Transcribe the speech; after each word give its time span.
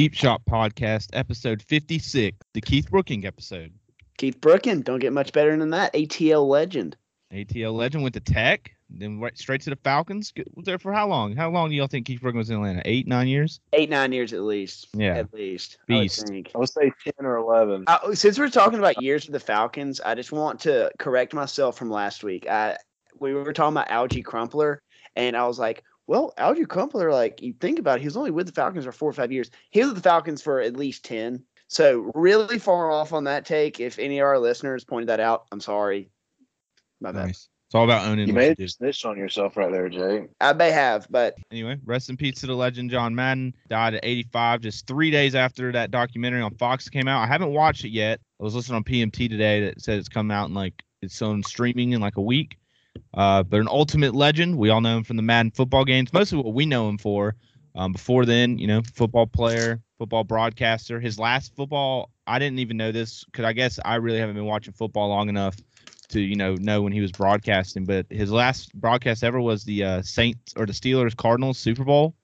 Deep 0.00 0.14
Shot 0.14 0.40
Podcast, 0.46 1.08
episode 1.12 1.60
56, 1.60 2.34
the 2.54 2.62
Keith 2.62 2.90
Brooking 2.90 3.26
episode. 3.26 3.70
Keith 4.16 4.40
Brooking, 4.40 4.80
don't 4.80 4.98
get 4.98 5.12
much 5.12 5.30
better 5.34 5.54
than 5.54 5.68
that. 5.68 5.92
ATL 5.92 6.48
legend. 6.48 6.96
ATL 7.34 7.74
legend 7.74 8.02
went 8.02 8.14
to 8.14 8.20
Tech, 8.20 8.70
then 8.88 9.20
right 9.20 9.36
straight 9.36 9.60
to 9.60 9.68
the 9.68 9.76
Falcons. 9.76 10.32
Was 10.54 10.64
there 10.64 10.78
for 10.78 10.94
how 10.94 11.06
long? 11.06 11.36
How 11.36 11.50
long 11.50 11.68
do 11.68 11.76
y'all 11.76 11.86
think 11.86 12.06
Keith 12.06 12.22
Brooking 12.22 12.38
was 12.38 12.48
in 12.48 12.56
Atlanta? 12.56 12.80
Eight, 12.86 13.06
nine 13.06 13.28
years? 13.28 13.60
Eight, 13.74 13.90
nine 13.90 14.10
years 14.10 14.32
at 14.32 14.40
least. 14.40 14.88
Yeah. 14.94 15.18
At 15.18 15.34
least. 15.34 15.76
I 15.90 15.96
would 15.98 16.10
think. 16.10 16.50
I 16.54 16.58
would 16.58 16.70
say 16.70 16.90
ten 17.04 17.26
or 17.26 17.36
eleven. 17.36 17.84
Uh, 17.86 18.14
since 18.14 18.38
we're 18.38 18.48
talking 18.48 18.78
about 18.78 19.02
years 19.02 19.26
with 19.26 19.34
the 19.34 19.40
Falcons, 19.40 20.00
I 20.00 20.14
just 20.14 20.32
want 20.32 20.60
to 20.60 20.90
correct 20.98 21.34
myself 21.34 21.76
from 21.76 21.90
last 21.90 22.24
week. 22.24 22.48
I 22.48 22.78
we 23.18 23.34
were 23.34 23.52
talking 23.52 23.76
about 23.76 23.90
Alge 23.90 24.24
Crumpler, 24.24 24.80
and 25.14 25.36
I 25.36 25.46
was 25.46 25.58
like, 25.58 25.84
"Well, 26.10 26.34
Alge 26.38 26.66
Crumpler, 26.66 27.12
like 27.12 27.40
you 27.40 27.52
think 27.52 27.78
about 27.78 27.98
it, 27.98 28.00
he 28.00 28.06
was 28.08 28.16
only 28.16 28.32
with 28.32 28.46
the 28.46 28.52
Falcons 28.52 28.84
for 28.84 28.90
four 28.90 29.08
or 29.08 29.12
five 29.12 29.30
years. 29.30 29.48
He 29.70 29.78
was 29.78 29.90
with 29.90 30.02
the 30.02 30.08
Falcons 30.08 30.42
for 30.42 30.60
at 30.60 30.76
least 30.76 31.04
ten. 31.04 31.44
So 31.68 32.10
really 32.16 32.58
far 32.58 32.90
off 32.90 33.12
on 33.12 33.22
that 33.24 33.46
take. 33.46 33.78
If 33.78 33.96
any 34.00 34.18
of 34.18 34.26
our 34.26 34.40
listeners 34.40 34.82
pointed 34.84 35.08
that 35.08 35.20
out, 35.20 35.46
I'm 35.52 35.60
sorry. 35.60 36.10
My 37.00 37.12
bad. 37.12 37.26
Nice. 37.26 37.48
It's 37.68 37.76
all 37.76 37.84
about 37.84 38.08
owning 38.08 38.26
You 38.26 38.34
what 38.34 38.40
made 38.40 38.56
do. 38.56 38.64
a 38.64 38.68
snitch 38.68 39.04
on 39.04 39.16
yourself 39.16 39.56
right 39.56 39.70
there, 39.70 39.88
Jay. 39.88 40.26
I 40.40 40.52
may 40.52 40.72
have, 40.72 41.06
but 41.08 41.36
Anyway, 41.52 41.78
rest 41.84 42.10
in 42.10 42.16
peace 42.16 42.40
to 42.40 42.48
the 42.48 42.56
legend 42.56 42.90
John 42.90 43.14
Madden. 43.14 43.54
Died 43.68 43.94
at 43.94 44.04
85, 44.04 44.62
just 44.62 44.88
three 44.88 45.12
days 45.12 45.36
after 45.36 45.70
that 45.70 45.92
documentary 45.92 46.42
on 46.42 46.52
Fox 46.56 46.88
came 46.88 47.06
out. 47.06 47.22
I 47.22 47.28
haven't 47.28 47.52
watched 47.52 47.84
it 47.84 47.90
yet. 47.90 48.18
I 48.40 48.42
was 48.42 48.56
listening 48.56 48.74
on 48.74 48.82
PMT 48.82 49.28
today 49.28 49.60
that 49.66 49.80
said 49.80 50.00
it's 50.00 50.08
coming 50.08 50.36
out 50.36 50.48
in 50.48 50.54
like 50.54 50.82
it's 51.02 51.22
on 51.22 51.44
streaming 51.44 51.92
in 51.92 52.00
like 52.00 52.16
a 52.16 52.20
week. 52.20 52.58
Uh, 53.14 53.42
but 53.42 53.60
an 53.60 53.68
ultimate 53.68 54.14
legend. 54.14 54.56
We 54.56 54.70
all 54.70 54.80
know 54.80 54.98
him 54.98 55.04
from 55.04 55.16
the 55.16 55.22
Madden 55.22 55.50
football 55.50 55.84
games. 55.84 56.12
Mostly 56.12 56.38
what 56.38 56.54
we 56.54 56.66
know 56.66 56.88
him 56.88 56.98
for. 56.98 57.34
Um, 57.76 57.92
before 57.92 58.26
then, 58.26 58.58
you 58.58 58.66
know, 58.66 58.82
football 58.94 59.26
player, 59.26 59.80
football 59.98 60.24
broadcaster. 60.24 60.98
His 60.98 61.18
last 61.18 61.54
football, 61.54 62.10
I 62.26 62.38
didn't 62.38 62.58
even 62.58 62.76
know 62.76 62.90
this 62.90 63.24
because 63.24 63.44
I 63.44 63.52
guess 63.52 63.78
I 63.84 63.96
really 63.96 64.18
haven't 64.18 64.34
been 64.34 64.44
watching 64.44 64.72
football 64.72 65.08
long 65.08 65.28
enough 65.28 65.56
to 66.10 66.20
you 66.20 66.34
know 66.34 66.56
know 66.56 66.82
when 66.82 66.92
he 66.92 67.00
was 67.00 67.12
broadcasting. 67.12 67.84
But 67.84 68.06
his 68.10 68.30
last 68.30 68.74
broadcast 68.74 69.22
ever 69.22 69.40
was 69.40 69.64
the 69.64 69.84
uh, 69.84 70.02
Saints 70.02 70.52
or 70.56 70.66
the 70.66 70.72
Steelers 70.72 71.16
Cardinals 71.16 71.58
Super 71.58 71.84
Bowl. 71.84 72.14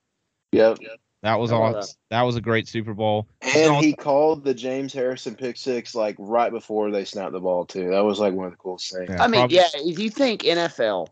Yep. 0.53 0.79
That 1.27 1.41
was 1.41 1.51
I 1.51 1.57
all. 1.57 1.73
love 1.73 1.89
That. 2.11 2.23
was 2.23 2.37
a 2.37 2.41
great 2.41 2.69
Super 2.69 2.95
Bowl. 2.95 3.27
And 3.43 3.85
he 3.85 3.95
called 3.95 4.45
the 4.45 4.55
James 4.55 4.93
Harrison 4.93 5.35
pick 5.35 5.57
six 5.57 5.93
like 5.93 6.15
right 6.21 6.53
before 6.53 6.93
they 6.93 7.05
snapped 7.05 7.33
the 7.33 7.41
ball 7.41 7.67
too. 7.67 7.91
That 7.91 8.05
was 8.05 8.21
like 8.21 8.33
one 8.33 8.47
of 8.47 8.53
the 8.53 8.59
coolest 8.59 8.93
things. 8.93 9.11
Yeah, 9.11 9.21
I 9.21 9.27
mean, 9.27 9.41
probably- 9.41 9.57
yeah, 9.57 9.67
if 9.75 9.99
you 9.99 10.09
think 10.09 10.43
NFL, 10.43 11.09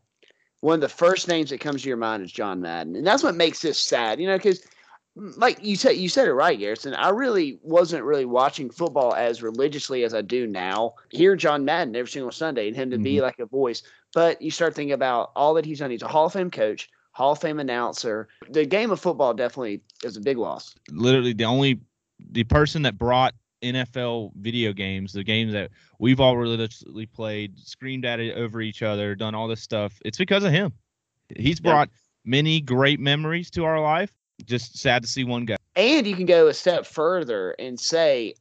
one 0.60 0.76
of 0.76 0.80
the 0.80 0.88
first 0.88 1.26
names 1.26 1.50
that 1.50 1.58
comes 1.58 1.82
to 1.82 1.88
your 1.88 1.96
mind 1.96 2.22
is 2.22 2.30
John 2.30 2.60
Madden, 2.60 2.94
and 2.94 3.04
that's 3.04 3.24
what 3.24 3.34
makes 3.34 3.60
this 3.60 3.76
sad, 3.76 4.20
you 4.20 4.28
know, 4.28 4.36
because 4.36 4.60
mm, 5.18 5.36
like 5.36 5.58
you 5.64 5.74
said, 5.74 5.96
you 5.96 6.08
said 6.08 6.28
it 6.28 6.32
right, 6.34 6.60
Garrison. 6.60 6.94
I 6.94 7.08
really 7.08 7.58
wasn't 7.62 8.04
really 8.04 8.24
watching 8.24 8.70
football 8.70 9.14
as 9.14 9.42
religiously 9.42 10.04
as 10.04 10.14
I 10.14 10.22
do 10.22 10.46
now. 10.46 10.94
Hear 11.10 11.34
John 11.34 11.64
Madden 11.64 11.96
every 11.96 12.08
single 12.08 12.30
Sunday, 12.30 12.68
and 12.68 12.76
him 12.76 12.90
to 12.90 12.98
be 12.98 13.14
mm-hmm. 13.14 13.24
like 13.24 13.40
a 13.40 13.46
voice. 13.46 13.82
But 14.12 14.40
you 14.40 14.52
start 14.52 14.76
thinking 14.76 14.92
about 14.92 15.32
all 15.34 15.54
that 15.54 15.64
he's 15.64 15.80
done. 15.80 15.90
He's 15.90 16.02
a 16.02 16.06
Hall 16.06 16.26
of 16.26 16.32
Fame 16.34 16.52
coach, 16.52 16.88
Hall 17.14 17.32
of 17.32 17.40
Fame 17.40 17.60
announcer. 17.60 18.28
The 18.50 18.66
game 18.66 18.90
of 18.90 19.00
football 19.00 19.32
definitely 19.34 19.80
is 20.04 20.16
a 20.16 20.20
big 20.20 20.36
loss. 20.36 20.74
literally 20.90 21.32
the 21.32 21.44
only 21.44 21.80
the 22.30 22.44
person 22.44 22.82
that 22.82 22.98
brought 22.98 23.34
NFL 23.62 24.32
video 24.36 24.72
games, 24.72 25.12
the 25.12 25.24
games 25.24 25.52
that 25.52 25.70
we've 25.98 26.20
all 26.20 26.36
religiously 26.36 27.06
played, 27.06 27.58
screamed 27.58 28.04
at 28.04 28.20
it 28.20 28.36
over 28.36 28.60
each 28.60 28.82
other, 28.82 29.14
done 29.14 29.34
all 29.34 29.48
this 29.48 29.62
stuff. 29.62 29.98
It's 30.04 30.18
because 30.18 30.44
of 30.44 30.52
him. 30.52 30.72
He's 31.36 31.60
Yeah. 31.60 31.70
brought 31.70 31.90
many 32.24 32.60
great 32.60 33.00
memories 33.00 33.50
to 33.52 33.64
our 33.64 33.80
life. 33.80 34.12
Just 34.44 34.78
sad 34.78 35.02
to 35.02 35.08
see 35.08 35.24
one 35.24 35.44
go. 35.44 35.56
And 35.76 36.06
you 36.06 36.14
can 36.14 36.26
go 36.26 36.48
a 36.48 36.54
step 36.54 36.84
further 36.84 37.52
and 37.58 37.78
say 37.80 38.34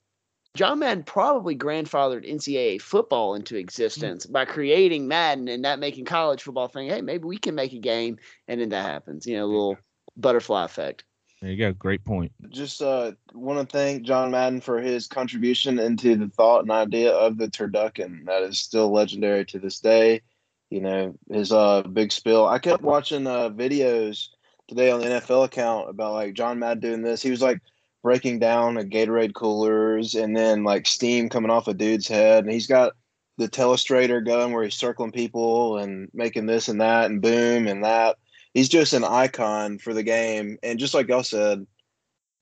John 0.55 0.79
Madden 0.79 1.03
probably 1.03 1.55
grandfathered 1.55 2.29
NCAA 2.29 2.79
football 2.79 3.33
into 3.33 3.57
existence 3.57 4.27
by 4.27 4.45
creating 4.45 5.07
Madden 5.07 5.47
and 5.47 5.63
not 5.63 5.79
making 5.79 6.05
college 6.05 6.43
football 6.43 6.67
think, 6.67 6.91
hey, 6.91 7.01
maybe 7.01 7.23
we 7.23 7.37
can 7.37 7.55
make 7.55 7.73
a 7.73 7.79
game. 7.79 8.19
And 8.47 8.61
then 8.61 8.69
that 8.69 8.85
happens, 8.85 9.25
you 9.25 9.35
know, 9.35 9.45
a 9.45 9.47
little 9.47 9.77
butterfly 10.15 10.65
effect. 10.65 11.05
There 11.41 11.51
you 11.51 11.57
go. 11.57 11.73
Great 11.73 12.05
point. 12.05 12.31
Just 12.49 12.83
uh, 12.83 13.13
want 13.33 13.67
to 13.67 13.77
thank 13.77 14.03
John 14.03 14.29
Madden 14.31 14.61
for 14.61 14.79
his 14.79 15.07
contribution 15.07 15.79
into 15.79 16.15
the 16.15 16.29
thought 16.29 16.61
and 16.61 16.71
idea 16.71 17.11
of 17.11 17.37
the 17.37 17.47
turducken. 17.47 18.25
That 18.25 18.43
is 18.43 18.59
still 18.59 18.91
legendary 18.91 19.45
to 19.45 19.59
this 19.59 19.79
day. 19.79 20.21
You 20.69 20.81
know 20.81 21.13
his 21.29 21.51
uh 21.51 21.83
big 21.83 22.11
spill. 22.11 22.47
I 22.47 22.57
kept 22.57 22.81
watching 22.81 23.27
uh 23.27 23.49
videos 23.49 24.29
today 24.67 24.89
on 24.89 25.01
the 25.01 25.05
NFL 25.05 25.45
account 25.45 25.89
about 25.89 26.13
like 26.13 26.33
John 26.33 26.57
Madden 26.57 26.79
doing 26.79 27.01
this. 27.01 27.21
He 27.21 27.29
was 27.29 27.41
like 27.41 27.59
breaking 28.03 28.37
down 28.37 28.77
a 28.77 28.83
Gatorade 28.83 29.33
coolers 29.33 30.13
and 30.13 30.35
then 30.35 30.63
like 30.63 30.85
steam 30.85 31.29
coming 31.29 31.49
off 31.49 31.67
a 31.67 31.73
dude's 31.73 32.07
head, 32.07 32.43
and 32.43 32.53
he's 32.53 32.67
got 32.67 32.93
the 33.37 33.47
telestrator 33.47 34.23
going 34.23 34.53
where 34.53 34.63
he's 34.63 34.75
circling 34.75 35.11
people 35.11 35.77
and 35.77 36.09
making 36.13 36.45
this 36.45 36.67
and 36.67 36.81
that 36.81 37.09
and 37.09 37.21
boom 37.21 37.67
and 37.67 37.83
that 37.83 38.17
he's 38.53 38.69
just 38.69 38.93
an 38.93 39.03
icon 39.03 39.79
for 39.79 39.93
the 39.93 40.03
game. 40.03 40.57
And 40.61 40.79
just 40.79 40.93
like 40.93 41.07
y'all 41.07 41.23
said, 41.23 41.65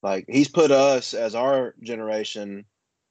like 0.03 0.25
he's 0.27 0.49
put 0.49 0.71
us 0.71 1.13
as 1.13 1.35
our 1.35 1.75
generation 1.81 2.65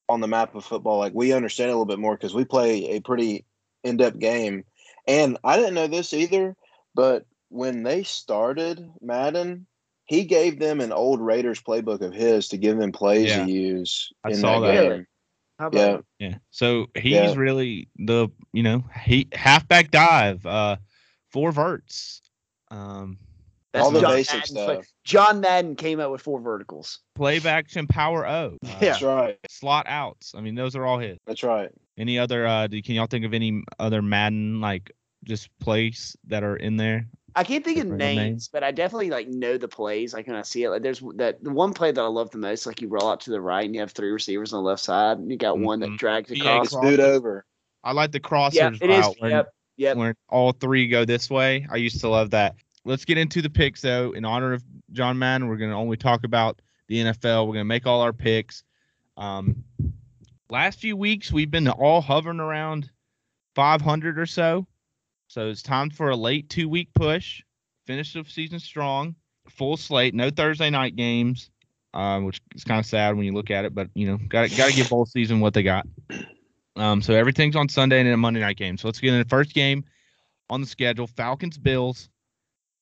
on 0.09 0.21
the 0.21 0.29
map 0.29 0.55
of 0.55 0.65
football. 0.65 0.99
Like 0.99 1.15
we 1.15 1.33
understand 1.33 1.71
a 1.71 1.73
little 1.73 1.87
bit 1.87 1.99
more 1.99 2.17
because 2.17 2.35
we 2.35 2.45
play 2.45 2.91
a 2.91 3.01
pretty 3.01 3.45
in-depth 3.85 4.19
game. 4.19 4.65
And 5.07 5.39
I 5.43 5.57
didn't 5.57 5.75
know 5.75 5.87
this 5.87 6.13
either, 6.13 6.57
but 6.95 7.25
when 7.49 7.83
they 7.83 8.03
started 8.03 8.91
Madden, 9.01 9.67
he 10.11 10.25
gave 10.25 10.59
them 10.59 10.81
an 10.81 10.91
old 10.91 11.21
Raiders 11.21 11.63
playbook 11.63 12.01
of 12.01 12.13
his 12.13 12.49
to 12.49 12.57
give 12.59 12.77
them 12.79 12.91
plays 12.91 13.29
Yeah. 13.29 13.45
to 13.47 13.51
use. 13.53 14.13
I 14.25 14.31
in 14.31 14.35
saw 14.35 14.59
that. 14.59 14.73
game. 14.89 15.07
How 15.61 15.69
about 15.69 16.05
Yeah. 16.19 16.29
Yeah. 16.31 16.39
So 16.51 16.89
he's 16.97 17.13
Yeah. 17.13 17.35
really 17.37 17.89
the 17.97 18.27
you 18.53 18.65
know 18.65 18.83
he 19.05 19.29
halfback 19.33 19.93
dive, 19.93 20.45
uh, 20.45 20.77
four 21.31 21.53
verts, 21.53 22.23
um, 22.73 23.19
That's 23.73 23.85
All 23.85 23.93
the 23.93 24.01
John 24.01 24.11
basic 24.15 24.35
Madden's 24.35 24.53
play- 24.53 24.83
John 25.05 25.41
Madden 25.41 25.77
came 25.77 26.01
up 26.01 26.11
with 26.11 26.21
four 26.23 26.41
verticals. 26.41 26.99
play 27.15 27.39
action 27.45 27.87
power 27.87 28.27
O, 28.27 28.31
uh, 28.33 28.59
Yeah. 28.67 28.79
That's 28.81 29.03
right. 29.03 29.39
slot 29.49 29.87
outs. 29.87 30.35
I 30.35 30.41
mean, 30.41 30.57
those 30.57 30.75
are 30.75 30.85
all 30.85 30.99
his. 30.99 31.19
That's 31.25 31.45
right. 31.45 31.71
Any 31.97 32.19
other? 32.19 32.49
Uh, 32.49 32.67
do, 32.67 32.83
can 32.83 32.97
y'all 32.97 33.07
think 33.07 33.25
of 33.25 33.33
any 33.33 33.63
other 33.79 34.03
Madden 34.03 34.61
like 34.61 34.91
just 35.23 35.57
plays 35.61 36.17
that 36.27 36.43
are 36.43 36.57
in 36.57 36.79
there? 36.79 37.07
I 37.37 37.45
can't 37.45 37.65
think 37.65 37.79
of 37.79 37.85
Different 37.85 37.99
names, 37.99 38.17
names. 38.19 38.49
but 38.53 38.65
I 38.65 38.71
definitely 38.73 39.11
like 39.11 39.29
know 39.29 39.57
the 39.59 39.69
plays. 39.69 40.13
Like 40.15 40.27
when 40.27 40.37
I 40.37 40.43
see 40.43 40.65
it, 40.65 40.71
like 40.71 40.83
there's 40.83 41.01
that 41.17 41.43
the 41.43 41.51
one 41.51 41.73
play 41.75 41.93
that 41.93 42.01
I 42.01 42.07
love 42.07 42.31
the 42.31 42.39
most. 42.39 42.67
Like 42.67 42.81
you 42.81 42.89
roll 42.89 43.09
out 43.09 43.21
to 43.23 43.31
the 43.31 43.41
right 43.41 43.65
and 43.65 43.75
you 43.75 43.81
have 43.81 43.93
three 43.93 44.11
receivers 44.11 44.53
on 44.53 44.63
the 44.63 44.69
left 44.69 44.83
side, 44.83 45.19
and 45.19 45.31
you 45.31 45.37
got 45.37 45.59
one 45.59 45.81
that 45.81 45.91
Mhm. 45.91 45.99
drags 45.99 46.31
Yeah, 46.31 46.63
across. 46.63 46.71
Scoot 46.71 47.01
over. 47.01 47.45
I 47.85 47.93
like 47.93 48.13
the 48.13 48.21
crossers 48.21 48.55
Yep, 48.55 48.73
it 48.83 48.91
is. 48.91 49.07
route 49.07 49.17
when, 49.21 49.31
Yep, 49.31 49.55
yep. 49.77 49.97
when 49.97 50.15
all 50.29 50.53
three 50.53 50.87
go 50.89 51.05
this 51.05 51.31
way. 51.31 51.67
I 51.71 51.77
used 51.77 52.01
to 52.01 52.09
love 52.09 52.31
that. 52.31 52.57
Let's 52.85 53.05
get 53.05 53.17
into 53.19 53.41
the 53.43 53.51
picks 53.51 53.81
though. 53.81 54.13
In 54.13 54.25
honor 54.25 54.53
of 54.53 54.63
John 54.93 55.19
Madden, 55.19 55.49
we're 55.49 55.57
gonna 55.57 55.79
only 55.79 55.97
talk 55.97 56.25
about 56.25 56.61
the 56.89 56.99
NFL. 57.01 57.47
We're 57.47 57.55
gonna 57.55 57.65
make 57.65 57.87
all 57.87 58.01
our 58.01 58.13
picks. 58.13 58.65
Um, 59.17 59.65
last 60.51 60.81
few 60.81 60.97
weeks 60.97 61.31
we've 61.31 61.51
been 61.51 61.69
all 61.69 62.01
hovering 62.01 62.41
around 62.41 62.91
500 63.55 64.19
or 64.19 64.27
so. 64.27 64.67
So 65.31 65.49
it's 65.49 65.63
time 65.63 65.91
for 65.91 66.11
a 66.11 66.17
late 66.17 66.49
two 66.49 66.69
week 66.69 66.89
push. 66.93 67.41
Finish 67.87 68.15
the 68.15 68.25
season 68.27 68.59
strong. 68.59 69.15
Full 69.49 69.77
slate, 69.77 70.13
no 70.13 70.29
Thursday 70.29 70.71
night 70.71 70.97
games, 70.97 71.51
um, 71.95 72.25
which 72.25 72.41
is 72.57 72.65
kind 72.65 72.81
of 72.81 72.87
sad 72.87 73.15
when 73.15 73.25
you 73.25 73.33
look 73.33 73.49
at 73.49 73.65
it. 73.65 73.73
But 73.73 73.91
you 73.95 74.09
know, 74.09 74.19
got 74.29 74.51
got 74.57 74.71
to 74.71 74.75
give 74.75 74.91
both 74.91 75.09
season 75.09 75.39
what 75.39 75.55
they 75.55 75.63
got. 75.63 75.87
Um, 76.75 77.01
so 77.01 77.15
everything's 77.15 77.55
on 77.55 77.69
Sunday 77.69 78.01
and 78.01 78.09
then 78.09 78.15
a 78.15 78.17
Monday 78.17 78.41
night 78.41 78.57
game. 78.57 78.77
So 78.77 78.89
let's 78.89 78.99
get 78.99 79.13
in 79.13 79.21
the 79.21 79.29
first 79.29 79.55
game 79.55 79.85
on 80.49 80.61
the 80.61 80.67
schedule. 80.67 81.07
Falcons 81.07 81.59
Bills. 81.59 82.09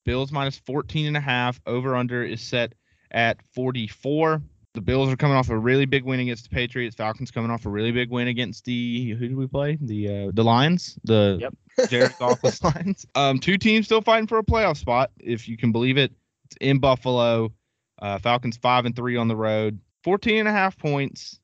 Bills 0.07 0.33
minus 0.33 0.59
14 0.61 1.07
and 1.07 1.19
a 1.19 1.21
half. 1.21 1.61
Over 1.67 1.97
under 1.97 2.23
is 2.23 2.41
set 2.41 2.73
at 3.11 3.43
44. 3.53 4.41
The 4.79 4.83
Bills 4.83 5.13
are 5.13 5.17
coming 5.17 5.37
off 5.37 5.49
a 5.51 5.59
really 5.59 5.87
big 5.87 6.05
win 6.05 6.21
against 6.21 6.45
the 6.45 6.51
Patriots. 6.51 6.95
Falcons 6.95 7.33
coming 7.33 7.51
off 7.51 7.67
a 7.67 7.69
really 7.69 7.91
big 7.91 8.11
win 8.11 8.29
against 8.29 8.65
the 8.65 9.11
who 9.11 9.27
did 9.27 9.37
we 9.37 9.49
play? 9.49 9.77
The 9.81 10.29
uh, 10.29 10.31
the 10.33 10.45
Lions. 10.45 10.97
The 11.03 11.37
Yep. 11.41 11.55
Jared 11.91 12.13
Goff's 12.13 12.63
Lions. 12.63 13.05
Um, 13.17 13.41
two 13.41 13.59
teams 13.59 13.87
still 13.87 14.03
fighting 14.03 14.29
for 14.29 14.39
a 14.39 14.45
playoff 14.45 14.77
spot, 14.77 15.11
if 15.19 15.49
you 15.49 15.57
can 15.57 15.73
believe 15.73 15.99
it. 15.99 16.13
It's 16.45 16.57
in 16.61 16.79
Buffalo. 16.79 17.53
Uh, 18.01 18.21
Falcons 18.21 18.57
five 18.57 18.85
and 18.85 18.95
three 18.95 19.17
on 19.17 19.27
the 19.27 19.35
road. 19.35 19.81
14 20.05 20.39
and 20.39 20.49
a 20.49 20.53
half 20.53 20.79
points. 20.79 21.41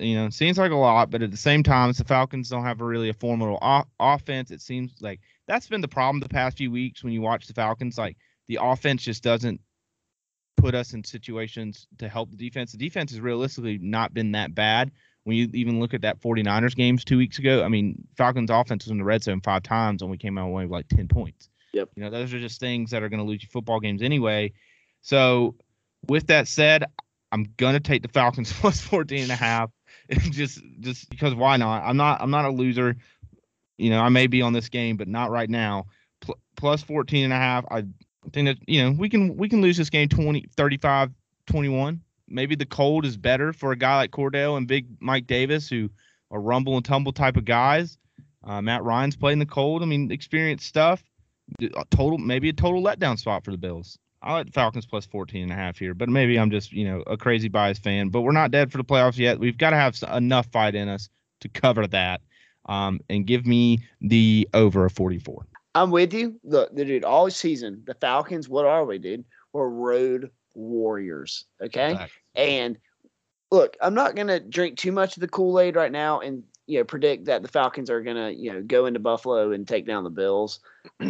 You 0.00 0.16
know, 0.16 0.28
seems 0.30 0.58
like 0.58 0.72
a 0.72 0.74
lot, 0.76 1.10
but 1.10 1.22
at 1.22 1.30
the 1.30 1.36
same 1.36 1.62
time, 1.62 1.92
the 1.92 2.02
Falcons 2.02 2.48
don't 2.48 2.64
have 2.64 2.80
a 2.80 2.84
really 2.84 3.10
a 3.10 3.14
formidable 3.14 3.60
o- 3.62 3.84
offense. 4.00 4.50
It 4.50 4.60
seems 4.60 4.94
like 5.00 5.20
that's 5.46 5.68
been 5.68 5.82
the 5.82 5.86
problem 5.86 6.18
the 6.18 6.28
past 6.28 6.56
few 6.56 6.72
weeks 6.72 7.04
when 7.04 7.12
you 7.12 7.20
watch 7.20 7.46
the 7.46 7.54
Falcons. 7.54 7.96
Like 7.96 8.16
the 8.48 8.58
offense 8.60 9.04
just 9.04 9.22
doesn't 9.22 9.60
put 10.58 10.74
us 10.74 10.92
in 10.92 11.04
situations 11.04 11.86
to 11.98 12.08
help 12.08 12.30
the 12.30 12.36
defense. 12.36 12.72
The 12.72 12.78
defense 12.78 13.10
has 13.12 13.20
realistically 13.20 13.78
not 13.78 14.12
been 14.12 14.32
that 14.32 14.54
bad. 14.54 14.90
When 15.24 15.36
you 15.36 15.48
even 15.52 15.80
look 15.80 15.94
at 15.94 16.02
that 16.02 16.20
49ers 16.20 16.74
games 16.74 17.04
two 17.04 17.18
weeks 17.18 17.38
ago, 17.38 17.62
I 17.62 17.68
mean, 17.68 18.06
Falcons 18.16 18.50
offense 18.50 18.84
was 18.84 18.90
in 18.90 18.98
the 18.98 19.04
red 19.04 19.22
zone 19.22 19.40
five 19.40 19.62
times 19.62 20.02
and 20.02 20.10
we 20.10 20.16
came 20.16 20.38
out 20.38 20.48
away 20.48 20.64
with 20.64 20.72
like 20.72 20.88
10 20.88 21.08
points. 21.08 21.48
Yep. 21.72 21.90
You 21.96 22.02
know, 22.04 22.10
those 22.10 22.32
are 22.32 22.38
just 22.38 22.60
things 22.60 22.90
that 22.90 23.02
are 23.02 23.08
going 23.08 23.20
to 23.20 23.26
lose 23.26 23.42
you 23.42 23.48
football 23.50 23.80
games 23.80 24.02
anyway. 24.02 24.52
So, 25.02 25.54
with 26.08 26.28
that 26.28 26.48
said, 26.48 26.84
I'm 27.32 27.46
gonna 27.56 27.80
take 27.80 28.02
the 28.02 28.08
Falcons 28.08 28.52
plus 28.60 28.80
14 28.80 29.22
and 29.22 29.32
a 29.32 29.36
half. 29.36 29.70
just 30.30 30.60
just 30.80 31.10
because 31.10 31.34
why 31.34 31.56
not? 31.56 31.82
I'm 31.84 31.96
not 31.96 32.20
I'm 32.20 32.30
not 32.30 32.44
a 32.44 32.50
loser. 32.50 32.96
You 33.76 33.90
know, 33.90 34.00
I 34.00 34.08
may 34.08 34.26
be 34.26 34.42
on 34.42 34.52
this 34.52 34.68
game, 34.68 34.96
but 34.96 35.08
not 35.08 35.30
right 35.30 35.48
now. 35.48 35.86
Pl- 36.20 36.38
plus 36.56 36.82
14 36.82 37.24
and 37.24 37.32
a 37.32 37.36
half. 37.36 37.64
I 37.70 37.84
think 38.32 38.48
that 38.48 38.58
you 38.66 38.82
know 38.82 38.96
we 38.98 39.08
can 39.08 39.36
we 39.36 39.48
can 39.48 39.60
lose 39.60 39.76
this 39.76 39.90
game 39.90 40.08
20 40.08 40.46
35 40.56 41.10
21. 41.46 42.00
Maybe 42.28 42.54
the 42.54 42.66
cold 42.66 43.04
is 43.06 43.16
better 43.16 43.52
for 43.52 43.72
a 43.72 43.76
guy 43.76 43.96
like 43.96 44.10
Cordell 44.10 44.56
and 44.56 44.68
Big 44.68 44.86
Mike 45.00 45.26
Davis, 45.26 45.68
who 45.68 45.88
are 46.30 46.40
rumble 46.40 46.76
and 46.76 46.84
tumble 46.84 47.12
type 47.12 47.36
of 47.36 47.44
guys. 47.44 47.98
Uh, 48.44 48.60
Matt 48.60 48.84
Ryan's 48.84 49.16
playing 49.16 49.38
the 49.38 49.46
cold. 49.46 49.82
I 49.82 49.86
mean, 49.86 50.10
experienced 50.10 50.66
stuff. 50.66 51.02
Total, 51.90 52.18
maybe 52.18 52.50
a 52.50 52.52
total 52.52 52.82
letdown 52.82 53.18
spot 53.18 53.44
for 53.44 53.50
the 53.50 53.56
Bills. 53.56 53.98
I 54.20 54.34
like 54.34 54.46
the 54.46 54.52
Falcons 54.52 54.84
plus 54.84 55.06
14 55.06 55.44
and 55.44 55.52
a 55.52 55.54
half 55.54 55.78
here, 55.78 55.94
but 55.94 56.08
maybe 56.08 56.38
I'm 56.38 56.50
just, 56.50 56.72
you 56.72 56.84
know, 56.84 57.02
a 57.06 57.16
crazy 57.16 57.48
bias 57.48 57.78
fan. 57.78 58.08
But 58.08 58.22
we're 58.22 58.32
not 58.32 58.50
dead 58.50 58.70
for 58.70 58.78
the 58.78 58.84
playoffs 58.84 59.16
yet. 59.16 59.38
We've 59.38 59.56
got 59.56 59.70
to 59.70 59.76
have 59.76 59.96
enough 60.12 60.46
fight 60.52 60.74
in 60.74 60.88
us 60.88 61.08
to 61.40 61.48
cover 61.48 61.86
that. 61.86 62.20
Um, 62.68 63.00
and 63.08 63.26
give 63.26 63.46
me 63.46 63.78
the 64.00 64.46
over 64.52 64.84
of 64.84 64.92
44. 64.92 65.46
I'm 65.74 65.90
with 65.90 66.12
you. 66.12 66.38
Look, 66.44 66.74
dude, 66.74 67.04
all 67.04 67.30
season, 67.30 67.82
the 67.86 67.94
Falcons, 67.94 68.48
what 68.48 68.64
are 68.64 68.84
we, 68.84 68.98
dude? 68.98 69.24
We're 69.52 69.68
road 69.68 70.30
warriors. 70.54 71.44
Okay. 71.60 71.92
Exactly. 71.92 72.20
And 72.34 72.78
look, 73.50 73.76
I'm 73.80 73.94
not 73.94 74.16
gonna 74.16 74.40
drink 74.40 74.78
too 74.78 74.92
much 74.92 75.16
of 75.16 75.20
the 75.20 75.28
Kool-Aid 75.28 75.76
right 75.76 75.92
now 75.92 76.20
and 76.20 76.42
you 76.66 76.78
know 76.78 76.84
predict 76.84 77.26
that 77.26 77.42
the 77.42 77.48
Falcons 77.48 77.90
are 77.90 78.02
gonna, 78.02 78.30
you 78.30 78.52
know, 78.52 78.62
go 78.62 78.86
into 78.86 79.00
Buffalo 79.00 79.52
and 79.52 79.66
take 79.66 79.86
down 79.86 80.04
the 80.04 80.10
Bills. 80.10 80.60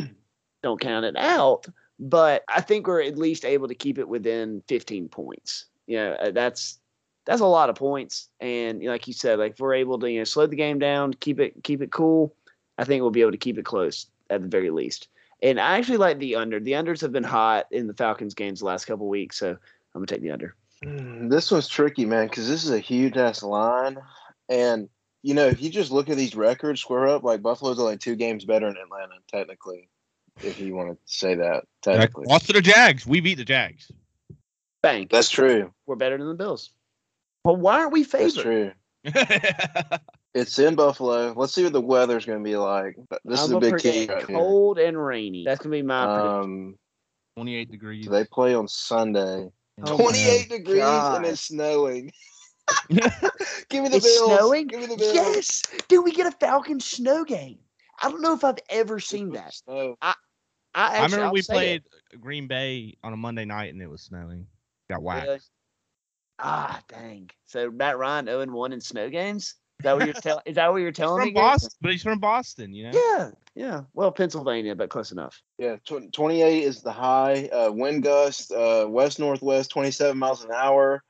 Don't 0.62 0.80
count 0.80 1.04
it 1.04 1.16
out 1.16 1.66
but 1.98 2.44
I 2.48 2.60
think 2.60 2.86
we're 2.86 3.02
at 3.02 3.18
least 3.18 3.44
able 3.44 3.68
to 3.68 3.74
keep 3.74 3.98
it 3.98 4.08
within 4.08 4.62
15 4.68 5.08
points. 5.08 5.66
You 5.86 5.96
know, 5.96 6.12
uh, 6.12 6.30
that's 6.30 6.78
that's 7.24 7.40
a 7.40 7.46
lot 7.46 7.70
of 7.70 7.76
points, 7.76 8.28
and 8.40 8.82
like 8.84 9.06
you 9.06 9.12
said, 9.12 9.38
like 9.38 9.52
if 9.52 9.60
we're 9.60 9.74
able 9.74 9.98
to 9.98 10.10
you 10.10 10.18
know 10.18 10.24
slow 10.24 10.46
the 10.46 10.56
game 10.56 10.78
down, 10.78 11.14
keep 11.14 11.40
it 11.40 11.62
keep 11.64 11.82
it 11.82 11.90
cool, 11.90 12.34
I 12.78 12.84
think 12.84 13.02
we'll 13.02 13.10
be 13.10 13.20
able 13.20 13.32
to 13.32 13.38
keep 13.38 13.58
it 13.58 13.64
close 13.64 14.06
at 14.30 14.42
the 14.42 14.48
very 14.48 14.70
least. 14.70 15.08
And 15.42 15.60
I 15.60 15.78
actually 15.78 15.98
like 15.98 16.18
the 16.18 16.36
under. 16.36 16.58
The 16.58 16.72
unders 16.72 17.00
have 17.00 17.12
been 17.12 17.24
hot 17.24 17.66
in 17.70 17.86
the 17.86 17.94
Falcons 17.94 18.34
games 18.34 18.60
the 18.60 18.66
last 18.66 18.86
couple 18.86 19.08
weeks, 19.08 19.38
so 19.38 19.50
I'm 19.50 19.58
gonna 19.94 20.06
take 20.06 20.22
the 20.22 20.32
under. 20.32 20.54
Mm, 20.84 21.30
this 21.30 21.50
one's 21.50 21.68
tricky, 21.68 22.06
man, 22.06 22.26
because 22.28 22.48
this 22.48 22.64
is 22.64 22.70
a 22.70 22.78
huge 22.78 23.16
ass 23.16 23.42
line, 23.42 23.98
and 24.48 24.88
you 25.22 25.34
know 25.34 25.46
if 25.46 25.62
you 25.62 25.70
just 25.70 25.92
look 25.92 26.08
at 26.10 26.16
these 26.16 26.34
records 26.34 26.80
square 26.80 27.06
up, 27.06 27.22
like 27.22 27.42
Buffalo's 27.42 27.78
only 27.78 27.98
two 27.98 28.16
games 28.16 28.44
better 28.44 28.66
than 28.66 28.76
Atlanta, 28.76 29.14
technically 29.30 29.88
if 30.42 30.60
you 30.60 30.74
want 30.74 30.90
to 30.90 30.98
say 31.06 31.34
that. 31.34 31.64
Technically, 31.82 32.26
lost 32.26 32.46
to 32.46 32.52
the 32.52 32.60
Jags. 32.60 33.06
We 33.06 33.20
beat 33.20 33.36
the 33.36 33.44
Jags. 33.44 33.90
Bang. 34.82 35.08
That's 35.10 35.30
true. 35.30 35.72
We're 35.86 35.96
better 35.96 36.18
than 36.18 36.28
the 36.28 36.34
Bills. 36.34 36.70
Well, 37.44 37.56
why 37.56 37.80
aren't 37.80 37.92
we 37.92 38.04
favored? 38.04 38.32
That's 38.32 38.42
true. 38.42 38.72
it's 40.38 40.58
in 40.58 40.74
Buffalo. 40.74 41.32
Let's 41.36 41.54
see 41.54 41.64
what 41.64 41.72
the 41.72 41.80
weather's 41.80 42.24
going 42.24 42.38
to 42.38 42.44
be 42.44 42.56
like. 42.56 42.96
This 43.24 43.40
I'm 43.40 43.46
is 43.46 43.50
a 43.52 43.58
big 43.58 43.78
key. 43.78 44.06
Right 44.06 44.24
cold 44.24 44.78
here. 44.78 44.88
and 44.88 45.04
rainy. 45.04 45.44
That's 45.44 45.58
going 45.58 45.72
to 45.72 45.78
be 45.78 45.82
my 45.82 46.02
um, 46.02 46.76
28 47.36 47.70
degrees. 47.70 48.04
So 48.06 48.12
they 48.12 48.24
play 48.24 48.54
on 48.54 48.68
Sunday. 48.68 49.48
Oh 49.84 49.96
28 49.96 50.48
degrees 50.48 50.78
God. 50.78 51.16
and 51.18 51.26
it's 51.26 51.42
snowing. 51.42 52.10
Give 52.88 53.82
me 53.82 53.88
the 53.88 53.96
it's 53.96 54.06
Bills. 54.06 54.38
Snowing? 54.38 54.66
Give 54.66 54.80
me 54.80 54.86
the 54.86 54.96
Bills. 54.96 55.14
Yes. 55.14 55.62
Dude, 55.88 56.04
we 56.04 56.12
get 56.12 56.26
a 56.26 56.32
Falcon 56.32 56.80
snow 56.80 57.24
game. 57.24 57.58
I 58.02 58.10
don't 58.10 58.20
know 58.20 58.34
if 58.34 58.44
I've 58.44 58.58
ever 58.70 59.00
seen 59.00 59.32
that. 59.32 59.54
Snow. 59.54 59.96
I, 60.02 60.14
I, 60.74 60.84
actually, 60.84 60.98
I 60.98 61.04
remember 61.04 61.24
I'll 61.26 61.32
we 61.32 61.42
played 61.42 61.82
it. 62.12 62.20
Green 62.20 62.46
Bay 62.46 62.96
on 63.02 63.12
a 63.12 63.16
Monday 63.16 63.44
night 63.44 63.72
and 63.72 63.82
it 63.82 63.88
was 63.88 64.02
snowing. 64.02 64.46
Got 64.90 65.02
whacked. 65.02 65.26
Really? 65.26 65.40
Ah, 66.40 66.80
dang. 66.88 67.30
So 67.46 67.70
Matt 67.70 67.98
Ryan 67.98 68.26
0 68.26 68.40
and 68.40 68.52
1 68.52 68.72
in 68.72 68.80
snow 68.80 69.10
games? 69.10 69.54
Is 69.78 69.84
that 69.84 69.96
what 69.96 70.06
you're 70.06 70.14
telling? 70.14 70.42
Is 70.44 70.54
that 70.56 70.72
what 70.72 70.78
you're 70.78 70.92
telling 70.92 71.22
he's 71.22 71.28
from 71.28 71.34
me? 71.34 71.40
Boston, 71.40 71.70
but 71.80 71.92
he's 71.92 72.02
from 72.02 72.18
Boston, 72.18 72.72
you 72.74 72.90
know. 72.90 73.00
Yeah, 73.16 73.30
yeah. 73.54 73.80
Well, 73.94 74.10
Pennsylvania, 74.10 74.74
but 74.74 74.90
close 74.90 75.12
enough. 75.12 75.40
Yeah, 75.56 75.76
tw- 75.84 76.12
28 76.12 76.64
is 76.64 76.82
the 76.82 76.90
high. 76.90 77.48
Uh, 77.52 77.70
wind 77.70 78.02
gust, 78.02 78.50
uh, 78.50 78.86
west 78.88 79.20
northwest, 79.20 79.70
27 79.70 80.18
miles 80.18 80.44
an 80.44 80.50
hour. 80.52 81.04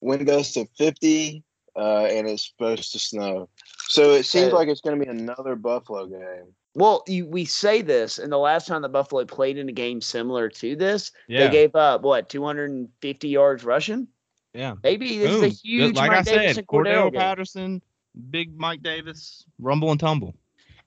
Wind 0.00 0.26
gust 0.26 0.56
of 0.56 0.68
50, 0.78 1.42
uh, 1.76 2.04
and 2.04 2.28
it's 2.28 2.48
supposed 2.48 2.92
to 2.92 2.98
snow. 2.98 3.48
So 3.88 4.12
it 4.12 4.24
seems 4.24 4.52
like 4.52 4.68
it's 4.68 4.80
going 4.80 4.98
to 4.98 5.04
be 5.04 5.10
another 5.10 5.56
Buffalo 5.56 6.06
game. 6.06 6.54
Well, 6.74 7.02
you, 7.06 7.26
we 7.26 7.44
say 7.44 7.82
this, 7.82 8.18
and 8.18 8.32
the 8.32 8.38
last 8.38 8.66
time 8.66 8.82
the 8.82 8.88
Buffalo 8.88 9.24
played 9.24 9.58
in 9.58 9.68
a 9.68 9.72
game 9.72 10.00
similar 10.00 10.48
to 10.48 10.74
this, 10.74 11.12
yeah. 11.28 11.46
they 11.46 11.52
gave 11.52 11.76
up 11.76 12.02
what 12.02 12.28
250 12.28 13.28
yards 13.28 13.64
rushing. 13.64 14.08
Yeah, 14.54 14.74
maybe 14.82 15.18
this 15.18 15.30
Boom. 15.30 15.44
is 15.44 15.52
a 15.52 15.54
huge. 15.54 15.96
Like 15.96 16.10
Mike 16.10 16.18
I 16.18 16.22
Davis 16.22 16.56
said, 16.56 16.66
Cordell 16.66 17.14
Patterson, 17.14 17.82
big 18.30 18.58
Mike 18.58 18.82
Davis, 18.82 19.44
rumble 19.58 19.90
and 19.90 20.00
tumble. 20.00 20.34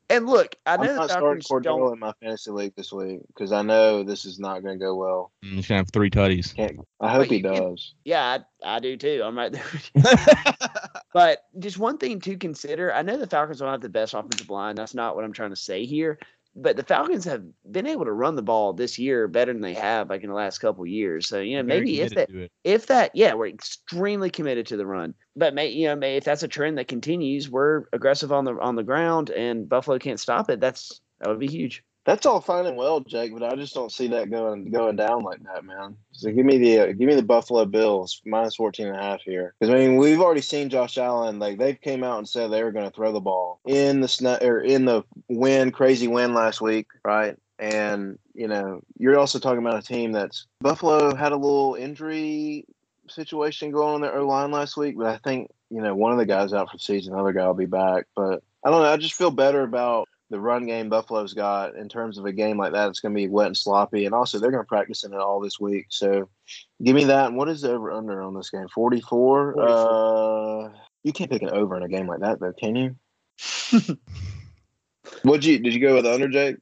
And 0.08 0.28
look, 0.28 0.56
I 0.68 0.78
know 0.78 0.92
I'm 0.92 0.96
not 0.98 1.10
starting 1.10 1.42
Cordell 1.42 1.92
in 1.92 1.98
my 1.98 2.14
fantasy 2.22 2.52
league 2.52 2.76
this 2.76 2.94
week 2.94 3.22
because 3.28 3.52
I 3.52 3.64
know 3.64 4.04
this 4.04 4.26
is 4.26 4.38
not 4.38 4.62
going 4.62 4.78
to 4.78 4.84
go 4.84 4.94
well. 4.96 5.32
Mm, 5.44 5.56
he's 5.56 5.68
gonna 5.68 5.80
have 5.80 5.90
three 5.92 6.12
tutties. 6.12 6.54
Can't, 6.54 6.80
I 7.02 7.12
hope 7.12 7.26
he 7.26 7.42
does. 7.42 7.96
Yeah, 8.04 8.38
I, 8.64 8.76
I 8.76 8.80
do 8.80 8.98
too. 8.98 9.24
I'm 9.26 9.36
right 9.36 9.52
there. 9.52 9.64
but 11.14 11.46
just 11.58 11.80
one 11.80 11.98
thing 11.98 12.20
to 12.22 12.38
consider: 12.38 12.94
I 12.94 13.02
know 13.02 13.18
the 13.18 13.26
Falcons 13.26 13.60
don't 13.60 13.72
have 13.72 13.82
the 13.82 13.90
best 13.90 14.14
offensive 14.14 14.52
line. 14.52 14.76
That's 14.76 14.94
not 14.94 15.16
what 15.16 15.26
I'm 15.26 15.34
trying 15.34 15.50
to 15.50 15.56
say 15.56 15.86
here 15.86 16.20
but 16.56 16.78
the 16.78 16.84
Falcons 16.84 17.26
have 17.26 17.44
been 17.70 17.86
able 17.86 18.06
to 18.06 18.12
run 18.12 18.36
the 18.36 18.42
ball 18.42 18.74
this 18.74 18.98
year 18.98 19.28
better 19.28 19.52
than 19.52 19.62
they 19.62 19.74
have 19.74 20.10
like 20.10 20.24
in 20.24 20.30
the 20.30 20.36
last 20.36 20.60
couple 20.60 20.86
years. 20.86 21.28
So 21.28 21.40
you 21.40 21.58
know 21.58 21.64
maybe 21.64 22.00
if 22.02 22.16
that 22.16 22.30
if 22.64 22.88
that 22.88 23.12
yeah 23.14 23.34
we're 23.34 23.48
extremely 23.48 24.30
committed 24.30 24.68
to 24.68 24.78
the 24.78 24.86
run, 24.86 25.14
but 25.36 25.54
may 25.54 25.68
you 25.68 25.88
know 25.88 25.96
may, 25.96 26.18
if 26.18 26.24
that's 26.24 26.44
a 26.44 26.48
trend 26.48 26.78
that 26.78 26.88
continues, 26.88 27.50
we're 27.50 27.86
aggressive 27.92 28.32
on 28.32 28.46
the 28.46 28.54
on 28.60 28.76
the 28.76 28.84
ground 28.84 29.30
and 29.32 29.68
Buffalo 29.68 30.00
can't 30.00 30.20
stop 30.20 30.50
it. 30.50 30.60
That's 30.60 31.02
that 31.20 31.30
would 31.30 31.40
be 31.40 31.48
huge. 31.48 31.84
That's 32.06 32.28
all 32.28 32.40
fine 32.40 32.68
and 32.68 32.78
well, 32.78 33.00
Jake, 33.00 33.34
but 33.34 33.42
I 33.42 33.56
just 33.56 33.74
don't 33.74 33.92
see 33.92 34.08
that 34.10 34.30
going 34.30 34.70
going 34.70 34.96
down 34.96 35.24
like 35.24 35.42
that, 35.44 35.66
man. 35.66 35.98
So 36.12 36.32
give 36.32 36.46
me 36.46 36.60
the 36.60 36.80
uh, 36.80 36.86
give 36.88 37.08
me 37.08 37.16
the 37.16 37.24
Buffalo 37.24 37.66
Bills 37.66 38.22
minus 38.26 38.56
14 38.56 38.88
and 38.88 38.96
a 38.96 39.02
half 39.02 39.22
here. 39.24 39.56
Because 39.60 39.74
I 39.74 39.78
mean, 39.80 39.98
we've 39.98 40.22
already 40.22 40.42
seen 40.42 40.70
Josh 40.70 41.00
Allen. 41.00 41.40
Like 41.40 41.58
they've 41.58 41.80
came 41.82 42.04
out 42.04 42.20
and 42.20 42.30
said 42.30 42.52
they 42.52 42.64
were 42.64 42.72
going 42.72 42.86
to 42.86 42.96
throw 42.96 43.12
the 43.12 43.20
ball 43.20 43.60
in 43.66 44.02
the 44.02 44.08
snow 44.08 44.38
or 44.40 44.60
in 44.60 44.86
the 44.86 45.04
wind, 45.30 45.74
crazy 45.74 46.08
wind 46.08 46.36
last 46.36 46.62
week, 46.62 46.88
right? 47.04 47.38
And 47.58 48.20
you 48.36 48.48
know, 48.48 48.82
you're 49.00 49.18
also 49.18 49.40
talking 49.40 49.66
about 49.66 49.80
a 49.80 49.88
team 49.88 50.12
that's 50.12 50.46
Buffalo 50.62 51.16
had 51.16 51.32
a 51.32 51.38
little 51.38 51.74
injury 51.74 52.66
situation 53.10 53.72
going 53.72 53.96
on 53.96 54.02
their 54.02 54.22
line 54.22 54.52
last 54.52 54.78
week, 54.78 54.96
but 54.96 55.08
I 55.08 55.18
think 55.18 55.50
you 55.72 55.82
know 55.82 55.96
one 55.96 56.12
of 56.12 56.20
the 56.20 56.28
guys 56.28 56.54
out 56.54 56.70
for 56.70 56.78
the 56.78 56.84
season, 56.84 57.14
the 57.14 57.20
other 57.20 57.34
guy 57.34 57.48
will 57.48 57.56
be 57.56 57.66
back. 57.66 58.06
But 58.16 58.44
I 58.64 58.70
don't 58.70 58.84
know. 58.84 58.92
I 58.92 58.98
just 58.98 59.16
feel 59.16 59.32
better 59.32 59.64
about 59.64 60.08
the 60.30 60.40
run 60.40 60.66
game 60.66 60.90
Buffalo's 60.90 61.34
got 61.34 61.76
in 61.76 61.88
terms 61.88 62.18
of 62.18 62.26
a 62.26 62.32
game 62.32 62.58
like 62.58 62.74
that. 62.74 62.90
It's 62.90 63.00
going 63.00 63.14
to 63.14 63.18
be 63.18 63.28
wet 63.28 63.48
and 63.48 63.58
sloppy, 63.58 64.06
and 64.06 64.16
also 64.16 64.40
they're 64.40 64.52
going 64.52 64.64
to 64.64 64.68
practice 64.68 65.04
in 65.04 65.14
it 65.14 65.20
all 65.20 65.40
this 65.40 65.60
week. 65.60 65.88
So, 65.90 66.30
give 66.84 66.96
me 66.96 67.04
that. 67.06 67.28
And 67.28 67.38
what 67.38 67.50
is 67.50 67.62
the 67.62 67.72
over 67.72 67.92
under 67.92 68.22
on 68.22 68.34
this 68.34 68.50
game? 68.50 68.68
Forty 68.74 69.02
four. 69.02 69.60
Uh, 69.60 70.70
you 71.04 71.14
can't 71.14 71.30
pick 71.30 71.44
an 71.44 71.52
over 71.52 71.78
in 71.78 71.84
a 71.84 71.88
game 71.88 72.08
like 72.08 72.22
that, 72.22 72.40
though, 72.40 72.54
can 72.54 72.76
you? 72.76 72.96
What'd 75.24 75.46
you 75.46 75.60
did 75.60 75.74
you 75.74 75.80
go 75.80 75.96
with 75.96 76.06
under, 76.06 76.28
Jake? 76.28 76.58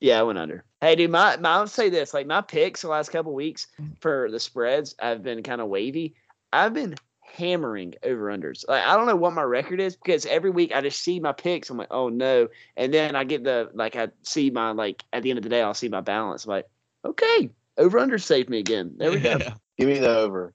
Yeah, 0.00 0.20
I 0.20 0.22
went 0.22 0.38
under. 0.38 0.64
Hey, 0.80 0.94
dude, 0.94 1.10
my, 1.10 1.36
my 1.38 1.50
I'll 1.50 1.66
say 1.66 1.88
this: 1.88 2.14
like 2.14 2.26
my 2.26 2.40
picks 2.40 2.82
the 2.82 2.88
last 2.88 3.10
couple 3.10 3.34
weeks 3.34 3.66
for 4.00 4.30
the 4.30 4.38
spreads, 4.38 4.94
I've 5.00 5.22
been 5.22 5.42
kind 5.42 5.60
of 5.60 5.68
wavy. 5.68 6.14
I've 6.52 6.72
been 6.72 6.94
hammering 7.38 7.94
over 8.02 8.26
unders. 8.26 8.68
Like 8.68 8.84
I 8.84 8.96
don't 8.96 9.06
know 9.06 9.16
what 9.16 9.32
my 9.32 9.42
record 9.42 9.80
is 9.80 9.96
because 9.96 10.26
every 10.26 10.50
week 10.50 10.72
I 10.74 10.80
just 10.80 11.00
see 11.00 11.20
my 11.20 11.32
picks. 11.32 11.70
I'm 11.70 11.78
like, 11.78 11.88
oh 11.90 12.08
no, 12.08 12.48
and 12.76 12.92
then 12.92 13.16
I 13.16 13.24
get 13.24 13.44
the 13.44 13.70
like 13.72 13.96
I 13.96 14.08
see 14.22 14.50
my 14.50 14.72
like 14.72 15.04
at 15.12 15.22
the 15.22 15.30
end 15.30 15.38
of 15.38 15.42
the 15.42 15.48
day 15.48 15.62
I'll 15.62 15.74
see 15.74 15.88
my 15.88 16.00
balance. 16.00 16.44
I'm 16.44 16.50
like, 16.50 16.66
okay, 17.04 17.48
over 17.78 17.98
under 17.98 18.18
saved 18.18 18.50
me 18.50 18.58
again. 18.58 18.94
There 18.96 19.10
we 19.10 19.20
go. 19.20 19.38
Give 19.78 19.88
me 19.88 19.98
the 19.98 20.16
over. 20.16 20.52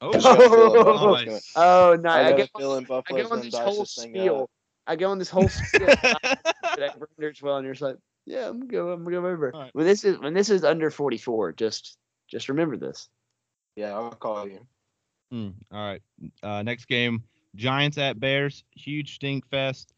Oh, 0.00 0.10
oh, 0.24 1.24
nice. 1.24 1.52
oh 1.54 1.96
no! 2.00 2.08
I, 2.08 2.26
I, 2.26 2.32
get, 2.32 2.50
I 2.56 3.12
get 3.12 3.30
on 3.30 3.40
this 3.40 3.54
whole 3.54 3.84
spiel. 3.84 4.50
I 4.86 4.96
go 4.96 5.10
on 5.10 5.18
this 5.18 5.30
whole 5.30 5.48
spiel. 5.48 5.86
unders 5.86 7.42
well, 7.42 7.58
and 7.58 7.66
you're 7.66 7.76
like, 7.80 7.98
yeah, 8.26 8.48
I'm 8.48 8.66
gonna. 8.66 8.92
I'm 8.92 9.04
gonna 9.04 9.20
go 9.20 9.26
over. 9.26 9.52
Right. 9.54 9.70
When 9.74 9.86
this 9.86 10.04
is 10.04 10.18
when 10.18 10.34
this 10.34 10.50
is 10.50 10.64
under 10.64 10.90
44, 10.90 11.52
just 11.52 11.96
just 12.28 12.48
remember 12.48 12.76
this. 12.76 13.08
Yeah, 13.76 13.94
I'll 13.94 14.10
call 14.10 14.48
you. 14.48 14.66
Mm, 15.32 15.54
all 15.72 15.86
right. 15.86 16.02
Uh, 16.42 16.62
next 16.62 16.86
game, 16.86 17.22
Giants 17.54 17.98
at 17.98 18.20
Bears. 18.20 18.64
Huge 18.72 19.14
stink 19.14 19.48
fest. 19.48 19.92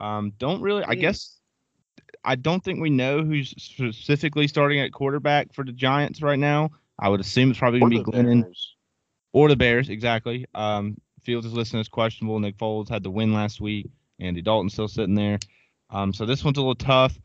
Um, 0.00 0.32
don't 0.38 0.60
really. 0.62 0.82
I 0.84 0.94
guess 0.94 1.38
I 2.24 2.34
don't 2.34 2.62
think 2.62 2.80
we 2.80 2.90
know 2.90 3.22
who's 3.22 3.50
specifically 3.50 4.48
starting 4.48 4.80
at 4.80 4.92
quarterback 4.92 5.52
for 5.52 5.64
the 5.64 5.72
Giants 5.72 6.22
right 6.22 6.38
now. 6.38 6.70
I 6.98 7.08
would 7.08 7.20
assume 7.20 7.50
it's 7.50 7.58
probably 7.58 7.80
going 7.80 7.92
to 7.92 7.98
be 8.04 8.04
Glennon 8.04 8.42
Bears. 8.42 8.76
or 9.32 9.48
the 9.48 9.56
Bears. 9.56 9.88
Exactly. 9.88 10.46
Um, 10.54 10.96
Fields 11.22 11.46
is 11.46 11.52
listed 11.52 11.80
as 11.80 11.88
questionable. 11.88 12.38
Nick 12.40 12.56
Foles 12.56 12.88
had 12.88 13.02
the 13.02 13.10
win 13.10 13.32
last 13.32 13.60
week. 13.60 13.90
Andy 14.18 14.42
Dalton 14.42 14.70
still 14.70 14.88
sitting 14.88 15.14
there. 15.14 15.38
Um, 15.90 16.12
so 16.12 16.26
this 16.26 16.44
one's 16.44 16.58
a 16.58 16.60
little 16.60 16.74
tough. 16.74 17.18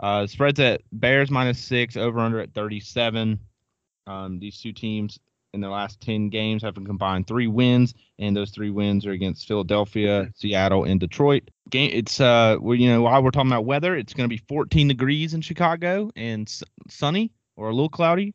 Uh, 0.00 0.26
spreads 0.26 0.58
at 0.60 0.80
Bears 0.92 1.30
minus 1.30 1.58
six, 1.58 1.96
over 1.96 2.20
under 2.20 2.40
at 2.40 2.54
37. 2.54 3.38
Um, 4.06 4.38
these 4.38 4.60
two 4.60 4.72
teams 4.72 5.18
in 5.52 5.60
their 5.60 5.70
last 5.70 6.00
10 6.00 6.28
games, 6.28 6.62
having 6.62 6.84
combined 6.84 7.26
three 7.26 7.46
wins, 7.46 7.94
and 8.18 8.36
those 8.36 8.50
three 8.50 8.70
wins 8.70 9.06
are 9.06 9.12
against 9.12 9.48
Philadelphia, 9.48 10.30
Seattle, 10.34 10.84
and 10.84 11.00
Detroit. 11.00 11.50
Game, 11.70 11.90
it's 11.92 12.20
uh, 12.20 12.56
well, 12.60 12.74
you 12.74 12.88
know, 12.88 13.02
while 13.02 13.22
we're 13.22 13.30
talking 13.30 13.50
about 13.50 13.64
weather, 13.64 13.96
it's 13.96 14.12
going 14.12 14.28
to 14.28 14.34
be 14.34 14.42
14 14.48 14.88
degrees 14.88 15.34
in 15.34 15.40
Chicago 15.40 16.10
and 16.16 16.48
s- 16.48 16.62
sunny 16.88 17.32
or 17.56 17.68
a 17.68 17.74
little 17.74 17.88
cloudy. 17.88 18.34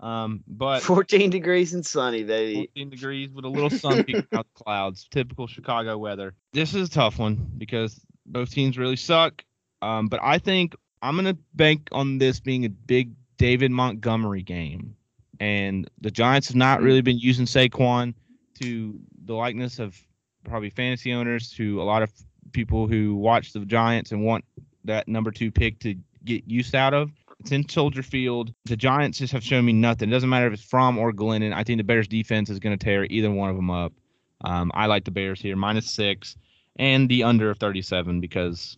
Um, 0.00 0.42
but 0.48 0.82
14 0.82 1.28
degrees 1.30 1.74
and 1.74 1.84
sunny, 1.84 2.24
baby. 2.24 2.70
14 2.74 2.90
degrees 2.90 3.30
with 3.30 3.44
a 3.44 3.48
little 3.48 3.70
sun 3.70 4.02
peeking 4.04 4.26
out 4.32 4.46
the 4.56 4.64
clouds. 4.64 5.06
Typical 5.10 5.46
Chicago 5.46 5.98
weather. 5.98 6.34
This 6.52 6.74
is 6.74 6.88
a 6.88 6.90
tough 6.90 7.18
one 7.18 7.50
because 7.58 8.00
both 8.24 8.50
teams 8.50 8.78
really 8.78 8.96
suck. 8.96 9.44
Um, 9.82 10.08
but 10.08 10.20
I 10.22 10.38
think 10.38 10.74
I'm 11.02 11.16
gonna 11.16 11.36
bank 11.54 11.88
on 11.92 12.18
this 12.18 12.40
being 12.40 12.64
a 12.64 12.70
big 12.70 13.12
David 13.36 13.70
Montgomery 13.70 14.42
game, 14.42 14.96
and 15.40 15.90
the 16.00 16.10
Giants 16.10 16.48
have 16.48 16.56
not 16.56 16.82
really 16.82 17.00
been 17.00 17.18
using 17.18 17.46
Saquon 17.46 18.14
to 18.60 19.00
the 19.24 19.34
likeness 19.34 19.78
of 19.78 19.98
probably 20.44 20.70
fantasy 20.70 21.12
owners, 21.12 21.50
to 21.52 21.80
a 21.80 21.84
lot 21.84 22.02
of 22.02 22.12
people 22.52 22.86
who 22.86 23.14
watch 23.14 23.52
the 23.52 23.60
Giants 23.60 24.12
and 24.12 24.24
want 24.24 24.44
that 24.84 25.08
number 25.08 25.30
two 25.30 25.50
pick 25.50 25.78
to 25.80 25.94
get 26.24 26.46
used 26.46 26.74
out 26.74 26.94
of. 26.94 27.10
It's 27.40 27.52
in 27.52 27.66
Soldier 27.68 28.02
Field. 28.02 28.52
The 28.66 28.76
Giants 28.76 29.18
just 29.18 29.32
have 29.32 29.42
shown 29.42 29.64
me 29.64 29.72
nothing. 29.72 30.10
It 30.10 30.12
doesn't 30.12 30.28
matter 30.28 30.46
if 30.46 30.52
it's 30.52 30.62
Fromm 30.62 30.98
or 30.98 31.10
Glennon. 31.10 31.54
I 31.54 31.64
think 31.64 31.78
the 31.78 31.84
Bears 31.84 32.06
defense 32.06 32.50
is 32.50 32.58
going 32.58 32.78
to 32.78 32.84
tear 32.84 33.06
either 33.08 33.30
one 33.30 33.48
of 33.48 33.56
them 33.56 33.70
up. 33.70 33.94
Um, 34.42 34.70
I 34.74 34.86
like 34.86 35.04
the 35.04 35.10
Bears 35.10 35.40
here, 35.40 35.56
minus 35.56 35.90
six, 35.90 36.36
and 36.76 37.08
the 37.08 37.22
under 37.22 37.50
of 37.50 37.58
37 37.58 38.20
because 38.20 38.76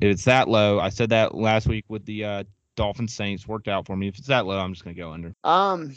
if 0.00 0.04
it's 0.04 0.24
that 0.24 0.48
low, 0.48 0.80
I 0.80 0.88
said 0.88 1.10
that 1.10 1.34
last 1.34 1.66
week 1.66 1.84
with 1.88 2.04
the 2.06 2.24
uh, 2.24 2.44
Dolphins 2.78 3.12
Saints 3.12 3.48
worked 3.48 3.66
out 3.66 3.86
for 3.86 3.96
me. 3.96 4.06
If 4.06 4.18
it's 4.18 4.28
that 4.28 4.46
low, 4.46 4.56
I'm 4.56 4.72
just 4.72 4.84
going 4.84 4.94
to 4.94 5.02
go 5.02 5.12
under. 5.12 5.34
Um, 5.42 5.96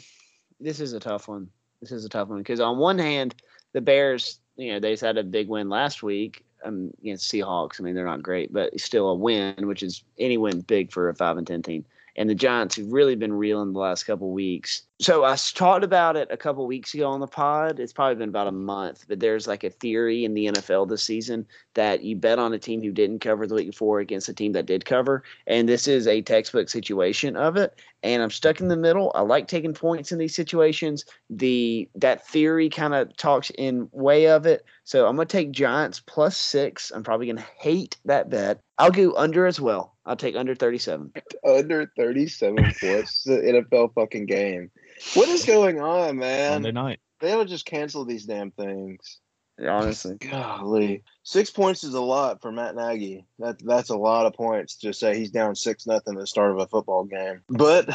this 0.58 0.80
is 0.80 0.92
a 0.92 1.00
tough 1.00 1.28
one. 1.28 1.48
This 1.80 1.92
is 1.92 2.04
a 2.04 2.08
tough 2.08 2.28
one 2.28 2.38
because 2.38 2.58
on 2.58 2.76
one 2.76 2.98
hand, 2.98 3.36
the 3.72 3.80
Bears, 3.80 4.40
you 4.56 4.72
know, 4.72 4.80
they 4.80 4.96
had 4.96 5.16
a 5.16 5.22
big 5.22 5.48
win 5.48 5.68
last 5.68 6.02
week 6.02 6.44
um, 6.64 6.90
against 7.00 7.30
Seahawks. 7.30 7.80
I 7.80 7.84
mean, 7.84 7.94
they're 7.94 8.04
not 8.04 8.22
great, 8.22 8.52
but 8.52 8.78
still 8.80 9.10
a 9.10 9.14
win, 9.14 9.68
which 9.68 9.84
is 9.84 10.02
any 10.18 10.36
win 10.36 10.60
big 10.62 10.90
for 10.90 11.08
a 11.08 11.14
five 11.14 11.36
and 11.36 11.46
ten 11.46 11.62
team. 11.62 11.84
And 12.16 12.28
the 12.28 12.34
Giants 12.34 12.76
have 12.76 12.92
really 12.92 13.14
been 13.14 13.32
reeling 13.32 13.72
the 13.72 13.78
last 13.78 14.02
couple 14.02 14.32
weeks. 14.32 14.82
So 15.02 15.24
I 15.24 15.34
talked 15.34 15.82
about 15.82 16.16
it 16.16 16.28
a 16.30 16.36
couple 16.36 16.64
weeks 16.64 16.94
ago 16.94 17.10
on 17.10 17.18
the 17.18 17.26
pod. 17.26 17.80
It's 17.80 17.92
probably 17.92 18.14
been 18.14 18.28
about 18.28 18.46
a 18.46 18.52
month, 18.52 19.04
but 19.08 19.18
there's 19.18 19.48
like 19.48 19.64
a 19.64 19.70
theory 19.70 20.24
in 20.24 20.32
the 20.32 20.46
NFL 20.46 20.88
this 20.88 21.02
season 21.02 21.44
that 21.74 22.04
you 22.04 22.14
bet 22.14 22.38
on 22.38 22.52
a 22.52 22.58
team 22.58 22.80
who 22.80 22.92
didn't 22.92 23.18
cover 23.18 23.44
the 23.48 23.56
week 23.56 23.66
before 23.66 23.98
against 23.98 24.28
a 24.28 24.32
team 24.32 24.52
that 24.52 24.66
did 24.66 24.84
cover, 24.84 25.24
and 25.48 25.68
this 25.68 25.88
is 25.88 26.06
a 26.06 26.22
textbook 26.22 26.68
situation 26.68 27.34
of 27.34 27.56
it. 27.56 27.80
And 28.04 28.22
I'm 28.22 28.30
stuck 28.30 28.60
in 28.60 28.68
the 28.68 28.76
middle. 28.76 29.10
I 29.16 29.22
like 29.22 29.48
taking 29.48 29.74
points 29.74 30.12
in 30.12 30.18
these 30.18 30.36
situations. 30.36 31.04
The 31.30 31.88
that 31.96 32.24
theory 32.28 32.68
kind 32.68 32.94
of 32.94 33.16
talks 33.16 33.50
in 33.58 33.88
way 33.90 34.28
of 34.28 34.46
it. 34.46 34.64
So 34.84 35.08
I'm 35.08 35.16
gonna 35.16 35.26
take 35.26 35.50
Giants 35.50 35.98
plus 35.98 36.36
six. 36.36 36.92
I'm 36.92 37.02
probably 37.02 37.26
gonna 37.26 37.44
hate 37.58 37.96
that 38.04 38.30
bet. 38.30 38.60
I'll 38.78 38.92
go 38.92 39.14
under 39.16 39.46
as 39.46 39.60
well. 39.60 39.96
I'll 40.04 40.16
take 40.16 40.34
under 40.34 40.54
37. 40.54 41.12
Under 41.46 41.92
37 41.96 42.56
points. 42.56 43.22
the 43.22 43.36
NFL 43.36 43.94
fucking 43.94 44.26
game. 44.26 44.70
What 45.14 45.28
is 45.28 45.44
going 45.44 45.80
on, 45.80 46.18
man? 46.18 46.62
Monday 46.62 46.72
night. 46.72 47.00
They 47.20 47.32
ought 47.32 47.44
to 47.44 47.48
just 47.48 47.66
cancel 47.66 48.04
these 48.04 48.24
damn 48.24 48.50
things. 48.50 49.20
Honestly, 49.60 50.16
Golly, 50.16 51.02
six 51.22 51.50
points 51.50 51.84
is 51.84 51.94
a 51.94 52.00
lot 52.00 52.40
for 52.40 52.50
Matt 52.50 52.74
Nagy. 52.74 53.26
That 53.38 53.64
that's 53.64 53.90
a 53.90 53.96
lot 53.96 54.26
of 54.26 54.32
points 54.32 54.76
to 54.76 54.92
say 54.92 55.16
he's 55.16 55.30
down 55.30 55.54
six 55.54 55.86
nothing 55.86 56.14
at 56.14 56.20
the 56.20 56.26
start 56.26 56.50
of 56.50 56.58
a 56.58 56.66
football 56.66 57.04
game. 57.04 57.42
But 57.48 57.88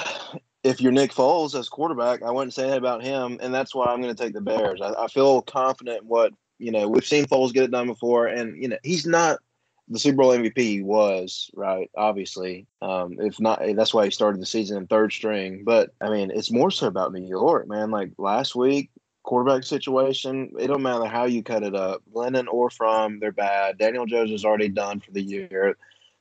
if 0.64 0.80
you're 0.80 0.92
Nick 0.92 1.12
Foles 1.12 1.58
as 1.60 1.68
quarterback, 1.68 2.22
I 2.22 2.32
wouldn't 2.32 2.54
say 2.54 2.70
that 2.70 2.78
about 2.78 3.04
him, 3.04 3.40
and 3.42 3.54
that's 3.54 3.74
why 3.74 3.88
I'm 3.88 4.02
going 4.02 4.16
to 4.16 4.24
take 4.24 4.34
the 4.34 4.42
Bears. 4.42 4.82
I, 4.82 4.94
I 4.94 5.08
feel 5.08 5.42
confident 5.42 6.04
in 6.04 6.08
what 6.08 6.32
you 6.60 6.72
know. 6.72 6.88
We've 6.88 7.06
seen 7.06 7.26
Foles 7.26 7.54
get 7.54 7.64
it 7.64 7.72
done 7.72 7.88
before, 7.88 8.28
and 8.28 8.62
you 8.62 8.70
know 8.70 8.78
he's 8.84 9.06
not 9.06 9.40
the 9.90 10.00
Super 10.00 10.18
Bowl 10.18 10.32
MVP. 10.32 10.58
He 10.58 10.82
was 10.82 11.50
right, 11.54 11.90
obviously. 11.96 12.68
Um, 12.82 13.18
if 13.20 13.40
not, 13.40 13.62
that's 13.76 13.94
why 13.94 14.06
he 14.06 14.12
started 14.12 14.42
the 14.42 14.46
season 14.46 14.78
in 14.78 14.88
third 14.88 15.14
string. 15.14 15.64
But 15.64 15.92
I 16.02 16.10
mean, 16.10 16.32
it's 16.32 16.52
more 16.52 16.72
so 16.72 16.88
about 16.88 17.14
New 17.14 17.28
York, 17.28 17.68
man. 17.68 17.92
Like 17.92 18.12
last 18.18 18.56
week, 18.56 18.90
quarterback 19.24 19.64
situation, 19.64 20.52
it 20.60 20.68
don't 20.68 20.82
matter 20.82 21.06
how 21.06 21.26
you 21.26 21.44
cut 21.44 21.64
it 21.64 21.76
up. 21.76 22.02
Glennon 22.14 22.48
or 22.50 22.70
Fromm, 22.70 23.20
they're 23.20 23.32
bad. 23.32 23.78
Daniel 23.78 24.06
Jones 24.06 24.32
is 24.32 24.46
already 24.46 24.70
done 24.70 25.00
for 25.00 25.12
the 25.12 25.22
year. 25.22 25.78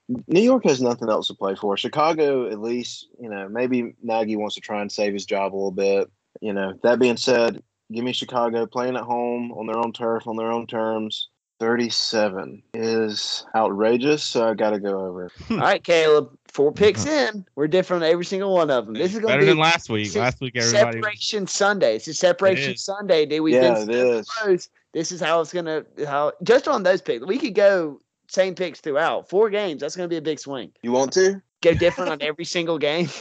New 0.08 0.40
York 0.40 0.64
has 0.64 0.80
nothing 0.80 1.08
else 1.08 1.26
to 1.28 1.34
play 1.34 1.56
for. 1.56 1.76
Chicago, 1.76 2.48
at 2.48 2.60
least, 2.60 3.08
you 3.20 3.28
know, 3.28 3.48
maybe 3.48 3.94
Nagy 4.02 4.36
wants 4.36 4.54
to 4.54 4.60
try 4.60 4.80
and 4.80 4.90
save 4.90 5.12
his 5.12 5.26
job 5.26 5.52
a 5.52 5.56
little 5.56 5.72
bit. 5.72 6.10
You 6.40 6.52
know, 6.52 6.78
that 6.82 7.00
being 7.00 7.16
said, 7.16 7.62
give 7.92 8.04
me 8.04 8.12
Chicago 8.12 8.66
playing 8.66 8.96
at 8.96 9.02
home 9.02 9.52
on 9.52 9.66
their 9.66 9.78
own 9.78 9.92
turf, 9.92 10.28
on 10.28 10.36
their 10.36 10.52
own 10.52 10.66
terms. 10.66 11.28
37 11.58 12.62
is 12.74 13.44
outrageous, 13.54 14.22
so 14.22 14.48
I 14.48 14.54
got 14.54 14.70
to 14.70 14.78
go 14.78 14.98
over. 15.06 15.30
all 15.50 15.56
right, 15.58 15.82
Caleb. 15.82 16.36
Four 16.48 16.72
picks 16.72 17.04
in. 17.06 17.44
We're 17.54 17.68
different 17.68 18.02
on 18.02 18.10
every 18.10 18.24
single 18.24 18.54
one 18.54 18.70
of 18.70 18.86
them. 18.86 18.94
This 18.94 19.12
is 19.14 19.20
going 19.20 19.32
Better 19.32 19.42
to 19.42 19.46
than 19.46 19.56
be 19.56 19.62
last 19.62 19.90
week. 19.90 20.08
se- 20.08 20.20
Last 20.20 20.40
week, 20.40 20.56
everybody. 20.56 20.98
separation 20.98 21.46
Sunday. 21.46 21.96
It's 21.96 22.08
a 22.08 22.14
separation 22.14 22.74
is. 22.74 22.82
Sunday, 22.84 23.26
dude. 23.26 23.42
We've 23.42 23.54
Yeah, 23.54 23.74
been 23.74 23.90
it 23.90 23.94
is. 23.96 24.28
close. 24.28 24.68
This 24.92 25.12
is 25.12 25.20
how 25.20 25.40
it's 25.42 25.52
gonna 25.52 25.84
how 26.06 26.32
just 26.42 26.66
on 26.68 26.82
those 26.82 27.02
picks. 27.02 27.26
We 27.26 27.38
could 27.38 27.54
go 27.54 28.00
same 28.28 28.54
picks 28.54 28.80
throughout. 28.80 29.28
Four 29.28 29.50
games. 29.50 29.80
That's 29.82 29.94
gonna 29.96 30.08
be 30.08 30.16
a 30.16 30.22
big 30.22 30.38
swing. 30.40 30.72
You 30.82 30.92
want 30.92 31.12
to? 31.14 31.42
Go 31.62 31.74
different 31.74 32.10
on 32.10 32.18
every 32.22 32.44
single 32.46 32.78
game. 32.78 33.08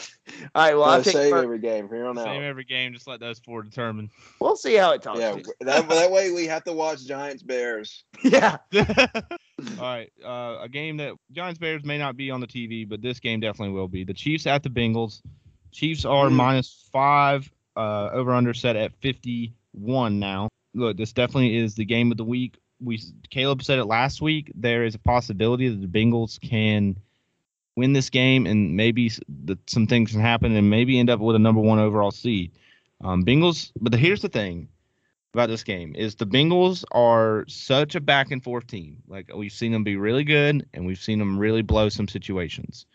All 0.56 0.63
right. 0.63 0.74
Well, 0.75 0.84
I 0.86 0.98
No, 0.98 1.04
pick 1.04 1.13
save 1.13 1.32
first. 1.32 1.44
every 1.44 1.60
game 1.60 1.88
from 1.88 1.98
here 1.98 2.06
on 2.08 2.18
out. 2.18 2.25
Same 2.25 2.44
every 2.44 2.63
game. 2.63 2.94
Just 2.94 3.08
let 3.08 3.20
those 3.20 3.39
four 3.39 3.63
determine. 3.63 4.10
We'll 4.39 4.56
see 4.56 4.75
how 4.75 4.92
it 4.92 5.01
talks. 5.01 5.20
Yeah, 5.20 5.36
that, 5.62 5.88
that 5.89 6.12
way 6.12 6.32
we 6.32 6.46
have 6.48 6.63
to 6.65 6.74
watch 6.74 7.06
Giants 7.06 7.44
Bears. 7.44 8.04
yeah. 8.24 8.58
All 9.80 9.82
right, 9.82 10.12
uh, 10.24 10.58
a 10.62 10.70
game 10.70 10.98
that 10.98 11.13
Giants 11.32 11.58
Bears 11.60 11.84
may 11.86 11.98
not 11.98 12.18
be 12.18 12.30
on 12.32 12.42
the 12.42 12.48
TV, 12.48 12.88
but 12.88 13.01
this 13.01 13.20
game 13.20 13.39
definitely 13.39 13.74
will 13.74 13.88
be. 13.88 14.04
The 14.04 14.13
Chiefs 14.13 14.46
at 14.48 14.63
the 14.63 14.70
Bengals. 14.70 15.22
Chiefs 15.72 16.06
are 16.06 16.27
Mm. 16.27 16.34
minus 16.34 16.88
five. 16.92 17.50
Uh, 17.77 18.10
over 18.13 18.32
under 18.34 18.54
set 18.54 18.77
at 18.77 18.94
51 19.01 20.18
now. 20.20 20.48
Look, 20.74 20.96
this 20.98 21.12
definitely 21.12 21.58
is 21.58 21.75
the 21.75 21.84
game 21.86 22.10
of 22.12 22.15
the 22.18 22.24
week. 22.24 22.58
We 22.82 23.01
Caleb 23.30 23.63
said 23.63 23.80
it 23.80 23.86
last 23.86 24.22
week. 24.22 24.51
There 24.56 24.86
is 24.86 24.96
a 24.96 25.00
possibility 25.00 25.68
that 25.70 25.82
the 25.82 25.88
Bengals 25.88 26.39
can 26.39 26.96
win 27.75 27.94
this 27.94 28.10
game, 28.10 28.46
and 28.46 28.75
maybe 28.75 29.12
that 29.46 29.70
some 29.70 29.88
things 29.88 30.12
can 30.12 30.22
happen, 30.22 30.55
and 30.55 30.70
maybe 30.70 31.00
end 31.00 31.10
up 31.10 31.20
with 31.20 31.36
a 31.36 31.39
number 31.39 31.62
one 31.62 31.79
overall 31.79 32.12
seed. 32.12 32.51
Um, 33.03 33.24
Bengals, 33.24 33.72
but 33.79 33.91
the, 33.91 33.98
here's 33.98 34.22
the 34.22 34.29
thing 34.29 34.70
about 35.36 35.50
this 35.50 35.63
game 35.63 35.94
is 35.96 36.15
the 36.15 36.25
Bengals 36.25 36.86
are 36.91 37.44
such 37.48 37.96
a 37.96 38.00
back 38.00 38.32
and 38.32 38.44
forth 38.44 38.67
team. 38.67 39.03
Like 39.08 39.29
we've 39.36 39.51
seen 39.51 39.74
them 39.74 39.84
be 39.84 39.98
really 39.98 40.24
good 40.24 40.65
and 40.74 40.86
we've 40.86 41.01
seen 41.01 41.20
them 41.20 41.38
really 41.38 41.62
blow 41.62 41.89
some 41.89 42.08
situations 42.08 42.86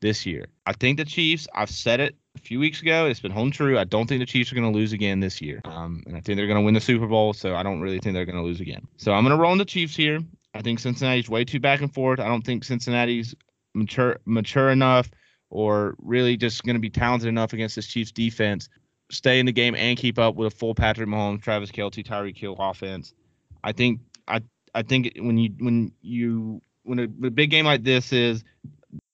this 0.00 0.26
year. 0.26 0.46
I 0.66 0.72
think 0.72 0.98
the 0.98 1.04
Chiefs, 1.04 1.46
I've 1.54 1.70
said 1.70 2.00
it 2.00 2.16
a 2.36 2.40
few 2.40 2.58
weeks 2.58 2.82
ago, 2.82 3.06
it's 3.06 3.20
been 3.20 3.30
home 3.30 3.52
true. 3.52 3.78
I 3.78 3.84
don't 3.84 4.08
think 4.08 4.20
the 4.20 4.26
Chiefs 4.26 4.50
are 4.50 4.56
going 4.56 4.70
to 4.70 4.76
lose 4.76 4.92
again 4.92 5.20
this 5.20 5.40
year. 5.40 5.60
Um, 5.64 6.02
and 6.06 6.16
I 6.16 6.20
think 6.20 6.36
they're 6.36 6.48
going 6.48 6.58
to 6.58 6.64
win 6.64 6.74
the 6.74 6.80
Super 6.80 7.06
Bowl, 7.06 7.32
so 7.32 7.54
I 7.54 7.62
don't 7.62 7.80
really 7.80 8.00
think 8.00 8.14
they're 8.14 8.26
going 8.26 8.36
to 8.36 8.42
lose 8.42 8.60
again. 8.60 8.86
So 8.96 9.12
I'm 9.12 9.24
going 9.24 9.36
to 9.36 9.40
roll 9.40 9.52
in 9.52 9.58
the 9.58 9.64
Chiefs 9.64 9.94
here. 9.94 10.18
I 10.52 10.62
think 10.62 10.80
Cincinnati's 10.80 11.30
way 11.30 11.44
too 11.44 11.60
back 11.60 11.80
and 11.80 11.92
forth. 11.92 12.18
I 12.18 12.26
don't 12.26 12.42
think 12.42 12.64
Cincinnati's 12.64 13.34
mature 13.74 14.18
mature 14.24 14.70
enough 14.70 15.10
or 15.50 15.94
really 15.98 16.36
just 16.36 16.62
going 16.64 16.74
to 16.74 16.80
be 16.80 16.90
talented 16.90 17.28
enough 17.28 17.52
against 17.52 17.76
this 17.76 17.86
Chiefs 17.86 18.12
defense 18.12 18.68
stay 19.10 19.38
in 19.38 19.46
the 19.46 19.52
game 19.52 19.74
and 19.74 19.98
keep 19.98 20.18
up 20.18 20.34
with 20.34 20.52
a 20.52 20.56
full 20.56 20.74
Patrick 20.74 21.08
Mahomes, 21.08 21.42
Travis 21.42 21.70
Kelce, 21.70 22.04
Tyreek 22.04 22.36
Hill 22.36 22.56
offense. 22.58 23.14
I 23.62 23.72
think 23.72 24.00
I 24.28 24.40
I 24.74 24.82
think 24.82 25.12
when 25.18 25.38
you 25.38 25.50
when 25.58 25.92
you 26.02 26.62
when 26.82 26.98
a, 26.98 27.04
a 27.04 27.30
big 27.30 27.50
game 27.50 27.64
like 27.66 27.84
this 27.84 28.12
is 28.12 28.44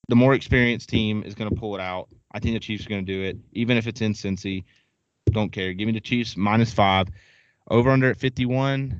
the 0.09 0.15
more 0.15 0.33
experienced 0.33 0.89
team 0.89 1.23
is 1.23 1.35
going 1.35 1.49
to 1.49 1.55
pull 1.55 1.75
it 1.75 1.81
out. 1.81 2.09
I 2.33 2.39
think 2.39 2.55
the 2.55 2.59
Chiefs 2.59 2.85
are 2.85 2.89
going 2.89 3.05
to 3.05 3.11
do 3.11 3.23
it, 3.23 3.37
even 3.53 3.77
if 3.77 3.87
it's 3.87 4.01
in 4.01 4.13
Cincy. 4.13 4.63
Don't 5.31 5.51
care. 5.51 5.73
Give 5.73 5.85
me 5.85 5.93
the 5.93 6.01
Chiefs 6.01 6.35
minus 6.35 6.73
five. 6.73 7.07
Over 7.69 7.91
under 7.91 8.09
at 8.09 8.17
51. 8.17 8.99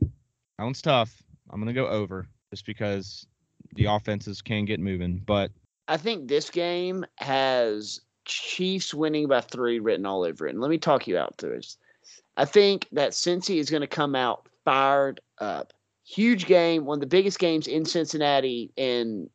That 0.00 0.64
one's 0.64 0.82
tough. 0.82 1.22
I'm 1.50 1.60
going 1.60 1.74
to 1.74 1.80
go 1.80 1.88
over 1.88 2.28
just 2.50 2.66
because 2.66 3.26
the 3.74 3.86
offenses 3.86 4.42
can 4.42 4.64
get 4.64 4.80
moving. 4.80 5.22
But 5.26 5.50
I 5.88 5.96
think 5.96 6.28
this 6.28 6.50
game 6.50 7.04
has 7.16 8.00
Chiefs 8.24 8.92
winning 8.92 9.26
by 9.26 9.40
three 9.40 9.80
written 9.80 10.06
all 10.06 10.24
over 10.24 10.46
it. 10.46 10.50
And 10.50 10.60
let 10.60 10.70
me 10.70 10.78
talk 10.78 11.08
you 11.08 11.18
out 11.18 11.36
through 11.38 11.56
this. 11.56 11.78
I 12.36 12.44
think 12.44 12.86
that 12.92 13.12
Cincy 13.12 13.56
is 13.56 13.70
going 13.70 13.80
to 13.80 13.86
come 13.86 14.14
out 14.14 14.48
fired 14.64 15.20
up. 15.38 15.72
Huge 16.04 16.46
game, 16.46 16.84
one 16.84 16.96
of 16.96 17.00
the 17.00 17.06
biggest 17.06 17.38
games 17.38 17.66
in 17.66 17.84
Cincinnati 17.84 18.70
in 18.76 19.28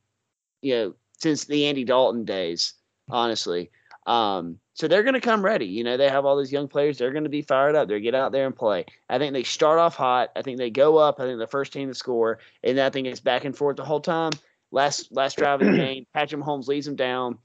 you 0.62 0.74
know 0.74 0.94
since 1.18 1.46
the 1.46 1.66
Andy 1.66 1.84
Dalton 1.84 2.26
days, 2.26 2.74
honestly. 3.10 3.70
Um, 4.08 4.60
so 4.74 4.88
they're 4.88 5.04
going 5.04 5.14
to 5.14 5.22
come 5.22 5.44
ready. 5.44 5.66
You 5.66 5.84
know, 5.84 5.98
they 5.98 6.10
have 6.10 6.26
all 6.26 6.38
these 6.38 6.52
young 6.52 6.68
players. 6.68 6.98
They're 6.98 7.12
going 7.12 7.26
to 7.26 7.30
be 7.30 7.44
fired 7.44 7.76
up. 7.76 7.88
They're 7.88 8.00
get 8.00 8.16
out 8.16 8.32
there 8.32 8.48
and 8.48 8.56
play. 8.56 8.86
I 9.10 9.20
think 9.20 9.34
they 9.34 9.44
start 9.44 9.80
off 9.80 9.96
hot. 9.96 10.32
I 10.36 10.42
think 10.42 10.58
they 10.58 10.72
go 10.72 10.98
up. 10.98 11.20
I 11.20 11.24
think 11.24 11.40
the 11.40 11.48
first 11.48 11.74
team 11.74 11.90
to 11.90 11.94
score, 11.94 12.40
and 12.64 12.80
I 12.80 12.90
think 12.90 13.08
it's 13.08 13.20
back 13.20 13.46
and 13.46 13.56
forth 13.56 13.78
the 13.78 13.86
whole 13.86 14.02
time. 14.02 14.32
Last 14.72 15.12
last 15.12 15.38
drive 15.38 15.62
of 15.62 15.68
the 15.68 15.78
game, 15.78 16.08
Patrick 16.14 16.42
Mahomes 16.42 16.68
leads 16.68 16.86
them 16.86 16.96
down, 16.96 17.38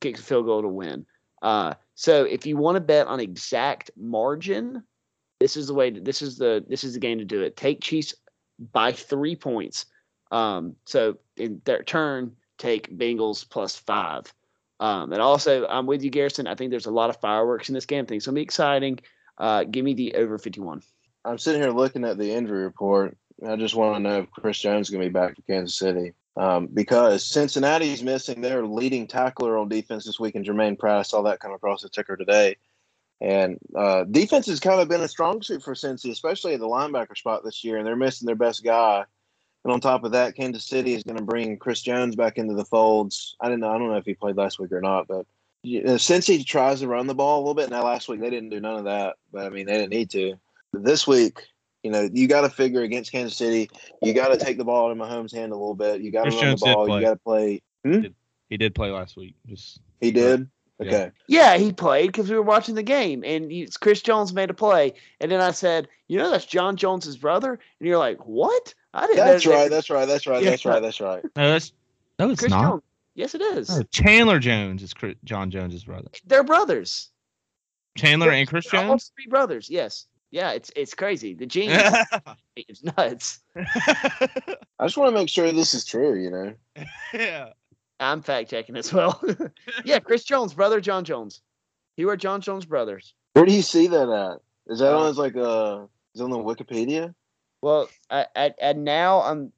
kicks 0.00 0.20
a 0.20 0.22
field 0.22 0.46
goal 0.46 0.62
to 0.62 0.68
win. 0.68 1.04
Uh, 1.42 1.74
so 1.94 2.24
if 2.24 2.46
you 2.46 2.56
want 2.56 2.76
to 2.76 2.80
bet 2.80 3.08
on 3.08 3.20
exact 3.20 3.90
margin, 3.96 4.82
this 5.40 5.56
is 5.56 5.66
the 5.66 5.74
way. 5.74 5.90
To, 5.90 6.00
this 6.00 6.22
is 6.22 6.38
the 6.38 6.64
this 6.68 6.84
is 6.84 6.94
the 6.94 7.00
game 7.00 7.18
to 7.18 7.24
do 7.24 7.42
it. 7.42 7.56
Take 7.56 7.80
Chiefs 7.80 8.14
by 8.72 8.92
three 8.92 9.34
points. 9.34 9.86
Um, 10.30 10.76
so 10.84 11.18
in 11.36 11.60
their 11.64 11.82
turn, 11.82 12.36
take 12.58 12.96
Bengals 12.96 13.48
plus 13.48 13.76
five. 13.76 14.32
Um, 14.78 15.12
and 15.12 15.22
also, 15.22 15.66
I'm 15.66 15.86
with 15.86 16.02
you, 16.02 16.10
Garrison. 16.10 16.46
I 16.46 16.54
think 16.54 16.70
there's 16.70 16.86
a 16.86 16.90
lot 16.90 17.10
of 17.10 17.16
fireworks 17.16 17.68
in 17.68 17.74
this 17.74 17.86
game. 17.86 18.06
It's 18.10 18.26
gonna 18.26 18.34
be 18.34 18.42
exciting. 18.42 19.00
Uh, 19.38 19.64
give 19.64 19.84
me 19.84 19.94
the 19.94 20.14
over 20.14 20.38
51. 20.38 20.82
I'm 21.24 21.38
sitting 21.38 21.60
here 21.60 21.72
looking 21.72 22.04
at 22.04 22.18
the 22.18 22.32
injury 22.32 22.62
report. 22.62 23.16
I 23.46 23.56
just 23.56 23.74
want 23.74 23.96
to 23.96 24.00
know 24.00 24.18
if 24.20 24.30
Chris 24.30 24.58
Jones 24.58 24.86
is 24.86 24.90
going 24.90 25.02
to 25.02 25.08
be 25.08 25.12
back 25.12 25.36
for 25.36 25.42
Kansas 25.42 25.78
City 25.78 26.14
um, 26.36 26.68
because 26.72 27.26
Cincinnati's 27.26 28.02
missing 28.02 28.40
their 28.40 28.64
leading 28.64 29.06
tackler 29.06 29.58
on 29.58 29.68
defense 29.68 30.04
this 30.04 30.20
week, 30.20 30.34
and 30.36 30.44
Germaine 30.44 30.76
Pratt. 30.76 30.98
I 30.98 31.02
saw 31.02 31.22
that 31.22 31.40
come 31.40 31.52
across 31.52 31.82
the 31.82 31.88
ticker 31.88 32.16
today. 32.16 32.56
And 33.20 33.58
uh, 33.74 34.04
defense 34.04 34.46
has 34.46 34.60
kind 34.60 34.80
of 34.80 34.88
been 34.88 35.00
a 35.00 35.08
strong 35.08 35.42
suit 35.42 35.62
for 35.62 35.74
Cincy, 35.74 36.10
especially 36.10 36.54
at 36.54 36.60
the 36.60 36.68
linebacker 36.68 37.16
spot 37.16 37.44
this 37.44 37.64
year, 37.64 37.78
and 37.78 37.86
they're 37.86 37.96
missing 37.96 38.26
their 38.26 38.36
best 38.36 38.62
guy. 38.62 39.04
And 39.66 39.72
on 39.72 39.80
top 39.80 40.04
of 40.04 40.12
that, 40.12 40.36
Kansas 40.36 40.62
City 40.62 40.94
is 40.94 41.02
going 41.02 41.16
to 41.16 41.24
bring 41.24 41.56
Chris 41.56 41.82
Jones 41.82 42.14
back 42.14 42.38
into 42.38 42.54
the 42.54 42.64
folds. 42.64 43.34
I 43.40 43.46
didn't 43.46 43.62
know. 43.62 43.70
I 43.70 43.78
don't 43.78 43.88
know 43.88 43.96
if 43.96 44.04
he 44.04 44.14
played 44.14 44.36
last 44.36 44.60
week 44.60 44.70
or 44.70 44.80
not, 44.80 45.08
but 45.08 45.26
since 45.98 46.24
he 46.24 46.44
tries 46.44 46.78
to 46.78 46.86
run 46.86 47.08
the 47.08 47.16
ball 47.16 47.38
a 47.38 47.40
little 47.40 47.54
bit, 47.54 47.68
now 47.68 47.82
last 47.82 48.08
week 48.08 48.20
they 48.20 48.30
didn't 48.30 48.50
do 48.50 48.60
none 48.60 48.76
of 48.76 48.84
that. 48.84 49.16
But 49.32 49.44
I 49.44 49.48
mean, 49.48 49.66
they 49.66 49.72
didn't 49.72 49.90
need 49.90 50.08
to. 50.10 50.34
But 50.72 50.84
this 50.84 51.08
week, 51.08 51.40
you 51.82 51.90
know, 51.90 52.08
you 52.12 52.28
got 52.28 52.42
to 52.42 52.48
figure 52.48 52.82
against 52.82 53.10
Kansas 53.10 53.36
City, 53.36 53.68
you 54.00 54.14
got 54.14 54.28
to 54.28 54.36
take 54.36 54.56
the 54.56 54.64
ball 54.64 54.86
out 54.86 54.92
in 54.92 54.98
Mahomes' 54.98 55.34
hand 55.34 55.50
a 55.50 55.56
little 55.56 55.74
bit. 55.74 56.00
You 56.00 56.12
got 56.12 56.26
to 56.26 56.30
run 56.30 56.40
Jones 56.42 56.60
the 56.60 56.66
ball. 56.66 56.88
You 56.88 57.04
got 57.04 57.14
to 57.14 57.18
play. 57.18 57.60
Hmm? 57.84 58.02
He 58.48 58.56
did 58.58 58.72
play 58.72 58.92
last 58.92 59.16
week. 59.16 59.34
Just 59.48 59.80
He 60.00 60.12
did. 60.12 60.48
Yeah. 60.80 60.86
Okay. 60.86 61.10
Yeah, 61.26 61.56
he 61.56 61.72
played 61.72 62.08
because 62.08 62.28
we 62.28 62.36
were 62.36 62.42
watching 62.42 62.74
the 62.74 62.82
game, 62.82 63.24
and 63.24 63.50
he, 63.50 63.66
Chris 63.80 64.02
Jones 64.02 64.32
made 64.34 64.50
a 64.50 64.54
play, 64.54 64.92
and 65.20 65.30
then 65.30 65.40
I 65.40 65.50
said, 65.52 65.88
"You 66.08 66.18
know, 66.18 66.30
that's 66.30 66.44
Jon 66.44 66.76
Jones's 66.76 67.16
brother," 67.16 67.52
and 67.52 67.88
you're 67.88 67.98
like, 67.98 68.26
"What? 68.26 68.74
I 68.92 69.06
didn't." 69.06 69.16
That's 69.24 69.44
that- 69.44 69.50
right. 69.50 69.70
That's 69.70 69.88
right. 69.90 70.06
That's 70.06 70.26
right. 70.26 70.42
Yeah. 70.42 70.50
That's 70.50 70.64
right. 70.66 70.82
That's 70.82 71.00
right. 71.00 71.24
no, 71.36 71.50
that's 71.50 71.72
no, 72.18 72.30
it's 72.30 72.40
Chris 72.40 72.50
not. 72.50 72.62
Jones. 72.62 72.82
Yes, 73.14 73.34
it 73.34 73.40
is. 73.40 73.70
No, 73.70 73.82
Chandler 73.84 74.38
Jones 74.38 74.82
is 74.82 74.92
Chris, 74.92 75.14
Jon 75.24 75.50
Jones's 75.50 75.84
brother. 75.84 76.08
They're 76.26 76.44
brothers. 76.44 77.08
Chandler 77.96 78.30
and 78.30 78.46
Chris 78.46 78.70
They're 78.70 78.82
All 78.82 78.88
Jones. 78.88 79.10
three 79.16 79.26
brothers. 79.28 79.70
Yes. 79.70 80.06
Yeah, 80.30 80.50
it's 80.50 80.70
it's 80.76 80.92
crazy. 80.92 81.32
The 81.32 81.46
genes, 81.46 81.82
it's 82.56 82.82
nuts. 82.84 83.40
I 83.56 84.28
just 84.82 84.98
want 84.98 85.08
to 85.08 85.18
make 85.18 85.30
sure 85.30 85.50
this 85.52 85.72
is 85.72 85.86
true. 85.86 86.14
You 86.20 86.30
know. 86.30 86.54
yeah. 87.14 87.48
I'm 88.00 88.22
fact 88.22 88.50
checking 88.50 88.76
as 88.76 88.92
well. 88.92 89.22
yeah, 89.84 89.98
Chris 89.98 90.24
Jones, 90.24 90.54
brother 90.54 90.80
Jon 90.80 91.04
Jones. 91.04 91.40
You 91.96 92.10
are 92.10 92.16
Jon 92.16 92.40
Jones 92.40 92.66
brothers. 92.66 93.14
Where 93.32 93.46
do 93.46 93.52
you 93.54 93.62
see 93.62 93.86
that 93.86 94.08
at? 94.08 94.40
Is 94.72 94.80
that 94.80 94.92
Uh, 94.94 94.98
on 94.98 95.06
his 95.06 95.18
like 95.18 95.36
uh? 95.36 95.86
Is 96.14 96.20
it 96.20 96.24
on 96.24 96.30
the 96.30 96.38
Wikipedia? 96.38 97.14
Well, 97.62 97.88
I, 98.10 98.26
I, 98.34 98.54
and 98.60 98.84
now 98.84 99.20
I'm. 99.22 99.52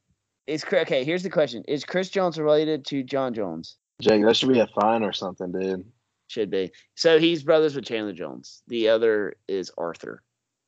Is 0.46 0.64
okay? 0.64 1.04
Here's 1.04 1.22
the 1.22 1.30
question: 1.30 1.64
Is 1.66 1.84
Chris 1.84 2.10
Jones 2.10 2.38
related 2.38 2.84
to 2.86 3.02
Jon 3.02 3.34
Jones? 3.34 3.76
Jake, 4.00 4.24
that 4.24 4.36
should 4.36 4.48
be 4.52 4.60
a 4.60 4.66
fine 4.68 5.02
or 5.02 5.12
something, 5.12 5.50
dude. 5.50 5.84
Should 6.28 6.50
be. 6.50 6.70
So 6.94 7.18
he's 7.18 7.42
brothers 7.42 7.74
with 7.74 7.84
Chandler 7.84 8.12
Jones. 8.12 8.62
The 8.68 8.88
other 8.88 9.34
is 9.48 9.72
Arthur 9.76 10.22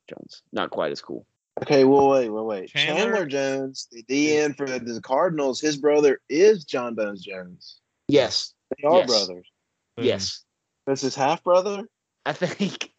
Jones. 0.08 0.42
Not 0.52 0.70
quite 0.70 0.90
as 0.90 1.00
cool. 1.00 1.26
Okay, 1.62 1.84
well, 1.84 2.08
wait, 2.08 2.28
wait, 2.30 2.44
wait. 2.44 2.68
Chandler- 2.70 3.02
Chandler 3.02 3.26
Jones, 3.26 3.88
the 3.92 4.02
DN 4.04 4.56
for 4.56 4.66
the 4.66 5.00
Cardinals, 5.02 5.60
his 5.60 5.76
brother 5.76 6.20
is 6.28 6.64
Jon 6.64 6.94
Bones 6.94 7.22
Jones. 7.22 7.80
Yes. 8.08 8.54
They 8.78 8.88
are 8.88 8.98
Yes. 8.98 9.06
brothers. 9.06 9.46
Hmm. 9.98 10.04
Yes. 10.04 10.44
That's 10.86 11.02
his 11.02 11.14
half 11.14 11.44
brother. 11.44 11.84
I 12.26 12.32
think 12.32 12.92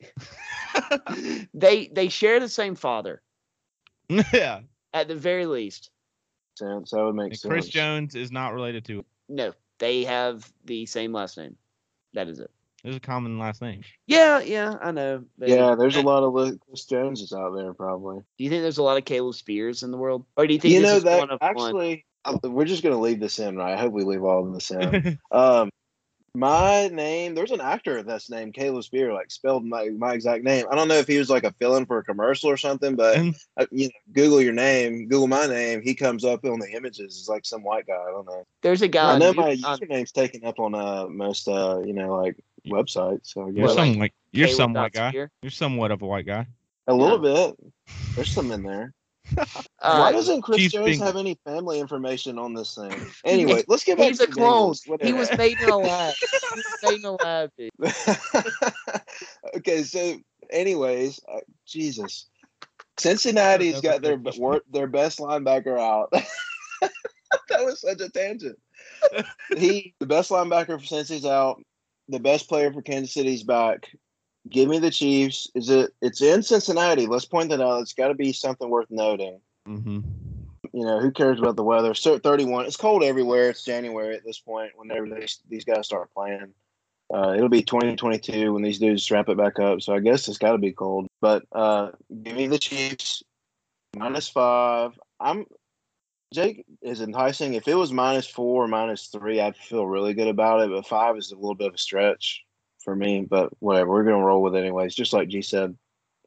they 1.53 1.87
they 1.87 2.09
share 2.09 2.39
the 2.39 2.49
same 2.49 2.75
father 2.75 3.21
yeah. 4.09 4.61
at 4.93 5.07
the 5.07 5.15
very 5.15 5.45
least. 5.45 5.89
Sense. 6.57 6.91
That 6.91 7.03
would 7.03 7.15
make 7.15 7.31
And 7.31 7.39
sense. 7.39 7.49
Chris 7.51 7.67
Jones 7.67 8.15
is 8.15 8.31
not 8.31 8.53
related 8.53 8.85
to. 8.85 9.05
No, 9.29 9.53
they 9.79 10.03
have 10.03 10.51
the 10.65 10.85
same 10.85 11.13
last 11.13 11.37
name. 11.37 11.55
That 12.13 12.27
is 12.27 12.39
it. 12.39 12.51
There's 12.83 12.95
a 12.95 12.99
common 13.01 13.37
last 13.37 13.61
name. 13.61 13.81
Yeah, 14.07 14.39
yeah, 14.39 14.75
I 14.81 14.91
know. 14.91 15.23
but 15.37 15.49
Yeah, 15.49 15.75
there's 15.75 15.95
a 15.95 16.01
lot 16.01 16.23
of 16.23 16.33
li- 16.33 16.57
Chris 16.67 16.85
Joneses 16.85 17.31
out 17.31 17.55
there, 17.55 17.73
probably. 17.73 18.19
Do 18.37 18.43
you 18.43 18.49
think 18.49 18.63
there's 18.63 18.79
a 18.79 18.83
lot 18.83 18.97
of 18.97 19.05
Caleb 19.05 19.35
Spears 19.35 19.83
in 19.83 19.91
the 19.91 19.97
world, 19.97 20.25
or 20.35 20.47
do 20.47 20.53
you 20.53 20.59
think 20.59 20.73
You 20.73 20.81
this 20.81 20.89
know 20.89 20.97
is 20.97 21.03
that 21.03 21.19
one 21.19 21.29
of 21.29 21.39
one? 21.39 21.49
actually, 21.49 22.05
uh, 22.25 22.37
we're 22.43 22.65
just 22.65 22.83
gonna 22.83 22.99
leave 22.99 23.19
this 23.19 23.39
in, 23.39 23.55
right? 23.55 23.73
I 23.73 23.77
hope 23.79 23.93
we 23.93 24.03
leave 24.03 24.23
all 24.23 24.47
of 24.47 24.53
this 24.53 24.71
in. 24.71 25.19
um, 25.31 25.69
my 26.33 26.87
name, 26.87 27.35
there's 27.35 27.51
an 27.51 27.59
actor 27.61 28.03
that's 28.03 28.29
named 28.29 28.53
Caleb 28.53 28.83
Spear, 28.83 29.13
like 29.13 29.31
spelled 29.31 29.65
my, 29.65 29.89
my 29.89 30.13
exact 30.13 30.43
name. 30.43 30.65
I 30.71 30.75
don't 30.75 30.87
know 30.87 30.95
if 30.95 31.07
he 31.07 31.17
was 31.17 31.29
like 31.29 31.43
a 31.43 31.51
fill-in 31.59 31.85
for 31.85 31.97
a 31.97 32.03
commercial 32.03 32.49
or 32.49 32.55
something, 32.57 32.95
but 32.95 33.17
uh, 33.57 33.65
you 33.69 33.87
know, 33.87 33.91
Google 34.13 34.41
your 34.41 34.53
name, 34.53 35.07
Google 35.09 35.27
my 35.27 35.45
name, 35.45 35.81
he 35.81 35.93
comes 35.93 36.23
up 36.23 36.45
on 36.45 36.59
the 36.59 36.71
images. 36.71 37.17
It's 37.19 37.27
like 37.29 37.45
some 37.45 37.63
white 37.63 37.85
guy. 37.85 38.01
I 38.01 38.11
don't 38.11 38.25
know. 38.25 38.45
There's 38.61 38.81
a 38.81 38.87
guy. 38.87 39.15
I 39.15 39.19
know 39.19 39.33
my 39.33 39.51
on 39.51 39.57
username's 39.57 40.13
taken 40.13 40.45
up 40.45 40.59
on 40.59 40.73
uh 40.73 41.07
most 41.07 41.47
uh 41.47 41.81
you 41.85 41.93
know 41.93 42.15
like 42.15 42.37
websites. 42.67 43.27
So 43.27 43.47
I 43.47 43.49
You're 43.49 43.67
guess 43.67 43.75
some 43.75 43.93
like 43.99 44.13
you're 44.31 44.47
Caleb 44.47 44.57
some 44.57 44.73
white 44.73 44.93
guy. 44.93 45.09
Spear. 45.09 45.31
You're 45.41 45.51
somewhat 45.51 45.91
of 45.91 46.01
a 46.01 46.05
white 46.05 46.25
guy. 46.25 46.47
a 46.87 46.93
little 46.93 47.19
bit. 47.19 47.55
There's 48.15 48.29
some 48.31 48.51
in 48.51 48.63
there. 48.63 48.93
Uh, 49.83 49.97
Why 49.97 50.11
doesn't 50.11 50.43
Chris 50.43 50.71
Jones 50.71 50.85
Bing- 50.85 50.99
have 50.99 51.15
any 51.15 51.39
family 51.43 51.79
information 51.79 52.37
on 52.37 52.53
this 52.53 52.75
thing? 52.75 52.93
Anyway, 53.25 53.63
let's 53.67 53.83
get 53.83 53.97
back 53.97 54.09
He's 54.09 54.17
to 54.19 54.25
a 54.25 54.27
the 54.27 54.31
clone. 54.33 54.75
He 55.01 55.11
was 55.11 55.35
made 55.37 55.59
in 55.59 55.69
a 55.69 55.77
lab. 55.77 56.13
made 56.83 56.99
in 56.99 57.05
a 57.05 57.11
lab, 57.13 57.49
okay, 59.55 59.81
so 59.83 60.17
anyways, 60.51 61.19
uh, 61.31 61.39
Jesus, 61.65 62.29
Cincinnati's 62.97 63.81
got 63.81 64.03
their 64.03 64.17
wor- 64.37 64.61
their 64.71 64.85
best 64.87 65.17
linebacker 65.17 65.79
out. 65.79 66.11
that 67.49 67.65
was 67.65 67.81
such 67.81 68.01
a 68.01 68.09
tangent. 68.09 68.59
He, 69.57 69.95
the 69.99 70.05
best 70.05 70.29
linebacker 70.29 70.79
for 70.79 70.85
Cincy's 70.85 71.25
out. 71.25 71.59
The 72.09 72.19
best 72.19 72.49
player 72.49 72.71
for 72.71 72.81
Kansas 72.81 73.13
City's 73.13 73.43
back. 73.43 73.89
Give 74.49 74.67
me 74.67 74.79
the 74.79 74.91
Chiefs. 74.91 75.49
Is 75.53 75.69
it? 75.69 75.91
It's 76.01 76.21
in 76.21 76.43
Cincinnati. 76.43 77.07
Let's 77.07 77.25
point 77.25 77.49
that 77.49 77.61
out. 77.61 77.81
It's 77.81 77.93
got 77.93 78.07
to 78.07 78.15
be 78.15 78.33
something 78.33 78.69
worth 78.69 78.89
noting. 78.89 79.39
Mm-hmm. 79.67 79.99
You 80.73 80.85
know, 80.85 80.99
who 80.99 81.11
cares 81.11 81.39
about 81.39 81.57
the 81.57 81.63
weather? 81.63 81.93
So 81.93 82.17
31. 82.17 82.65
It's 82.65 82.77
cold 82.77 83.03
everywhere. 83.03 83.49
It's 83.49 83.63
January 83.63 84.15
at 84.15 84.25
this 84.25 84.39
point. 84.39 84.71
Whenever 84.75 85.07
these 85.07 85.39
these 85.47 85.65
guys 85.65 85.85
start 85.85 86.11
playing, 86.13 86.53
uh, 87.13 87.33
it'll 87.35 87.49
be 87.49 87.61
2022 87.61 88.53
when 88.53 88.63
these 88.63 88.79
dudes 88.79 89.03
strap 89.03 89.29
it 89.29 89.37
back 89.37 89.59
up. 89.59 89.81
So 89.81 89.93
I 89.93 89.99
guess 89.99 90.27
it's 90.27 90.37
got 90.37 90.53
to 90.53 90.57
be 90.57 90.71
cold. 90.71 91.07
But 91.19 91.43
uh, 91.51 91.91
give 92.23 92.35
me 92.35 92.47
the 92.47 92.59
Chiefs 92.59 93.21
minus 93.95 94.29
five. 94.29 94.97
I'm 95.19 95.45
Jake 96.33 96.65
is 96.81 97.01
enticing. 97.01 97.55
If 97.55 97.67
it 97.67 97.75
was 97.75 97.91
minus 97.91 98.25
four 98.25 98.63
or 98.63 98.67
minus 98.67 99.07
three, 99.07 99.41
I'd 99.41 99.55
feel 99.55 99.85
really 99.85 100.13
good 100.13 100.29
about 100.29 100.61
it. 100.61 100.69
But 100.69 100.87
five 100.87 101.17
is 101.17 101.31
a 101.31 101.35
little 101.35 101.55
bit 101.55 101.67
of 101.67 101.73
a 101.73 101.77
stretch 101.77 102.43
for 102.83 102.95
me. 102.95 103.27
But 103.29 103.51
whatever, 103.59 103.89
we're 103.89 104.03
gonna 104.03 104.23
roll 104.23 104.41
with 104.41 104.55
it 104.55 104.59
anyways. 104.59 104.95
Just 104.95 105.13
like 105.13 105.27
G 105.27 105.41
said, 105.41 105.75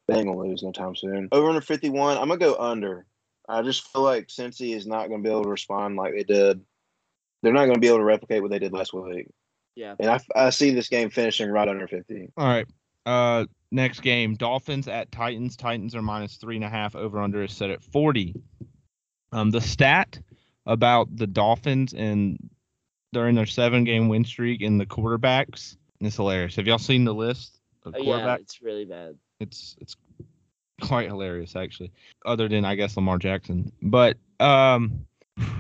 they 0.06 0.16
ain't 0.16 0.26
gonna 0.26 0.38
lose 0.38 0.62
no 0.62 0.72
time 0.72 0.94
soon. 0.94 1.28
Over 1.32 1.48
under 1.48 1.60
51. 1.60 2.18
I'm 2.18 2.28
gonna 2.28 2.38
go 2.38 2.56
under. 2.56 3.06
I 3.48 3.62
just 3.62 3.88
feel 3.88 4.02
like 4.02 4.28
Cincy 4.28 4.76
is 4.76 4.86
not 4.86 5.08
gonna 5.08 5.22
be 5.22 5.30
able 5.30 5.44
to 5.44 5.50
respond 5.50 5.96
like 5.96 6.12
they 6.12 6.24
did. 6.24 6.60
They're 7.42 7.52
not 7.52 7.66
gonna 7.66 7.78
be 7.78 7.88
able 7.88 7.98
to 7.98 8.04
replicate 8.04 8.42
what 8.42 8.50
they 8.50 8.58
did 8.58 8.72
last 8.72 8.92
week. 8.92 9.28
Yeah. 9.74 9.96
And 9.98 10.10
I, 10.10 10.20
I 10.36 10.50
see 10.50 10.70
this 10.70 10.88
game 10.88 11.10
finishing 11.10 11.50
right 11.50 11.68
under 11.68 11.88
50. 11.88 12.30
All 12.36 12.46
right. 12.46 12.66
Uh, 13.06 13.46
next 13.70 14.00
game: 14.00 14.34
Dolphins 14.34 14.88
at 14.88 15.10
Titans. 15.12 15.56
Titans 15.56 15.94
are 15.94 16.02
minus 16.02 16.36
three 16.36 16.56
and 16.56 16.64
a 16.64 16.68
half. 16.68 16.94
Over 16.94 17.20
under 17.20 17.42
is 17.42 17.52
set 17.52 17.70
at 17.70 17.82
forty. 17.82 18.34
Um, 19.35 19.51
the 19.51 19.61
stat 19.61 20.18
about 20.64 21.14
the 21.14 21.27
Dolphins 21.27 21.92
and 21.92 22.38
during 23.12 23.35
their 23.35 23.47
seven 23.47 23.85
game 23.85 24.09
win 24.09 24.25
streak 24.25 24.62
and 24.62 24.81
the 24.81 24.87
quarterbacks 24.87 25.77
is 26.01 26.16
hilarious. 26.16 26.57
Have 26.57 26.66
y'all 26.66 26.79
seen 26.79 27.05
the 27.05 27.12
list 27.14 27.61
of 27.85 27.94
Oh, 27.99 28.03
yeah, 28.03 28.37
it's 28.37 28.62
really 28.62 28.85
bad. 28.85 29.16
it's 29.40 29.77
it's 29.81 29.97
quite 30.83 31.09
hilarious 31.09 31.55
actually 31.55 31.92
other 32.27 32.49
than 32.49 32.64
i 32.64 32.75
guess 32.75 32.97
lamar 32.97 33.16
jackson 33.16 33.70
but 33.81 34.16
um 34.40 35.07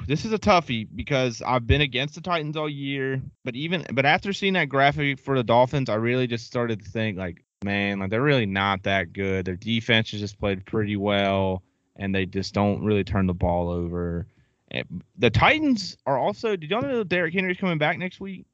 this 0.08 0.24
is 0.24 0.32
a 0.32 0.38
toughie 0.38 0.88
because 0.94 1.40
i've 1.46 1.66
been 1.68 1.80
against 1.82 2.16
the 2.16 2.20
titans 2.20 2.56
all 2.56 2.68
year 2.68 3.22
but 3.44 3.54
even 3.54 3.84
but 3.92 4.04
after 4.04 4.32
seeing 4.32 4.54
that 4.54 4.68
graphic 4.68 5.18
for 5.20 5.36
the 5.36 5.44
dolphins 5.44 5.88
i 5.88 5.94
really 5.94 6.26
just 6.26 6.46
started 6.46 6.82
to 6.82 6.90
think 6.90 7.16
like 7.16 7.44
man 7.64 8.00
like 8.00 8.10
they're 8.10 8.20
really 8.22 8.44
not 8.44 8.82
that 8.82 9.12
good 9.12 9.44
their 9.44 9.56
defense 9.56 10.10
has 10.10 10.20
just 10.20 10.38
played 10.40 10.64
pretty 10.66 10.96
well 10.96 11.62
and 11.96 12.14
they 12.14 12.26
just 12.26 12.54
don't 12.54 12.82
really 12.84 13.04
turn 13.04 13.26
the 13.26 13.34
ball 13.34 13.70
over 13.70 14.26
and 14.70 15.02
the 15.18 15.30
titans 15.30 15.96
are 16.06 16.18
also 16.18 16.56
did 16.56 16.70
y'all 16.70 16.82
know 16.82 16.98
that 16.98 17.08
Derrick 17.08 17.34
henry's 17.34 17.56
coming 17.56 17.78
back 17.78 17.98
next 17.98 18.20
week 18.20 18.46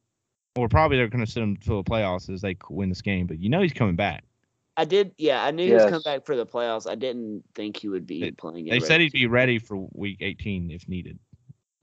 or 0.57 0.68
probably 0.68 0.96
they're 0.96 1.09
going 1.09 1.24
to 1.24 1.31
send 1.31 1.44
him 1.44 1.57
to 1.59 1.68
the 1.70 1.85
playoffs 1.85 2.29
as 2.33 2.40
they 2.40 2.57
win 2.68 2.88
this 2.88 3.03
game 3.03 3.26
but 3.26 3.38
you 3.38 3.48
know 3.48 3.62
he's 3.62 3.72
coming 3.72 3.96
back 3.96 4.24
I 4.76 4.85
did. 4.87 5.12
Yeah, 5.18 5.44
I 5.44 5.50
knew 5.50 5.66
he 5.66 5.74
was 5.74 5.85
coming 5.85 6.00
back 6.07 6.24
for 6.24 6.37
the 6.37 6.46
playoffs. 6.46 6.88
I 6.90 6.94
didn't 6.94 7.44
think 7.55 7.76
he 7.76 7.88
would 7.90 8.07
be 8.07 8.20
They- 8.20 8.31
playing. 8.31 8.66
in 8.68 8.70
They 8.70 8.81
said 8.81 9.00
he'd 9.03 9.12
be 9.12 9.26
ready 9.26 9.59
for 9.59 9.87
week 9.92 10.18
18 10.20 10.70
if 10.70 10.88
needed. 10.88 11.18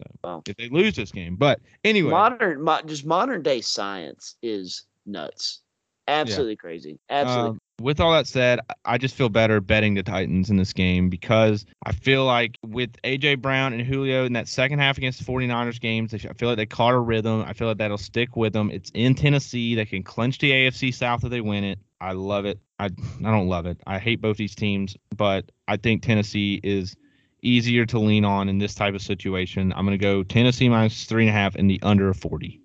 So, 0.01 0.11
Wow. 0.23 0.43
If 0.47 0.55
they 0.55 0.69
lose 0.69 0.95
this 0.95 1.11
game, 1.11 1.35
but 1.35 1.59
anyway, 1.83 2.09
modern 2.09 2.61
mo- 2.63 2.81
just 2.87 3.05
modern 3.05 3.43
day 3.43 3.61
science 3.61 4.35
is 4.41 4.85
nuts 5.05 5.61
Absolutely 6.07 6.55
crazy. 6.55 6.97
Absolutely. 7.09 7.49
Um, 7.51 7.61
with 7.79 7.99
all 7.99 8.11
that 8.11 8.27
said, 8.27 8.59
I 8.85 8.97
just 8.97 9.15
feel 9.15 9.29
better 9.29 9.61
betting 9.61 9.93
the 9.93 10.03
Titans 10.03 10.49
in 10.49 10.57
this 10.57 10.73
game 10.73 11.09
because 11.09 11.65
I 11.83 11.91
feel 11.91 12.25
like 12.25 12.57
with 12.65 12.99
AJ 13.03 13.41
Brown 13.41 13.73
and 13.73 13.81
Julio 13.81 14.25
in 14.25 14.33
that 14.33 14.47
second 14.47 14.79
half 14.79 14.97
against 14.97 15.23
the 15.23 15.31
49ers 15.31 15.79
games, 15.79 16.13
I 16.13 16.17
feel 16.17 16.49
like 16.49 16.57
they 16.57 16.65
caught 16.65 16.93
a 16.93 16.99
rhythm. 16.99 17.43
I 17.45 17.53
feel 17.53 17.67
like 17.67 17.77
that'll 17.77 17.97
stick 17.97 18.35
with 18.35 18.53
them. 18.53 18.71
It's 18.71 18.91
in 18.93 19.13
Tennessee. 19.15 19.75
They 19.75 19.85
can 19.85 20.03
clinch 20.03 20.39
the 20.39 20.51
AFC 20.51 20.93
South 20.93 21.23
if 21.23 21.29
they 21.29 21.41
win 21.41 21.63
it. 21.63 21.79
I 22.01 22.13
love 22.13 22.45
it. 22.45 22.59
I 22.79 22.85
I 22.85 23.31
don't 23.31 23.47
love 23.47 23.65
it. 23.65 23.79
I 23.87 23.99
hate 23.99 24.21
both 24.21 24.37
these 24.37 24.55
teams, 24.55 24.95
but 25.15 25.51
I 25.67 25.77
think 25.77 26.03
Tennessee 26.03 26.59
is 26.63 26.95
easier 27.41 27.85
to 27.85 27.99
lean 27.99 28.25
on 28.25 28.49
in 28.49 28.57
this 28.57 28.75
type 28.75 28.95
of 28.95 29.01
situation. 29.01 29.71
I'm 29.73 29.85
going 29.85 29.97
to 29.97 30.03
go 30.03 30.23
Tennessee 30.23 30.69
minus 30.69 31.05
three 31.05 31.23
and 31.23 31.29
a 31.29 31.33
half 31.33 31.55
in 31.55 31.67
the 31.67 31.79
under 31.83 32.13
40. 32.13 32.59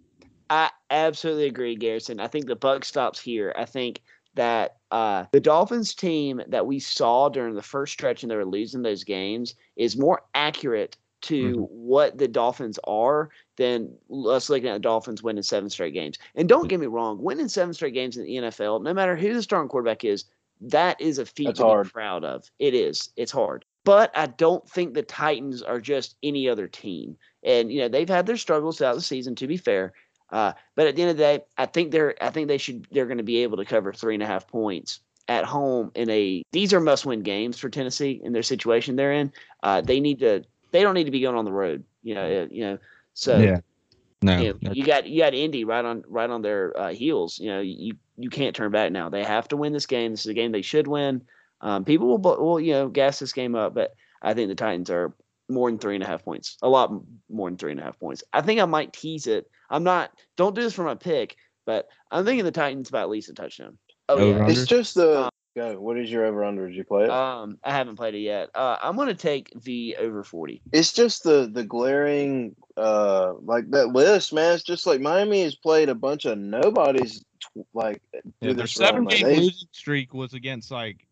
I 0.51 0.71
absolutely 0.91 1.47
agree, 1.47 1.77
Garrison. 1.77 2.21
I 2.21 2.29
think 2.29 2.47
the 2.47 2.57
buck 2.57 2.85
stops 2.85 3.21
here. 3.21 3.55
I 3.57 3.65
think 3.65 4.03
that 4.35 4.77
uh, 4.91 5.25
the 5.33 5.41
Dolphins 5.41 5.95
team 5.95 6.43
that 6.49 6.67
we 6.67 6.79
saw 6.79 7.29
during 7.29 7.55
the 7.55 7.63
first 7.63 7.93
stretch 7.93 8.23
and 8.23 8.31
they 8.31 8.37
were 8.37 8.45
losing 8.45 8.83
those 8.83 9.05
games 9.05 9.55
is 9.77 9.97
more 9.97 10.23
accurate 10.35 10.97
to 11.23 11.53
mm-hmm. 11.53 11.63
what 11.69 12.19
the 12.19 12.29
Dolphins 12.29 12.79
are 12.85 13.31
than 13.57 13.95
us 14.11 14.51
looking 14.51 14.69
at 14.69 14.75
the 14.75 14.79
Dolphins 14.81 15.23
winning 15.23 15.43
seven 15.43 15.71
straight 15.71 15.95
games. 15.95 16.19
And 16.35 16.49
don't 16.49 16.69
get 16.69 16.81
me 16.81 16.87
wrong, 16.87 17.23
winning 17.23 17.49
seven 17.49 17.75
straight 17.75 17.95
games 17.95 18.17
in 18.17 18.25
the 18.25 18.37
NFL, 18.37 18.83
no 18.83 18.93
matter 18.93 19.17
who 19.17 19.33
the 19.33 19.43
starting 19.43 19.69
quarterback 19.69 20.05
is, 20.05 20.25
that 20.61 21.01
is 21.01 21.19
a 21.19 21.27
feat 21.27 21.47
That's 21.47 21.59
to 21.59 21.65
hard. 21.65 21.87
be 21.87 21.93
proud 21.93 22.25
of. 22.25 22.51
It 22.59 22.75
is. 22.75 23.11
It's 23.17 23.33
hard. 23.33 23.65
But 23.85 24.17
I 24.17 24.27
don't 24.27 24.69
think 24.69 24.95
the 24.95 25.03
Titans 25.03 25.61
are 25.63 25.81
just 25.81 26.17
any 26.23 26.49
other 26.49 26.69
team. 26.69 27.17
And 27.43 27.73
you 27.73 27.81
know, 27.81 27.89
they've 27.89 28.09
had 28.09 28.27
their 28.27 28.37
struggles 28.37 28.79
throughout 28.79 28.95
the 28.95 29.01
season, 29.01 29.35
to 29.37 29.49
be 29.49 29.57
fair. 29.57 29.93
Uh, 30.33 30.53
but 30.75 30.87
at 30.87 30.97
the 30.97 31.03
end 31.03 31.11
of 31.11 31.17
the 31.19 31.23
day, 31.23 31.45
I 31.59 31.67
think 31.67 31.93
they're 31.93 32.15
I 32.21 32.31
think 32.31 32.49
they 32.49 32.59
should 32.59 32.87
they're 32.91 33.07
going 33.07 33.19
to 33.19 33.25
be 33.25 33.43
able 33.43 33.59
to 33.59 33.65
cover 33.65 33.93
three 33.93 34.15
and 34.15 34.23
a 34.23 34.27
half 34.27 34.49
points 34.49 35.01
at 35.29 35.45
home 35.45 35.93
in 35.95 36.11
a 36.11 36.43
these 36.53 36.73
are 36.73 36.81
must 36.81 37.07
win 37.07 37.23
games 37.23 37.59
for 37.59 37.69
Tennessee 37.69 38.21
in 38.25 38.33
their 38.33 38.43
situation 38.43 38.97
they're 38.97 39.13
in. 39.13 39.33
Uh, 39.63 39.83
they 39.83 40.01
need 40.01 40.19
to 40.21 40.43
they 40.71 40.83
don't 40.83 40.95
need 40.95 41.05
to 41.05 41.11
be 41.11 41.21
going 41.21 41.37
on 41.37 41.45
the 41.45 41.53
road. 41.53 41.85
You 42.03 42.15
know, 42.15 42.43
uh, 42.43 42.47
you 42.51 42.65
know. 42.65 42.79
So 43.15 43.39
yeah, 43.39 43.61
no, 44.23 44.41
you, 44.41 44.59
know, 44.63 44.73
you 44.73 44.87
got 44.87 45.07
you 45.07 45.21
got 45.21 45.35
Indy 45.35 45.65
right 45.65 45.85
on 45.85 46.03
right 46.09 46.31
on 46.31 46.43
their 46.43 46.79
uh, 46.79 46.95
heels. 46.95 47.39
You 47.39 47.51
know, 47.51 47.61
you 47.61 47.95
you 48.17 48.31
can't 48.31 48.57
turn 48.57 48.73
back 48.73 48.91
now. 48.91 49.11
They 49.11 49.25
have 49.25 49.49
to 49.49 49.57
win 49.57 49.73
this 49.73 49.87
game. 49.87 50.13
This 50.13 50.21
is 50.21 50.27
a 50.27 50.35
game 50.35 50.53
they 50.53 50.63
should 50.63 50.87
win. 50.87 51.23
Um, 51.61 51.85
people 51.85 52.09
will 52.09 52.19
will 52.19 52.59
you 52.59 52.73
know 52.73 52.89
gas 52.89 53.19
this 53.19 53.33
game 53.33 53.55
up, 53.55 53.75
but 53.75 53.95
I 54.23 54.33
think 54.33 54.49
the 54.49 54.55
Titans 54.55 54.89
are 54.89 55.13
more 55.49 55.71
than 55.71 55.79
three 55.79 55.95
and 55.95 56.03
a 56.03 56.07
half 56.07 56.25
points. 56.25 56.57
A 56.63 56.69
lot 56.69 56.93
more 57.31 57.49
than 57.49 57.59
three 57.59 57.73
and 57.73 57.81
a 57.81 57.85
half 57.85 57.99
points. 57.99 58.25
I 58.33 58.41
think 58.41 58.61
I 58.61 58.65
might 58.65 58.93
tease 58.93 59.27
it. 59.27 59.51
I'm 59.73 59.83
not. 59.83 60.13
Don't 60.37 60.55
do 60.55 60.63
this 60.63 60.75
for 60.75 60.85
my 60.85 60.95
pick, 60.95 61.37
but 61.67 61.89
I'm 62.11 62.25
thinking 62.25 62.45
the 62.45 62.53
Titans 62.53 62.91
by 62.91 63.01
at 63.01 63.09
least 63.09 63.31
a 63.31 63.33
touchdown. 63.33 63.79
Oh 64.09 64.25
yeah, 64.25 64.47
it's 64.47 64.67
just 64.67 64.95
the. 64.95 65.25
Um, 65.25 65.31
Go. 65.55 65.79
What 65.79 65.99
is 65.99 66.11
your 66.11 66.25
over 66.25 66.45
under? 66.45 66.67
Did 66.67 66.77
you 66.77 66.85
play 66.85 67.05
it? 67.05 67.11
Um, 67.11 67.59
I 67.63 67.73
haven't 67.73 67.97
played 67.97 68.15
it 68.15 68.21
yet. 68.21 68.49
Uh, 68.55 68.79
I'm 68.83 68.97
gonna 68.97 69.13
take 69.13 69.53
the 69.65 69.97
over 69.99 70.25
forty. 70.25 70.63
It's 70.73 70.95
just 70.95 71.25
the 71.25 71.51
the 71.53 71.63
glaring 71.63 72.57
uh 72.79 73.35
like 73.43 73.71
that 73.73 73.89
list, 73.89 74.33
man. 74.33 74.55
It's 74.55 74.63
just 74.63 74.87
like 74.87 75.03
Miami 75.03 75.43
has 75.43 75.55
played 75.55 75.91
a 75.91 75.95
bunch 75.95 76.25
of 76.25 76.39
nobodies. 76.39 77.23
Like 77.75 78.01
yeah, 78.41 78.55
their 78.55 78.67
seven 78.67 79.05
game 79.05 79.27
like, 79.27 79.37
losing 79.37 79.69
streak 79.73 80.15
was 80.15 80.33
against 80.33 80.71
like 80.71 81.07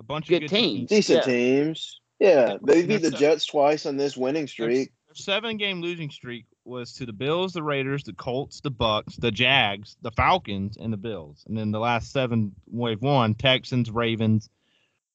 a 0.00 0.02
bunch 0.02 0.26
good 0.26 0.42
of 0.42 0.50
good 0.50 0.56
teams, 0.56 0.88
decent 0.88 1.18
yeah. 1.18 1.32
teams. 1.32 2.00
Yeah, 2.18 2.56
they 2.64 2.84
beat 2.84 3.02
the 3.02 3.12
Jets 3.12 3.46
twice 3.46 3.86
on 3.86 3.96
this 3.96 4.16
winning 4.16 4.48
streak. 4.48 4.90
Their 5.06 5.14
seven 5.14 5.56
game 5.56 5.80
losing 5.80 6.10
streak 6.10 6.46
was 6.64 6.92
to 6.94 7.06
the 7.06 7.12
Bills, 7.12 7.52
the 7.52 7.62
Raiders, 7.62 8.04
the 8.04 8.12
Colts, 8.12 8.60
the 8.60 8.70
Bucs, 8.70 9.20
the 9.20 9.30
Jags, 9.30 9.96
the 10.02 10.10
Falcons, 10.10 10.76
and 10.76 10.92
the 10.92 10.96
Bills. 10.96 11.44
And 11.46 11.56
then 11.56 11.70
the 11.70 11.80
last 11.80 12.12
seven 12.12 12.54
wave 12.70 13.02
one 13.02 13.34
Texans, 13.34 13.90
Ravens, 13.90 14.48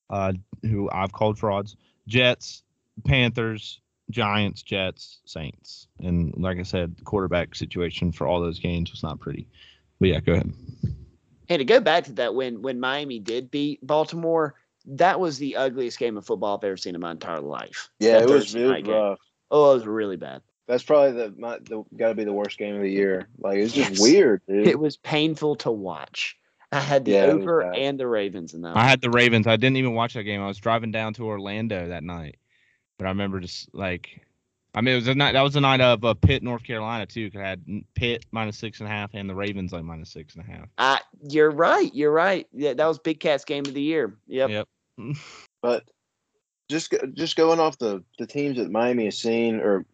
uh, 0.10 0.34
who 0.64 0.90
I've 0.92 1.12
called 1.12 1.38
frauds, 1.38 1.76
Jets, 2.08 2.64
Panthers, 3.06 3.82
Giants, 4.10 4.62
Jets, 4.62 5.20
Saints. 5.26 5.88
And 6.00 6.34
like 6.38 6.58
I 6.58 6.64
said, 6.64 6.98
the 6.98 7.04
quarterback 7.04 7.56
situation 7.56 8.12
for 8.12 8.28
all 8.28 8.42
those 8.42 8.60
games 8.60 8.92
was 8.92 9.04
not 9.04 9.20
pretty. 9.20 9.48
But 10.00 10.10
yeah, 10.10 10.20
go 10.20 10.34
ahead. 10.34 10.54
Hey, 11.48 11.58
to 11.58 11.66
go 11.66 11.80
back 11.80 12.06
to 12.06 12.14
that, 12.14 12.36
when 12.36 12.62
when 12.62 12.80
Miami 12.80 13.20
did 13.20 13.52
beat 13.52 13.86
Baltimore, 13.86 14.56
that 14.86 15.20
was 15.20 15.38
the 15.38 15.56
ugliest 15.56 16.00
game 16.00 16.18
of 16.18 16.26
football 16.26 16.58
I've 16.58 16.64
ever 16.64 16.78
seen 16.78 16.96
in 16.96 17.02
my 17.02 17.12
entire 17.12 17.42
life. 17.42 17.90
Yeah, 18.00 18.20
that 18.20 18.30
it 18.30 18.30
was 18.30 18.54
really 18.54 18.84
rough. 18.84 19.20
Oh, 19.52 19.72
it 19.72 19.76
was 19.76 19.88
really 19.88 20.18
bad. 20.18 20.42
That's 20.69 20.84
probably 20.84 21.13
the, 21.13 21.34
my, 21.36 21.58
the 21.63 21.84
got 21.97 22.10
to 22.10 22.15
be 22.15 22.23
the 22.25 22.32
worst 22.32 22.60
game 22.60 22.75
of 22.75 22.84
the 22.84 22.91
year. 22.91 23.27
Like 23.39 23.58
it's 23.58 23.73
just 23.73 23.89
yes. 23.89 23.99
weird. 23.99 24.43
Dude. 24.47 24.67
It 24.67 24.79
was 24.79 24.97
painful 24.97 25.55
to 25.58 25.71
watch. 25.71 26.38
I 26.71 26.79
had 26.79 27.05
the 27.05 27.13
yeah, 27.13 27.23
over 27.23 27.63
and 27.63 27.99
the 27.99 28.05
Ravens 28.05 28.53
in 28.53 28.62
that. 28.62 28.77
I 28.77 28.84
had 28.84 29.01
the 29.01 29.10
Ravens. 29.10 29.47
I 29.47 29.55
didn't 29.55 29.77
even 29.77 29.95
watch 29.95 30.13
that 30.13 30.25
game. 30.25 30.41
I 30.41 30.47
was 30.47 30.60
driving 30.60 30.91
down 30.91 31.15
to 31.15 31.25
Orlando 31.25 31.88
that 31.88 32.03
night, 32.03 32.38
but 32.99 33.05
I 33.05 33.10
remember 33.10 33.39
just 33.39 33.73
like, 33.73 34.21
I 34.75 34.82
mean, 34.82 34.93
it 34.93 34.97
was 34.97 35.08
a 35.08 35.15
night. 35.15 35.32
That 35.32 35.41
was 35.41 35.55
the 35.55 35.62
night 35.62 35.82
of 35.82 36.05
uh, 36.05 36.13
Pitt, 36.13 36.43
North 36.43 36.63
Carolina 36.63 37.08
too. 37.08 37.32
Cause 37.32 37.41
I 37.41 37.47
had 37.47 37.65
Pitt 37.95 38.27
minus 38.29 38.60
six 38.60 38.79
and 38.79 38.88
a 38.88 38.91
half 38.91 39.10
and 39.15 39.27
the 39.27 39.34
Ravens 39.34 39.73
like 39.73 39.84
minus 39.84 40.12
six 40.12 40.36
and 40.36 40.47
a 40.47 40.51
half. 40.51 40.67
Uh, 40.77 40.99
you're 41.27 41.49
right. 41.49 41.91
You're 41.95 42.12
right. 42.12 42.47
Yeah, 42.53 42.75
that 42.75 42.86
was 42.86 42.99
Big 42.99 43.19
Cat's 43.19 43.43
game 43.43 43.65
of 43.65 43.73
the 43.73 43.82
year. 43.82 44.15
Yep. 44.27 44.51
Yep. 44.51 44.67
but 45.63 45.89
just 46.69 46.93
just 47.15 47.36
going 47.36 47.60
off 47.60 47.79
the 47.79 48.03
the 48.19 48.27
teams 48.27 48.58
that 48.58 48.69
Miami 48.69 49.05
has 49.05 49.17
seen 49.17 49.55
or 49.55 49.88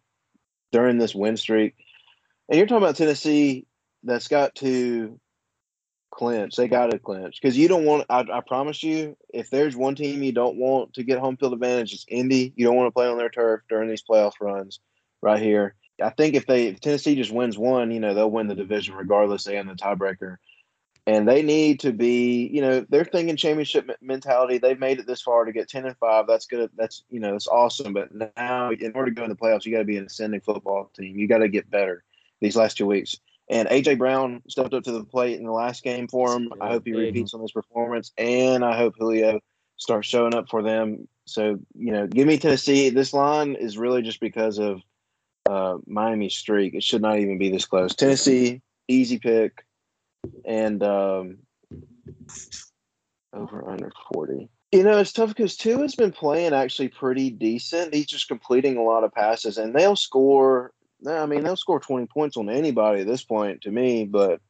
during 0.72 0.98
this 0.98 1.14
win 1.14 1.36
streak. 1.36 1.74
And 2.48 2.58
you're 2.58 2.66
talking 2.66 2.82
about 2.82 2.96
Tennessee 2.96 3.66
that's 4.02 4.28
got 4.28 4.54
to 4.56 5.18
clinch. 6.10 6.56
They 6.56 6.68
got 6.68 6.90
to 6.90 6.98
clinch 6.98 7.38
because 7.40 7.58
you 7.58 7.68
don't 7.68 7.84
want. 7.84 8.06
I, 8.08 8.24
I, 8.32 8.40
promise 8.46 8.82
you, 8.82 9.16
if 9.32 9.50
there's 9.50 9.76
one 9.76 9.94
team 9.94 10.22
you 10.22 10.32
don't 10.32 10.56
want 10.56 10.94
to 10.94 11.04
get 11.04 11.18
home 11.18 11.36
field 11.36 11.52
advantage, 11.52 11.92
it's 11.92 12.06
Indy. 12.08 12.52
You 12.56 12.66
don't 12.66 12.76
want 12.76 12.88
to 12.88 12.92
play 12.92 13.06
on 13.06 13.18
their 13.18 13.28
turf 13.28 13.62
during 13.68 13.88
these 13.88 14.04
playoff 14.08 14.32
runs, 14.40 14.80
right 15.22 15.42
here. 15.42 15.74
I 16.02 16.10
think 16.10 16.34
if 16.34 16.46
they 16.46 16.68
if 16.68 16.80
Tennessee 16.80 17.16
just 17.16 17.32
wins 17.32 17.58
one, 17.58 17.90
you 17.90 18.00
know 18.00 18.14
they'll 18.14 18.30
win 18.30 18.48
the 18.48 18.54
division 18.54 18.94
regardless. 18.94 19.46
In 19.46 19.66
the 19.66 19.74
tiebreaker 19.74 20.36
and 21.06 21.28
they 21.28 21.42
need 21.42 21.80
to 21.80 21.92
be 21.92 22.48
you 22.52 22.60
know 22.60 22.84
they're 22.88 23.04
thinking 23.04 23.36
championship 23.36 23.90
mentality 24.00 24.58
they've 24.58 24.80
made 24.80 24.98
it 24.98 25.06
this 25.06 25.22
far 25.22 25.44
to 25.44 25.52
get 25.52 25.68
10 25.68 25.86
and 25.86 25.96
5 25.98 26.26
that's 26.26 26.46
good 26.46 26.70
that's 26.76 27.04
you 27.10 27.20
know 27.20 27.34
it's 27.34 27.46
awesome 27.46 27.92
but 27.92 28.08
now 28.36 28.70
in 28.70 28.92
order 28.94 29.10
to 29.10 29.14
go 29.14 29.24
in 29.24 29.30
the 29.30 29.36
playoffs 29.36 29.64
you 29.64 29.72
got 29.72 29.78
to 29.78 29.84
be 29.84 29.96
an 29.96 30.06
ascending 30.06 30.40
football 30.40 30.90
team 30.96 31.18
you 31.18 31.28
got 31.28 31.38
to 31.38 31.48
get 31.48 31.70
better 31.70 32.02
these 32.40 32.56
last 32.56 32.76
two 32.76 32.86
weeks. 32.86 33.16
And 33.48 33.68
aj 33.68 33.96
brown 33.98 34.42
stepped 34.48 34.74
up 34.74 34.82
to 34.84 34.92
the 34.92 35.04
plate 35.04 35.38
in 35.38 35.44
the 35.44 35.52
last 35.52 35.84
game 35.84 36.08
for 36.08 36.34
him. 36.34 36.52
I 36.60 36.68
hope 36.68 36.84
he 36.84 36.92
repeats 36.92 37.32
on 37.32 37.40
this 37.40 37.52
performance 37.52 38.12
and 38.18 38.64
i 38.64 38.76
hope 38.76 38.94
julio 38.98 39.40
starts 39.76 40.08
showing 40.08 40.34
up 40.34 40.48
for 40.48 40.62
them. 40.62 41.06
So 41.26 41.58
you 41.74 41.92
know 41.92 42.06
give 42.06 42.26
me 42.26 42.38
tennessee. 42.38 42.90
This 42.90 43.12
line 43.12 43.54
is 43.54 43.78
really 43.78 44.02
just 44.02 44.20
because 44.20 44.58
of 44.58 44.80
uh, 45.48 45.78
miami 45.86 46.28
streak. 46.28 46.74
It 46.74 46.82
should 46.82 47.02
not 47.02 47.18
even 47.18 47.38
be 47.38 47.50
this 47.50 47.66
close. 47.66 47.94
Tennessee 47.94 48.62
easy 48.88 49.18
pick 49.18 49.64
and 50.44 50.82
um, 50.82 51.38
over 53.32 53.68
under 53.70 53.90
40. 54.12 54.48
You 54.72 54.82
know, 54.82 54.98
it's 54.98 55.12
tough 55.12 55.28
because 55.28 55.56
Tua 55.56 55.82
has 55.82 55.94
been 55.94 56.12
playing 56.12 56.52
actually 56.52 56.88
pretty 56.88 57.30
decent. 57.30 57.94
He's 57.94 58.06
just 58.06 58.28
completing 58.28 58.76
a 58.76 58.82
lot 58.82 59.04
of 59.04 59.12
passes, 59.12 59.58
and 59.58 59.74
they'll 59.74 59.96
score. 59.96 60.72
I 61.06 61.26
mean, 61.26 61.44
they'll 61.44 61.56
score 61.56 61.78
20 61.78 62.06
points 62.06 62.36
on 62.36 62.48
anybody 62.48 63.02
at 63.02 63.06
this 63.06 63.22
point 63.22 63.62
to 63.62 63.70
me, 63.70 64.04
but 64.04 64.40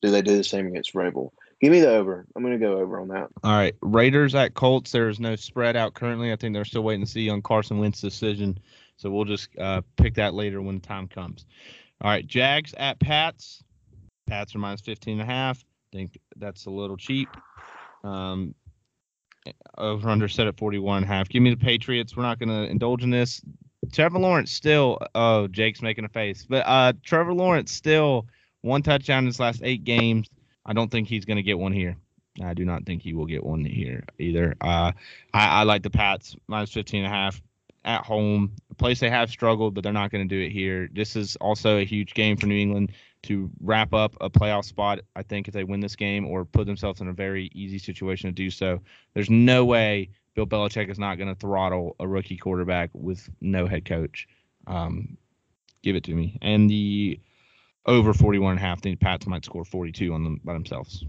do 0.00 0.10
they 0.10 0.22
do 0.22 0.36
the 0.36 0.44
same 0.44 0.68
against 0.68 0.94
Vrabel? 0.94 1.30
Give 1.60 1.72
me 1.72 1.80
the 1.80 1.90
over. 1.90 2.24
I'm 2.36 2.42
going 2.42 2.58
to 2.58 2.64
go 2.64 2.78
over 2.78 3.00
on 3.00 3.08
that. 3.08 3.28
All 3.42 3.56
right. 3.56 3.74
Raiders 3.82 4.34
at 4.34 4.54
Colts. 4.54 4.92
There's 4.92 5.18
no 5.18 5.34
spread 5.34 5.76
out 5.76 5.94
currently. 5.94 6.30
I 6.32 6.36
think 6.36 6.54
they're 6.54 6.64
still 6.64 6.84
waiting 6.84 7.04
to 7.04 7.10
see 7.10 7.28
on 7.28 7.42
Carson 7.42 7.78
Wentz's 7.78 8.02
decision. 8.02 8.58
So 8.96 9.10
we'll 9.10 9.24
just 9.24 9.48
uh, 9.58 9.82
pick 9.96 10.14
that 10.14 10.34
later 10.34 10.62
when 10.62 10.76
the 10.76 10.86
time 10.86 11.08
comes. 11.08 11.46
All 12.00 12.10
right. 12.10 12.24
Jags 12.24 12.74
at 12.76 13.00
Pats. 13.00 13.64
Pats 14.28 14.54
are 14.54 14.58
minus 14.58 14.80
15 14.82 15.20
and 15.20 15.22
a 15.22 15.32
half. 15.32 15.64
Think 15.92 16.18
that's 16.36 16.66
a 16.66 16.70
little 16.70 16.96
cheap. 16.96 17.28
Um, 18.04 18.54
over 19.78 20.08
under 20.08 20.28
set 20.28 20.46
at 20.46 20.58
41 20.58 20.98
and 20.98 21.04
a 21.04 21.08
half. 21.08 21.28
Give 21.28 21.42
me 21.42 21.50
the 21.50 21.56
Patriots. 21.56 22.16
We're 22.16 22.22
not 22.22 22.38
going 22.38 22.50
to 22.50 22.70
indulge 22.70 23.02
in 23.02 23.10
this. 23.10 23.42
Trevor 23.92 24.18
Lawrence 24.18 24.52
still. 24.52 24.98
Oh, 25.14 25.48
Jake's 25.48 25.80
making 25.80 26.04
a 26.04 26.08
face. 26.08 26.46
But 26.48 26.64
uh, 26.66 26.92
Trevor 27.02 27.32
Lawrence 27.32 27.72
still 27.72 28.26
one 28.60 28.82
touchdown 28.82 29.20
in 29.20 29.26
his 29.26 29.40
last 29.40 29.62
eight 29.64 29.84
games. 29.84 30.28
I 30.66 30.74
don't 30.74 30.90
think 30.90 31.08
he's 31.08 31.24
going 31.24 31.38
to 31.38 31.42
get 31.42 31.58
one 31.58 31.72
here. 31.72 31.96
I 32.42 32.54
do 32.54 32.64
not 32.64 32.84
think 32.84 33.02
he 33.02 33.14
will 33.14 33.26
get 33.26 33.42
one 33.42 33.64
here 33.64 34.04
either. 34.18 34.54
Uh, 34.60 34.92
I, 35.32 35.46
I 35.46 35.62
like 35.62 35.82
the 35.82 35.90
Pats 35.90 36.36
minus 36.46 36.72
15 36.72 37.04
and 37.04 37.12
a 37.12 37.16
half 37.16 37.40
at 37.84 38.04
home, 38.04 38.52
a 38.70 38.74
place 38.74 39.00
they 39.00 39.10
have 39.10 39.30
struggled, 39.30 39.74
but 39.74 39.82
they're 39.82 39.92
not 39.92 40.10
going 40.10 40.28
to 40.28 40.34
do 40.34 40.40
it 40.40 40.50
here. 40.50 40.88
This 40.92 41.16
is 41.16 41.36
also 41.36 41.78
a 41.78 41.84
huge 41.84 42.14
game 42.14 42.36
for 42.36 42.46
New 42.46 42.58
England 42.58 42.92
to 43.22 43.50
wrap 43.60 43.94
up 43.94 44.16
a 44.20 44.30
playoff 44.30 44.64
spot, 44.64 45.00
I 45.16 45.22
think, 45.22 45.48
if 45.48 45.54
they 45.54 45.64
win 45.64 45.80
this 45.80 45.96
game 45.96 46.26
or 46.26 46.44
put 46.44 46.66
themselves 46.66 47.00
in 47.00 47.08
a 47.08 47.12
very 47.12 47.50
easy 47.54 47.78
situation 47.78 48.28
to 48.28 48.34
do 48.34 48.50
so. 48.50 48.80
There's 49.14 49.30
no 49.30 49.64
way 49.64 50.10
Bill 50.34 50.46
Belichick 50.46 50.90
is 50.90 50.98
not 50.98 51.16
going 51.16 51.28
to 51.28 51.34
throttle 51.34 51.96
a 51.98 52.06
rookie 52.06 52.36
quarterback 52.36 52.90
with 52.92 53.28
no 53.40 53.66
head 53.66 53.84
coach. 53.84 54.28
Um, 54.66 55.16
give 55.82 55.96
it 55.96 56.04
to 56.04 56.14
me. 56.14 56.38
And 56.42 56.70
the 56.70 57.20
over 57.86 58.12
41 58.12 58.52
and 58.52 58.60
a 58.60 58.62
half, 58.62 58.80
the 58.80 58.94
Pats 58.96 59.26
might 59.26 59.44
score 59.44 59.64
42 59.64 60.12
on 60.12 60.22
them 60.22 60.40
by 60.44 60.52
themselves. 60.52 61.04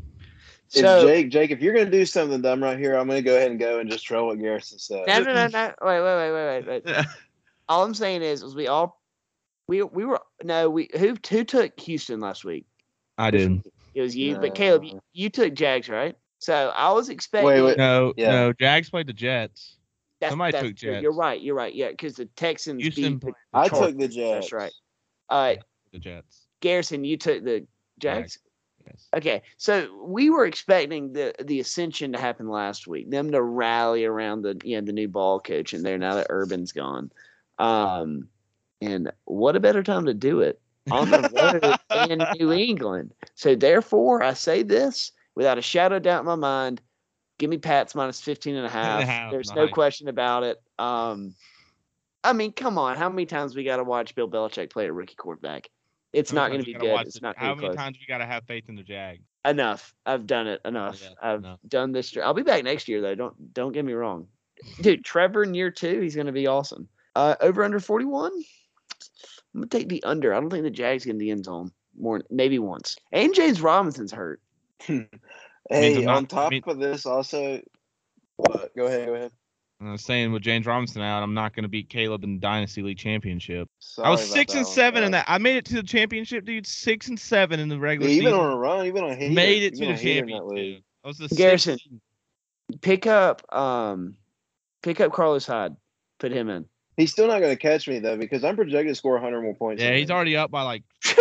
If 0.74 0.82
So 0.82 1.08
Jake, 1.08 1.30
Jake, 1.30 1.52
if 1.52 1.62
you're 1.62 1.74
gonna 1.74 1.90
do 1.90 2.06
something 2.06 2.42
dumb 2.42 2.62
right 2.64 2.78
here, 2.78 2.96
I'm 2.96 3.08
gonna 3.08 3.22
go 3.22 3.36
ahead 3.36 3.50
and 3.52 3.60
go 3.60 3.80
and 3.80 3.90
just 3.90 4.06
troll 4.06 4.28
what 4.28 4.40
Garrison 4.40 4.78
said. 4.78 5.08
no, 5.08 5.20
no, 5.24 5.34
no, 5.34 5.48
no. 5.48 5.74
Wait, 5.82 6.02
wait, 6.02 6.32
wait, 6.32 6.32
wait, 6.32 6.68
wait, 6.68 6.86
wait. 6.86 7.06
All 7.70 7.84
I'm 7.84 7.94
saying 7.94 8.22
is, 8.22 8.44
is 8.44 8.56
we 8.56 8.68
all 8.68 9.02
we 9.68 9.84
we 9.84 10.06
were 10.06 10.20
no 10.44 10.70
we 10.70 10.90
who 10.98 11.16
who 11.30 11.44
took 11.44 11.80
Houston 11.82 12.20
last 12.20 12.44
week? 12.44 12.66
I 13.18 13.32
did. 13.32 13.62
It 13.94 14.02
was 14.02 14.16
you, 14.16 14.38
but 14.38 14.56
Caleb, 14.56 14.84
you, 14.86 15.00
you 15.14 15.30
took 15.30 15.54
Jags, 15.54 15.90
right? 15.90 16.16
So 16.40 16.72
I 16.76 16.92
was 16.94 17.10
expecting. 17.10 17.48
wait. 17.48 17.62
wait. 17.62 17.78
No, 17.78 18.14
Yeah. 18.18 18.32
no. 18.32 18.54
Jags 18.54 18.90
played 18.90 19.08
the 19.08 19.14
Jets. 19.14 19.78
that's- 20.20 20.32
somebody 20.32 20.52
that's 20.54 20.68
took 20.68 20.78
true. 20.78 21.00
You're 21.00 21.14
right. 21.14 21.40
You're 21.42 21.56
right. 21.56 21.74
Yeah, 21.74 21.90
because 21.90 22.16
the 22.16 22.26
Texans 22.26 22.82
Houston 22.82 23.18
beat 23.18 23.28
the 23.28 23.34
I 23.54 23.68
took 23.68 23.98
the 23.98 24.08
Jets. 24.08 24.48
That's 24.48 24.54
right. 24.54 24.74
Uh, 25.30 25.56
the 25.92 26.00
Jets. 26.00 26.48
Garrison, 26.62 27.04
you 27.04 27.18
took 27.18 27.44
the 27.44 27.68
Jags. 28.00 28.40
Okay, 29.16 29.42
so 29.58 29.88
we 30.04 30.30
were 30.30 30.46
expecting 30.46 31.14
the 31.14 31.34
the 31.44 31.60
ascension 31.60 32.12
to 32.14 32.20
happen 32.20 32.50
last 32.50 32.88
week, 32.88 33.10
them 33.10 33.32
to 33.32 33.42
rally 33.42 34.06
around 34.06 34.42
the 34.42 34.60
you 34.64 34.76
know 34.80 34.86
the 34.86 34.94
new 34.94 35.08
ball 35.08 35.40
coach 35.40 35.74
in 35.74 35.84
there 35.84 35.98
now 35.98 36.16
that 36.16 36.28
Urban's 36.30 36.72
gone. 36.72 37.12
Um, 37.58 38.28
and 38.82 39.12
what 39.26 39.56
a 39.56 39.60
better 39.60 39.84
time 39.84 40.06
to 40.06 40.14
do 40.14 40.42
it 40.42 40.60
on 40.92 41.12
the 41.12 41.78
road 41.90 42.10
in 42.10 42.24
New 42.40 42.52
England. 42.52 43.14
So 43.36 43.56
therefore, 43.56 44.24
I 44.24 44.34
say 44.34 44.64
this 44.64 45.12
without 45.36 45.58
a 45.58 45.62
shadow 45.62 45.98
of 45.98 46.04
doubt 46.04 46.22
in 46.22 46.26
my 46.26 46.36
mind. 46.36 46.82
Give 47.38 47.50
me 47.50 47.58
Pats 47.58 47.96
minus 47.96 48.20
15 48.20 48.56
and 48.56 48.66
a 48.66 48.70
half. 48.70 49.04
half, 49.04 49.32
There's 49.32 49.54
no 49.56 49.70
question 49.70 50.10
about 50.10 50.44
it. 50.44 50.62
Um, 50.78 51.36
I 52.22 52.34
mean, 52.34 52.52
come 52.52 52.78
on. 52.78 52.98
How 52.98 53.08
many 53.08 53.26
times 53.26 53.56
we 53.56 53.64
got 53.64 53.78
to 53.78 53.84
watch 53.86 54.14
Bill 54.14 54.30
Belichick 54.30 54.70
play 54.70 54.88
a 54.88 54.94
rookie 54.94 55.16
quarterback? 55.16 55.70
It's 56.14 56.34
not 56.34 56.50
going 56.50 56.60
to 56.62 56.66
be 56.66 56.74
we 56.74 56.80
good. 56.80 57.02
It's 57.02 57.16
the- 57.20 57.22
not 57.28 57.38
How 57.38 57.48
going 57.48 57.58
to 57.58 57.62
be 57.62 57.62
many 57.68 57.76
close. 57.76 57.84
times 57.86 57.98
we 58.00 58.06
gotta 58.08 58.26
have 58.26 58.44
faith 58.46 58.66
in 58.70 58.76
the 58.76 58.84
Jag? 58.84 59.22
Enough. 59.46 59.94
I've 60.06 60.26
done 60.28 60.48
it 60.48 60.60
enough. 60.66 61.02
yeah, 61.02 61.10
I've 61.22 61.40
enough. 61.40 61.60
done 61.68 61.92
this. 61.92 62.16
I'll 62.18 62.34
be 62.34 62.42
back 62.44 62.64
next 62.64 62.88
year 62.88 63.00
though. 63.02 63.16
Don't 63.16 63.54
don't 63.54 63.72
get 63.72 63.86
me 63.86 63.94
wrong, 63.94 64.28
dude. 64.82 65.06
Trevor 65.06 65.44
in 65.44 65.54
year 65.54 65.72
two, 65.72 66.02
he's 66.02 66.16
gonna 66.16 66.32
be 66.34 66.48
awesome. 66.48 66.90
Uh, 67.16 67.36
over 67.40 67.64
under 67.64 67.80
forty 67.80 68.06
one. 68.06 68.32
I'm 69.54 69.62
gonna 69.62 69.68
take 69.68 69.88
the 69.88 70.04
under. 70.04 70.34
I 70.34 70.40
don't 70.42 70.50
think 70.50 70.64
the 70.64 70.70
Jags 70.70 71.06
get 71.06 71.12
in 71.12 71.18
the 71.20 71.32
end 71.32 71.46
zone 71.46 71.72
more, 71.98 72.22
maybe 72.30 72.60
once. 72.60 72.98
And 73.14 73.34
James 73.34 73.62
Robinson's 73.62 74.12
hurt. 74.12 74.42
Hey, 75.70 76.06
on 76.06 76.26
top 76.26 76.48
I 76.48 76.50
mean- 76.50 76.64
of 76.68 76.80
this, 76.80 77.06
also, 77.06 77.62
what? 78.38 78.76
Go 78.76 78.88
ahead. 78.88 79.06
Go 79.08 79.14
ahead. 79.16 79.32
I 79.82 79.92
was 79.92 80.02
saying 80.02 80.34
with 80.34 80.42
James 80.42 80.66
Robinson 80.66 81.02
out, 81.02 81.24
I'm 81.24 81.34
not 81.34 81.56
gonna 81.56 81.70
beat 81.70 81.90
Caleb 81.90 82.24
in 82.26 82.36
the 82.36 82.40
Dynasty 82.42 82.82
League 82.82 82.98
Championship. 82.98 83.70
Sorry 83.80 84.08
I 84.08 84.12
was 84.12 84.20
six 84.30 84.52
that 84.52 84.60
and 84.60 84.66
one, 84.66 84.74
seven 84.76 85.04
in 85.06 85.12
that. 85.14 85.26
I 85.28 85.38
made 85.38 85.56
it 85.56 85.64
to 85.66 85.76
the 85.76 85.84
championship, 85.84 86.44
dude. 86.46 86.68
Six 86.68 87.08
and 87.08 87.18
seven 87.18 87.62
in 87.62 87.70
the 87.70 87.80
regular 87.80 88.12
you've 88.12 88.24
been 88.26 88.34
season. 88.34 88.46
on 88.46 88.52
a 88.52 88.58
run. 88.58 88.86
You've 88.86 88.98
on 88.98 89.10
a 89.12 89.16
heater. 89.16 89.34
made 89.34 89.64
it 89.64 89.74
You've 89.78 89.80
to 89.80 89.80
the 89.80 89.86
on 89.88 89.94
a 89.94 89.98
heater 89.98 90.26
in 90.26 90.30
that 90.32 90.46
league. 90.48 90.56
championship. 90.58 90.84
I 91.04 91.08
was 91.08 91.18
the 91.18 91.24
sixth 91.30 91.38
Garrison. 91.38 91.78
seed. 91.80 92.82
Pick 92.82 93.08
up, 93.08 93.56
um, 93.56 94.16
pick 94.84 95.00
up 95.00 95.14
Carlos 95.14 95.46
Hyde. 95.48 95.76
Put 96.20 96.34
him 96.34 96.50
in. 96.50 96.66
He's 96.98 97.12
still 97.14 97.28
not 97.28 97.40
going 97.40 97.56
to 97.56 97.62
catch 97.62 97.88
me 97.88 98.00
though 98.00 98.18
because 98.18 98.44
I'm 98.44 98.58
projected 98.58 98.90
to 98.90 98.96
score 98.96 99.14
100 99.14 99.42
more 99.42 99.56
points. 99.56 99.82
Yeah, 99.82 99.96
he's 99.96 100.12
already 100.12 100.36
up 100.36 100.52
by 100.52 100.64
like. 100.64 100.84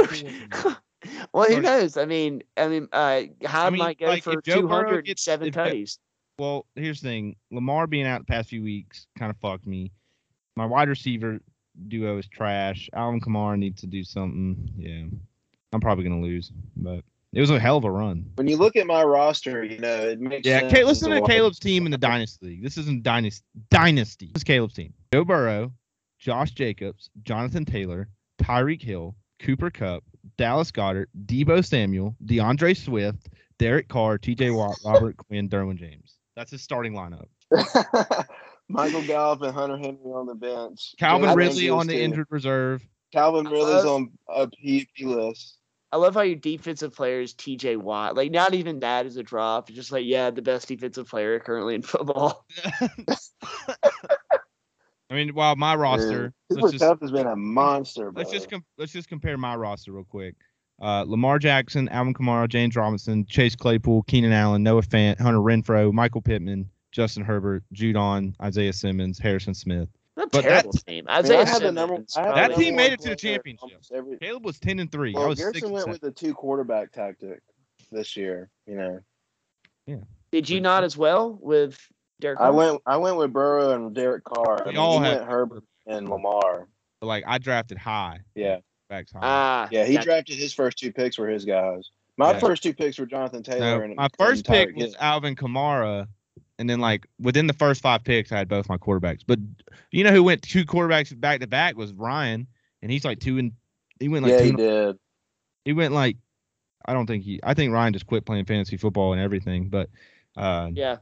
well, 1.32 1.44
who 1.46 1.60
knows? 1.60 1.96
I 1.96 2.04
mean, 2.06 2.42
I 2.56 2.66
mean, 2.66 2.88
uh, 2.92 3.22
Hyde 3.46 3.72
mean, 3.72 3.78
might 3.78 3.98
go 4.00 4.06
like, 4.06 4.24
for 4.24 4.32
if 4.38 4.42
Joe 4.44 4.62
two 4.62 4.68
Burrow 4.68 4.84
hundred 4.88 5.04
gets- 5.06 5.22
seven 5.22 5.46
if 5.48 5.54
Joe- 5.54 5.66
tutties. 5.66 5.98
Well, 6.38 6.66
here's 6.76 7.00
the 7.00 7.08
thing: 7.08 7.36
Lamar 7.50 7.86
being 7.86 8.06
out 8.06 8.20
the 8.20 8.26
past 8.26 8.48
few 8.48 8.62
weeks 8.62 9.06
kind 9.18 9.30
of 9.30 9.36
fucked 9.38 9.66
me. 9.66 9.90
My 10.56 10.66
wide 10.66 10.88
receiver 10.88 11.40
duo 11.88 12.18
is 12.18 12.26
trash. 12.28 12.88
Alvin 12.92 13.20
Kamara 13.20 13.58
needs 13.58 13.80
to 13.80 13.86
do 13.86 14.04
something. 14.04 14.70
Yeah, 14.76 15.04
I'm 15.72 15.80
probably 15.80 16.04
gonna 16.04 16.20
lose, 16.20 16.52
but 16.76 17.02
it 17.32 17.40
was 17.40 17.50
a 17.50 17.58
hell 17.58 17.76
of 17.76 17.84
a 17.84 17.90
run. 17.90 18.30
When 18.36 18.46
you 18.46 18.56
look 18.56 18.76
at 18.76 18.86
my 18.86 19.02
roster, 19.02 19.64
you 19.64 19.78
know 19.78 19.96
it 20.08 20.20
makes 20.20 20.46
Yeah, 20.46 20.60
sense 20.60 20.72
Ca- 20.72 20.84
listen 20.84 21.10
to 21.10 21.20
Caleb's 21.22 21.58
team 21.58 21.86
in 21.86 21.92
the 21.92 21.98
Dynasty 21.98 22.46
League. 22.46 22.62
This 22.62 22.78
isn't 22.78 23.02
Dynasty. 23.02 23.44
Dynasty. 23.70 24.30
This 24.32 24.40
is 24.40 24.44
Caleb's 24.44 24.74
team. 24.74 24.94
Joe 25.12 25.24
Burrow, 25.24 25.72
Josh 26.20 26.52
Jacobs, 26.52 27.10
Jonathan 27.22 27.64
Taylor, 27.64 28.08
Tyreek 28.40 28.82
Hill, 28.82 29.16
Cooper 29.40 29.70
Kupp, 29.70 30.04
Dallas 30.36 30.70
Goedert, 30.70 31.06
Deebo 31.26 31.64
Samuel, 31.64 32.14
D'Andre 32.24 32.74
Swift, 32.74 33.28
Derek 33.58 33.88
Carr, 33.88 34.18
T.J. 34.18 34.50
Watt, 34.50 34.76
Robert 34.84 35.16
Quinn, 35.16 35.48
Derwin 35.48 35.76
James. 35.76 36.17
That's 36.38 36.52
his 36.52 36.62
starting 36.62 36.92
lineup. 36.92 37.26
Michael 38.68 39.02
Gallup 39.02 39.42
and 39.42 39.52
Hunter 39.52 39.76
Henry 39.76 40.12
on 40.14 40.26
the 40.26 40.36
bench. 40.36 40.94
Calvin 40.96 41.30
Jalen 41.30 41.34
Ridley 41.36 41.68
on 41.68 41.88
the 41.88 41.94
too. 41.94 42.00
injured 42.00 42.28
reserve. 42.30 42.86
Calvin 43.12 43.44
I 43.48 43.50
Ridley's 43.50 43.84
love- 43.84 43.86
on 43.88 44.12
a 44.28 44.46
PUP 44.46 45.00
list. 45.08 45.58
I 45.90 45.96
love 45.96 46.14
how 46.14 46.20
your 46.20 46.36
defensive 46.36 46.94
player 46.94 47.20
is 47.22 47.34
TJ 47.34 47.78
Watt. 47.78 48.14
Like, 48.14 48.30
not 48.30 48.54
even 48.54 48.78
that 48.80 49.04
is 49.04 49.16
a 49.16 49.24
drop. 49.24 49.68
It's 49.68 49.74
just 49.76 49.90
like, 49.90 50.04
yeah, 50.06 50.30
the 50.30 50.40
best 50.42 50.68
defensive 50.68 51.08
player 51.08 51.40
currently 51.40 51.74
in 51.74 51.82
football. 51.82 52.46
I 55.10 55.14
mean, 55.14 55.30
while 55.30 55.56
my 55.56 55.74
roster, 55.74 56.32
Cooper 56.50 56.62
let's 56.62 56.72
just 56.74 56.84
Kupp 56.84 57.00
has 57.02 57.10
been 57.10 57.26
a 57.26 57.34
monster. 57.34 58.12
Bro. 58.12 58.20
let's 58.20 58.30
just 58.30 58.48
com- 58.48 58.64
let's 58.76 58.92
just 58.92 59.08
compare 59.08 59.36
my 59.38 59.56
roster 59.56 59.90
real 59.90 60.04
quick. 60.04 60.36
Uh, 60.80 61.04
Lamar 61.06 61.38
Jackson, 61.38 61.88
Alvin 61.88 62.14
Kamara, 62.14 62.48
James 62.48 62.76
Robinson, 62.76 63.26
Chase 63.26 63.56
Claypool, 63.56 64.02
Keenan 64.04 64.32
Allen, 64.32 64.62
Noah 64.62 64.82
Fant, 64.82 65.18
Hunter 65.20 65.40
Renfrow, 65.40 65.92
Michael 65.92 66.22
Pittman, 66.22 66.70
Justin 66.92 67.24
Herbert, 67.24 67.64
Judon, 67.74 68.34
Isaiah 68.40 68.72
Simmons, 68.72 69.18
Harrison 69.18 69.54
Smith. 69.54 69.88
Not 70.16 70.26
a 70.26 70.30
But 70.30 70.42
terrible 70.42 70.72
that's- 70.72 70.82
team. 70.84 71.04
I 71.08 71.16
mean, 71.22 71.24
Isaiah 71.24 71.40
I 71.40 71.44
had 71.44 71.62
the 71.62 71.72
number. 71.72 71.94
Simmons 71.96 72.16
I 72.16 72.34
That 72.48 72.54
team 72.56 72.76
made 72.76 72.92
it 72.92 73.00
to 73.00 73.08
the 73.10 73.16
championship. 73.16 73.80
Every, 73.92 74.18
Caleb 74.18 74.44
was 74.44 74.58
ten 74.60 74.78
and 74.78 74.90
three. 74.90 75.14
I 75.16 75.26
was 75.26 75.38
six 75.38 75.50
Garrison 75.50 75.70
went 75.72 75.80
seven. 75.84 75.92
with 75.92 76.00
the 76.00 76.10
two 76.12 76.34
quarterback 76.34 76.92
tactic 76.92 77.40
this 77.92 78.16
year. 78.16 78.48
You 78.66 78.76
know, 78.76 79.00
Yeah. 79.86 79.96
Did 80.30 80.48
you 80.48 80.60
not 80.60 80.84
as 80.84 80.96
well 80.96 81.38
with 81.40 81.80
Derek? 82.20 82.38
I 82.40 82.50
went. 82.50 82.82
I 82.86 82.96
went 82.98 83.16
with 83.16 83.32
Burrow 83.32 83.70
and 83.74 83.94
Derek 83.94 84.24
Carr. 84.24 84.58
We 84.58 84.62
I 84.62 84.66
mean, 84.72 84.76
all 84.76 84.98
he 85.00 85.06
had- 85.06 85.18
went 85.18 85.30
Herbert 85.30 85.64
and 85.86 86.08
Lamar. 86.08 86.68
But, 87.00 87.06
like 87.06 87.24
I 87.26 87.38
drafted 87.38 87.78
high. 87.78 88.20
Yeah, 88.34 88.58
Backs 88.88 89.12
high. 89.12 89.18
Ah, 89.22 89.68
yeah. 89.70 89.84
He 89.84 89.94
gotcha. 89.94 90.04
drafted 90.06 90.36
his 90.36 90.52
first 90.54 90.78
two 90.78 90.92
picks 90.92 91.18
were 91.18 91.28
his 91.28 91.44
guys. 91.44 91.90
My 92.16 92.32
Yeah. 92.32 92.38
first 92.38 92.62
two 92.62 92.72
picks 92.74 92.98
were 92.98 93.06
Jonathan 93.06 93.42
Taylor 93.42 93.78
No, 93.78 93.84
and 93.84 93.96
my 93.96 94.08
first 94.18 94.46
and 94.48 94.54
pick 94.54 94.76
was 94.76 94.96
Alvin 94.98 95.36
Kamara, 95.36 96.08
and 96.58 96.68
then 96.68 96.80
like 96.80 97.06
within 97.20 97.46
the 97.46 97.52
first 97.52 97.80
five 97.82 98.02
picks, 98.02 98.32
I 98.32 98.38
had 98.38 98.48
both 98.48 98.68
my 98.68 98.76
quarterbacks. 98.78 99.20
But 99.26 99.38
you 99.92 100.02
know 100.04 100.10
who 100.10 100.24
went 100.24 100.42
two 100.42 100.64
quarterbacks 100.64 101.18
back 101.18 101.40
to 101.40 101.46
back 101.46 101.76
was 101.76 101.92
Ryan, 101.92 102.46
and 102.82 102.90
he's 102.90 103.04
like 103.04 103.20
two 103.20 103.38
and 103.38 103.52
he 104.00 104.08
went 104.08 104.24
like 104.24 104.32
yeah, 104.32 104.38
two 104.38 104.44
he 104.44 104.48
and- 104.50 104.58
did. 104.58 104.98
he 105.64 105.72
went 105.74 105.92
like 105.94 106.16
I 106.86 106.94
don't 106.94 107.06
think 107.06 107.24
he 107.24 107.38
I 107.42 107.54
think 107.54 107.72
Ryan 107.72 107.92
just 107.92 108.06
quit 108.06 108.24
playing 108.24 108.46
fantasy 108.46 108.76
football 108.78 109.12
and 109.12 109.20
everything, 109.20 109.68
but 109.68 109.90
uh 110.36 110.70
Yeah, 110.72 110.96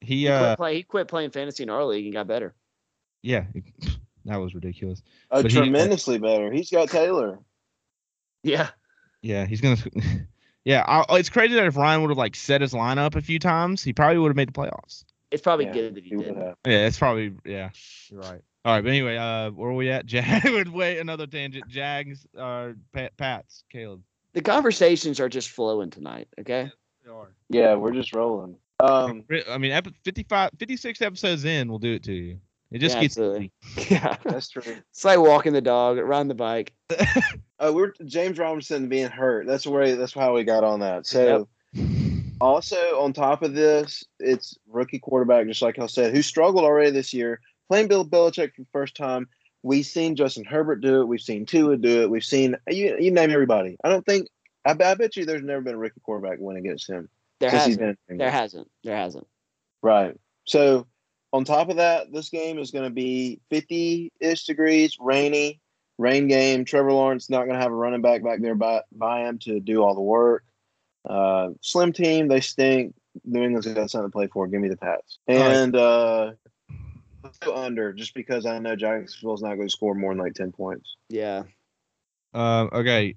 he 0.00 0.16
he, 0.22 0.28
uh 0.28 0.40
quit 0.56 0.56
play, 0.58 0.74
he 0.76 0.82
quit 0.82 1.08
playing 1.08 1.30
fantasy 1.30 1.62
in 1.62 1.70
our 1.70 1.84
league 1.84 2.04
and 2.04 2.12
got 2.14 2.26
better. 2.26 2.54
yeah 3.22 3.44
that 4.28 4.36
was 4.36 4.54
ridiculous. 4.54 5.02
Uh, 5.30 5.42
But 5.42 5.50
he- 5.50 5.58
tremendously 5.58 6.18
better. 6.18 6.52
He's 6.52 6.70
got 6.70 6.88
Taylor. 6.88 7.38
Yeah, 8.42 8.68
Yeah, 9.22 9.46
he's 9.46 9.60
gonna 9.60 9.76
yeah, 10.64 10.84
I, 10.86 11.04
it's 11.18 11.28
crazy 11.28 11.54
that 11.54 11.66
if 11.66 11.76
Ryan 11.76 12.02
would 12.02 12.10
have 12.10 12.18
like 12.18 12.36
set 12.36 12.60
his 12.60 12.72
lineup 12.72 13.16
a 13.16 13.20
few 13.20 13.38
times, 13.38 13.82
he 13.82 13.92
probably 13.92 14.18
would 14.18 14.28
have 14.28 14.36
made 14.36 14.48
the 14.48 14.52
playoffs. 14.52 15.04
it's 15.30 15.42
probably 15.42 15.66
Yeah, 15.66 15.72
good 15.72 15.94
that 15.96 16.04
he, 16.04 16.10
He 16.10 16.16
did. 16.16 16.36
Yeah, 16.66 16.86
it's 16.86 16.98
probably 16.98 17.32
yeah. 17.44 17.70
You're 18.10 18.20
right. 18.20 18.40
All 18.64 18.74
right, 18.74 18.82
but 18.82 18.90
anyway, 18.90 19.16
uh, 19.16 19.50
where 19.50 19.70
are 19.70 19.74
we 19.74 19.90
at? 19.90 20.06
Jag 20.12 20.44
would 20.44 20.68
wait 20.68 20.98
another 20.98 21.26
tangent. 21.26 21.68
Jags, 21.68 22.26
uh, 22.38 22.70
Pat, 22.92 23.16
Pats, 23.16 23.64
Caleb. 23.72 24.02
The 24.34 24.42
conversations 24.42 25.20
are 25.20 25.28
just 25.28 25.50
flowing 25.50 25.90
tonight. 25.90 26.28
Okay. 26.38 26.70
They 27.04 27.10
are. 27.10 27.32
Yeah, 27.48 27.74
we're 27.74 27.92
just 27.92 28.14
rolling. 28.14 28.56
Um, 28.80 29.24
I 29.48 29.58
mean, 29.58 29.72
epi- 29.72 29.94
55, 30.04 30.50
56 30.58 31.02
episodes 31.02 31.44
in, 31.44 31.68
we'll 31.68 31.78
do 31.80 31.94
it 31.94 32.02
to 32.04 32.12
you. 32.12 32.38
It 32.70 32.78
just 32.78 32.96
Yeah, 32.96 33.02
gets 33.02 33.18
absolutely. 33.18 33.52
Yeah, 33.90 34.16
that's 34.24 34.48
true. 34.48 34.62
it's 34.90 35.04
like 35.04 35.18
walking 35.18 35.52
the 35.52 35.60
dog, 35.60 35.98
riding 35.98 36.28
the 36.28 36.34
bike. 36.34 36.72
Uh, 37.60 37.72
we're 37.74 37.92
James 38.04 38.38
Robinson 38.38 38.88
being 38.88 39.08
hurt. 39.08 39.44
That's 39.44 39.66
where 39.66 39.96
that's 39.96 40.14
how 40.14 40.32
we 40.32 40.44
got 40.44 40.62
on 40.62 40.78
that. 40.78 41.06
So 41.08 41.48
also 42.40 42.76
on 43.00 43.12
top 43.12 43.42
of 43.42 43.54
this, 43.54 44.04
it's 44.20 44.56
rookie 44.68 45.00
quarterback, 45.00 45.46
just 45.48 45.60
like 45.60 45.76
I 45.78 45.86
said, 45.86 46.14
who 46.14 46.22
struggled 46.22 46.62
already 46.64 46.90
this 46.92 47.12
year, 47.12 47.40
playing 47.68 47.88
Bill 47.88 48.04
Belichick 48.04 48.54
for 48.54 48.60
the 48.62 48.68
first 48.72 48.94
time. 48.96 49.28
We've 49.64 49.84
seen 49.84 50.14
Justin 50.14 50.44
Herbert 50.44 50.80
do 50.82 51.00
it. 51.00 51.08
We've 51.08 51.20
seen 51.20 51.46
Tua 51.46 51.76
do 51.76 52.02
it. 52.02 52.10
We've 52.10 52.24
seen 52.24 52.54
you, 52.68 52.96
you 52.98 53.10
name 53.10 53.30
everybody. 53.30 53.76
I 53.82 53.88
don't 53.88 54.06
think 54.06 54.28
I, 54.64 54.70
I 54.70 54.94
bet 54.94 55.16
you 55.16 55.24
there's 55.26 55.42
never 55.42 55.60
been 55.60 55.74
a 55.74 55.78
rookie 55.78 56.00
quarterback 56.04 56.38
win 56.38 56.56
against 56.58 56.88
him 56.88 57.08
There 57.40 57.50
hasn't. 57.50 57.98
There 58.08 58.30
hasn't. 58.30 58.70
There 58.84 58.96
hasn't. 58.96 59.26
Right. 59.82 60.16
So 60.44 60.86
on 61.32 61.44
top 61.44 61.68
of 61.68 61.76
that, 61.76 62.12
this 62.12 62.28
game 62.30 62.58
is 62.58 62.70
going 62.70 62.84
to 62.84 62.90
be 62.90 63.40
50-ish 63.50 64.44
degrees, 64.44 64.96
rainy, 65.00 65.60
rain 65.98 66.28
game. 66.28 66.64
Trevor 66.64 66.92
Lawrence 66.92 67.28
not 67.28 67.44
going 67.44 67.56
to 67.56 67.62
have 67.62 67.72
a 67.72 67.74
running 67.74 68.02
back 68.02 68.22
back 68.22 68.40
there 68.40 68.54
by, 68.54 68.82
by 68.92 69.28
him 69.28 69.38
to 69.40 69.60
do 69.60 69.82
all 69.82 69.94
the 69.94 70.00
work. 70.00 70.44
Uh, 71.08 71.50
slim 71.60 71.92
team, 71.92 72.28
they 72.28 72.40
stink. 72.40 72.94
New 73.24 73.42
England's 73.42 73.66
got 73.66 73.90
something 73.90 74.08
to 74.08 74.12
play 74.12 74.28
for. 74.28 74.46
Give 74.46 74.60
me 74.60 74.68
the 74.68 74.76
Pats. 74.76 75.18
right. 75.28 75.36
And 75.36 75.74
uh, 75.76 76.32
under 77.52 77.92
just 77.92 78.14
because 78.14 78.46
I 78.46 78.58
know 78.58 78.76
Jacksonville's 78.76 79.42
not 79.42 79.56
going 79.56 79.68
to 79.68 79.72
score 79.72 79.94
more 79.94 80.14
than 80.14 80.22
like 80.22 80.34
10 80.34 80.52
points. 80.52 80.96
Yeah. 81.08 81.44
Uh, 82.34 82.68
okay, 82.72 83.16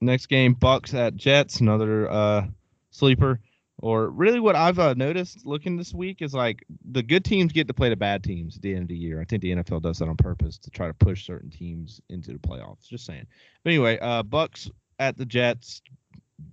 next 0.00 0.26
game, 0.26 0.54
Bucs 0.54 0.94
at 0.94 1.16
Jets, 1.16 1.60
another 1.60 2.10
uh 2.10 2.46
sleeper. 2.90 3.40
Or 3.82 4.08
really 4.10 4.38
what 4.40 4.54
I've 4.54 4.78
uh, 4.78 4.94
noticed 4.94 5.44
looking 5.44 5.76
this 5.76 5.92
week 5.92 6.22
is 6.22 6.32
like 6.32 6.64
the 6.92 7.02
good 7.02 7.24
teams 7.24 7.52
get 7.52 7.66
to 7.66 7.74
play 7.74 7.88
the 7.88 7.96
bad 7.96 8.22
teams 8.22 8.56
at 8.56 8.62
the 8.62 8.72
end 8.72 8.82
of 8.82 8.88
the 8.88 8.96
year. 8.96 9.20
I 9.20 9.24
think 9.24 9.42
the 9.42 9.50
NFL 9.56 9.82
does 9.82 9.98
that 9.98 10.08
on 10.08 10.16
purpose 10.16 10.56
to 10.58 10.70
try 10.70 10.86
to 10.86 10.94
push 10.94 11.26
certain 11.26 11.50
teams 11.50 12.00
into 12.08 12.32
the 12.32 12.38
playoffs. 12.38 12.86
Just 12.88 13.04
saying. 13.04 13.26
But 13.64 13.70
anyway, 13.70 13.98
uh, 14.00 14.22
Bucs 14.22 14.70
at 15.00 15.18
the 15.18 15.26
Jets. 15.26 15.82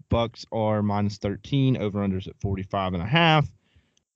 Bucs 0.09 0.43
are 0.51 0.81
minus 0.81 1.17
13. 1.19 1.77
Over 1.77 1.99
unders 1.99 2.27
at 2.27 2.33
45 2.41 2.95
and 2.95 3.03
a 3.03 3.05
half. 3.05 3.47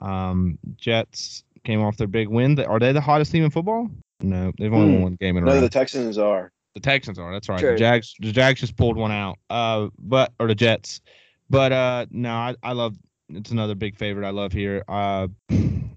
Um, 0.02 0.58
Jets 0.76 1.44
came 1.64 1.82
off 1.82 1.98
their 1.98 2.08
big 2.08 2.28
win. 2.28 2.60
Are 2.60 2.80
they 2.80 2.92
the 2.92 3.02
hottest 3.02 3.32
team 3.32 3.44
in 3.44 3.52
football? 3.52 3.90
No, 4.22 4.52
they've 4.58 4.74
only 4.74 4.88
Hmm. 4.88 4.94
won 4.94 5.02
one 5.04 5.16
game 5.20 5.38
in 5.38 5.44
a 5.44 5.46
row. 5.46 5.54
No, 5.54 5.62
the 5.62 5.70
Texans 5.70 6.18
are. 6.18 6.52
The 6.74 6.80
Texans 6.80 7.20
are. 7.20 7.32
That's 7.32 7.48
right. 7.48 7.62
The 7.62 7.76
Jags. 7.76 8.16
The 8.20 8.32
Jags 8.32 8.60
just 8.60 8.76
pulled 8.76 8.98
one 8.98 9.12
out. 9.12 9.38
Uh, 9.52 9.90
but 10.00 10.34
or 10.40 10.48
the 10.48 10.56
Jets. 10.56 11.02
But 11.54 11.72
uh, 11.72 12.08
no, 12.10 12.32
I, 12.32 12.56
I 12.64 12.72
love. 12.72 12.98
It's 13.30 13.52
another 13.52 13.76
big 13.76 13.96
favorite 13.96 14.26
I 14.26 14.32
love 14.32 14.52
here. 14.52 14.84
Uh, 14.88 15.28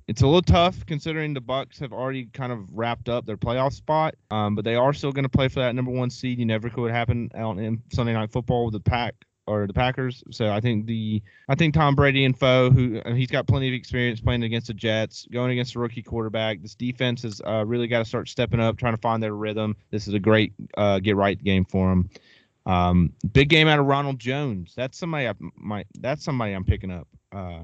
it's 0.06 0.20
a 0.20 0.26
little 0.26 0.42
tough 0.42 0.84
considering 0.84 1.32
the 1.32 1.40
Bucs 1.40 1.80
have 1.80 1.94
already 1.94 2.26
kind 2.26 2.52
of 2.52 2.66
wrapped 2.70 3.08
up 3.08 3.24
their 3.24 3.38
playoff 3.38 3.72
spot. 3.72 4.16
Um, 4.30 4.54
but 4.54 4.66
they 4.66 4.74
are 4.74 4.92
still 4.92 5.12
going 5.12 5.22
to 5.22 5.30
play 5.30 5.48
for 5.48 5.60
that 5.60 5.74
number 5.74 5.90
one 5.90 6.10
seed. 6.10 6.38
You 6.38 6.44
never 6.44 6.68
could 6.68 6.90
happen 6.90 7.30
out 7.34 7.56
in 7.56 7.82
Sunday 7.90 8.12
Night 8.12 8.30
Football 8.30 8.66
with 8.66 8.74
the 8.74 8.80
Pack 8.80 9.14
or 9.46 9.66
the 9.66 9.72
Packers. 9.72 10.22
So 10.30 10.50
I 10.50 10.60
think 10.60 10.84
the 10.84 11.22
I 11.48 11.54
think 11.54 11.72
Tom 11.72 11.94
Brady 11.94 12.26
and 12.26 12.38
Foe, 12.38 12.70
who 12.70 13.00
uh, 13.06 13.14
he's 13.14 13.30
got 13.30 13.46
plenty 13.46 13.68
of 13.68 13.72
experience 13.72 14.20
playing 14.20 14.42
against 14.42 14.66
the 14.66 14.74
Jets, 14.74 15.26
going 15.32 15.52
against 15.52 15.74
a 15.74 15.78
rookie 15.78 16.02
quarterback. 16.02 16.60
This 16.60 16.74
defense 16.74 17.22
has 17.22 17.40
uh, 17.46 17.64
really 17.64 17.88
got 17.88 18.00
to 18.00 18.04
start 18.04 18.28
stepping 18.28 18.60
up, 18.60 18.76
trying 18.76 18.94
to 18.94 19.00
find 19.00 19.22
their 19.22 19.34
rhythm. 19.34 19.74
This 19.90 20.06
is 20.06 20.12
a 20.12 20.20
great 20.20 20.52
uh, 20.76 20.98
get 20.98 21.16
right 21.16 21.42
game 21.42 21.64
for 21.64 21.88
them. 21.88 22.10
Um, 22.66 23.12
big 23.32 23.48
game 23.48 23.68
out 23.68 23.78
of 23.78 23.86
Ronald 23.86 24.18
Jones. 24.18 24.72
That's 24.76 24.98
somebody 24.98 25.28
I 25.28 25.34
might. 25.56 25.86
That's 26.00 26.24
somebody 26.24 26.52
I'm 26.52 26.64
picking 26.64 26.90
up 26.90 27.06
uh, 27.32 27.60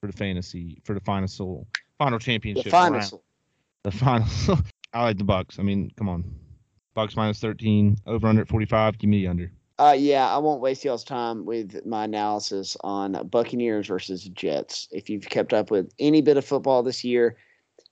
for 0.00 0.06
the 0.06 0.12
fantasy 0.12 0.80
for 0.84 0.94
the 0.94 1.00
final 1.00 1.28
soul, 1.28 1.66
final 1.98 2.18
The 2.18 2.24
championship. 2.24 2.70
final. 2.70 2.98
round. 2.98 3.12
The 3.84 3.90
final. 3.92 4.26
I 4.94 5.02
like 5.04 5.18
the 5.18 5.24
Bucs. 5.24 5.58
I 5.60 5.62
mean, 5.62 5.90
come 5.96 6.08
on. 6.08 6.24
Bucs 6.96 7.14
minus 7.14 7.38
13, 7.40 7.98
over 8.06 8.26
under 8.26 8.42
at 8.42 8.48
45. 8.48 8.98
Give 8.98 9.10
me 9.10 9.20
the 9.22 9.28
under. 9.28 9.52
Uh, 9.78 9.94
yeah, 9.96 10.26
I 10.34 10.38
won't 10.38 10.60
waste 10.60 10.84
y'all's 10.84 11.04
time 11.04 11.44
with 11.44 11.86
my 11.86 12.04
analysis 12.04 12.76
on 12.82 13.12
Buccaneers 13.28 13.86
versus 13.86 14.24
Jets. 14.24 14.88
If 14.90 15.08
you've 15.08 15.28
kept 15.28 15.52
up 15.52 15.70
with 15.70 15.92
any 16.00 16.20
bit 16.22 16.36
of 16.36 16.44
football 16.44 16.82
this 16.82 17.04
year, 17.04 17.36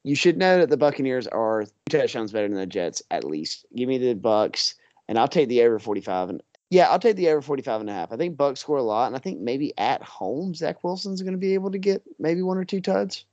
you 0.03 0.17
should 0.17 0.37
know 0.39 0.59
that 0.59 0.71
the 0.71 0.77
Buccaneers 0.77 1.29
are 1.29 1.65
two 1.89 1.99
touchdowns 1.99 2.33
better 2.33 2.49
than 2.49 2.57
the 2.57 2.67
Jets 2.67 3.03
at 3.13 3.23
least. 3.23 3.67
Give 3.77 3.89
me 3.89 3.99
the 3.99 4.17
Bucs, 4.17 4.75
and 5.07 5.17
I'll 5.19 5.29
take 5.29 5.49
the 5.49 5.63
over 5.63 5.79
45. 5.79 6.31
And 6.31 6.43
yeah, 6.71 6.91
I'll 6.91 6.99
take 6.99 7.17
the 7.17 7.29
over 7.29 7.43
45 7.43 7.81
and 7.83 7.91
a 7.91 7.93
half. 7.93 8.13
I 8.13 8.17
think 8.17 8.37
Bucs 8.37 8.59
score 8.59 8.79
a 8.79 8.83
lot, 8.83 9.07
and 9.07 9.17
I 9.17 9.19
think 9.19 9.41
maybe 9.41 9.73
at 9.79 10.03
home 10.03 10.55
Zach 10.55 10.83
Wilson's 10.83 11.23
going 11.23 11.35
to 11.35 11.39
be 11.39 11.55
able 11.55 11.71
to 11.71 11.79
get 11.79 12.03
maybe 12.19 12.43
one 12.43 12.59
or 12.59 12.65
two 12.65 12.81
tuds. 12.81 13.25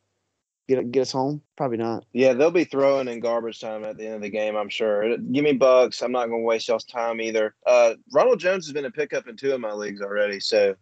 Get 0.67 0.91
get 0.91 1.02
us 1.02 1.12
home? 1.12 1.41
Probably 1.58 1.78
not. 1.78 2.06
Yeah, 2.13 2.34
they'll 2.34 2.52
be 2.52 2.63
throwing 2.63 3.10
in 3.10 3.19
garbage 3.19 3.60
time 3.60 3.84
at 3.84 3.98
the 3.98 4.06
end 4.06 4.15
of 4.15 4.22
the 4.22 4.30
game, 4.30 4.56
I'm 4.56 4.69
sure. 4.69 5.17
Give 5.17 5.43
me 5.43 5.58
Bucs. 5.58 6.02
I'm 6.02 6.13
not 6.13 6.30
going 6.30 6.41
to 6.41 6.46
waste 6.46 6.69
y'all's 6.69 6.86
time 6.86 7.19
either. 7.19 7.54
Uh, 7.65 7.96
Ronald 8.13 8.39
Jones 8.39 8.65
has 8.65 8.74
been 8.74 8.86
a 8.86 8.91
pickup 8.91 9.28
in 9.28 9.36
two 9.36 9.54
of 9.54 9.60
my 9.60 9.74
leagues 9.74 10.02
already, 10.02 10.39
so 10.39 10.76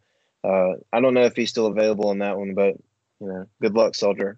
uh, 0.44 0.74
I 0.94 1.02
don't 1.02 1.14
know 1.14 1.24
if 1.24 1.36
he's 1.36 1.50
still 1.50 1.68
available 1.68 2.12
in 2.12 2.20
that 2.20 2.38
one, 2.38 2.54
but 2.54 2.76
you 3.20 3.28
know, 3.28 3.46
good 3.62 3.76
luck, 3.76 3.96
soldier. 3.96 4.38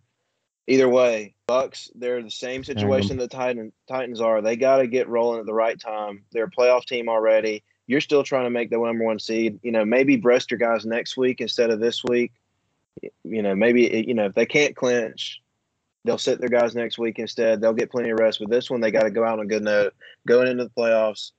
Either 0.68 0.88
way, 0.88 1.36
Bucs, 1.50 1.90
they're 1.96 2.22
the 2.24 2.32
same 2.32 2.64
situation 2.64 3.18
the 3.18 3.28
Titan, 3.28 3.74
Titans 3.90 4.22
are. 4.22 4.42
They 4.42 4.56
got 4.56 4.78
to 4.78 4.88
get 4.88 5.10
rolling 5.10 5.42
at 5.42 5.46
the 5.46 5.54
right 5.54 5.78
time. 5.78 6.24
They're 6.32 6.46
a 6.46 6.52
playoff 6.52 6.86
team 6.86 7.10
already. 7.10 7.64
You're 7.88 8.02
still 8.02 8.24
trying 8.24 8.46
to 8.46 8.50
make 8.50 8.70
the 8.70 8.78
number 8.78 9.04
one 9.04 9.20
seed. 9.20 9.60
You 9.62 9.72
know, 9.72 9.86
maybe 9.86 10.16
breast 10.16 10.52
your 10.52 10.58
guys 10.58 10.86
next 10.86 11.18
week 11.18 11.42
instead 11.42 11.70
of 11.70 11.80
this 11.80 12.04
week. 12.04 12.32
You 13.24 13.42
know, 13.42 13.56
maybe 13.56 14.06
you 14.08 14.14
know 14.14 14.26
if 14.26 14.36
they 14.36 14.46
can't 14.46 14.76
clinch, 14.76 15.42
they'll 16.06 16.18
sit 16.18 16.40
their 16.40 16.50
guys 16.50 16.76
next 16.76 16.98
week 16.98 17.20
instead. 17.20 17.60
They'll 17.60 17.74
get 17.74 17.92
plenty 17.92 18.10
of 18.10 18.20
rest. 18.20 18.40
But 18.40 18.50
this 18.50 18.70
one, 18.70 18.82
they 18.82 18.92
got 18.92 19.04
to 19.04 19.12
go 19.12 19.24
out 19.24 19.40
on 19.40 19.46
a 19.46 19.48
good 19.48 19.64
note. 19.64 19.94
Going 20.28 20.48
into 20.48 20.64
the 20.64 20.70
playoffs, 20.70 21.32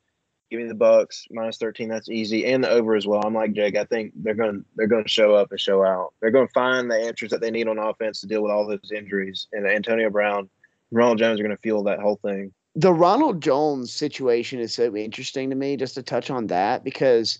give 0.50 0.60
me 0.60 0.68
the 0.68 0.74
Bucs 0.74 1.24
minus 1.30 1.58
thirteen. 1.58 1.88
That's 1.88 2.08
easy, 2.08 2.46
and 2.46 2.62
the 2.62 2.70
over 2.70 2.94
as 2.94 3.06
well. 3.06 3.22
I'm 3.24 3.34
like 3.34 3.52
Jake. 3.52 3.76
I 3.76 3.84
think 3.84 4.12
they're 4.16 4.34
going 4.34 4.64
they're 4.76 4.86
going 4.86 5.04
to 5.04 5.10
show 5.10 5.34
up 5.34 5.50
and 5.50 5.60
show 5.60 5.84
out. 5.84 6.12
They're 6.20 6.30
going 6.30 6.48
to 6.48 6.52
find 6.52 6.90
the 6.90 6.96
answers 6.96 7.30
that 7.30 7.40
they 7.40 7.50
need 7.50 7.68
on 7.68 7.78
offense 7.78 8.20
to 8.20 8.26
deal 8.26 8.42
with 8.42 8.52
all 8.52 8.66
those 8.66 8.92
injuries. 8.94 9.48
And 9.52 9.66
Antonio 9.66 10.10
Brown, 10.10 10.48
Ronald 10.90 11.18
Jones 11.18 11.40
are 11.40 11.44
going 11.44 11.56
to 11.56 11.62
fuel 11.62 11.84
that 11.84 12.00
whole 12.00 12.16
thing. 12.16 12.52
The 12.74 12.92
Ronald 12.92 13.40
Jones 13.40 13.92
situation 13.92 14.58
is 14.60 14.74
so 14.74 14.94
interesting 14.96 15.50
to 15.50 15.56
me 15.56 15.76
just 15.76 15.94
to 15.94 16.02
touch 16.02 16.30
on 16.30 16.48
that 16.48 16.82
because 16.84 17.38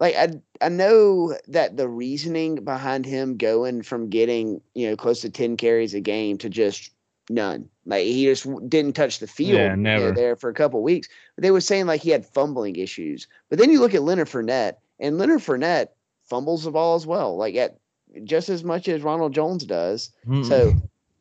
like 0.00 0.14
I 0.16 0.28
I 0.60 0.68
know 0.68 1.36
that 1.48 1.76
the 1.76 1.88
reasoning 1.88 2.56
behind 2.64 3.04
him 3.06 3.36
going 3.36 3.82
from 3.82 4.08
getting, 4.08 4.60
you 4.74 4.88
know, 4.88 4.96
close 4.96 5.20
to 5.20 5.30
10 5.30 5.56
carries 5.56 5.94
a 5.94 6.00
game 6.00 6.38
to 6.38 6.48
just 6.48 6.90
none. 7.30 7.68
Like 7.86 8.04
he 8.04 8.24
just 8.24 8.44
w- 8.44 8.66
didn't 8.68 8.94
touch 8.94 9.18
the 9.18 9.26
field 9.26 9.50
Yeah, 9.58 9.64
you 9.74 9.76
know, 9.76 9.76
never. 9.76 10.12
there 10.12 10.36
for 10.36 10.48
a 10.48 10.54
couple 10.54 10.82
weeks. 10.82 11.08
But 11.36 11.42
they 11.42 11.50
were 11.50 11.60
saying 11.60 11.86
like 11.86 12.00
he 12.00 12.10
had 12.10 12.26
fumbling 12.26 12.76
issues. 12.76 13.26
But 13.50 13.58
then 13.58 13.70
you 13.70 13.78
look 13.80 13.94
at 13.94 14.02
Leonard 14.02 14.28
Fournette 14.28 14.76
and 14.98 15.18
Leonard 15.18 15.40
Fournette 15.40 15.88
fumbles 16.24 16.64
the 16.64 16.70
ball 16.70 16.94
as 16.94 17.06
well, 17.06 17.36
like 17.36 17.54
at 17.56 17.78
just 18.24 18.48
as 18.48 18.64
much 18.64 18.88
as 18.88 19.02
Ronald 19.02 19.34
Jones 19.34 19.64
does. 19.64 20.10
So 20.42 20.74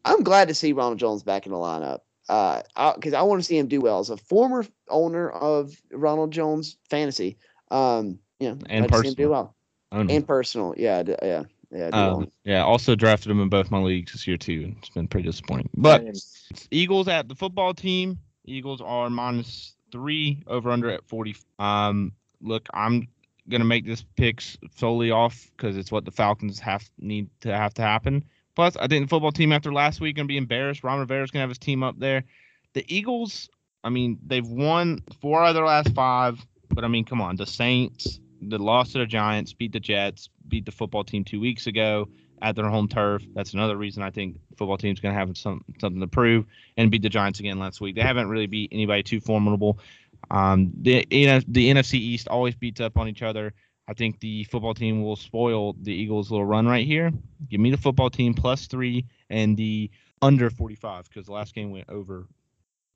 I'm 0.06 0.24
glad 0.24 0.48
to 0.48 0.54
see 0.56 0.74
Ronald 0.74 1.00
Jones 1.00 1.22
back 1.24 1.46
in 1.46 1.52
the 1.52 1.58
lineup. 1.58 2.00
Uh, 2.32 2.62
because 2.96 3.14
I, 3.14 3.24
want 3.24 3.42
to 3.42 3.46
see 3.46 3.58
him 3.58 3.68
do 3.68 3.82
well 3.82 4.00
as 4.00 4.10
a 4.10 4.16
former 4.16 4.66
owner 4.88 5.30
of 5.30 5.76
Ronald 5.92 6.32
Jones 6.32 6.78
fantasy. 6.90 7.38
Um, 7.70 8.20
you 8.40 8.50
know, 8.50 8.58
And 8.70 8.88
glad 8.88 8.98
to 8.98 9.02
see 9.04 9.08
him 9.10 9.14
do 9.16 9.24
personal. 9.30 9.30
well 9.30 9.56
and 9.92 10.26
personal. 10.26 10.74
Yeah, 10.78 11.04
d- 11.04 11.16
yeah, 11.22 11.44
yeah. 11.72 11.90
do 11.90 11.98
well. 11.98 12.18
Um, 12.20 12.32
yeah, 12.46 12.64
also 12.64 12.96
drafted 12.96 13.32
him 13.32 13.42
in 13.42 13.50
both 13.50 13.70
my 13.70 13.80
leagues 13.80 14.14
this 14.14 14.26
year 14.28 14.38
too. 14.38 14.62
and 14.64 14.78
It's 14.78 14.88
been 14.88 15.10
pretty 15.10 15.28
disappointing. 15.28 15.70
But 15.76 16.04
And 16.04 16.26
Eagles 16.72 17.10
at 17.10 17.28
the 17.28 17.36
football 17.36 17.74
team. 17.74 18.18
Eagles 18.46 18.80
are 18.80 19.10
minus 19.10 19.76
three 19.92 20.42
over 20.48 20.72
under 20.72 20.90
at 20.90 21.06
forty. 21.06 21.36
Um, 21.60 22.14
look, 22.40 22.70
I'm 22.74 23.10
gonna 23.50 23.66
make 23.66 23.86
this 23.86 24.06
picks 24.16 24.58
solely 24.78 25.12
off 25.12 25.52
because 25.58 25.76
it's 25.76 25.92
what 25.92 26.06
the 26.06 26.12
Falcons 26.12 26.60
have 26.60 26.90
need 26.98 27.30
to 27.42 27.54
have 27.54 27.74
to 27.74 27.82
happen. 27.82 28.24
Plus, 28.56 28.76
I 28.78 28.88
think 28.88 29.06
the 29.06 29.10
football 29.10 29.32
team 29.32 29.52
after 29.52 29.72
last 29.72 30.02
week 30.02 30.16
gonna 30.16 30.28
be 30.28 30.38
embarrassed. 30.38 30.84
Ron 30.84 31.00
Rivera's 31.00 31.32
gonna 31.32 31.42
have 31.42 31.50
his 31.50 31.58
team 31.58 31.84
up 31.84 31.98
there. 32.00 32.24
The 32.74 32.86
Eagles, 32.94 33.50
I 33.84 33.90
mean, 33.90 34.20
they've 34.26 34.48
won 34.48 35.00
four 35.22 35.44
out 35.44 35.50
of 35.50 35.56
their 35.56 35.66
last 35.66 35.94
five, 35.94 36.46
but 36.70 36.84
I 36.84 36.88
mean, 36.88 37.06
come 37.06 37.22
on, 37.22 37.36
the 37.36 37.46
Saints, 37.46 38.20
the 38.42 38.58
loss 38.58 38.92
to 38.94 39.00
the 39.00 39.06
Giants, 39.06 39.54
beat 39.54 39.72
the 39.72 39.80
Jets, 39.80 40.30
beat 40.48 40.66
the 40.66 40.72
football 40.72 41.04
team 41.04 41.24
two 41.24 41.40
weeks 41.40 41.68
ago 41.68 42.08
at 42.42 42.56
their 42.56 42.68
home 42.68 42.88
turf. 42.88 43.24
That's 43.34 43.54
another 43.54 43.78
reason 43.78 44.04
I 44.04 44.10
think 44.10 44.40
football 44.58 44.78
team's 44.78 45.00
going 45.00 45.14
to 45.14 45.20
have 45.20 45.38
some 45.38 45.64
something 45.80 46.02
to 46.02 46.08
prove 46.08 46.46
and 46.78 46.90
beat 46.90 47.04
the 47.04 47.10
Giants 47.10 47.40
again 47.40 47.60
last 47.60 47.82
week. 47.82 47.96
They 47.96 48.02
haven't 48.02 48.30
really 48.30 48.48
beat 48.48 48.70
anybody 48.72 49.04
too 49.04 49.20
formidable. 49.20 49.80
Um, 50.30 50.72
the 50.82 51.06
you 51.10 51.28
know, 51.28 51.42
the 51.48 51.72
NFC 51.72 51.96
East 51.96 52.28
always 52.28 52.56
beats 52.56 52.82
up 52.82 52.98
on 52.98 53.08
each 53.08 53.22
other. 53.22 53.54
I 53.92 53.94
think 53.94 54.22
the 54.22 54.46
football 54.46 54.74
team 54.74 55.04
will 55.04 55.18
spoil 55.18 55.74
the 55.74 55.92
Eagles' 55.92 56.32
little 56.32 56.46
run 56.46 56.66
right 56.66 56.88
here. 56.88 57.12
Give 57.50 57.60
me 57.60 57.72
the 57.72 57.78
football 57.78 58.10
team 58.10 58.34
plus 58.34 58.68
three 58.68 59.06
and 59.30 59.58
the 59.58 59.92
under 60.22 60.50
45 60.50 61.10
because 61.10 61.26
the 61.26 61.34
last 61.34 61.54
game 61.54 61.72
went 61.72 61.90
over 61.90 62.26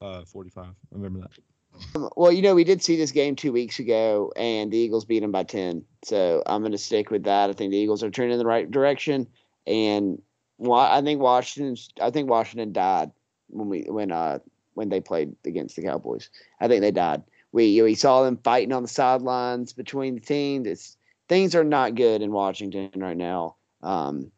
uh, 0.02 0.24
45. 0.24 0.68
Remember 0.92 1.20
that. 1.20 2.12
Well, 2.16 2.32
you 2.32 2.42
know, 2.42 2.56
we 2.56 2.64
did 2.64 2.82
see 2.82 2.96
this 2.96 3.12
game 3.12 3.36
two 3.36 3.52
weeks 3.52 3.80
ago, 3.80 4.32
and 4.38 4.72
the 4.72 4.78
Eagles 4.78 5.04
beat 5.04 5.20
them 5.20 5.34
by 5.34 5.44
ten. 5.44 5.84
So 6.06 6.42
I'm 6.46 6.62
going 6.62 6.72
to 6.72 6.78
stick 6.78 7.12
with 7.12 7.24
that. 7.24 7.50
I 7.50 7.54
think 7.54 7.72
the 7.72 7.78
Eagles 7.78 8.02
are 8.02 8.10
turning 8.10 8.32
in 8.32 8.40
the 8.40 8.46
right 8.46 8.72
direction, 8.72 9.28
and 9.68 10.22
I 10.66 11.02
think 11.02 11.20
Washington. 11.20 11.76
I 12.02 12.12
think 12.12 12.30
Washington 12.30 12.72
died 12.72 13.12
when 13.50 13.68
we 13.68 13.82
when 13.90 14.14
uh 14.14 14.40
when 14.76 14.88
they 14.88 15.02
played 15.02 15.36
against 15.44 15.76
the 15.76 15.82
Cowboys. 15.82 16.30
I 16.62 16.70
think 16.70 16.80
they 16.80 16.92
died. 16.92 17.24
We 17.56 17.82
we 17.82 17.96
saw 17.96 18.22
them 18.24 18.38
fighting 18.44 18.74
on 18.74 18.82
the 18.82 18.90
sidelines 18.90 19.72
between 19.72 20.16
the 20.16 20.20
teams. 20.20 20.68
It's 20.68 20.98
things 21.30 21.56
are 21.56 21.64
not 21.64 21.96
good 21.96 22.22
in 22.22 22.34
Washington 22.34 22.92
right 22.98 23.16
now. 23.16 23.56
Um, 23.82 24.30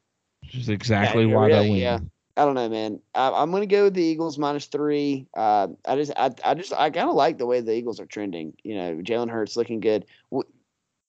Which 0.44 0.54
is 0.54 0.70
exactly 0.70 1.26
yeah, 1.26 1.36
why 1.36 1.48
really, 1.48 1.64
they 1.64 1.70
win. 1.72 1.80
yeah. 1.80 2.00
I 2.38 2.46
don't 2.46 2.54
know, 2.54 2.70
man. 2.70 3.00
I, 3.16 3.32
I'm 3.32 3.50
gonna 3.50 3.66
go 3.66 3.86
with 3.86 3.96
the 3.96 4.04
Eagles 4.04 4.38
minus 4.38 4.68
three. 4.68 5.26
Uh, 5.36 5.70
I 5.88 5.96
just, 5.96 6.12
I, 6.16 6.30
I 6.46 6.54
just, 6.54 6.72
I 6.74 6.92
kind 6.92 7.10
of 7.10 7.16
like 7.16 7.40
the 7.40 7.48
way 7.48 7.60
the 7.60 7.74
Eagles 7.74 8.00
are 8.00 8.06
trending. 8.06 8.54
You 8.62 8.76
know, 8.76 8.96
Jalen 8.98 9.32
Hurts 9.32 9.58
looking 9.58 9.80
good. 9.80 10.06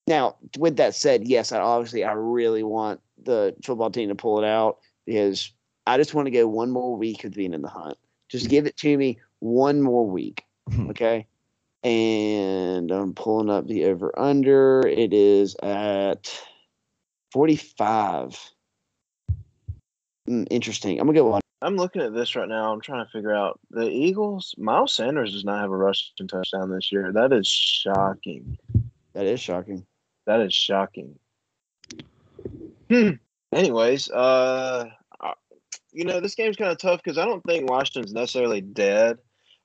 Now, 0.07 0.37
with 0.57 0.79
that 0.79 0.95
said, 0.95 1.29
yes, 1.29 1.53
I 1.53 1.59
obviously 1.61 2.05
I 2.05 2.13
really 2.13 2.63
want 2.63 3.03
the 3.23 3.55
football 3.63 3.91
team 3.91 4.09
to 4.09 4.15
pull 4.15 4.43
it 4.43 4.47
out 4.47 4.79
because 5.05 5.53
I 5.87 5.99
just 5.99 6.15
want 6.15 6.25
to 6.25 6.31
go 6.31 6.49
one 6.49 6.71
more 6.71 6.97
week 6.97 7.25
of 7.25 7.35
being 7.35 7.53
in 7.53 7.61
the 7.61 7.69
hunt. 7.69 7.99
Just 8.31 8.49
give 8.49 8.65
it 8.65 8.79
to 8.79 8.97
me 8.97 9.19
one 9.41 9.83
more 9.83 10.09
week, 10.09 10.45
okay? 10.89 11.27
And 11.83 12.91
I'm 12.91 13.14
pulling 13.14 13.51
up 13.51 13.66
the 13.66 13.87
over 13.87 14.16
under. 14.18 14.81
It 14.87 15.12
is 15.12 15.55
at 15.62 16.43
45. 17.33 18.53
Mm, 20.29 20.47
interesting. 20.51 20.99
I'm 20.99 21.07
gonna 21.07 21.18
go 21.18 21.33
on. 21.33 21.41
I'm 21.61 21.76
looking 21.76 22.03
at 22.03 22.14
this 22.14 22.37
right 22.37 22.49
now. 22.49 22.72
I'm 22.72 22.81
trying 22.81 23.05
to 23.05 23.11
figure 23.11 23.35
out 23.35 23.59
the 23.70 23.89
Eagles. 23.89 24.55
Miles 24.59 24.95
Sanders 24.95 25.33
does 25.33 25.45
not 25.45 25.61
have 25.61 25.70
a 25.70 25.76
rushing 25.76 26.29
touchdown 26.29 26.70
this 26.70 26.93
year. 26.93 27.12
That 27.12 27.33
is 27.33 27.47
shocking. 27.47 28.59
That 29.14 29.26
is 29.26 29.41
shocking. 29.41 29.85
That 30.26 30.41
is 30.41 30.55
shocking. 30.55 31.18
Hmm. 32.91 33.11
anyways, 33.53 34.11
uh, 34.11 34.91
you 35.93 36.05
know, 36.05 36.20
this 36.20 36.35
game's 36.35 36.57
kind 36.57 36.70
of 36.70 36.79
tough 36.79 37.03
because 37.03 37.18
I 37.18 37.24
don't 37.24 37.43
think 37.45 37.68
Washington's 37.68 38.12
necessarily 38.12 38.61
dead. 38.61 39.18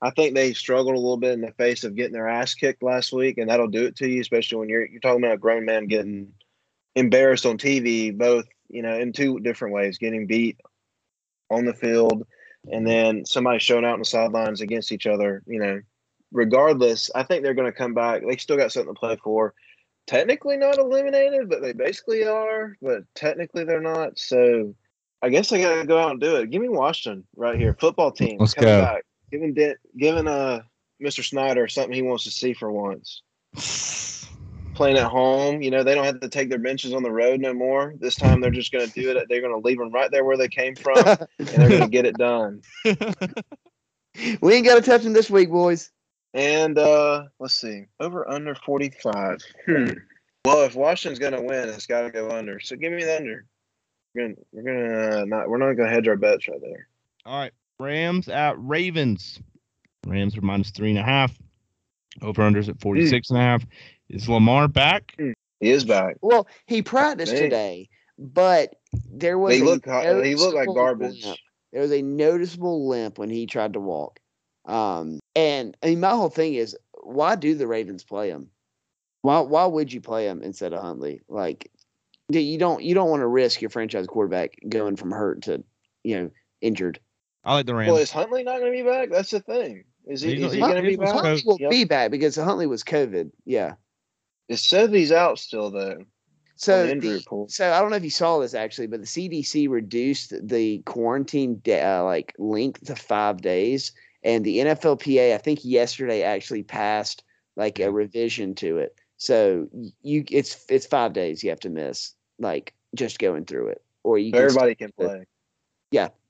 I 0.04 0.10
think 0.10 0.36
they 0.36 0.52
struggled 0.52 0.96
a 0.96 1.00
little 1.00 1.18
bit 1.18 1.32
in 1.32 1.40
the 1.40 1.54
face 1.54 1.86
of 1.86 1.96
getting 1.96 2.12
their 2.12 2.28
ass 2.28 2.54
kicked 2.54 2.84
last 2.84 3.14
week, 3.14 3.38
and 3.38 3.50
that'll 3.50 3.70
do 3.70 3.86
it 3.86 3.96
to 3.98 4.08
you, 4.08 4.20
especially 4.20 4.58
when 4.58 4.68
you're 4.68 4.86
you're 4.86 5.00
talking 5.00 5.24
about 5.24 5.36
a 5.36 5.38
grown 5.38 5.64
man 5.64 5.88
getting 5.88 6.34
embarrassed 6.94 7.46
on 7.46 7.58
TV, 7.58 8.16
both 8.16 8.46
you 8.68 8.82
know 8.82 9.00
in 9.00 9.14
two 9.14 9.40
different 9.40 9.74
ways, 9.74 9.98
getting 9.98 10.28
beat 10.28 10.60
on 11.50 11.64
the 11.64 11.74
field, 11.74 12.28
and 12.70 12.86
then 12.86 13.26
somebody 13.26 13.60
showing 13.60 13.86
out 13.86 13.94
on 13.94 14.00
the 14.00 14.06
sidelines 14.06 14.60
against 14.60 14.92
each 14.92 15.08
other. 15.08 15.42
You 15.48 15.60
know, 15.60 15.82
regardless, 16.34 17.10
I 17.16 17.24
think 17.24 17.42
they're 17.42 17.54
going 17.54 17.72
to 17.72 17.78
come 17.78 17.94
back. 17.94 18.24
They 18.28 18.36
still 18.36 18.58
got 18.58 18.74
something 18.74 18.94
to 18.94 19.00
play 19.00 19.18
for. 19.24 19.54
Technically 20.06 20.58
not 20.58 20.80
eliminated, 20.80 21.48
but 21.48 21.62
they 21.62 21.72
basically 21.72 22.26
are. 22.26 22.76
But 22.82 23.04
technically 23.16 23.64
they're 23.64 23.80
not. 23.80 24.20
So 24.20 24.76
I 25.22 25.30
guess 25.30 25.54
I 25.54 25.62
got 25.62 25.80
to 25.80 25.88
go 25.88 25.98
out 25.98 26.12
and 26.12 26.20
do 26.20 26.36
it. 26.36 26.50
Give 26.50 26.62
me 26.62 26.68
Washington 26.68 27.24
right 27.38 27.58
here, 27.58 27.74
football 27.80 28.12
team. 28.12 28.38
Let's 28.38 28.54
go. 28.54 28.82
back. 28.82 29.06
Giving 29.34 29.56
De- 29.56 29.78
giving 29.98 30.28
uh 30.28 30.62
Mr. 31.02 31.28
Snyder 31.28 31.68
something 31.68 31.92
he 31.92 32.04
wants 32.04 32.24
to 32.26 32.30
see 32.30 32.54
for 32.54 32.72
once. 32.72 33.24
Playing 34.76 34.98
at 34.98 35.10
home, 35.10 35.64
you 35.64 35.72
know 35.72 35.84
they 35.84 35.96
don't 35.96 36.06
have 36.06 36.20
to 36.20 36.30
take 36.30 36.50
their 36.50 36.60
benches 36.60 36.94
on 36.94 37.02
the 37.02 37.10
road 37.10 37.40
no 37.40 37.52
more. 37.52 37.96
This 38.00 38.16
time 38.16 38.42
they're 38.42 38.52
just 38.52 38.72
going 38.72 38.88
to 38.88 39.02
do 39.02 39.10
it. 39.10 39.26
They're 39.28 39.42
going 39.42 39.60
to 39.60 39.68
leave 39.68 39.80
them 39.80 39.90
right 39.90 40.12
there 40.12 40.24
where 40.24 40.38
they 40.38 40.50
came 40.50 40.76
from, 40.76 41.00
and 41.00 41.48
they're 41.48 41.68
going 41.68 41.82
to 41.82 41.88
get 41.88 42.06
it 42.06 42.16
done. 42.16 42.62
we 42.86 44.54
ain't 44.54 44.68
got 44.68 44.76
to 44.76 44.82
touch 44.82 45.02
him 45.02 45.14
this 45.14 45.32
week, 45.32 45.50
boys. 45.50 45.90
And 46.36 46.78
uh 46.78 47.24
let's 47.40 47.56
see, 47.56 47.86
over 48.00 48.30
under 48.30 48.54
forty 48.54 48.92
five. 49.02 49.40
Hmm. 49.66 49.94
Well, 50.46 50.62
if 50.62 50.76
Washington's 50.76 51.18
going 51.18 51.34
to 51.34 51.42
win, 51.42 51.70
it's 51.70 51.88
got 51.88 52.02
to 52.02 52.12
go 52.12 52.30
under. 52.30 52.60
So 52.60 52.76
give 52.76 52.94
me 52.94 53.04
the 53.04 53.18
under. 53.18 53.46
We're 54.14 54.28
gonna 54.28 54.36
we're 54.52 54.62
gonna 54.62 55.26
not 55.26 55.50
we're 55.50 55.58
not 55.58 55.74
going 55.74 55.90
to 55.90 55.96
hedge 55.96 56.08
our 56.08 56.18
bets 56.18 56.48
right 56.48 56.62
there. 56.62 56.88
All 57.26 57.40
right. 57.40 57.52
Rams 57.80 58.28
at 58.28 58.56
Ravens. 58.58 59.40
Rams 60.06 60.38
are 60.38 60.42
minus 60.42 60.72
three 60.72 60.90
and 60.90 61.00
a 61.00 61.04
half. 61.04 61.34
Over 62.22 62.44
unders 62.44 62.70
at 62.70 62.80
46 62.80 63.30
and 63.32 63.40
a 63.40 63.42
half. 63.42 63.66
Is 64.10 64.30
Lamar 64.30 64.68
back? 64.68 65.16
He 65.18 65.34
is 65.72 65.84
back. 65.84 66.18
Well, 66.22 66.48
he 66.68 66.82
practiced 66.82 67.34
Man. 67.34 67.42
today, 67.42 67.90
but 68.20 68.76
there 69.10 69.40
was 69.40 69.56
They 69.56 69.62
a 69.62 69.64
look 69.64 69.86
he 69.86 70.36
looked 70.36 70.56
like 70.56 70.68
noticeable 70.68 70.74
garbage. 70.74 71.26
limp. 71.26 71.38
There 71.72 71.82
was 71.82 71.92
a 71.92 72.02
noticeable 72.02 72.88
limp 72.88 73.18
when 73.18 73.30
he 73.30 73.48
tried 73.48 73.74
to 73.74 73.80
walk. 73.80 74.20
Um, 74.66 75.20
and 75.36 75.76
I 75.82 75.88
mean, 75.88 76.00
my 76.00 76.12
whole 76.12 76.30
thing 76.30 76.54
is, 76.54 76.78
why 77.02 77.36
do 77.36 77.56
the 77.56 77.68
Ravens 77.68 78.04
play 78.04 78.30
him? 78.30 78.50
Why 79.24 79.40
why 79.40 79.66
would 79.66 79.92
you 79.92 80.02
play 80.02 80.28
him 80.28 80.42
instead 80.44 80.74
of 80.74 80.82
Huntley? 80.82 81.22
Like, 81.28 81.72
you 82.30 82.58
don't 82.58 82.84
you 82.84 82.94
don't 82.94 83.10
want 83.10 83.22
to 83.22 83.28
risk 83.28 83.62
your 83.62 83.70
franchise 83.70 84.06
quarterback 84.08 84.56
going 84.70 84.96
from 84.96 85.12
hurt 85.12 85.44
to 85.44 85.64
you 86.04 86.22
know 86.22 86.32
injured. 86.62 87.00
I 87.44 87.54
like 87.56 87.66
the 87.66 87.76
Rams. 87.76 87.92
Well, 87.92 88.02
is 88.02 88.12
Huntley 88.12 88.44
not 88.44 88.60
going 88.60 88.72
to 88.72 88.84
be 88.84 88.88
back? 88.90 89.10
That's 89.10 89.32
the 89.32 89.40
thing. 89.42 89.84
Is 90.06 90.22
he, 90.22 90.36
He's- 90.36 90.48
is 90.48 90.54
he 90.54 90.60
going 90.60 90.76
to 90.76 90.82
be 90.82 90.96
back? 90.96 91.14
Huntley 91.14 91.44
will 91.46 91.58
Yep. 91.60 91.72
be 91.72 91.84
back 91.84 92.12
because 92.12 92.36
Huntley 92.36 92.68
was 92.68 92.84
COVID. 92.84 93.32
Yeah. 93.46 93.74
It 94.50 94.58
says 94.60 94.90
he's 94.92 95.12
out 95.12 95.40
still 95.40 95.72
though. 95.72 96.00
So 96.56 96.86
the 96.86 96.92
injury 96.92 97.10
the- 97.12 97.16
report. 97.18 97.52
So 97.52 97.72
I 97.72 97.80
don't 97.82 97.90
know 97.90 97.96
if 97.98 98.04
you 98.04 98.10
saw 98.10 98.40
this 98.40 98.54
actually, 98.54 98.88
but 98.88 99.00
the 99.02 99.06
CDC 99.08 99.68
reduced 99.70 100.34
the 100.48 100.80
quarantine 100.80 101.60
da- 101.64 102.00
uh, 102.00 102.04
like 102.04 102.34
length 102.38 102.86
to 102.86 102.96
five 102.96 103.42
days, 103.42 103.92
and 104.24 104.46
the 104.46 104.60
NFLPA 104.60 105.34
I 105.34 105.38
think 105.38 105.64
yesterday 105.66 106.22
actually 106.24 106.64
passed 106.64 107.24
like 107.56 107.80
a 107.80 107.92
revision 107.92 108.56
to 108.56 108.78
it. 108.78 108.96
So 109.18 109.68
you 110.02 110.24
it's 110.30 110.66
it's 110.70 110.86
five 110.86 111.14
days 111.14 111.44
you 111.44 111.50
have 111.50 111.60
to 111.62 111.70
miss 111.70 112.14
like 112.40 112.74
just 112.96 113.20
going 113.20 113.46
through 113.46 113.70
it, 113.70 113.82
or 114.04 114.18
you 114.18 114.32
can 114.32 114.42
Everybody 114.44 114.76
can 114.76 114.92
play. 114.92 115.26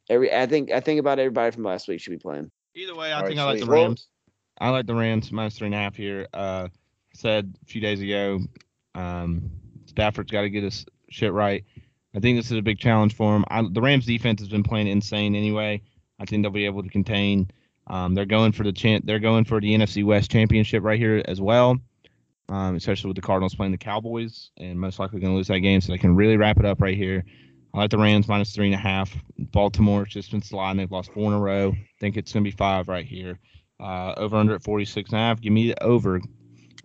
Every 0.10 0.34
I 0.34 0.46
think 0.46 0.72
I 0.72 0.80
think 0.80 1.00
about 1.00 1.20
everybody 1.20 1.52
from 1.52 1.64
last 1.64 1.88
week 1.88 2.00
should 2.00 2.12
be 2.12 2.18
playing. 2.18 2.52
Either 2.76 2.96
way, 2.96 3.12
I 3.12 3.22
All 3.22 3.28
think 3.28 3.38
right, 3.38 3.44
I 3.44 3.46
like 3.46 3.58
sweet. 3.60 3.66
the 3.66 3.72
Rams. 3.72 4.08
I 4.60 4.70
like 4.70 4.86
the 4.86 4.96
Rams 4.96 5.32
minus 5.32 5.58
three 5.58 5.68
and 5.68 5.76
a 5.76 5.78
half 5.78 5.96
here. 5.96 6.28
Uh, 6.34 6.68
said 7.14 7.56
a 7.62 7.66
few 7.66 7.82
days 7.82 8.02
ago, 8.02 8.40
um, 8.96 9.52
Stafford's 9.86 10.32
got 10.32 10.42
to 10.42 10.50
get 10.50 10.64
his 10.64 10.86
shit 11.10 11.34
right. 11.34 11.64
I 12.16 12.20
think 12.20 12.38
this 12.38 12.52
is 12.52 12.58
a 12.58 12.62
big 12.62 12.80
challenge 12.80 13.16
for 13.16 13.36
him. 13.36 13.44
I, 13.48 13.64
the 13.72 13.82
Rams 13.82 14.06
defense 14.06 14.40
has 14.42 14.50
been 14.50 14.64
playing 14.64 14.88
insane 14.88 15.36
anyway. 15.36 15.82
I 16.20 16.26
think 16.26 16.44
they'll 16.44 16.52
be 16.52 16.66
able 16.66 16.84
to 16.84 16.90
contain. 16.90 17.50
Um, 17.88 18.14
they're 18.14 18.26
going 18.26 18.52
for 18.52 18.64
the 18.64 18.72
chan- 18.72 19.02
They're 19.04 19.20
going 19.20 19.46
for 19.46 19.60
the 19.60 19.74
NFC 19.76 20.04
West 20.06 20.32
championship 20.32 20.84
right 20.84 21.00
here 21.00 21.24
as 21.28 21.42
well. 21.42 21.78
Um, 22.50 22.76
especially 22.76 23.08
with 23.08 23.16
the 23.16 23.22
Cardinals 23.22 23.56
playing 23.56 23.72
the 23.72 23.78
Cowboys 23.78 24.52
and 24.58 24.80
most 24.80 25.00
likely 25.00 25.20
going 25.20 25.32
to 25.34 25.38
lose 25.38 25.48
that 25.48 25.60
game, 25.60 25.82
so 25.82 25.92
they 25.92 25.98
can 25.98 26.16
really 26.16 26.38
wrap 26.38 26.60
it 26.60 26.66
up 26.66 26.82
right 26.82 26.96
here. 26.96 27.24
I 27.74 27.80
like 27.80 27.90
the 27.90 27.98
Rams 27.98 28.28
minus 28.28 28.54
three 28.54 28.68
and 28.68 28.76
a 28.76 28.78
half. 28.78 29.16
Baltimore's 29.38 30.10
just 30.10 30.32
been 30.32 30.42
sliding. 30.42 30.78
They've 30.78 30.92
lost 30.92 31.12
four 31.12 31.28
in 31.28 31.34
a 31.34 31.40
row. 31.40 31.72
I 31.72 31.88
think 32.00 32.18
it's 32.18 32.32
going 32.32 32.44
to 32.44 32.52
be 32.52 32.56
five 32.56 32.88
right 32.88 33.06
here. 33.06 33.40
Uh, 33.80 34.14
over 34.18 34.38
under 34.38 34.54
at 34.54 34.64
46 34.64 35.10
and 35.10 35.18
a 35.20 35.22
half. 35.22 35.42
Give 35.42 35.52
me 35.52 35.68
the 35.68 35.84
over. 35.84 36.22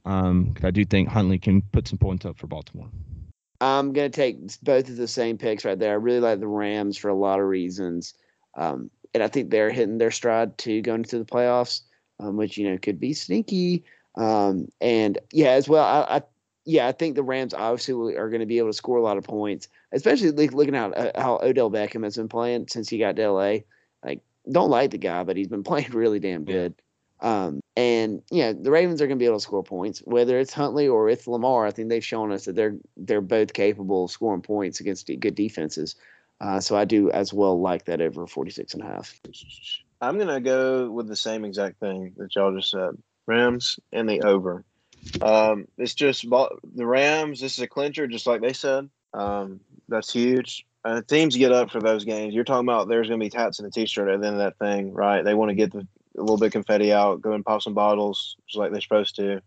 Um, 0.07 0.55
'cause 0.55 0.64
I 0.64 0.70
do 0.70 0.84
think 0.86 1.09
Huntley 1.09 1.39
can 1.39 1.61
put 1.72 1.86
some 1.86 1.99
points 1.99 2.24
up 2.24 2.39
for 2.39 2.47
Baltimore. 2.47 2.89
I'm 3.61 3.93
gonna 3.93 4.09
take 4.09 4.39
both 4.62 4.89
of 4.89 4.97
the 4.97 5.09
same 5.09 5.36
picks 5.36 5.64
right 5.64 5.78
there. 5.78 5.91
I 5.91 5.97
really 5.97 6.20
like 6.20 6.41
the 6.41 6.47
Rams 6.47 6.97
for 6.97 7.09
a 7.09 7.14
lot 7.14 7.41
of 7.41 7.47
reasons, 7.47 8.14
um, 8.57 8.91
and 9.12 9.22
I 9.22 9.28
think 9.28 9.51
they're 9.51 9.70
hitting 9.70 9.99
their 9.99 10.12
stride 10.12 10.57
too 10.57 10.80
going 10.80 11.01
into 11.01 11.18
the 11.18 11.24
playoffs, 11.24 11.82
um, 12.20 12.36
which 12.36 12.57
you 12.57 12.70
know 12.70 12.78
could 12.78 12.99
be 13.01 13.12
sneaky. 13.12 13.84
Um, 14.16 14.68
and 14.80 15.18
yeah, 15.32 15.51
as 15.51 15.68
well, 15.68 15.84
I, 15.84 16.18
I 16.18 16.22
yeah, 16.64 16.86
I 16.86 16.93
think 16.93 17.16
the 17.16 17.22
Rams 17.22 17.53
obviously 17.53 18.16
are 18.16 18.30
going 18.30 18.41
to 18.41 18.47
be 18.47 18.59
able 18.59 18.68
to 18.70 18.74
score 18.74 18.97
a 18.97 19.03
lot 19.03 19.18
of 19.18 19.24
points, 19.24 19.68
especially 19.93 20.30
look- 20.30 20.53
looking 20.53 20.74
at 20.76 20.97
uh, 20.97 21.20
how 21.20 21.39
Odell 21.43 21.70
Beckham 21.70 22.05
has 22.05 22.16
been 22.16 22.28
playing 22.28 22.68
since 22.68 22.89
he 22.89 22.99
got 22.99 23.16
to 23.16 23.30
LA. 23.30 23.59
Like, 24.05 24.20
don't 24.51 24.70
like 24.70 24.91
the 24.91 24.99
guy, 24.99 25.24
but 25.24 25.36
he's 25.36 25.49
been 25.49 25.62
playing 25.70 25.91
really 25.91 26.18
damn 26.20 26.45
Yeah. 26.47 26.53
good. 26.55 26.74
Um, 27.20 27.61
and 27.76 28.22
yeah, 28.30 28.53
the 28.53 28.70
Ravens 28.70 29.03
are 29.03 29.09
going 29.09 29.18
to 29.18 29.22
be 29.22 29.26
able 29.26 29.39
to 29.39 29.43
score 29.43 29.64
points, 29.64 29.99
whether 30.05 30.39
it's 30.39 30.53
Huntley 30.53 30.86
or 30.86 31.09
it's 31.09 31.26
Lamar. 31.26 31.66
I 31.66 31.72
think 31.72 31.89
they've 31.89 32.05
shown 32.05 32.30
us 32.30 32.45
that 32.45 32.55
they're 32.55 32.76
they're 32.97 33.20
both 33.20 33.53
capable 33.55 34.05
of 34.05 34.11
scoring 34.12 34.41
points 34.43 34.78
against 34.78 35.11
good 35.18 35.34
defenses. 35.34 35.97
Uh, 36.41 36.61
so 36.61 36.76
I 36.76 36.84
do 36.84 37.11
as 37.11 37.32
well 37.32 37.61
like 37.61 37.86
that 37.86 38.01
over 38.01 38.24
46 38.28 38.74
and 38.74 38.82
a 38.84 38.86
half. 38.86 39.20
I'm 40.01 40.16
gonna 40.16 40.41
go 40.41 40.89
with 40.93 41.09
the 41.09 41.16
same 41.16 41.45
exact 41.45 41.80
thing 41.80 42.12
that 42.18 42.36
y'all 42.36 42.55
just 42.55 42.70
said. 42.70 42.91
Rams 43.26 43.80
and 43.93 44.09
the 44.09 44.20
over. 44.22 44.64
Um, 45.20 45.66
it's 45.76 45.95
just 45.95 46.28
Bal- 46.30 46.57
the 46.76 46.86
Rams. 46.86 47.41
This 47.41 47.55
is 47.59 47.64
a 47.64 47.66
clincher, 47.66 48.07
just 48.07 48.28
like 48.28 48.41
they 48.43 48.53
said. 48.53 48.89
Um, 49.12 49.59
that's 49.89 50.12
huge. 50.12 50.66
Uh, 50.84 51.03
teams 51.03 51.36
get 51.36 51.53
up 51.53 51.70
for 51.70 51.80
those 51.80 52.05
games. 52.05 52.34
You're 52.34 52.45
talking 52.45 52.66
about 52.66 52.89
there's 52.89 53.09
gonna 53.09 53.18
be 53.18 53.30
tats 53.30 53.59
in 53.59 53.66
a 53.66 53.70
t-shirt 53.70 54.09
at 54.09 54.20
the 54.20 54.26
end 54.26 54.41
of 54.41 54.43
that 54.43 54.59
thing, 54.59 54.93
right? 54.93 55.24
They 55.24 55.34
want 55.34 55.51
to 55.51 55.55
get 55.55 55.72
the, 55.72 55.86
a 56.16 56.20
little 56.20 56.39
bit 56.39 56.53
confetti 56.53 56.93
out, 56.93 57.20
go 57.20 57.32
and 57.32 57.45
pop 57.45 57.62
some 57.62 57.74
bottles, 57.74 58.36
just 58.47 58.59
like 58.59 58.72
they're 58.72 58.80
supposed 58.80 59.16
to. 59.16 59.43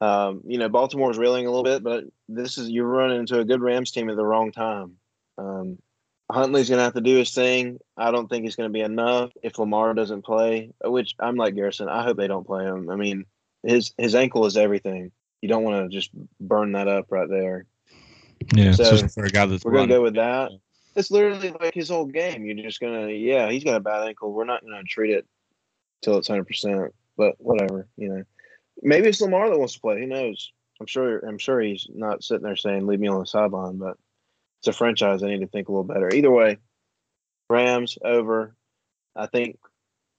Um, 0.00 0.42
you 0.46 0.58
know, 0.58 0.68
Baltimore's 0.68 1.18
reeling 1.18 1.46
a 1.46 1.50
little 1.50 1.64
bit, 1.64 1.82
but 1.82 2.04
this 2.28 2.58
is 2.58 2.70
you're 2.70 2.86
running 2.86 3.20
into 3.20 3.40
a 3.40 3.44
good 3.44 3.62
Rams 3.62 3.90
team 3.90 4.10
at 4.10 4.16
the 4.16 4.24
wrong 4.24 4.52
time. 4.52 4.96
Um, 5.38 5.78
Huntley's 6.30 6.70
gonna 6.70 6.82
have 6.82 6.94
to 6.94 7.00
do 7.00 7.16
his 7.16 7.32
thing. 7.32 7.78
I 7.96 8.10
don't 8.10 8.28
think 8.28 8.46
it's 8.46 8.56
gonna 8.56 8.70
be 8.70 8.80
enough 8.80 9.32
if 9.42 9.58
Lamar 9.58 9.92
doesn't 9.94 10.24
play. 10.24 10.70
Which 10.82 11.14
I'm 11.18 11.36
like 11.36 11.54
Garrison. 11.54 11.88
I 11.88 12.02
hope 12.02 12.16
they 12.16 12.28
don't 12.28 12.46
play 12.46 12.64
him. 12.64 12.90
I 12.90 12.96
mean, 12.96 13.26
his 13.62 13.92
his 13.98 14.14
ankle 14.14 14.46
is 14.46 14.56
everything. 14.56 15.10
You 15.42 15.48
don't 15.48 15.64
want 15.64 15.84
to 15.84 15.94
just 15.94 16.10
burn 16.40 16.72
that 16.72 16.88
up 16.88 17.06
right 17.10 17.28
there. 17.28 17.66
Yeah, 18.54 18.72
So, 18.72 18.84
especially 18.84 19.08
for 19.08 19.24
a 19.24 19.30
guy 19.30 19.46
that's 19.46 19.64
We're 19.64 19.72
gonna 19.72 19.86
go 19.86 20.02
with 20.02 20.14
that. 20.14 20.52
It's 20.96 21.10
literally 21.10 21.50
like 21.60 21.74
his 21.74 21.88
whole 21.88 22.06
game. 22.06 22.44
You're 22.44 22.64
just 22.64 22.80
gonna, 22.80 23.08
yeah, 23.08 23.50
he's 23.50 23.64
got 23.64 23.76
a 23.76 23.80
bad 23.80 24.06
ankle. 24.06 24.32
We're 24.32 24.44
not 24.44 24.62
gonna 24.62 24.82
treat 24.84 25.10
it 25.10 25.26
till 26.02 26.18
it's 26.18 26.28
hundred 26.28 26.46
percent. 26.46 26.94
But 27.16 27.34
whatever, 27.38 27.86
you 27.96 28.08
know. 28.08 28.24
Maybe 28.82 29.08
it's 29.08 29.20
Lamar 29.20 29.48
that 29.50 29.58
wants 29.58 29.74
to 29.74 29.80
play. 29.80 30.00
Who 30.00 30.06
knows? 30.06 30.52
I'm 30.80 30.86
sure. 30.86 31.18
I'm 31.20 31.38
sure 31.38 31.60
he's 31.60 31.86
not 31.92 32.24
sitting 32.24 32.42
there 32.42 32.56
saying, 32.56 32.86
"Leave 32.86 33.00
me 33.00 33.08
on 33.08 33.20
the 33.20 33.26
sideline." 33.26 33.78
But 33.78 33.96
it's 34.60 34.68
a 34.68 34.72
franchise. 34.72 35.22
I 35.22 35.28
need 35.28 35.40
to 35.40 35.46
think 35.46 35.68
a 35.68 35.72
little 35.72 35.84
better. 35.84 36.12
Either 36.12 36.30
way, 36.30 36.58
Rams 37.48 37.96
over. 38.04 38.56
I 39.14 39.26
think 39.26 39.58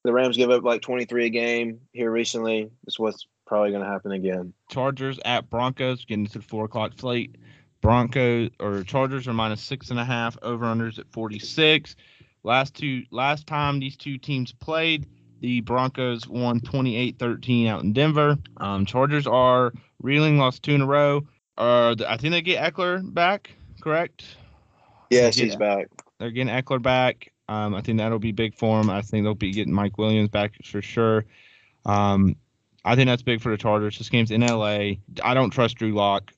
the 0.05 0.13
Rams 0.13 0.37
give 0.37 0.51
up 0.51 0.63
like 0.63 0.81
23 0.81 1.25
a 1.25 1.29
game 1.29 1.81
here 1.91 2.11
recently. 2.11 2.69
That's 2.85 2.99
what's 2.99 3.27
probably 3.45 3.71
going 3.71 3.83
to 3.83 3.89
happen 3.89 4.11
again. 4.11 4.53
Chargers 4.69 5.19
at 5.25 5.49
Broncos, 5.49 6.05
getting 6.05 6.27
to 6.27 6.39
the 6.39 6.45
four 6.45 6.65
o'clock 6.65 6.93
slate. 6.97 7.35
Broncos 7.85 8.49
or 8.59 8.81
Chargers 8.81 9.27
are 9.27 9.33
minus 9.33 9.61
six 9.61 9.91
and 9.91 9.99
a 9.99 10.05
half. 10.05 10.35
Over 10.41 10.65
unders 10.65 10.97
at 10.97 11.07
46. 11.11 11.95
Last 12.41 12.73
two 12.73 13.03
last 13.11 13.45
time 13.45 13.79
these 13.79 13.95
two 13.95 14.17
teams 14.17 14.51
played, 14.51 15.05
the 15.39 15.61
Broncos 15.61 16.27
won 16.27 16.61
28-13 16.61 17.67
out 17.67 17.83
in 17.83 17.93
Denver. 17.93 18.39
Um, 18.57 18.87
Chargers 18.87 19.27
are 19.27 19.71
reeling, 20.01 20.39
lost 20.39 20.63
two 20.63 20.73
in 20.73 20.81
a 20.81 20.85
row. 20.87 21.27
Uh, 21.59 21.95
I 22.07 22.17
think 22.17 22.31
they 22.31 22.41
get 22.41 22.73
Ekeler 22.73 23.13
back, 23.13 23.51
correct? 23.81 24.35
Yes, 25.11 25.35
he's 25.35 25.55
back. 25.55 25.87
They're 26.17 26.31
getting 26.31 26.51
Ekeler 26.51 26.81
back. 26.81 27.31
Um, 27.47 27.75
I 27.75 27.81
think 27.81 27.99
that'll 27.99 28.17
be 28.17 28.31
big 28.31 28.55
for 28.55 28.81
them. 28.81 28.89
I 28.89 29.03
think 29.03 29.23
they'll 29.23 29.35
be 29.35 29.51
getting 29.51 29.73
Mike 29.73 29.99
Williams 29.99 30.29
back 30.29 30.53
for 30.63 30.81
sure. 30.81 31.25
Um, 31.85 32.35
I 32.83 32.95
think 32.95 33.07
that's 33.09 33.21
big 33.21 33.41
for 33.41 33.51
the 33.51 33.57
Chargers. 33.57 33.99
This 33.99 34.09
game's 34.09 34.31
in 34.31 34.41
LA. 34.41 34.95
I 35.23 35.35
don't 35.35 35.51
trust 35.51 35.75
Drew 35.75 35.93
Lock. 35.93 36.31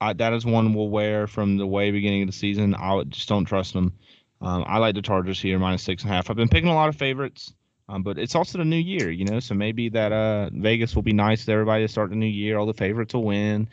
I, 0.00 0.12
that 0.14 0.32
is 0.32 0.46
one 0.46 0.72
we'll 0.72 0.88
wear 0.88 1.26
from 1.26 1.56
the 1.56 1.66
way 1.66 1.90
beginning 1.90 2.22
of 2.22 2.28
the 2.28 2.32
season. 2.32 2.74
I 2.74 3.02
just 3.04 3.28
don't 3.28 3.44
trust 3.44 3.74
them. 3.74 3.92
Um, 4.40 4.64
I 4.66 4.78
like 4.78 4.94
the 4.94 5.02
Chargers 5.02 5.40
here 5.40 5.58
minus 5.58 5.82
six 5.82 6.02
and 6.02 6.10
a 6.10 6.14
half. 6.14 6.30
I've 6.30 6.36
been 6.36 6.48
picking 6.48 6.70
a 6.70 6.74
lot 6.74 6.88
of 6.88 6.96
favorites, 6.96 7.52
um, 7.88 8.02
but 8.02 8.18
it's 8.18 8.34
also 8.34 8.58
the 8.58 8.64
new 8.64 8.76
year, 8.76 9.10
you 9.10 9.26
know. 9.26 9.40
So 9.40 9.54
maybe 9.54 9.90
that 9.90 10.12
uh, 10.12 10.48
Vegas 10.52 10.94
will 10.94 11.02
be 11.02 11.12
nice 11.12 11.44
to 11.44 11.52
everybody 11.52 11.84
to 11.84 11.88
start 11.88 12.10
the 12.10 12.16
new 12.16 12.26
year. 12.26 12.56
All 12.56 12.64
the 12.64 12.72
favorites 12.72 13.12
will 13.12 13.24
win, 13.24 13.68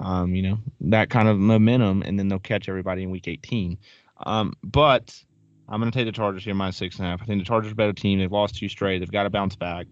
um, 0.00 0.34
you 0.34 0.42
know, 0.42 0.58
that 0.80 1.10
kind 1.10 1.28
of 1.28 1.38
momentum, 1.38 2.02
and 2.02 2.18
then 2.18 2.28
they'll 2.28 2.40
catch 2.40 2.68
everybody 2.68 3.04
in 3.04 3.10
week 3.10 3.28
18. 3.28 3.78
Um, 4.26 4.54
but 4.64 5.22
I'm 5.68 5.80
going 5.80 5.92
to 5.92 5.96
take 5.96 6.06
the 6.06 6.12
Chargers 6.12 6.44
here 6.44 6.54
minus 6.54 6.76
six 6.76 6.96
and 6.96 7.06
a 7.06 7.10
half. 7.10 7.22
I 7.22 7.26
think 7.26 7.40
the 7.40 7.46
Chargers 7.46 7.70
are 7.70 7.74
a 7.74 7.76
better 7.76 7.92
team. 7.92 8.18
They've 8.18 8.32
lost 8.32 8.56
two 8.56 8.68
straight. 8.68 8.98
They've 8.98 9.12
got 9.12 9.24
to 9.24 9.30
bounce 9.30 9.54
back. 9.54 9.86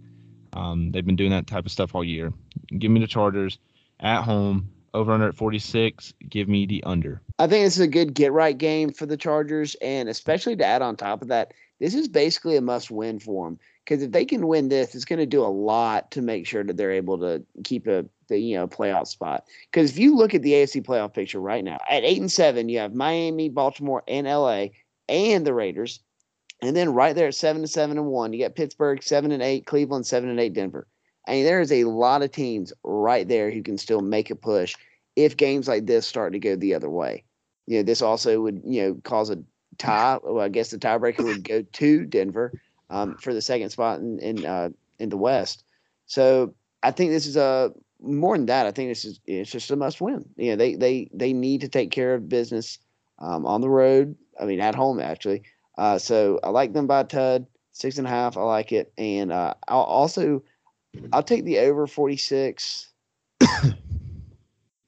Um, 0.55 0.91
they've 0.91 1.07
been 1.07 1.17
doing 1.17 1.31
that 1.31 1.47
type 1.47 1.67
of 1.67 1.71
stuff 1.71 1.95
all 1.95 2.03
year. 2.03 2.33
Give 2.77 2.91
me 2.91 2.99
the 2.99 3.07
Chargers 3.07 3.59
at 4.01 4.23
home 4.23 4.71
over 4.97 5.13
under 5.13 5.29
at 5.29 5.37
46. 5.37 6.15
Give 6.29 6.49
me 6.49 6.67
the 6.67 6.83
under. 6.85 7.21
I 7.39 7.47
think 7.47 7.65
this 7.65 7.77
is 7.77 7.81
a 7.81 7.89
good 7.89 8.15
get 8.15 8.33
right 8.33 8.57
game 8.57 8.93
for 8.93 9.07
the 9.07 9.17
Chargers, 9.17 9.77
and 9.81 10.09
especially 10.09 10.57
to 10.57 10.65
add 10.65 10.83
on 10.83 10.97
top 10.97 11.23
of 11.23 11.29
that, 11.29 11.53
this 11.79 11.95
is 11.95 12.09
basically 12.09 12.57
a 12.57 12.63
must 12.63 12.91
win 12.91 13.19
for 13.21 13.47
them 13.47 13.59
because 13.85 14.03
if 14.03 14.11
they 14.11 14.25
can 14.25 14.47
win 14.49 14.69
this, 14.69 14.95
it's 14.95 15.05
going 15.05 15.19
to 15.19 15.27
do 15.27 15.43
a 15.43 15.47
lot 15.47 16.11
to 16.13 16.23
make 16.23 16.47
sure 16.47 16.65
that 16.65 16.77
they're 16.77 16.93
able 16.93 17.19
to 17.19 17.45
keep 17.63 17.87
a 17.87 18.07
the 18.29 18.39
you 18.39 18.57
know 18.57 18.67
playoff 18.67 19.07
spot. 19.07 19.45
Because 19.71 19.91
if 19.91 19.99
you 19.99 20.17
look 20.17 20.35
at 20.35 20.43
the 20.43 20.53
AFC 20.53 20.85
playoff 20.85 21.13
picture 21.13 21.41
right 21.41 21.63
now, 21.63 21.79
at 21.89 22.03
eight 22.03 22.21
and 22.21 22.33
seven, 22.33 22.69
you 22.69 22.79
have 22.79 22.95
Miami, 22.95 23.49
Baltimore, 23.49 24.03
and 24.09 24.27
LA, 24.27 24.69
and 25.09 25.47
the 25.47 25.55
Raiders, 25.55 26.01
and 26.63 26.75
then 26.75 26.95
right 26.95 27.15
there 27.15 27.29
at 27.29 27.35
seven 27.35 27.63
and 27.63 27.71
seven 27.71 27.99
and 27.99 28.07
one, 28.07 28.33
you 28.33 28.43
got 28.43 28.55
Pittsburgh 28.55 29.03
seven 29.03 29.31
and 29.31 29.43
eight, 29.43 29.67
Cleveland 29.67 30.07
seven 30.07 30.31
and 30.31 30.41
eight, 30.41 30.55
Denver. 30.55 30.87
I 31.29 31.33
mean, 31.33 31.45
there 31.45 31.61
is 31.61 31.73
a 31.73 31.85
lot 31.85 32.23
of 32.23 32.31
teams 32.31 32.73
right 32.85 33.27
there 33.27 33.51
who 33.51 33.63
can 33.63 33.79
still 33.79 34.01
make 34.01 34.31
a 34.31 34.37
push 34.37 34.75
if 35.17 35.37
games 35.37 35.67
like 35.67 35.87
this 35.87 36.07
start 36.07 36.33
to 36.35 36.39
go 36.39 36.55
the 36.55 36.75
other 36.75 36.91
way. 36.91 37.25
You 37.67 37.79
know, 37.79 37.83
this 37.83 38.03
also 38.03 38.41
would, 38.43 38.63
you 38.65 38.83
know, 38.83 39.01
cause 39.03 39.31
a 39.31 39.43
tie. 39.79 40.19
Well, 40.23 40.45
I 40.45 40.49
guess 40.49 40.71
the 40.71 40.79
tiebreaker 40.79 41.25
would 41.25 41.43
go 41.43 41.63
to 41.63 42.05
Denver 42.05 42.53
um, 42.91 43.17
for 43.17 43.35
the 43.35 43.43
second 43.43 43.71
spot 43.71 43.99
in 44.01 44.19
in, 44.21 44.47
uh, 44.47 44.69
in 44.99 45.09
the 45.09 45.17
West. 45.17 45.65
So 46.07 46.55
I 46.83 46.91
think 46.93 47.11
this 47.11 47.27
is 47.27 47.37
a 47.37 47.73
more 48.01 48.37
than 48.37 48.47
that. 48.47 48.67
I 48.67 48.71
think 48.71 48.91
this 48.91 49.05
is 49.05 49.21
it's 49.27 49.51
just 49.51 49.71
a 49.71 49.77
must 49.77 50.01
win. 50.01 50.25
You 50.37 50.51
know, 50.51 50.57
they 50.57 50.75
they 50.77 51.11
they 51.13 51.33
need 51.33 51.63
to 51.63 51.69
take 51.69 51.91
care 51.91 52.15
of 52.15 52.29
business 52.29 52.79
um, 53.19 53.47
on 53.47 53.61
the 53.61 53.71
road. 53.71 54.17
I 54.41 54.45
mean, 54.45 54.61
at 54.61 54.75
home 54.75 55.01
actually. 55.01 55.43
Uh, 55.79 55.99
so 55.99 56.41
I 56.43 56.51
like 56.51 56.73
them 56.73 56.87
by 56.87 57.03
Tud 57.03 57.47
six 57.73 57.99
and 57.99 58.07
a 58.07 58.11
half. 58.11 58.37
I 58.37 58.43
like 58.43 58.73
it, 58.73 58.93
and 58.97 59.33
uh, 59.33 59.55
I'll 59.69 59.81
also 59.81 60.43
I'll 61.13 61.23
take 61.23 61.45
the 61.45 61.59
over 61.61 61.87
forty 61.87 62.17
six. 62.17 62.91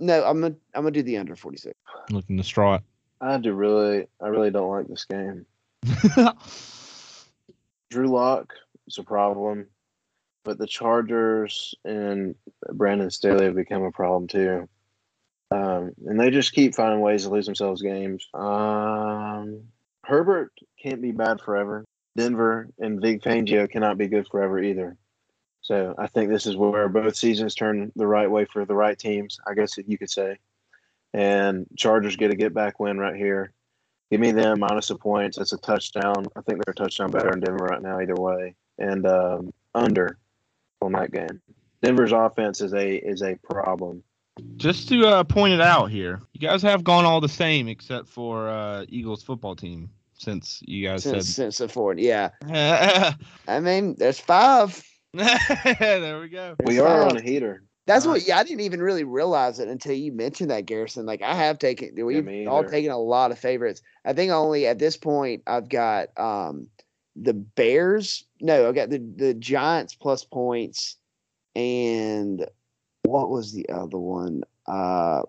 No, 0.00 0.24
I'm 0.24 0.40
gonna 0.40 0.54
I'm 0.74 0.82
gonna 0.82 0.90
do 0.90 1.02
the 1.02 1.18
under 1.18 1.36
forty 1.36 1.58
six. 1.58 1.74
Looking 2.10 2.36
to 2.36 2.42
distraught. 2.42 2.82
I 3.20 3.36
do 3.38 3.52
really, 3.52 4.06
I 4.22 4.28
really 4.28 4.50
don't 4.50 4.70
like 4.70 4.86
this 4.86 5.04
game. 5.04 5.44
Drew 7.90 8.06
Lock 8.06 8.54
is 8.86 8.98
a 8.98 9.02
problem, 9.02 9.66
but 10.44 10.58
the 10.58 10.66
Chargers 10.66 11.74
and 11.84 12.36
Brandon 12.72 13.10
Staley 13.10 13.46
have 13.46 13.56
become 13.56 13.82
a 13.82 13.90
problem 13.90 14.28
too. 14.28 14.68
Um, 15.50 15.92
and 16.06 16.20
they 16.20 16.30
just 16.30 16.52
keep 16.52 16.74
finding 16.74 17.00
ways 17.00 17.24
to 17.24 17.30
lose 17.30 17.46
themselves 17.46 17.82
games. 17.82 18.28
Um, 18.34 19.62
Herbert 20.04 20.52
can't 20.80 21.02
be 21.02 21.12
bad 21.12 21.40
forever. 21.40 21.84
Denver 22.16 22.68
and 22.78 23.00
Vic 23.00 23.22
Fangio 23.22 23.70
cannot 23.70 23.98
be 23.98 24.08
good 24.08 24.26
forever 24.28 24.62
either. 24.62 24.96
So 25.68 25.94
I 25.98 26.06
think 26.06 26.30
this 26.30 26.46
is 26.46 26.56
where 26.56 26.88
both 26.88 27.14
seasons 27.14 27.54
turn 27.54 27.92
the 27.94 28.06
right 28.06 28.30
way 28.30 28.46
for 28.46 28.64
the 28.64 28.74
right 28.74 28.98
teams, 28.98 29.38
I 29.46 29.52
guess 29.52 29.76
you 29.76 29.98
could 29.98 30.08
say. 30.08 30.38
And 31.12 31.66
Chargers 31.76 32.16
get 32.16 32.30
a 32.30 32.36
get 32.36 32.54
back 32.54 32.80
win 32.80 32.96
right 32.96 33.14
here. 33.14 33.52
Give 34.10 34.18
me 34.18 34.32
them 34.32 34.60
minus 34.60 34.88
a 34.88 34.96
points. 34.96 35.36
It's 35.36 35.52
a 35.52 35.58
touchdown. 35.58 36.24
I 36.34 36.40
think 36.40 36.64
they're 36.64 36.72
a 36.72 36.74
touchdown 36.74 37.10
better 37.10 37.34
in 37.34 37.40
Denver 37.40 37.66
right 37.66 37.82
now, 37.82 38.00
either 38.00 38.14
way. 38.14 38.54
And 38.78 39.06
um, 39.06 39.52
under 39.74 40.16
on 40.80 40.92
that 40.92 41.12
game. 41.12 41.42
Denver's 41.82 42.12
offense 42.12 42.62
is 42.62 42.72
a 42.72 42.96
is 42.96 43.20
a 43.20 43.34
problem. 43.36 44.02
Just 44.56 44.88
to 44.88 45.06
uh, 45.06 45.22
point 45.24 45.52
it 45.52 45.60
out 45.60 45.90
here, 45.90 46.22
you 46.32 46.40
guys 46.40 46.62
have 46.62 46.82
gone 46.82 47.04
all 47.04 47.20
the 47.20 47.28
same 47.28 47.68
except 47.68 48.08
for 48.08 48.48
uh, 48.48 48.86
Eagles 48.88 49.22
football 49.22 49.54
team 49.54 49.90
since 50.14 50.62
you 50.64 50.88
guys 50.88 51.02
Since, 51.02 51.26
said. 51.26 51.34
since 51.34 51.58
the 51.58 51.68
Ford, 51.68 52.00
yeah. 52.00 52.30
I 53.48 53.60
mean, 53.60 53.96
there's 53.98 54.18
five. 54.18 54.82
we 55.14 56.28
go. 56.28 56.56
We 56.62 56.74
There's 56.74 56.78
are 56.80 57.08
on 57.08 57.16
a 57.16 57.20
heater. 57.20 57.62
That's 57.86 58.06
what. 58.06 58.26
Yeah, 58.26 58.38
I 58.38 58.44
didn't 58.44 58.60
even 58.60 58.82
really 58.82 59.04
realize 59.04 59.58
it 59.58 59.68
until 59.68 59.94
you 59.94 60.12
mentioned 60.12 60.50
that, 60.50 60.66
Garrison. 60.66 61.06
Like 61.06 61.22
I 61.22 61.34
have 61.34 61.58
taken, 61.58 61.92
we've 62.04 62.24
me 62.24 62.46
all 62.46 62.62
taken 62.62 62.90
a 62.90 62.98
lot 62.98 63.30
of 63.30 63.38
favorites. 63.38 63.80
I 64.04 64.12
think 64.12 64.30
only 64.30 64.66
at 64.66 64.78
this 64.78 64.96
point 64.96 65.42
I've 65.46 65.70
got 65.70 66.08
um 66.18 66.66
the 67.16 67.32
Bears. 67.32 68.24
No, 68.40 68.68
I 68.68 68.72
got 68.72 68.90
the 68.90 68.98
the 69.16 69.32
Giants 69.32 69.94
plus 69.94 70.24
points, 70.24 70.96
and 71.56 72.46
what 73.04 73.30
was 73.30 73.52
the 73.52 73.68
other 73.70 73.98
one? 73.98 74.42
Uh, 74.66 75.22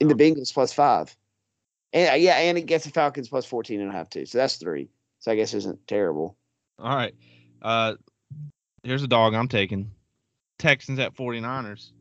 in 0.00 0.08
the 0.08 0.14
Bengals 0.14 0.52
plus 0.52 0.72
five, 0.72 1.16
and 1.92 2.10
uh, 2.10 2.14
yeah, 2.14 2.38
and 2.38 2.58
it 2.58 2.66
gets 2.66 2.84
the 2.84 2.90
Falcons 2.90 3.28
plus 3.28 3.46
14 3.46 3.80
and 3.80 3.90
a 3.90 3.92
half 3.92 4.10
too. 4.10 4.26
So 4.26 4.38
that's 4.38 4.56
three. 4.56 4.88
So 5.20 5.30
I 5.30 5.36
guess 5.36 5.54
isn't 5.54 5.86
terrible. 5.86 6.36
All 6.78 6.96
right. 6.96 7.14
Uh, 7.62 7.94
here's 8.82 9.02
a 9.02 9.08
dog 9.08 9.34
I'm 9.34 9.48
taking. 9.48 9.90
Texans 10.58 10.98
at 10.98 11.14
49ers. 11.14 11.92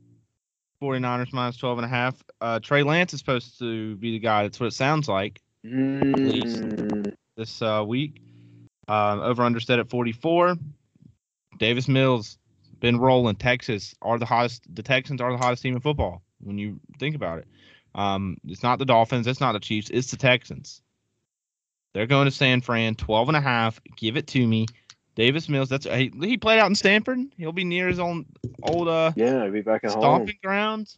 49ers 0.82 1.34
minus 1.34 1.58
12 1.58 1.80
and 1.80 1.86
a 1.86 1.90
half. 1.90 2.22
Uh, 2.40 2.60
Trey 2.60 2.84
Lance 2.84 3.14
is 3.14 3.20
supposed 3.20 3.60
to 3.60 3.96
be 3.98 4.12
the 4.12 4.20
guy. 4.20 4.44
That's 4.44 4.60
what 4.60 4.68
it 4.68 4.74
sounds 4.74 5.08
like 5.08 5.42
Mm, 5.66 7.14
this 7.36 7.62
uh, 7.62 7.84
week. 7.86 8.22
Um, 8.88 9.20
over 9.20 9.44
understead 9.44 9.80
at 9.80 9.90
44. 9.90 10.56
Davis 11.58 11.88
Mills 11.88 12.38
been 12.80 12.98
rolling. 12.98 13.36
Texas 13.36 13.94
are 14.02 14.18
the 14.18 14.26
hottest. 14.26 14.64
The 14.74 14.84
Texans 14.84 15.20
are 15.22 15.32
the 15.32 15.38
hottest 15.38 15.62
team 15.62 15.76
in 15.76 15.82
football 15.82 16.22
when 16.40 16.58
you 16.58 16.80
think 16.98 17.16
about 17.16 17.40
it. 17.40 17.48
Um, 17.94 18.38
it's 18.48 18.64
not 18.64 18.80
the 18.80 18.86
Dolphins. 18.86 19.28
It's 19.28 19.42
not 19.42 19.52
the 19.52 19.60
Chiefs. 19.60 19.90
It's 19.90 20.12
the 20.12 20.18
Texans. 20.18 20.82
They're 21.94 22.08
going 22.08 22.26
to 22.26 22.32
San 22.32 22.62
Fran, 22.62 22.96
12 22.96 23.30
and 23.30 23.38
a 23.38 23.42
half. 23.42 23.82
Give 23.98 24.16
it 24.16 24.28
to 24.28 24.48
me. 24.48 24.68
Davis 25.20 25.50
Mills. 25.50 25.68
That's 25.68 25.86
he, 25.86 26.14
he 26.22 26.38
played 26.38 26.60
out 26.60 26.70
in 26.70 26.76
Stanford. 26.76 27.20
He'll 27.38 27.52
be 27.52 27.66
near 27.66 27.90
his 27.90 28.00
own 28.00 28.26
old 28.64 28.88
uh, 28.88 29.12
yeah, 29.18 29.50
be 29.50 29.60
back 29.60 29.84
at 29.84 29.92
home. 29.92 30.02
stomping 30.02 30.38
grounds. 30.42 30.98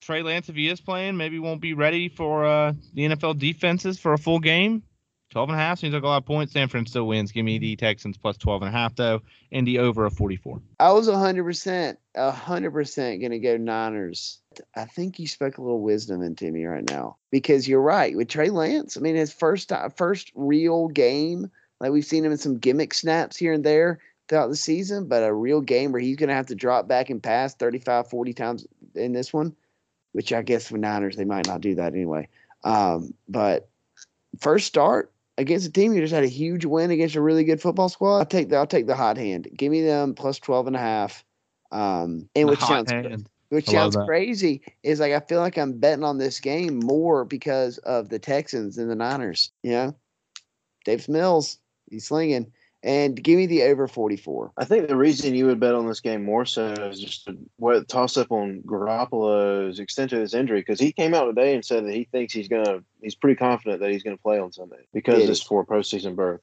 Trey 0.00 0.22
Lance, 0.22 0.48
if 0.48 0.54
he 0.54 0.68
is 0.68 0.80
playing, 0.80 1.16
maybe 1.16 1.40
won't 1.40 1.60
be 1.60 1.74
ready 1.74 2.08
for 2.08 2.44
uh, 2.44 2.72
the 2.94 3.02
NFL 3.02 3.40
defenses 3.40 3.98
for 3.98 4.12
a 4.12 4.18
full 4.18 4.38
game. 4.38 4.84
12 5.30 5.48
and 5.48 5.58
a 5.58 5.60
half 5.60 5.80
seems 5.80 5.92
like 5.92 6.04
a 6.04 6.06
lot 6.06 6.18
of 6.18 6.24
points. 6.24 6.52
San 6.52 6.68
Fran 6.68 6.86
still 6.86 7.08
wins. 7.08 7.32
Give 7.32 7.44
me 7.44 7.58
the 7.58 7.74
Texans 7.74 8.16
plus 8.16 8.36
12 8.36 8.62
and 8.62 8.68
a 8.68 8.72
half, 8.72 8.94
though, 8.94 9.20
and 9.50 9.66
the 9.66 9.80
over 9.80 10.06
of 10.06 10.12
44. 10.12 10.62
I 10.78 10.92
was 10.92 11.08
hundred 11.08 11.42
percent, 11.42 11.98
hundred 12.16 12.70
percent 12.70 13.20
gonna 13.20 13.40
go 13.40 13.56
Niners. 13.56 14.38
I 14.76 14.84
think 14.84 15.18
you 15.18 15.26
spoke 15.26 15.58
a 15.58 15.62
little 15.62 15.82
wisdom 15.82 16.22
into 16.22 16.48
me 16.52 16.64
right 16.64 16.88
now 16.88 17.16
because 17.32 17.66
you're 17.66 17.82
right 17.82 18.16
with 18.16 18.28
Trey 18.28 18.50
Lance. 18.50 18.96
I 18.96 19.00
mean, 19.00 19.16
his 19.16 19.32
first 19.32 19.70
time, 19.70 19.90
first 19.90 20.30
real 20.36 20.86
game. 20.86 21.50
Like 21.80 21.92
we've 21.92 22.04
seen 22.04 22.24
him 22.24 22.32
in 22.32 22.38
some 22.38 22.58
gimmick 22.58 22.94
snaps 22.94 23.36
here 23.36 23.52
and 23.52 23.64
there 23.64 24.00
throughout 24.28 24.48
the 24.48 24.56
season, 24.56 25.06
but 25.06 25.22
a 25.22 25.32
real 25.32 25.60
game 25.60 25.92
where 25.92 26.00
he's 26.00 26.16
gonna 26.16 26.34
have 26.34 26.46
to 26.46 26.54
drop 26.54 26.88
back 26.88 27.10
and 27.10 27.22
pass 27.22 27.54
35, 27.54 28.08
40 28.08 28.32
times 28.32 28.66
in 28.94 29.12
this 29.12 29.32
one, 29.32 29.54
which 30.12 30.32
I 30.32 30.42
guess 30.42 30.68
for 30.68 30.78
Niners 30.78 31.16
they 31.16 31.24
might 31.24 31.46
not 31.46 31.60
do 31.60 31.74
that 31.74 31.92
anyway. 31.92 32.28
Um, 32.64 33.14
but 33.28 33.68
first 34.40 34.66
start 34.66 35.12
against 35.38 35.66
a 35.66 35.72
team 35.72 35.92
who 35.92 36.00
just 36.00 36.14
had 36.14 36.24
a 36.24 36.28
huge 36.28 36.64
win 36.64 36.90
against 36.90 37.14
a 37.14 37.20
really 37.20 37.44
good 37.44 37.60
football 37.60 37.88
squad. 37.88 38.18
I'll 38.18 38.26
take 38.26 38.48
the 38.48 38.56
I'll 38.56 38.66
take 38.66 38.86
the 38.86 38.96
hot 38.96 39.16
hand. 39.16 39.48
Give 39.56 39.70
me 39.70 39.82
them 39.82 40.14
plus 40.14 40.38
12 40.38 40.68
and 40.68 40.76
a 40.76 40.80
half. 40.80 41.24
Um, 41.72 42.28
and 42.34 42.48
which 42.48 42.60
sounds 42.60 42.90
hand. 42.90 43.28
which 43.48 43.68
I 43.68 43.72
sounds 43.72 43.96
crazy 43.96 44.62
is 44.82 45.00
like 45.00 45.12
I 45.12 45.20
feel 45.20 45.40
like 45.40 45.58
I'm 45.58 45.78
betting 45.78 46.04
on 46.04 46.18
this 46.18 46.40
game 46.40 46.78
more 46.78 47.24
because 47.24 47.78
of 47.78 48.08
the 48.08 48.18
Texans 48.18 48.76
than 48.76 48.88
the 48.88 48.94
Niners. 48.94 49.50
You 49.62 49.70
know, 49.72 49.96
Davis 50.84 51.08
Mills, 51.08 51.58
he's 51.90 52.06
slinging, 52.06 52.52
and 52.82 53.20
give 53.20 53.36
me 53.36 53.46
the 53.46 53.64
over 53.64 53.88
44. 53.88 54.52
I 54.56 54.64
think 54.64 54.88
the 54.88 54.96
reason 54.96 55.34
you 55.34 55.46
would 55.46 55.60
bet 55.60 55.74
on 55.74 55.86
this 55.86 56.00
game 56.00 56.24
more 56.24 56.44
so 56.44 56.66
is 56.90 57.00
just 57.00 57.24
to, 57.26 57.36
what 57.56 57.88
toss 57.88 58.16
up 58.16 58.30
on 58.30 58.62
Garoppolo's 58.66 59.78
extent 59.80 60.12
of 60.12 60.20
his 60.20 60.34
injury 60.34 60.60
because 60.60 60.78
he 60.80 60.92
came 60.92 61.14
out 61.14 61.24
today 61.24 61.54
and 61.54 61.64
said 61.64 61.84
that 61.84 61.94
he 61.94 62.04
thinks 62.04 62.32
he's 62.32 62.48
gonna 62.48 62.80
he's 63.02 63.14
pretty 63.14 63.36
confident 63.36 63.80
that 63.80 63.90
he's 63.90 64.02
gonna 64.02 64.16
play 64.16 64.38
on 64.38 64.52
Sunday 64.52 64.86
because 64.92 65.20
Did 65.20 65.30
it's 65.30 65.42
for 65.42 65.64
postseason 65.66 66.14
berth. 66.14 66.40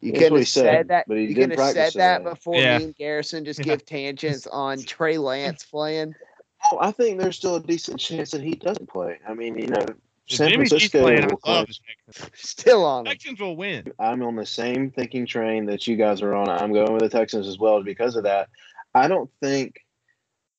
You 0.00 0.12
That's 0.12 0.22
couldn't 0.24 0.38
have 0.38 0.48
said, 0.48 0.62
said, 0.64 0.88
that. 0.88 1.08
but 1.08 1.16
he 1.16 1.24
you 1.24 1.28
didn't 1.34 1.50
couldn't 1.50 1.50
have 1.50 1.74
practice 1.74 1.92
said 1.94 2.00
that 2.00 2.18
today. 2.18 2.30
before 2.30 2.60
Yeah. 2.60 2.78
me 2.78 2.84
and 2.84 2.96
Garrison 2.96 3.44
just 3.44 3.60
Yeah. 3.60 3.64
give 3.64 3.84
tangents 3.86 4.46
on 4.46 4.78
Trey 4.82 5.18
Lance 5.18 5.64
playing. 5.64 6.14
Oh, 6.72 6.78
I 6.80 6.92
think 6.92 7.20
there's 7.20 7.36
still 7.36 7.56
a 7.56 7.60
decent 7.60 8.00
chance 8.00 8.30
that 8.30 8.40
he 8.40 8.52
doesn't 8.52 8.88
play. 8.88 9.18
I 9.28 9.34
mean, 9.34 9.58
you 9.58 9.66
know, 9.66 9.84
If 9.86 9.96
San 10.28 10.50
Jimmy 10.50 10.64
G's 10.64 10.70
Francisco. 10.70 11.02
playing, 11.02 11.24
I 11.24 11.26
will 11.26 11.40
love 11.46 11.66
clinch. 11.66 11.80
the 12.06 12.12
Texans. 12.12 12.40
Still 12.50 12.84
on 12.84 13.00
him. 13.00 13.10
Texans 13.10 13.40
will 13.40 13.56
win. 13.56 13.92
I'm 13.98 14.22
on 14.22 14.36
the 14.36 14.46
same 14.46 14.90
thinking 14.90 15.26
train 15.26 15.66
that 15.66 15.86
you 15.86 15.96
guys 15.96 16.22
are 16.22 16.34
on. 16.34 16.48
I'm 16.48 16.72
going 16.72 16.92
with 16.92 17.02
the 17.02 17.08
Texans 17.08 17.46
as 17.46 17.58
well 17.58 17.82
because 17.82 18.16
of 18.16 18.24
that. 18.24 18.48
I 18.94 19.08
don't 19.08 19.30
think 19.42 19.80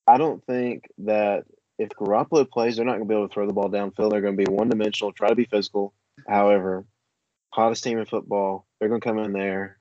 I 0.07 0.17
don't 0.17 0.45
think 0.45 0.85
that 0.99 1.45
if 1.77 1.89
Garoppolo 1.89 2.49
plays, 2.49 2.75
they're 2.75 2.85
not 2.85 2.93
going 2.93 3.07
to 3.07 3.09
be 3.09 3.15
able 3.15 3.27
to 3.27 3.33
throw 3.33 3.47
the 3.47 3.53
ball 3.53 3.69
downfield. 3.69 4.11
They're 4.11 4.21
going 4.21 4.37
to 4.37 4.45
be 4.45 4.51
one 4.51 4.69
dimensional, 4.69 5.11
try 5.11 5.29
to 5.29 5.35
be 5.35 5.45
physical. 5.45 5.93
However, 6.27 6.85
hottest 7.49 7.83
team 7.83 7.97
in 7.97 8.05
football, 8.05 8.65
they're 8.79 8.89
going 8.89 9.01
to 9.01 9.07
come 9.07 9.19
in 9.19 9.33
there 9.33 9.77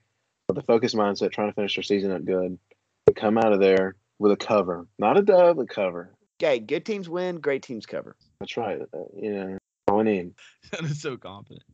with 0.49 0.59
a 0.59 0.63
focused 0.63 0.97
mindset, 0.97 1.33
trying 1.33 1.51
to 1.51 1.55
finish 1.55 1.77
their 1.77 1.83
season 1.83 2.11
up 2.11 2.25
good, 2.25 2.59
and 3.07 3.17
come 3.17 3.39
out 3.39 3.53
of 3.53 3.61
there 3.61 3.97
with 4.19 4.33
a 4.33 4.37
cover, 4.37 4.87
not 4.99 5.19
a 5.19 5.23
dub, 5.23 5.59
a 5.59 5.67
cover. 5.67 6.11
Okay, 6.41 6.59
good 6.59 6.85
teams 6.85 7.09
win, 7.09 7.37
great 7.37 7.63
teams 7.63 7.87
cover. 7.87 8.17
That's 8.41 8.57
right. 8.57 8.81
Uh, 8.81 8.99
you 9.17 9.33
know, 9.33 9.59
all 9.95 10.05
we 10.05 10.05
need. 10.05 10.35
that 10.73 10.85
is 10.85 11.01
so 11.01 11.17
confident. 11.17 11.65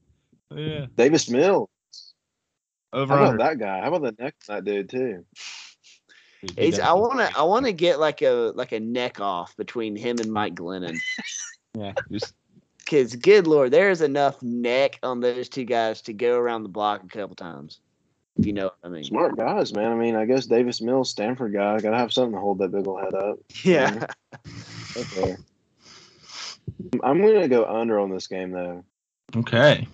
Oh, 0.50 0.56
yeah. 0.56 0.86
Davis 0.96 1.28
Mills. 1.28 1.68
Over 2.92 3.16
How 3.16 3.24
about 3.24 3.38
that 3.38 3.58
guy? 3.58 3.80
How 3.80 3.88
about 3.94 4.16
the 4.16 4.22
neck 4.22 4.34
that 4.48 4.64
dude 4.64 4.88
too? 4.88 5.24
Dude, 6.42 6.58
he 6.58 6.66
It's 6.66 6.78
I 6.78 6.92
want 6.92 7.20
to 7.20 7.38
I 7.38 7.42
want 7.42 7.66
to 7.66 7.72
get 7.72 8.00
like 8.00 8.20
a 8.22 8.52
like 8.54 8.72
a 8.72 8.80
neck 8.80 9.20
off 9.20 9.56
between 9.56 9.94
him 9.94 10.18
and 10.18 10.32
Mike 10.32 10.54
Glennon. 10.54 10.98
Yeah. 11.78 11.92
Just 12.10 12.34
Because 12.78 13.14
good 13.14 13.46
lord, 13.46 13.70
there 13.70 13.90
is 13.90 14.02
enough 14.02 14.42
neck 14.42 14.98
on 15.04 15.20
those 15.20 15.48
two 15.48 15.64
guys 15.64 16.02
to 16.02 16.12
go 16.12 16.36
around 16.36 16.64
the 16.64 16.68
block 16.68 17.04
a 17.04 17.06
couple 17.06 17.36
times. 17.36 17.78
If 18.36 18.44
you 18.44 18.52
know 18.52 18.64
what 18.64 18.76
I 18.82 18.88
mean. 18.88 19.04
Smart 19.04 19.36
guys, 19.36 19.72
man. 19.72 19.92
I 19.92 19.94
mean, 19.94 20.16
I 20.16 20.24
guess 20.24 20.46
Davis 20.46 20.80
Mills, 20.80 21.10
Stanford 21.10 21.52
guy, 21.52 21.78
got 21.78 21.90
to 21.90 21.96
have 21.96 22.12
something 22.12 22.32
to 22.32 22.40
hold 22.40 22.58
that 22.58 22.72
big 22.72 22.88
old 22.88 23.00
head 23.00 23.14
up. 23.14 23.38
Yeah. 23.62 24.06
Okay. 24.96 25.36
I'm 27.02 27.20
going 27.20 27.40
to 27.40 27.48
go 27.48 27.64
under 27.64 27.98
on 27.98 28.10
this 28.10 28.26
game 28.26 28.50
though. 28.50 28.84
okay. 29.36 29.86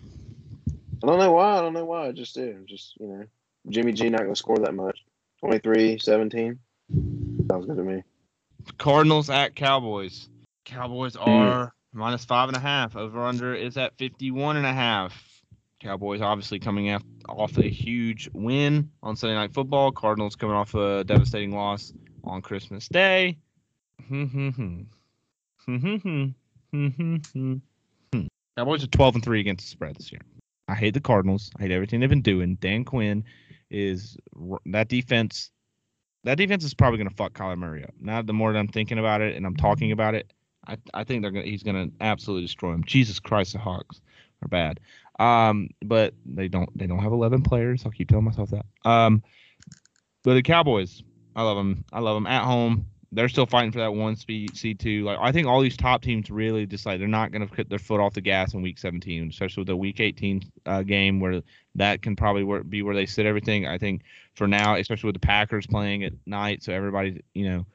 I 1.03 1.07
don't 1.07 1.18
know 1.18 1.33
why. 1.33 1.59
I 1.59 1.61
don't 1.61 1.74
know 1.74 1.85
why. 1.85 2.09
I 2.09 2.12
just 2.12 2.35
do. 2.35 2.64
Just 2.66 2.95
you 2.99 3.07
know, 3.07 3.24
Jimmy 3.68 3.93
G 3.93 4.09
not 4.09 4.22
going 4.22 4.33
to 4.33 4.37
score 4.37 4.59
that 4.59 4.74
much. 4.74 5.05
23, 5.41 5.99
17. 5.99 6.59
Sounds 7.51 7.66
good 7.66 7.77
to 7.77 7.83
me. 7.83 8.03
Cardinals 8.79 9.31
at 9.31 9.55
Cowboys. 9.55 10.29
Cowboys 10.64 11.14
hmm. 11.14 11.29
are 11.29 11.74
minus 11.93 12.24
five 12.24 12.49
and 12.49 12.57
a 12.57 12.61
half. 12.61 12.97
Over 12.97 13.24
under 13.24 13.55
is 13.55 13.77
at 13.77 13.97
51 13.99 14.57
and 14.57 14.66
a 14.66 14.72
half. 14.72 15.22
Cowboys 15.81 16.20
obviously 16.20 16.59
coming 16.59 16.91
off, 16.91 17.03
off 17.29 17.57
a 17.59 17.68
huge 17.68 18.29
win 18.33 18.91
on 19.03 19.14
Sunday 19.14 19.35
Night 19.35 19.53
Football. 19.53 19.93
Cardinals 19.93 20.35
coming 20.35 20.57
off 20.57 20.74
a 20.74 21.05
devastating 21.05 21.53
loss 21.53 21.93
on 22.24 22.43
Christmas 22.43 22.89
Day. 22.89 23.37
Hmm, 24.09 24.24
hmm, 24.24 24.81
Cowboys 28.56 28.84
are 28.84 28.88
12 28.88 29.16
and 29.16 29.24
3 29.24 29.40
against 29.40 29.64
the 29.64 29.70
spread 29.70 29.96
this 29.96 30.10
year. 30.10 30.22
I 30.68 30.74
hate 30.74 30.94
the 30.94 31.00
Cardinals. 31.00 31.50
I 31.58 31.62
hate 31.62 31.70
everything 31.72 32.00
they've 32.00 32.08
been 32.08 32.22
doing. 32.22 32.56
Dan 32.56 32.84
Quinn 32.84 33.24
is 33.70 34.16
that 34.66 34.88
defense 34.88 35.50
that 36.24 36.38
defense 36.38 36.64
is 36.64 36.74
probably 36.74 36.98
going 36.98 37.08
to 37.08 37.14
fuck 37.14 37.34
Kyler 37.34 37.56
Murray 37.56 37.84
up. 37.84 37.94
Now, 38.00 38.20
the 38.20 38.32
more 38.32 38.52
that 38.52 38.58
I'm 38.58 38.66
thinking 38.66 38.98
about 38.98 39.20
it 39.20 39.36
and 39.36 39.46
I'm 39.46 39.54
talking 39.54 39.92
about 39.92 40.16
it, 40.16 40.32
I, 40.66 40.76
I 40.92 41.04
think 41.04 41.22
they're 41.22 41.30
gonna 41.30 41.46
he's 41.46 41.62
going 41.62 41.88
to 41.88 42.04
absolutely 42.04 42.46
destroy 42.46 42.72
him. 42.72 42.82
Jesus 42.84 43.20
Christ, 43.20 43.52
the 43.52 43.60
Hawks 43.60 44.00
are 44.42 44.48
bad. 44.48 44.80
Um, 45.20 45.70
but 45.84 46.14
they 46.24 46.48
don't 46.48 46.76
they 46.76 46.86
don't 46.86 46.98
have 46.98 47.12
11 47.12 47.42
players. 47.42 47.82
I'll 47.84 47.92
keep 47.92 48.08
telling 48.08 48.24
myself 48.24 48.50
that. 48.50 48.66
Um, 48.84 49.22
but 50.24 50.34
the 50.34 50.42
Cowboys, 50.42 51.02
I 51.36 51.42
love 51.42 51.56
them. 51.56 51.84
I 51.92 52.00
love 52.00 52.16
them 52.16 52.26
at 52.26 52.42
home. 52.42 52.86
They're 53.12 53.28
still 53.28 53.46
fighting 53.46 53.72
for 53.72 53.78
that 53.78 53.94
one 53.94 54.16
speed 54.16 54.57
C 54.57 54.74
two. 54.74 55.04
Like 55.04 55.18
I 55.20 55.32
think 55.32 55.46
all 55.46 55.61
these 55.61 55.76
top 55.76 56.02
teams 56.02 56.30
really 56.30 56.66
just 56.66 56.86
like 56.86 56.98
they're 56.98 57.09
not 57.09 57.32
going 57.32 57.46
to 57.46 57.54
put 57.54 57.68
their 57.68 57.78
foot 57.78 58.00
off 58.00 58.14
the 58.14 58.20
gas 58.20 58.54
in 58.54 58.62
week 58.62 58.78
17, 58.78 59.28
especially 59.28 59.61
with 59.62 59.68
the 59.68 59.76
week 59.76 60.00
18 60.00 60.42
uh, 60.66 60.82
game 60.82 61.20
where 61.20 61.42
that 61.76 62.02
can 62.02 62.16
probably 62.16 62.44
wor- 62.44 62.64
be 62.64 62.82
where 62.82 62.94
they 62.94 63.07
sit 63.07 63.26
everything. 63.26 63.66
I 63.66 63.78
think 63.78 64.02
for 64.34 64.46
now, 64.46 64.76
especially 64.76 65.09
with 65.09 65.16
the 65.16 65.26
Packers 65.26 65.66
playing 65.66 66.04
at 66.04 66.12
night, 66.26 66.62
so 66.62 66.72
everybody's 66.72 67.20
you 67.34 67.48
know 67.48 67.66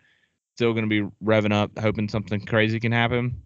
still 0.55 0.73
going 0.73 0.87
to 0.87 1.09
be 1.09 1.09
revving 1.23 1.53
up, 1.53 1.77
hoping 1.79 2.09
something 2.09 2.45
crazy 2.45 2.79
can 2.79 2.91
happen. 2.91 3.41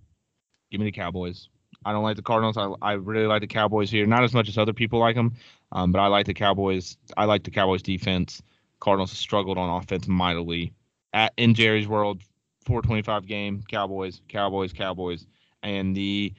Give 0.71 0.79
me 0.79 0.87
the 0.87 0.91
Cowboys. 0.91 1.49
I 1.85 1.91
don't 1.91 2.03
like 2.03 2.15
the 2.15 2.23
Cardinals. 2.23 2.57
I, 2.57 2.71
I 2.81 2.93
really 2.93 3.27
like 3.27 3.41
the 3.41 3.47
Cowboys 3.47 3.91
here, 3.91 4.07
not 4.07 4.23
as 4.23 4.33
much 4.33 4.49
as 4.49 4.57
other 4.57 4.73
people 4.73 4.99
like 4.99 5.15
them, 5.15 5.33
um, 5.71 5.91
but 5.91 5.99
I 5.99 6.07
like 6.07 6.25
the 6.25 6.33
Cowboys. 6.33 6.97
I 7.15 7.25
like 7.25 7.43
the 7.43 7.51
Cowboys 7.51 7.83
defense. 7.83 8.41
Cardinals 8.79 9.11
struggled 9.11 9.57
on 9.57 9.81
offense 9.81 10.07
mightily. 10.07 10.73
At 11.15 11.33
in 11.37 11.55
Jerry's 11.55 11.87
world, 11.87 12.21
425 12.65 13.25
game, 13.25 13.63
Cowboys, 13.69 14.21
Cowboys, 14.27 14.73
Cowboys, 14.73 15.25
and 15.63 15.95
the 15.95 16.33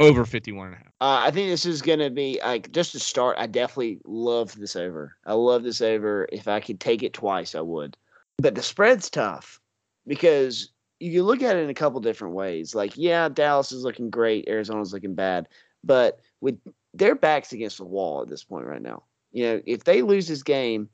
over 0.00 0.24
51 0.24 0.66
and 0.66 0.74
a 0.74 0.78
half. 0.78 0.86
Uh, 1.00 1.26
I 1.26 1.30
think 1.30 1.48
this 1.48 1.66
is 1.66 1.82
going 1.82 1.98
to 1.98 2.10
be 2.10 2.40
like 2.42 2.72
just 2.72 2.92
to 2.92 2.98
start. 2.98 3.36
I 3.38 3.46
definitely 3.46 4.00
love 4.04 4.56
this 4.58 4.76
over. 4.76 5.16
I 5.26 5.34
love 5.34 5.62
this 5.62 5.80
over. 5.80 6.26
If 6.32 6.48
I 6.48 6.60
could 6.60 6.80
take 6.80 7.02
it 7.02 7.12
twice, 7.12 7.54
I 7.54 7.60
would. 7.60 7.96
But 8.38 8.54
the 8.54 8.62
spread's 8.62 9.10
tough 9.10 9.60
because 10.06 10.70
you 11.00 11.22
look 11.22 11.42
at 11.42 11.56
it 11.56 11.62
in 11.64 11.70
a 11.70 11.74
couple 11.74 12.00
different 12.00 12.34
ways. 12.34 12.74
Like, 12.74 12.96
yeah, 12.96 13.28
Dallas 13.28 13.72
is 13.72 13.84
looking 13.84 14.10
great, 14.10 14.48
Arizona's 14.48 14.92
looking 14.92 15.14
bad, 15.14 15.48
but 15.84 16.20
with 16.40 16.58
their 16.94 17.14
backs 17.14 17.52
against 17.52 17.78
the 17.78 17.84
wall 17.84 18.22
at 18.22 18.28
this 18.28 18.44
point 18.44 18.66
right 18.66 18.82
now. 18.82 19.02
You 19.32 19.44
know, 19.44 19.62
if 19.66 19.84
they 19.84 20.02
lose 20.02 20.28
this 20.28 20.42
game, 20.42 20.88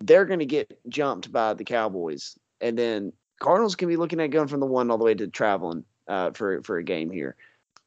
they're 0.00 0.24
going 0.24 0.40
to 0.40 0.46
get 0.46 0.78
jumped 0.88 1.30
by 1.30 1.54
the 1.54 1.64
Cowboys, 1.64 2.36
and 2.64 2.78
then 2.78 3.12
Cardinals 3.40 3.76
can 3.76 3.88
be 3.88 3.96
looking 3.96 4.20
at 4.20 4.30
going 4.30 4.48
from 4.48 4.60
the 4.60 4.66
one 4.66 4.90
all 4.90 4.96
the 4.98 5.04
way 5.04 5.14
to 5.14 5.28
traveling 5.28 5.84
uh, 6.08 6.30
for 6.30 6.62
for 6.62 6.78
a 6.78 6.84
game 6.84 7.10
here. 7.10 7.36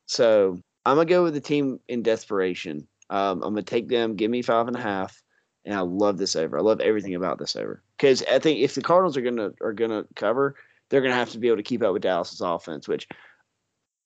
So 0.05 0.61
I'm 0.85 0.95
gonna 0.95 1.05
go 1.05 1.23
with 1.23 1.33
the 1.33 1.41
team 1.41 1.79
in 1.87 2.03
desperation. 2.03 2.87
Um, 3.09 3.41
I'm 3.43 3.53
gonna 3.53 3.63
take 3.63 3.89
them. 3.89 4.15
Give 4.15 4.29
me 4.29 4.43
five 4.43 4.67
and 4.67 4.77
a 4.77 4.81
half, 4.81 5.21
and 5.65 5.73
I 5.73 5.81
love 5.81 6.17
this 6.19 6.35
over. 6.35 6.57
I 6.57 6.61
love 6.61 6.79
everything 6.79 7.15
about 7.15 7.39
this 7.39 7.55
over 7.55 7.81
because 7.97 8.23
I 8.31 8.37
think 8.37 8.59
if 8.59 8.75
the 8.75 8.81
Cardinals 8.81 9.17
are 9.17 9.21
gonna 9.21 9.51
are 9.61 9.73
gonna 9.73 10.05
cover, 10.15 10.55
they're 10.89 11.01
gonna 11.01 11.15
have 11.15 11.31
to 11.31 11.39
be 11.39 11.47
able 11.47 11.57
to 11.57 11.63
keep 11.63 11.81
up 11.81 11.93
with 11.93 12.03
Dallas's 12.03 12.41
offense, 12.41 12.87
which. 12.87 13.07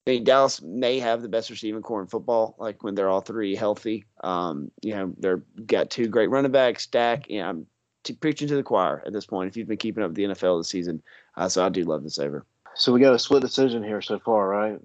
I 0.04 0.10
mean, 0.10 0.24
Dallas 0.24 0.60
may 0.60 0.98
have 0.98 1.22
the 1.22 1.28
best 1.28 1.48
receiving 1.48 1.80
corps 1.80 2.00
in 2.02 2.08
football, 2.08 2.56
like 2.58 2.82
when 2.82 2.96
they're 2.96 3.08
all 3.08 3.20
three 3.20 3.54
healthy. 3.54 4.04
Um, 4.24 4.72
you 4.82 4.96
know, 4.96 5.14
they're 5.16 5.44
got 5.64 5.90
two 5.90 6.08
great 6.08 6.28
running 6.28 6.50
backs, 6.50 6.88
Dak. 6.88 7.30
You 7.30 7.38
know, 7.40 7.66
t- 8.02 8.14
preaching 8.14 8.48
to 8.48 8.56
the 8.56 8.62
choir 8.62 9.02
at 9.06 9.12
this 9.12 9.26
point. 9.26 9.48
If 9.48 9.56
you've 9.56 9.68
been 9.68 9.76
keeping 9.76 10.02
up 10.02 10.10
with 10.10 10.16
the 10.16 10.24
NFL 10.24 10.60
this 10.60 10.68
season, 10.68 11.02
uh, 11.36 11.48
so 11.48 11.64
I 11.64 11.68
do 11.68 11.84
love 11.84 12.02
this 12.02 12.18
over. 12.18 12.44
So 12.74 12.92
we 12.92 13.00
got 13.00 13.14
a 13.14 13.18
split 13.18 13.42
decision 13.42 13.82
here 13.82 14.00
so 14.00 14.18
far, 14.18 14.48
right? 14.48 14.80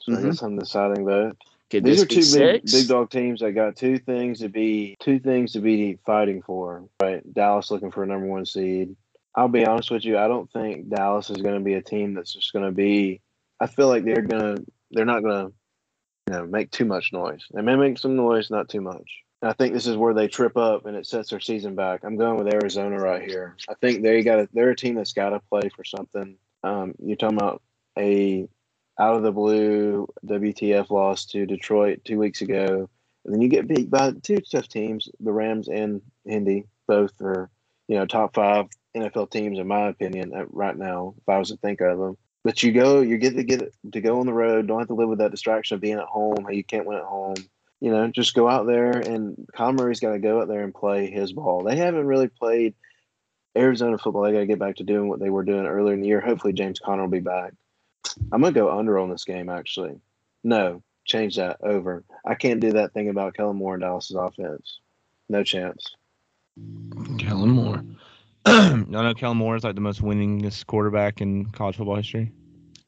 So 0.00 0.12
Mhm. 0.12 0.18
I 0.18 0.22
guess 0.22 0.42
I'm 0.42 0.58
deciding 0.58 1.04
vote. 1.04 1.36
Could 1.70 1.84
These 1.84 2.02
are 2.02 2.06
two 2.06 2.24
big, 2.38 2.70
big 2.70 2.88
dog 2.88 3.10
teams 3.10 3.40
that 3.40 3.52
got 3.52 3.76
two 3.76 3.98
things 3.98 4.40
to 4.40 4.48
be 4.48 4.96
two 5.00 5.18
things 5.18 5.52
to 5.52 5.60
be 5.60 5.98
fighting 6.06 6.40
for. 6.40 6.88
Right, 7.02 7.22
Dallas 7.34 7.70
looking 7.70 7.90
for 7.90 8.02
a 8.02 8.06
number 8.06 8.26
one 8.26 8.46
seed. 8.46 8.96
I'll 9.34 9.48
be 9.48 9.66
honest 9.66 9.90
with 9.90 10.04
you. 10.04 10.16
I 10.16 10.28
don't 10.28 10.50
think 10.50 10.88
Dallas 10.88 11.28
is 11.28 11.42
going 11.42 11.56
to 11.58 11.64
be 11.64 11.74
a 11.74 11.82
team 11.82 12.14
that's 12.14 12.32
just 12.32 12.52
going 12.52 12.64
to 12.64 12.72
be. 12.72 13.20
I 13.60 13.66
feel 13.66 13.88
like 13.88 14.04
they're 14.04 14.22
gonna. 14.22 14.56
They're 14.90 15.04
not 15.04 15.22
going 15.22 15.48
to, 15.48 15.52
you 16.28 16.32
know, 16.32 16.46
make 16.46 16.70
too 16.70 16.86
much 16.86 17.12
noise. 17.12 17.44
They 17.52 17.60
may 17.60 17.76
make 17.76 17.98
some 17.98 18.16
noise, 18.16 18.50
not 18.50 18.70
too 18.70 18.80
much. 18.80 19.22
I 19.42 19.52
think 19.52 19.72
this 19.72 19.86
is 19.86 19.96
where 19.96 20.14
they 20.14 20.26
trip 20.26 20.56
up 20.56 20.86
and 20.86 20.96
it 20.96 21.06
sets 21.06 21.30
their 21.30 21.40
season 21.40 21.74
back. 21.74 22.02
I'm 22.02 22.16
going 22.16 22.36
with 22.36 22.52
Arizona 22.52 22.98
right 22.98 23.22
here. 23.22 23.56
I 23.68 23.74
think 23.74 24.02
they 24.02 24.22
got. 24.22 24.36
to 24.36 24.48
They're 24.52 24.70
a 24.70 24.76
team 24.76 24.96
that's 24.96 25.12
got 25.12 25.30
to 25.30 25.40
play 25.48 25.68
for 25.74 25.84
something. 25.84 26.36
Um, 26.64 26.94
you're 26.98 27.16
talking 27.16 27.38
about 27.38 27.62
a 27.96 28.48
out 28.98 29.14
of 29.14 29.22
the 29.22 29.32
blue 29.32 30.08
WTF 30.26 30.90
loss 30.90 31.24
to 31.26 31.46
Detroit 31.46 32.00
two 32.04 32.18
weeks 32.18 32.42
ago. 32.42 32.90
And 33.24 33.34
then 33.34 33.40
you 33.40 33.48
get 33.48 33.68
beat 33.68 33.90
by 33.90 34.12
two 34.22 34.38
tough 34.38 34.68
teams, 34.68 35.08
the 35.20 35.32
Rams 35.32 35.68
and 35.68 36.00
Indy. 36.24 36.64
Both 36.88 37.20
are, 37.20 37.50
you 37.86 37.96
know, 37.96 38.06
top 38.06 38.34
five 38.34 38.66
NFL 38.96 39.30
teams 39.30 39.58
in 39.58 39.68
my 39.68 39.88
opinion 39.88 40.32
right 40.50 40.76
now, 40.76 41.14
if 41.18 41.28
I 41.28 41.38
was 41.38 41.50
to 41.50 41.56
think 41.58 41.80
of 41.80 41.98
them. 41.98 42.16
But 42.42 42.62
you 42.62 42.72
go, 42.72 43.02
you 43.02 43.18
get 43.18 43.36
to 43.36 43.42
get 43.44 43.72
to 43.92 44.00
go 44.00 44.20
on 44.20 44.26
the 44.26 44.32
road. 44.32 44.66
Don't 44.66 44.78
have 44.78 44.88
to 44.88 44.94
live 44.94 45.08
with 45.08 45.18
that 45.18 45.30
distraction 45.30 45.74
of 45.74 45.80
being 45.80 45.98
at 45.98 46.04
home. 46.04 46.44
How 46.44 46.50
you 46.50 46.64
can't 46.64 46.86
win 46.86 46.98
at 46.98 47.04
home. 47.04 47.34
You 47.80 47.92
know, 47.92 48.08
just 48.08 48.34
go 48.34 48.48
out 48.48 48.66
there 48.66 48.90
and 48.90 49.48
Kyler 49.56 49.78
Murray's 49.78 50.00
got 50.00 50.12
to 50.12 50.18
go 50.18 50.42
out 50.42 50.48
there 50.48 50.64
and 50.64 50.74
play 50.74 51.10
his 51.10 51.32
ball. 51.32 51.62
They 51.62 51.76
haven't 51.76 52.06
really 52.06 52.28
played 52.28 52.74
Arizona 53.56 53.98
football. 53.98 54.22
They 54.22 54.32
got 54.32 54.40
to 54.40 54.46
get 54.46 54.58
back 54.58 54.76
to 54.76 54.84
doing 54.84 55.08
what 55.08 55.20
they 55.20 55.30
were 55.30 55.44
doing 55.44 55.66
earlier 55.66 55.94
in 55.94 56.00
the 56.00 56.08
year. 56.08 56.20
Hopefully, 56.20 56.52
James 56.52 56.80
Conner 56.80 57.02
will 57.02 57.10
be 57.10 57.20
back. 57.20 57.52
I'm 58.32 58.40
gonna 58.40 58.52
go 58.52 58.76
under 58.76 58.98
on 58.98 59.10
this 59.10 59.24
game. 59.24 59.48
Actually, 59.48 60.00
no, 60.44 60.82
change 61.04 61.36
that 61.36 61.58
over. 61.62 62.04
I 62.24 62.34
can't 62.34 62.60
do 62.60 62.72
that 62.72 62.92
thing 62.92 63.08
about 63.08 63.34
Kellen 63.34 63.56
Moore 63.56 63.74
and 63.74 63.82
Dallas's 63.82 64.16
offense. 64.16 64.80
No 65.28 65.42
chance. 65.42 65.94
Kellen 67.18 67.50
Moore. 67.50 67.84
I 68.46 68.84
know 68.88 69.14
Kellen 69.14 69.36
Moore 69.36 69.56
is 69.56 69.64
like 69.64 69.74
the 69.74 69.80
most 69.80 70.02
winningest 70.02 70.66
quarterback 70.66 71.20
in 71.20 71.46
college 71.46 71.76
football 71.76 71.96
history. 71.96 72.32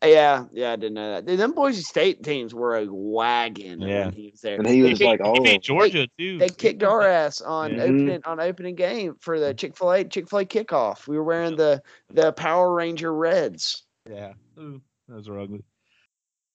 Yeah, 0.03 0.47
yeah, 0.53 0.73
I 0.73 0.77
didn't 0.77 0.95
know 0.95 1.11
that. 1.11 1.27
Dude, 1.27 1.39
them 1.39 1.53
Boise 1.53 1.83
State 1.83 2.23
teams 2.23 2.55
were 2.55 2.77
a 2.79 2.87
wagon 2.89 3.81
Yeah. 3.83 4.07
when 4.07 4.15
he 4.15 4.31
was 4.31 4.41
there. 4.41 4.57
And 4.57 4.67
he 4.67 4.83
was 4.83 4.99
beat- 4.99 5.05
like 5.05 5.21
all 5.21 5.35
he 5.35 5.41
beat 5.41 5.51
them. 5.53 5.61
Georgia 5.61 6.09
too. 6.19 6.39
They 6.39 6.49
kicked 6.49 6.83
our 6.83 7.03
ass 7.03 7.43
on 7.43 7.75
Yeah. 7.75 7.83
opening 7.83 8.21
on 8.25 8.41
opening 8.41 8.75
game 8.77 9.17
for 9.21 9.39
the 9.39 9.53
Chick 9.53 9.77
Fil 9.77 9.93
A 9.93 10.05
Chick 10.05 10.31
Fil 10.31 10.39
A 10.41 10.45
kickoff. 10.47 11.07
We 11.07 11.19
were 11.19 11.25
wearing 11.25 11.57
the 11.57 11.83
the 12.15 12.33
Power 12.33 12.73
Ranger 12.75 13.13
Reds. 13.15 13.85
Yeah, 14.09 14.33
Ooh, 14.59 14.81
those 15.07 15.29
were 15.29 15.39
ugly. 15.39 15.65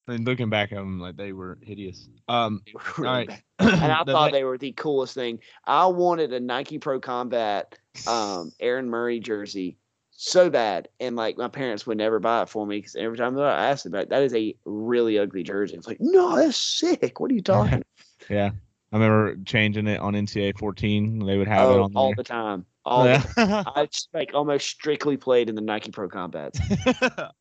And 0.08 0.26
looking 0.26 0.50
back 0.50 0.72
at 0.72 0.76
them, 0.76 1.00
like 1.00 1.16
they 1.16 1.32
were 1.32 1.58
hideous. 1.62 2.08
Um, 2.28 2.62
They 2.66 2.74
were 2.74 3.08
all 3.08 3.14
right. 3.14 3.30
And 3.60 3.92
I 3.92 4.04
The 4.04 4.12
thought 4.12 4.32
they 4.32 4.44
were 4.44 4.58
the 4.58 4.72
coolest 4.74 5.14
thing. 5.16 5.40
I 5.66 5.86
wanted 5.88 6.34
a 6.34 6.40
Nike 6.40 6.78
Pro 6.80 7.00
Combat 7.00 7.78
um, 8.08 8.52
Aaron 8.60 8.90
Murray 8.90 9.20
jersey 9.20 9.78
so 10.18 10.50
bad, 10.50 10.88
and 11.00 11.16
like 11.16 11.38
my 11.38 11.48
parents 11.48 11.86
would 11.86 11.98
never 11.98 12.20
buy 12.20 12.44
it 12.44 12.50
for 12.50 12.66
me 12.66 12.78
because 12.78 12.96
every 12.96 13.18
time 13.18 13.38
I 13.38 13.70
asked 13.70 13.86
about 13.86 14.04
it, 14.04 14.10
that 14.10 14.24
is 14.24 14.34
a 14.34 14.56
really 14.66 15.20
ugly 15.20 15.44
jersey. 15.44 15.76
It's 15.76 15.88
like, 15.88 16.00
no, 16.00 16.36
that's 16.38 16.58
sick. 16.58 17.20
What 17.20 17.32
are 17.32 17.36
you 17.36 17.42
talking? 17.42 17.84
Yeah. 18.28 18.50
I 18.92 18.96
remember 18.96 19.36
changing 19.46 19.86
it 19.86 20.00
on 20.00 20.14
NCAA 20.14 20.58
14. 20.58 21.20
They 21.20 21.38
would 21.38 21.48
have 21.48 21.70
it 21.70 21.74
oh, 21.74 21.84
on 21.84 21.92
all 21.96 22.08
there. 22.08 22.16
the 22.16 22.24
time. 22.24 22.66
All 22.86 23.06
Yeah. 23.06 23.18
the 23.20 23.46
time. 23.46 23.66
I 23.76 23.86
just, 23.86 24.10
like 24.14 24.32
almost 24.34 24.68
strictly 24.68 25.18
played 25.18 25.48
in 25.48 25.54
the 25.54 25.62
Nike 25.62 25.92
Pro 25.92 26.08
Combats. 26.08 26.60
All 27.20 27.32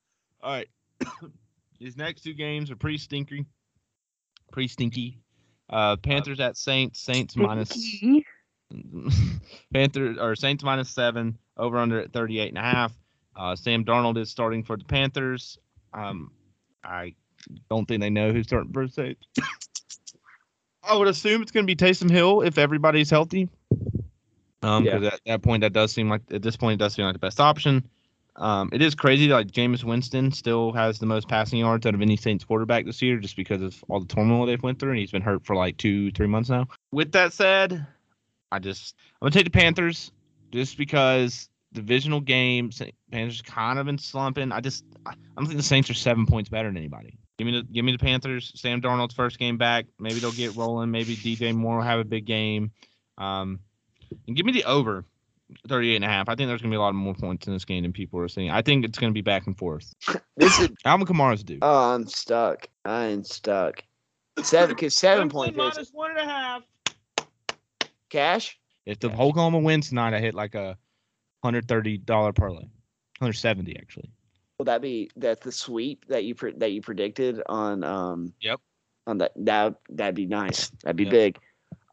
right. 0.43 0.69
These 1.81 1.97
next 1.97 2.23
two 2.23 2.35
games 2.35 2.71
are 2.71 2.77
pretty 2.77 2.99
stinky. 2.99 3.47
Pretty 4.53 4.69
stinky. 4.69 5.21
Uh, 5.71 5.97
Panthers 5.97 6.41
at 6.41 6.59
Saints. 6.59 7.01
Saints 7.01 7.37
minus 7.37 7.73
Panthers 9.73 10.19
or 10.19 10.35
Saints 10.35 10.65
minus 10.65 10.91
seven. 10.91 11.39
Over 11.57 11.79
under 11.79 12.01
at 12.01 12.13
38 12.13 12.49
and 12.49 12.59
a 12.59 12.63
half. 12.63 12.93
Uh, 13.37 13.55
Sam 13.57 13.85
Darnold 13.85 14.17
is 14.19 14.31
starting 14.31 14.63
for 14.63 14.77
the 14.77 14.85
Panthers. 14.85 15.59
Um, 15.93 16.31
I 16.85 17.15
don't 17.71 17.87
think 17.87 18.01
they 18.01 18.11
know 18.11 18.33
who's 18.33 18.47
starting 18.47 18.73
for 18.73 18.87
the 18.87 18.93
Saints. 18.93 19.27
I 20.83 20.97
would 20.97 21.09
assume 21.09 21.43
it's 21.43 21.51
going 21.53 21.67
to 21.67 21.75
be 21.75 21.77
Taysom 21.77 22.11
Hill 22.11 22.43
if 22.43 22.59
everybody's 22.59 23.11
healthy. 23.11 23.49
Um, 24.63 24.85
Yeah. 24.85 24.99
because 24.99 25.15
at 25.15 25.21
that 25.27 25.43
point, 25.43 25.61
that 25.63 25.73
does 25.73 25.93
seem 25.93 26.09
like 26.09 26.23
at 26.31 26.43
this 26.43 26.57
point, 26.57 26.75
it 26.75 26.85
does 26.85 26.95
seem 26.95 27.05
like 27.05 27.15
the 27.15 27.19
best 27.19 27.41
option. 27.41 27.89
Um, 28.37 28.69
it 28.73 28.83
is 28.83 28.95
crazy. 28.97 29.29
Like 29.29 29.49
Jameis 29.49 29.85
Winston 29.85 30.33
still 30.33 30.73
has 30.73 30.99
the 30.99 31.07
most 31.07 31.29
passing 31.29 31.61
yards 31.61 31.87
out 31.87 31.95
of 31.95 32.03
any 32.03 32.17
Saints 32.17 32.45
quarterback 32.45 32.85
this 32.85 33.01
year, 33.01 33.19
just 33.19 33.37
because 33.37 33.63
of 33.63 33.83
all 33.89 34.01
the 34.01 34.07
turmoil 34.07 34.45
they've 34.47 34.63
went 34.63 34.81
through, 34.81 34.91
and 34.91 34.99
he's 34.99 35.13
been 35.13 35.23
hurt 35.23 35.45
for 35.47 35.55
like 35.55 35.77
two, 35.77 36.11
three 36.13 36.27
months 36.27 36.51
now. 36.51 36.67
With 36.91 37.13
that 37.13 37.33
said, 37.33 37.87
I 38.51 38.59
just 38.59 38.97
I'm 39.23 39.27
gonna 39.27 39.31
take 39.33 39.45
the 39.45 39.51
Panthers 39.51 40.11
just 40.55 40.79
because 40.79 41.49
divisional 41.73 42.21
game. 42.21 42.71
Panthers 43.11 43.43
kind 43.43 43.79
of 43.79 43.87
been 43.87 43.99
slumping. 43.99 44.53
I 44.53 44.61
just 44.61 44.85
I 45.05 45.11
I 45.11 45.15
don't 45.37 45.47
think 45.47 45.59
the 45.59 45.63
Saints 45.63 45.91
are 45.91 45.95
seven 45.95 46.27
points 46.27 46.49
better 46.49 46.69
than 46.69 46.77
anybody. 46.77 47.19
Give 47.37 47.47
me 47.47 47.61
the 47.61 47.63
give 47.65 47.85
me 47.85 47.93
the 47.93 47.99
Panthers. 47.99 48.53
Sam 48.55 48.81
Darnold's 48.81 49.15
first 49.15 49.39
game 49.39 49.59
back. 49.59 49.87
Maybe 49.99 50.21
they'll 50.21 50.33
get 50.33 50.57
rolling. 50.57 50.91
Maybe 50.91 51.17
DJ 51.17 51.55
Moore 51.55 51.77
will 51.77 51.83
have 51.83 51.99
a 51.99 52.05
big 52.05 52.25
game. 52.25 52.71
Um, 53.19 53.61
and 54.27 54.37
give 54.37 54.47
me 54.47 54.53
the 54.53 54.65
over. 54.65 55.05
38 55.69 55.97
and 55.97 56.05
a 56.05 56.09
half. 56.09 56.29
I 56.29 56.35
think 56.35 56.49
there's 56.49 56.63
going 56.63 56.71
to 56.71 56.75
be 56.75 56.79
a 56.79 56.81
lot 56.81 56.95
more 56.95 57.15
points 57.15 57.47
in 57.47 57.53
this 57.53 57.67
game 57.67 57.83
than 57.83 57.93
people 57.93 58.19
are 58.19 58.29
saying. 58.29 58.51
I 58.51 58.63
think 58.63 58.85
it's 58.85 58.99
going 58.99 59.13
to 59.13 59.15
be 59.15 59.21
back 59.21 59.47
and 59.47 59.57
forth. 59.57 59.95
This 60.37 60.59
is 60.59 60.71
Alvin 60.85 61.07
Kamara's 61.07 61.45
due. 61.45 61.59
oh, 61.63 61.95
I'm 61.95 62.09
stuck. 62.09 62.67
I 62.85 63.05
am 63.05 63.23
stuck. 63.23 63.85
Seven 64.43 64.75
because 64.75 64.97
seven 64.97 65.29
points 65.29 65.57
one 65.93 66.11
and 66.11 66.19
a 66.19 66.25
half. 66.25 66.63
cash. 68.11 68.59
If 68.87 68.99
the 69.01 69.11
Oklahoma 69.11 69.59
wins 69.59 69.89
tonight, 69.89 70.15
I 70.15 70.21
hit 70.21 70.35
like 70.35 70.55
a 70.55 70.77
$130 71.45 72.35
parlay. 72.35 72.69
170 73.19 73.77
actually. 73.77 74.11
Will 74.59 74.65
that 74.67 74.83
be 74.83 75.11
that's 75.17 75.45
the 75.45 75.53
sweep 75.53 76.05
that 76.09 76.25
you 76.25 76.35
pre- 76.35 76.57
that 76.59 76.73
you 76.73 76.81
predicted 76.83 77.43
on 77.47 77.83
um 77.85 78.33
Yep. 78.41 78.61
on 79.07 79.19
that 79.19 79.33
that 79.37 79.75
that'd 79.89 80.15
be 80.15 80.27
nice. 80.27 80.71
That'd 80.83 80.97
be 80.97 81.05
Yep. 81.05 81.11
big. 81.11 81.39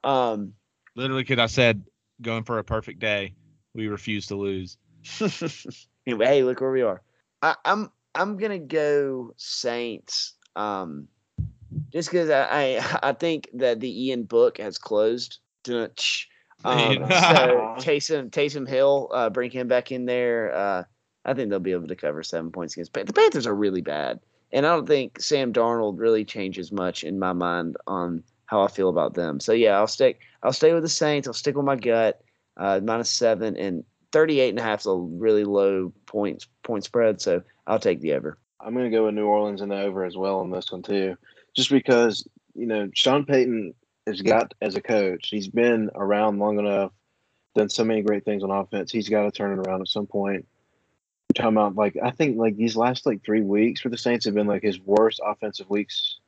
Um 0.04 0.54
Literally, 0.96 1.24
because 1.24 1.40
I 1.40 1.46
said 1.48 1.84
going 2.22 2.44
for 2.44 2.60
a 2.60 2.64
perfect 2.64 3.00
day, 3.00 3.34
we 3.74 3.88
refuse 3.88 4.28
to 4.28 4.36
lose. 4.36 4.78
anyway, 6.08 6.26
hey, 6.26 6.44
look 6.44 6.60
where 6.62 6.72
we 6.72 6.82
are. 6.82 7.02
I, 7.42 7.56
I'm 7.66 7.92
I'm 8.14 8.38
gonna 8.38 8.60
go 8.60 9.34
Saints. 9.38 10.34
Um, 10.56 11.08
just 11.94 12.12
because 12.12 12.30
I, 12.30 12.44
I 12.80 13.00
I 13.10 13.14
think 13.14 13.50
that 13.54 13.80
the 13.80 14.08
Ian 14.08 14.24
Book 14.24 14.58
has 14.58 14.78
closed. 14.78 15.40
Dunch. 16.64 17.00
Um, 17.00 17.10
so 17.10 17.76
Taysom 17.80 18.30
Taysom 18.30 18.68
Hill, 18.68 19.10
uh, 19.14 19.30
bring 19.30 19.52
him 19.52 19.68
back 19.68 19.92
in 19.92 20.06
there. 20.06 20.54
Uh, 20.54 20.84
I 21.24 21.34
think 21.34 21.50
they'll 21.50 21.60
be 21.60 21.74
able 21.74 21.88
to 21.88 21.96
cover 21.96 22.24
seven 22.24 22.52
points 22.52 22.74
against 22.76 22.94
Pan- 22.94 23.06
the 23.06 23.14
Panthers. 23.14 23.48
Are 23.48 23.56
really 23.56 23.82
bad, 23.82 24.20
and 24.52 24.66
I 24.66 24.76
don't 24.76 24.88
think 24.88 25.22
Sam 25.22 25.54
Darnold 25.54 26.00
really 26.00 26.26
changes 26.26 26.72
much 26.72 27.04
in 27.04 27.20
my 27.20 27.34
mind 27.34 27.78
on 27.88 28.24
how 28.46 28.62
I 28.62 28.68
feel 28.68 28.90
about 28.90 29.14
them. 29.14 29.40
So 29.40 29.54
yeah, 29.54 29.78
I'll 29.78 29.88
stick. 29.88 30.20
I'll 30.44 30.54
stay 30.54 30.74
with 30.74 30.84
the 30.84 30.90
Saints. 30.90 31.28
I'll 31.28 31.34
stick 31.34 31.56
with 31.56 31.66
my 31.66 31.76
gut. 31.76 32.22
Uh, 32.58 32.82
minus 32.84 33.10
seven 33.10 33.56
and 33.56 33.86
38 34.12 34.50
and 34.50 34.60
a 34.60 34.62
half 34.62 34.82
is 34.82 34.86
a 34.86 34.94
really 34.94 35.46
low 35.46 35.94
points 36.06 36.48
point 36.64 36.84
spread. 36.84 37.22
So 37.22 37.42
I'll 37.66 37.80
take 37.80 38.02
the 38.02 38.14
over. 38.14 38.38
I'm 38.60 38.74
going 38.74 38.92
to 38.92 38.96
go 38.96 39.06
with 39.06 39.16
New 39.16 39.26
Orleans 39.26 39.62
in 39.62 39.70
the 39.70 39.80
over 39.80 40.04
as 40.06 40.18
well 40.18 40.40
on 40.40 40.52
this 40.52 40.72
one 40.72 40.82
too, 40.82 41.18
just 41.56 41.70
because 41.70 42.28
you 42.54 42.66
know 42.66 42.90
Sean 42.94 43.26
Payton 43.26 43.74
has 44.12 44.22
got 44.22 44.54
as 44.62 44.76
a 44.76 44.82
coach. 44.82 45.30
He's 45.30 45.48
been 45.48 45.90
around 45.96 46.40
long 46.40 46.60
enough, 46.60 46.92
done 47.56 47.70
so 47.70 47.84
many 47.84 48.02
great 48.02 48.26
things 48.26 48.44
on 48.44 48.52
offense. 48.52 48.92
He's 48.92 49.10
got 49.10 49.24
to 49.24 49.32
turn 49.32 49.58
it 49.58 49.68
around 49.68 49.82
at 49.82 49.88
some 49.88 50.08
point. 50.08 50.48
You're 51.30 51.44
talking 51.44 51.58
about 51.58 51.76
like 51.76 51.98
I 52.02 52.12
think 52.12 52.38
like 52.38 52.58
these 52.58 52.76
last 52.76 53.06
like 53.06 53.24
three 53.24 53.42
weeks 53.42 53.82
for 53.82 53.90
the 53.90 53.98
Saints 53.98 54.26
have 54.26 54.34
been 54.34 54.48
like 54.48 54.64
his 54.64 54.80
worst 54.80 55.22
offensive 55.26 55.70
weeks 55.70 56.20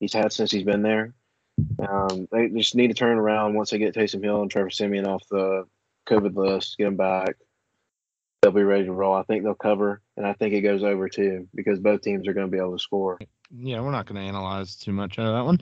he's 0.00 0.12
had 0.12 0.32
since 0.32 0.50
he's 0.50 0.62
been 0.62 0.82
there. 0.82 1.14
Um, 1.78 2.28
they 2.30 2.48
just 2.48 2.74
need 2.74 2.88
to 2.88 2.94
turn 2.94 3.18
around 3.18 3.54
once 3.54 3.70
they 3.70 3.78
get 3.78 3.94
Taysom 3.94 4.22
Hill 4.22 4.42
and 4.42 4.50
Trevor 4.50 4.70
Siemian 4.70 5.06
off 5.06 5.26
the 5.30 5.64
COVID 6.06 6.36
list, 6.36 6.76
get 6.76 6.84
them 6.84 6.96
back. 6.96 7.36
They'll 8.42 8.52
be 8.52 8.62
ready 8.62 8.84
to 8.84 8.92
roll. 8.92 9.14
I 9.14 9.22
think 9.22 9.42
they'll 9.42 9.54
cover, 9.54 10.02
and 10.16 10.26
I 10.26 10.34
think 10.34 10.52
it 10.52 10.60
goes 10.60 10.84
over 10.84 11.08
too 11.08 11.48
because 11.54 11.80
both 11.80 12.02
teams 12.02 12.28
are 12.28 12.34
going 12.34 12.46
to 12.46 12.50
be 12.50 12.58
able 12.58 12.76
to 12.76 12.82
score. 12.82 13.18
Yeah, 13.50 13.80
we're 13.80 13.90
not 13.90 14.06
going 14.06 14.20
to 14.20 14.28
analyze 14.28 14.76
too 14.76 14.92
much 14.92 15.18
out 15.18 15.26
of 15.26 15.34
that 15.34 15.44
one. 15.44 15.60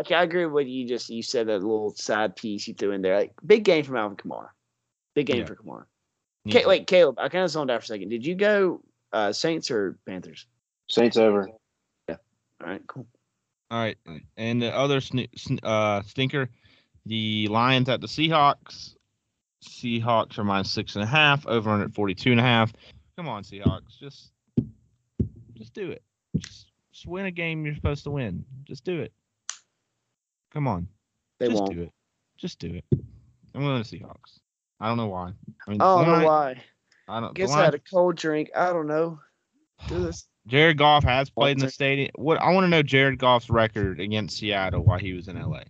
Okay, 0.00 0.14
I 0.14 0.22
agree 0.22 0.44
with 0.44 0.52
what 0.52 0.66
you 0.66 0.86
just 0.86 1.08
you 1.08 1.22
said 1.22 1.46
that 1.48 1.60
little 1.62 1.94
side 1.94 2.36
piece 2.36 2.68
you 2.68 2.74
threw 2.74 2.92
in 2.92 3.02
there. 3.02 3.16
Like 3.16 3.32
big 3.46 3.64
game 3.64 3.84
from 3.84 3.96
Alvin 3.96 4.16
Kamara. 4.16 4.48
Big 5.14 5.26
game 5.26 5.38
Yeah. 5.38 5.44
for 5.46 5.56
Kamara. 5.56 5.84
Ca- 6.52 6.66
wait, 6.68 6.86
Caleb, 6.86 7.18
I 7.18 7.28
kind 7.28 7.42
of 7.44 7.50
zoned 7.50 7.70
out 7.70 7.80
for 7.80 7.84
a 7.84 7.86
second. 7.86 8.10
Did 8.10 8.24
you 8.24 8.34
go 8.34 8.80
uh, 9.12 9.32
Saints 9.32 9.70
or 9.70 9.98
Panthers? 10.06 10.46
Saints 10.88 11.16
over. 11.16 11.48
Yeah. 12.08 12.16
All 12.62 12.68
right, 12.70 12.86
cool. 12.86 13.06
All 13.70 13.78
right, 13.80 13.96
and 14.36 14.62
the 14.62 14.72
other 14.72 15.00
sn- 15.00 15.26
sn- 15.34 15.58
uh, 15.64 16.02
stinker, 16.02 16.48
the 17.06 17.48
Lions 17.48 17.88
at 17.88 18.00
the 18.00 18.06
Seahawks. 18.06 18.94
Seahawks 19.64 20.38
are 20.38 20.44
minus 20.44 20.70
six 20.70 20.94
and 20.94 21.02
a 21.02 21.06
half, 21.06 21.44
over 21.48 21.70
under 21.70 21.86
at 21.86 21.94
42 21.94 22.30
and 22.30 22.38
a 22.38 22.44
half. 22.44 22.72
Come 23.16 23.28
on, 23.28 23.42
Seahawks, 23.42 23.98
just 23.98 24.30
just 25.54 25.72
do 25.74 25.90
it. 25.90 26.02
Just, 26.36 26.70
just 26.92 27.06
win 27.06 27.26
a 27.26 27.30
game 27.32 27.64
you're 27.64 27.74
supposed 27.74 28.04
to 28.04 28.10
win. 28.10 28.44
Just 28.64 28.84
do 28.84 29.00
it. 29.00 29.12
Come 30.56 30.68
on, 30.68 30.88
They 31.38 31.48
just 31.48 31.60
won't. 31.60 31.74
do 31.74 31.82
it. 31.82 31.92
Just 32.38 32.58
do 32.58 32.72
it. 32.72 32.84
I'm 33.54 33.60
going 33.60 33.82
to 33.82 33.86
Seahawks. 33.86 34.38
I 34.80 34.88
don't 34.88 34.96
know 34.96 35.08
why. 35.08 35.32
I 35.66 35.70
mean, 35.70 35.82
I 35.82 35.84
don't 35.84 36.06
the 36.14 36.18
know 36.20 36.26
why. 36.26 36.62
I 37.08 37.20
don't. 37.20 37.34
the 37.34 37.38
Guess 37.42 37.52
I 37.52 37.64
had 37.66 37.74
a 37.74 37.78
cold 37.78 38.16
drink. 38.16 38.48
I 38.56 38.72
don't 38.72 38.86
know. 38.86 39.18
Do 39.88 40.02
this. 40.02 40.26
Jared 40.46 40.78
Goff 40.78 41.04
has 41.04 41.28
played 41.28 41.58
in 41.58 41.62
the 41.62 41.70
stadium. 41.70 42.08
What 42.14 42.40
I 42.40 42.52
want 42.54 42.64
to 42.64 42.68
know 42.68 42.82
Jared 42.82 43.18
Goff's 43.18 43.50
record 43.50 44.00
against 44.00 44.38
Seattle 44.38 44.82
while 44.82 44.98
he 44.98 45.12
was 45.12 45.28
in 45.28 45.38
LA. 45.38 45.64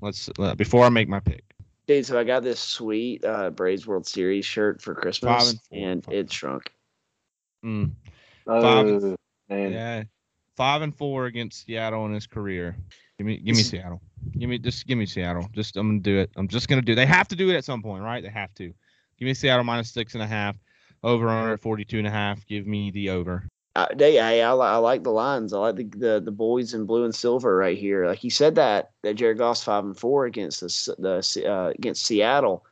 Let's 0.00 0.28
uh, 0.40 0.56
before 0.56 0.84
I 0.84 0.88
make 0.88 1.08
my 1.08 1.20
pick. 1.20 1.44
Dude, 1.86 2.04
so 2.06 2.18
I 2.18 2.24
got 2.24 2.42
this 2.42 2.58
sweet 2.58 3.24
uh, 3.24 3.50
Braves 3.50 3.86
World 3.86 4.08
Series 4.08 4.44
shirt 4.44 4.82
for 4.82 4.94
Christmas, 4.96 5.30
Five 5.30 5.48
and 5.70 6.04
four. 6.04 6.14
and 6.14 6.20
it 6.20 6.32
shrunk. 6.32 6.72
Mm, 7.64 7.90
Oh, 8.48 9.16
man. 9.48 9.72
yeah, 9.72 10.02
five 10.56 10.82
and 10.82 10.96
four 10.96 11.26
against 11.26 11.64
Seattle 11.66 12.06
in 12.06 12.14
his 12.14 12.26
career. 12.26 12.76
Give 13.20 13.26
me, 13.26 13.36
give 13.36 13.54
me 13.54 13.62
This 13.62 13.68
Seattle. 13.68 14.00
Give 14.38 14.48
me, 14.48 14.56
just 14.56 14.86
give 14.86 14.96
me 14.96 15.04
Seattle. 15.04 15.46
Just 15.52 15.76
I'm 15.76 15.88
gonna 15.88 16.00
do 16.00 16.20
it. 16.20 16.30
I'm 16.36 16.48
just 16.48 16.68
gonna 16.68 16.80
do. 16.80 16.94
They 16.94 17.04
have 17.04 17.28
to 17.28 17.36
do 17.36 17.50
it 17.50 17.54
at 17.54 17.66
some 17.66 17.82
point, 17.82 18.02
right? 18.02 18.22
They 18.22 18.30
have 18.30 18.54
to. 18.54 18.72
Give 19.18 19.26
me 19.26 19.34
Seattle 19.34 19.62
minus 19.62 19.90
six 19.90 20.14
and 20.14 20.22
a 20.22 20.26
half. 20.26 20.56
Over 21.04 21.28
under 21.28 21.52
at 21.52 21.60
42 21.60 21.98
and 21.98 22.06
a 22.06 22.10
half. 22.10 22.46
Give 22.46 22.66
me 22.66 22.90
the 22.90 23.10
over. 23.10 23.46
Uh, 23.76 23.88
they, 23.94 24.14
hey, 24.14 24.40
I, 24.42 24.52
I 24.52 24.76
like 24.76 25.02
the 25.02 25.10
lines. 25.10 25.52
I 25.52 25.58
like 25.58 25.76
the, 25.76 25.84
the 25.84 26.22
the 26.24 26.30
boys 26.30 26.72
in 26.72 26.86
blue 26.86 27.04
and 27.04 27.14
silver 27.14 27.54
right 27.54 27.76
here. 27.76 28.06
Like 28.06 28.24
you 28.24 28.30
said 28.30 28.54
that 28.54 28.92
that 29.02 29.16
Jared 29.16 29.36
Goff's 29.36 29.64
five 29.64 29.84
and 29.84 29.98
four 29.98 30.24
against 30.24 30.60
the 30.60 30.94
the 30.98 31.46
uh, 31.46 31.74
against 31.78 32.06
Seattle. 32.06 32.64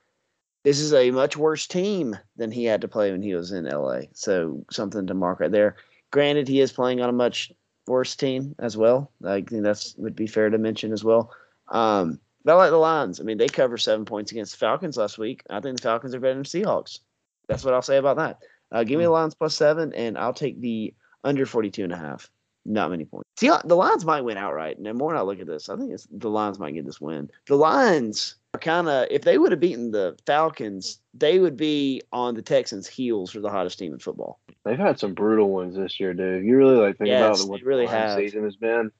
This 0.64 0.80
is 0.80 0.94
a 0.94 1.10
much 1.10 1.36
worse 1.36 1.66
team 1.66 2.16
than 2.36 2.50
he 2.50 2.64
had 2.64 2.80
to 2.80 2.88
play 2.88 3.12
when 3.12 3.20
he 3.20 3.34
was 3.34 3.52
in 3.52 3.66
LA. 3.66 4.00
So 4.14 4.64
something 4.70 5.06
to 5.08 5.12
mark 5.12 5.40
right 5.40 5.52
there. 5.52 5.76
Granted, 6.10 6.48
he 6.48 6.62
is 6.62 6.72
playing 6.72 7.02
on 7.02 7.10
a 7.10 7.12
much 7.12 7.52
worse 7.88 8.14
team 8.16 8.54
as 8.58 8.76
well. 8.76 9.10
I 9.24 9.42
think 9.42 9.62
that's 9.62 9.94
would 9.96 10.16
be 10.16 10.26
fair 10.26 10.50
to 10.50 10.58
mention 10.58 10.92
as 10.92 11.02
well. 11.02 11.32
Um, 11.68 12.20
but 12.44 12.52
I 12.52 12.56
like 12.56 12.70
the 12.70 12.76
Lions. 12.76 13.20
I 13.20 13.24
mean, 13.24 13.38
they 13.38 13.48
cover 13.48 13.76
seven 13.76 14.04
points 14.04 14.32
against 14.32 14.52
the 14.52 14.58
Falcons 14.58 14.96
last 14.96 15.18
week. 15.18 15.42
I 15.50 15.60
think 15.60 15.76
the 15.76 15.82
Falcons 15.82 16.14
are 16.14 16.20
better 16.20 16.34
than 16.34 16.44
Seahawks. 16.44 17.00
That's 17.48 17.64
what 17.64 17.74
I'll 17.74 17.82
say 17.82 17.96
about 17.96 18.16
that. 18.16 18.38
Uh, 18.70 18.84
give 18.84 18.98
me 18.98 19.04
the 19.04 19.10
Lions 19.10 19.34
plus 19.34 19.54
seven, 19.54 19.92
and 19.94 20.16
I'll 20.16 20.34
take 20.34 20.60
the 20.60 20.94
under 21.24 21.46
42 21.46 21.84
and 21.84 21.92
a 21.92 21.96
half. 21.96 22.30
Not 22.64 22.90
many 22.90 23.04
points. 23.04 23.28
See, 23.38 23.50
the 23.64 23.76
Lions 23.76 24.04
might 24.04 24.20
win 24.20 24.36
outright. 24.36 24.76
And 24.76 24.84
the 24.84 24.92
more 24.92 25.16
I 25.16 25.22
look 25.22 25.40
at 25.40 25.46
this, 25.46 25.68
I 25.68 25.76
think 25.76 25.92
it's, 25.92 26.06
the 26.10 26.28
Lions 26.28 26.58
might 26.58 26.74
get 26.74 26.84
this 26.84 27.00
win. 27.00 27.30
The 27.46 27.56
Lions 27.56 28.36
are 28.54 28.60
kind 28.60 28.88
of, 28.88 29.06
if 29.10 29.22
they 29.22 29.38
would 29.38 29.52
have 29.52 29.60
beaten 29.60 29.90
the 29.90 30.16
Falcons, 30.26 31.00
they 31.14 31.38
would 31.38 31.56
be 31.56 32.02
on 32.12 32.34
the 32.34 32.42
Texans' 32.42 32.86
heels 32.86 33.30
for 33.30 33.40
the 33.40 33.50
hottest 33.50 33.78
team 33.78 33.92
in 33.92 33.98
football. 33.98 34.40
They've 34.64 34.78
had 34.78 34.98
some 34.98 35.14
brutal 35.14 35.50
ones 35.50 35.76
this 35.76 36.00
year, 36.00 36.14
dude. 36.14 36.44
You 36.44 36.56
really 36.56 36.76
like 36.76 36.98
think 36.98 37.08
Yes, 37.08 37.40
about 37.40 37.50
what 37.50 37.62
really 37.62 37.86
the 37.86 37.92
have. 37.92 38.18
season 38.18 38.44
has 38.44 38.56
been. 38.56 38.90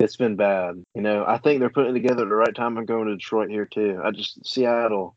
It's 0.00 0.16
been 0.16 0.36
bad. 0.36 0.82
You 0.94 1.02
know, 1.02 1.24
I 1.26 1.38
think 1.38 1.60
they're 1.60 1.70
putting 1.70 1.94
it 1.94 2.00
together 2.00 2.22
at 2.22 2.28
the 2.28 2.34
right 2.34 2.54
time. 2.54 2.76
I'm 2.76 2.86
going 2.86 3.06
to 3.06 3.14
Detroit 3.14 3.50
here 3.50 3.66
too. 3.66 4.00
I 4.02 4.10
just 4.10 4.44
Seattle. 4.44 5.16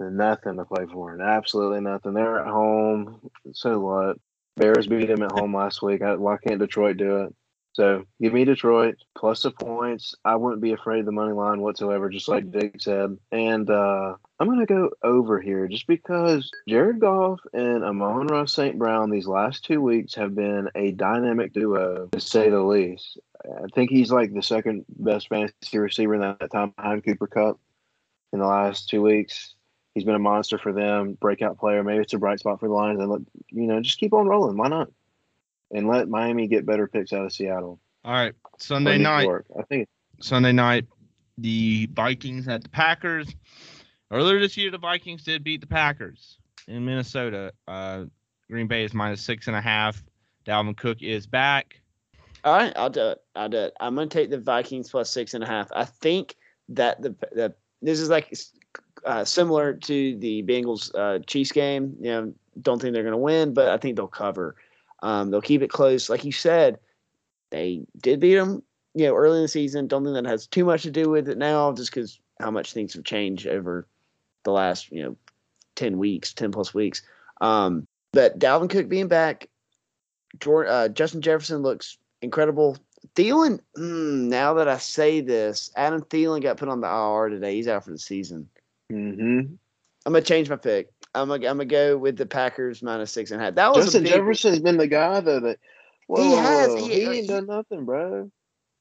nothing 0.00 0.56
to 0.56 0.64
play 0.64 0.86
for. 0.90 1.12
And 1.12 1.20
absolutely 1.20 1.80
nothing. 1.80 2.14
They're 2.14 2.40
at 2.40 2.46
home. 2.46 3.20
So 3.52 3.78
what? 3.80 4.16
Bears 4.56 4.86
beat 4.86 5.06
them 5.08 5.22
at 5.22 5.32
home 5.32 5.54
last 5.54 5.82
week. 5.82 6.00
Why 6.00 6.36
can't 6.38 6.58
Detroit 6.58 6.96
do 6.96 7.22
it? 7.24 7.34
So 7.78 8.06
give 8.20 8.32
me 8.32 8.44
Detroit 8.44 8.96
plus 9.16 9.44
the 9.44 9.52
points. 9.52 10.12
I 10.24 10.34
wouldn't 10.34 10.60
be 10.60 10.72
afraid 10.72 10.98
of 10.98 11.06
the 11.06 11.12
money 11.12 11.32
line 11.32 11.60
whatsoever, 11.60 12.08
just 12.08 12.26
like 12.26 12.50
Dick 12.50 12.82
said. 12.82 13.16
And 13.30 13.70
uh, 13.70 14.14
I'm 14.40 14.48
going 14.48 14.58
to 14.58 14.66
go 14.66 14.90
over 15.04 15.40
here 15.40 15.68
just 15.68 15.86
because 15.86 16.50
Jared 16.68 16.98
Goff 16.98 17.38
and 17.52 17.84
Amon-Ra 17.84 18.46
St. 18.46 18.76
Brown 18.76 19.10
these 19.10 19.28
last 19.28 19.64
two 19.64 19.80
weeks 19.80 20.16
have 20.16 20.34
been 20.34 20.68
a 20.74 20.90
dynamic 20.90 21.52
duo, 21.52 22.08
to 22.10 22.20
say 22.20 22.50
the 22.50 22.60
least. 22.60 23.16
I 23.44 23.68
think 23.72 23.90
he's 23.90 24.10
like 24.10 24.34
the 24.34 24.42
second 24.42 24.84
best 24.88 25.28
fantasy 25.28 25.78
receiver 25.78 26.16
in 26.16 26.22
that 26.22 26.50
time 26.50 26.74
behind 26.76 27.04
Cooper 27.04 27.28
Kupp 27.28 27.60
in 28.32 28.40
the 28.40 28.46
last 28.48 28.88
two 28.88 29.02
weeks. 29.02 29.54
He's 29.94 30.02
been 30.02 30.16
a 30.16 30.18
monster 30.18 30.58
for 30.58 30.72
them, 30.72 31.16
breakout 31.20 31.58
player. 31.58 31.84
Maybe 31.84 32.02
it's 32.02 32.12
a 32.12 32.18
bright 32.18 32.40
spot 32.40 32.58
for 32.58 32.66
the 32.66 32.74
Lions. 32.74 32.98
And 32.98 33.08
let 33.08 33.20
you 33.50 33.68
know, 33.68 33.80
just 33.80 34.00
keep 34.00 34.12
on 34.14 34.26
rolling. 34.26 34.56
Why 34.56 34.66
not? 34.66 34.88
And 35.70 35.88
let 35.88 36.08
Miami 36.08 36.46
get 36.46 36.66
better 36.66 36.86
picks 36.86 37.12
out 37.12 37.24
of 37.24 37.32
Seattle. 37.32 37.80
All 38.04 38.12
right, 38.12 38.34
Sunday 38.58 38.98
night. 38.98 39.24
York. 39.24 39.46
I 39.58 39.62
think 39.62 39.88
Sunday 40.20 40.52
night, 40.52 40.86
the 41.36 41.88
Vikings 41.92 42.48
at 42.48 42.62
the 42.62 42.68
Packers. 42.68 43.28
Earlier 44.10 44.40
this 44.40 44.56
year, 44.56 44.70
the 44.70 44.78
Vikings 44.78 45.22
did 45.22 45.44
beat 45.44 45.60
the 45.60 45.66
Packers 45.66 46.38
in 46.66 46.84
Minnesota. 46.84 47.52
Uh, 47.66 48.04
Green 48.50 48.66
Bay 48.66 48.84
is 48.84 48.94
minus 48.94 49.20
six 49.20 49.46
and 49.46 49.56
a 49.56 49.60
half. 49.60 50.02
Dalvin 50.46 50.76
Cook 50.76 51.02
is 51.02 51.26
back. 51.26 51.80
All 52.44 52.56
right, 52.56 52.72
I'll 52.76 52.90
do 52.90 53.08
it. 53.08 53.18
I'll 53.34 53.48
do 53.48 53.58
it. 53.58 53.74
I'm 53.80 53.94
going 53.94 54.08
to 54.08 54.18
take 54.18 54.30
the 54.30 54.38
Vikings 54.38 54.90
plus 54.90 55.10
six 55.10 55.34
and 55.34 55.44
a 55.44 55.46
half. 55.46 55.70
I 55.74 55.84
think 55.84 56.36
that 56.70 57.02
the 57.02 57.14
the 57.32 57.54
this 57.82 58.00
is 58.00 58.08
like 58.08 58.34
uh, 59.04 59.24
similar 59.24 59.74
to 59.74 60.16
the 60.18 60.42
Bengals 60.44 60.94
uh, 60.94 61.18
Chiefs 61.26 61.52
game. 61.52 61.96
You 62.00 62.10
know, 62.10 62.34
don't 62.62 62.80
think 62.80 62.94
they're 62.94 63.02
going 63.02 63.12
to 63.12 63.18
win, 63.18 63.52
but 63.52 63.68
I 63.68 63.76
think 63.76 63.96
they'll 63.96 64.06
cover. 64.06 64.56
Um, 65.02 65.30
they'll 65.30 65.40
keep 65.40 65.62
it 65.62 65.70
close. 65.70 66.08
Like 66.08 66.24
you 66.24 66.32
said, 66.32 66.78
they 67.50 67.86
did 68.00 68.20
beat 68.20 68.34
them, 68.34 68.62
you 68.94 69.06
know, 69.06 69.14
early 69.14 69.38
in 69.38 69.42
the 69.42 69.48
season. 69.48 69.86
Don't 69.86 70.04
think 70.04 70.14
that 70.14 70.26
has 70.26 70.46
too 70.46 70.64
much 70.64 70.82
to 70.82 70.90
do 70.90 71.08
with 71.08 71.28
it 71.28 71.38
now, 71.38 71.72
just 71.72 71.90
because 71.90 72.20
how 72.40 72.50
much 72.50 72.72
things 72.72 72.94
have 72.94 73.04
changed 73.04 73.46
over 73.46 73.86
the 74.44 74.52
last, 74.52 74.90
you 74.90 75.02
know, 75.02 75.16
10 75.76 75.98
weeks, 75.98 76.32
10 76.32 76.52
plus 76.52 76.74
weeks. 76.74 77.02
Um, 77.40 77.86
but 78.12 78.38
Dalvin 78.38 78.70
Cook 78.70 78.88
being 78.88 79.08
back, 79.08 79.48
Jordan, 80.40 80.72
uh, 80.72 80.88
Justin 80.88 81.22
Jefferson 81.22 81.62
looks 81.62 81.98
incredible. 82.22 82.76
Thielen, 83.14 83.60
mm, 83.76 84.28
now 84.28 84.54
that 84.54 84.68
I 84.68 84.78
say 84.78 85.20
this, 85.20 85.70
Adam 85.76 86.02
Thielen 86.02 86.42
got 86.42 86.56
put 86.56 86.68
on 86.68 86.80
the 86.80 86.88
IR 86.88 87.28
today. 87.28 87.54
He's 87.54 87.68
out 87.68 87.84
for 87.84 87.90
the 87.90 87.98
season. 87.98 88.48
Mm-hmm. 88.92 89.54
I'm 90.06 90.12
gonna 90.12 90.22
change 90.22 90.48
my 90.48 90.56
pick. 90.56 90.90
I'm 91.14 91.28
gonna, 91.28 91.48
I'm 91.48 91.56
gonna 91.56 91.64
go 91.64 91.96
with 91.96 92.16
the 92.16 92.26
Packers 92.26 92.82
minus 92.82 93.12
six 93.12 93.30
and 93.30 93.40
a 93.40 93.44
half. 93.44 93.54
That 93.54 93.72
was 93.72 93.86
Justin 93.86 94.04
big, 94.04 94.12
Jefferson's 94.12 94.60
been 94.60 94.76
the 94.76 94.86
guy 94.86 95.20
though 95.20 95.40
that 95.40 95.58
whoa, 96.06 96.22
he 96.22 96.36
has 96.36 96.74
he, 96.74 96.88
he 96.88 97.02
ain't 97.02 97.14
he, 97.14 97.26
done 97.26 97.46
nothing, 97.46 97.84
bro. 97.84 98.30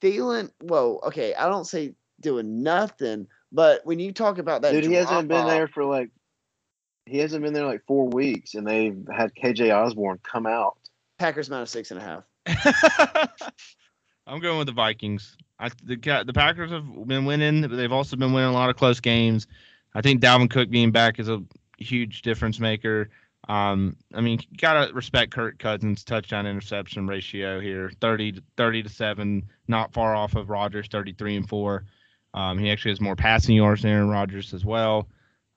Feeling 0.01 0.49
well, 0.61 0.99
okay. 1.05 1.33
I 1.33 1.49
don't 1.49 1.65
say 1.65 1.93
doing 2.19 2.63
nothing, 2.63 3.27
but 3.51 3.85
when 3.85 3.99
you 3.99 4.11
talk 4.11 4.37
about 4.37 4.61
that, 4.61 4.71
dude, 4.71 4.85
he 4.85 4.93
hasn't 4.93 5.27
been 5.27 5.47
there 5.47 5.67
for 5.67 5.85
like 5.85 6.09
he 7.05 7.19
hasn't 7.19 7.43
been 7.43 7.53
there 7.53 7.65
like 7.65 7.85
four 7.87 8.07
weeks, 8.09 8.53
and 8.53 8.67
they've 8.67 9.07
had 9.15 9.33
KJ 9.33 9.73
Osborn 9.73 10.19
come 10.23 10.45
out. 10.45 10.77
Packers 11.17 11.49
minus 11.49 11.71
six 11.71 11.91
and 11.91 11.99
a 11.99 12.03
half. 12.03 12.23
I'm 14.27 14.39
going 14.39 14.57
with 14.57 14.67
the 14.67 14.73
Vikings. 14.73 15.37
I, 15.59 15.69
the 15.83 15.95
the 15.95 16.33
Packers 16.33 16.71
have 16.71 17.07
been 17.07 17.25
winning, 17.25 17.61
but 17.61 17.75
they've 17.75 17.91
also 17.91 18.15
been 18.15 18.33
winning 18.33 18.49
a 18.49 18.53
lot 18.53 18.69
of 18.69 18.75
close 18.75 18.99
games. 18.99 19.47
I 19.95 20.01
think 20.01 20.21
Dalvin 20.21 20.49
Cook 20.49 20.69
being 20.69 20.91
back 20.91 21.17
is 21.17 21.29
a 21.29 21.41
huge 21.77 22.21
difference 22.21 22.59
maker. 22.59 23.09
Um, 23.47 23.95
I 24.13 24.21
mean, 24.21 24.39
gotta 24.57 24.93
respect 24.93 25.31
Kirk 25.31 25.57
Cousins' 25.59 26.03
touchdown 26.03 26.45
interception 26.45 27.07
ratio 27.07 27.59
here 27.59 27.91
30 28.01 28.33
to 28.33 28.43
30 28.57 28.83
to 28.83 28.89
7, 28.89 29.43
not 29.67 29.93
far 29.93 30.15
off 30.15 30.35
of 30.35 30.49
Rodgers 30.49 30.87
33 30.87 31.37
and 31.37 31.49
4. 31.49 31.85
Um, 32.33 32.57
he 32.57 32.69
actually 32.69 32.91
has 32.91 33.01
more 33.01 33.15
passing 33.15 33.55
yards 33.55 33.83
than 33.83 33.91
Aaron 33.91 34.09
Rodgers 34.09 34.53
as 34.53 34.65
well. 34.65 35.07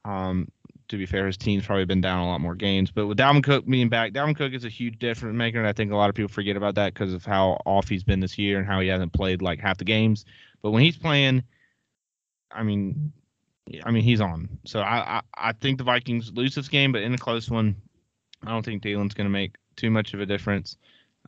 Um, 0.04 0.48
to 0.88 0.96
be 0.96 1.06
fair, 1.06 1.26
his 1.26 1.36
team's 1.36 1.66
probably 1.66 1.84
been 1.84 2.00
down 2.00 2.20
a 2.20 2.26
lot 2.26 2.40
more 2.40 2.54
games. 2.54 2.90
But 2.90 3.06
with 3.06 3.18
Dalvin 3.18 3.44
Cook 3.44 3.66
being 3.66 3.88
back, 3.88 4.12
Dalvin 4.12 4.36
Cook 4.36 4.52
is 4.52 4.64
a 4.64 4.68
huge 4.68 4.98
difference 4.98 5.36
maker, 5.36 5.58
and 5.58 5.66
I 5.66 5.72
think 5.72 5.92
a 5.92 5.96
lot 5.96 6.10
of 6.10 6.16
people 6.16 6.32
forget 6.32 6.56
about 6.56 6.74
that 6.76 6.94
because 6.94 7.14
of 7.14 7.24
how 7.24 7.60
off 7.64 7.88
he's 7.88 8.04
been 8.04 8.20
this 8.20 8.38
year 8.38 8.58
and 8.58 8.66
how 8.66 8.80
he 8.80 8.88
hasn't 8.88 9.12
played 9.12 9.40
like 9.40 9.60
half 9.60 9.78
the 9.78 9.84
games. 9.84 10.24
But 10.62 10.70
when 10.72 10.82
he's 10.82 10.96
playing, 10.96 11.44
I 12.50 12.62
mean, 12.64 13.12
I 13.84 13.90
mean, 13.90 14.02
he's 14.02 14.20
on. 14.20 14.48
So 14.64 14.80
I, 14.80 15.18
I, 15.18 15.20
I 15.34 15.52
think 15.52 15.78
the 15.78 15.84
Vikings 15.84 16.32
lose 16.34 16.54
this 16.54 16.68
game, 16.68 16.92
but 16.92 17.02
in 17.02 17.14
a 17.14 17.18
close 17.18 17.50
one, 17.50 17.76
I 18.44 18.50
don't 18.50 18.64
think 18.64 18.82
Thielen's 18.82 19.14
going 19.14 19.26
to 19.26 19.30
make 19.30 19.56
too 19.76 19.90
much 19.90 20.14
of 20.14 20.20
a 20.20 20.26
difference. 20.26 20.76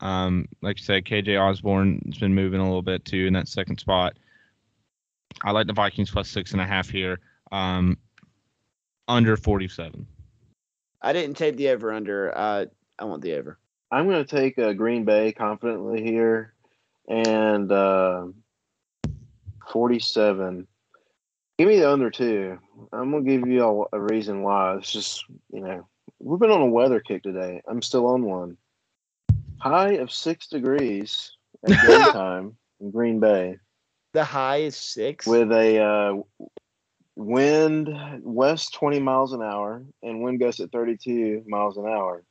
Um, 0.00 0.48
like 0.62 0.78
you 0.78 0.84
said, 0.84 1.04
KJ 1.04 1.40
Osborn's 1.40 2.18
been 2.18 2.34
moving 2.34 2.60
a 2.60 2.64
little 2.64 2.82
bit 2.82 3.04
too 3.04 3.26
in 3.26 3.32
that 3.34 3.48
second 3.48 3.78
spot. 3.78 4.14
I 5.44 5.50
like 5.50 5.66
the 5.66 5.72
Vikings 5.72 6.10
plus 6.10 6.28
six 6.28 6.52
and 6.52 6.60
a 6.60 6.66
half 6.66 6.88
here. 6.88 7.20
Um, 7.50 7.98
under 9.08 9.36
47. 9.36 10.06
I 11.02 11.12
didn't 11.12 11.36
take 11.36 11.56
the 11.56 11.68
over 11.68 11.92
under. 11.92 12.36
Uh, 12.36 12.66
I 12.98 13.04
want 13.04 13.22
the 13.22 13.34
over. 13.34 13.58
I'm 13.90 14.08
going 14.08 14.24
to 14.24 14.36
take 14.36 14.58
uh, 14.58 14.72
Green 14.72 15.04
Bay 15.04 15.32
confidently 15.32 16.02
here 16.02 16.54
and 17.08 17.70
uh, 17.70 18.26
47. 19.70 20.66
Give 21.58 21.68
me 21.68 21.78
the 21.78 21.90
under 21.90 22.10
two. 22.10 22.58
I'm 22.92 23.10
gonna 23.10 23.24
give 23.24 23.46
you 23.46 23.62
all 23.62 23.88
a 23.92 24.00
reason 24.00 24.42
why. 24.42 24.76
It's 24.76 24.90
just 24.90 25.24
you 25.52 25.60
know 25.60 25.86
we've 26.18 26.40
been 26.40 26.50
on 26.50 26.62
a 26.62 26.66
weather 26.66 27.00
kick 27.00 27.22
today. 27.22 27.62
I'm 27.68 27.82
still 27.82 28.06
on 28.06 28.24
one. 28.24 28.56
High 29.58 29.92
of 29.92 30.10
six 30.10 30.48
degrees 30.48 31.32
at 31.68 31.86
game 31.86 32.12
time 32.12 32.56
in 32.80 32.90
Green 32.90 33.20
Bay. 33.20 33.58
The 34.12 34.24
high 34.24 34.58
is 34.58 34.76
six 34.76 35.26
with 35.26 35.52
a 35.52 35.78
uh, 35.78 36.46
wind 37.16 37.88
west 38.22 38.74
20 38.74 39.00
miles 39.00 39.32
an 39.32 39.42
hour 39.42 39.84
and 40.02 40.22
wind 40.22 40.40
gusts 40.40 40.60
at 40.60 40.72
32 40.72 41.44
miles 41.46 41.76
an 41.76 41.86
hour. 41.86 42.22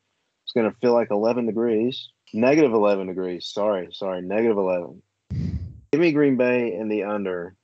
It's 0.44 0.54
gonna 0.54 0.76
feel 0.82 0.94
like 0.94 1.12
11 1.12 1.46
degrees. 1.46 2.10
Negative 2.34 2.72
11 2.72 3.08
degrees. 3.08 3.48
Sorry, 3.48 3.90
sorry. 3.92 4.22
Negative 4.22 4.58
11. 4.58 5.02
Give 5.92 6.02
me 6.02 6.12
Green 6.12 6.38
Bay 6.38 6.74
in 6.74 6.88
the 6.88 7.04
under 7.04 7.56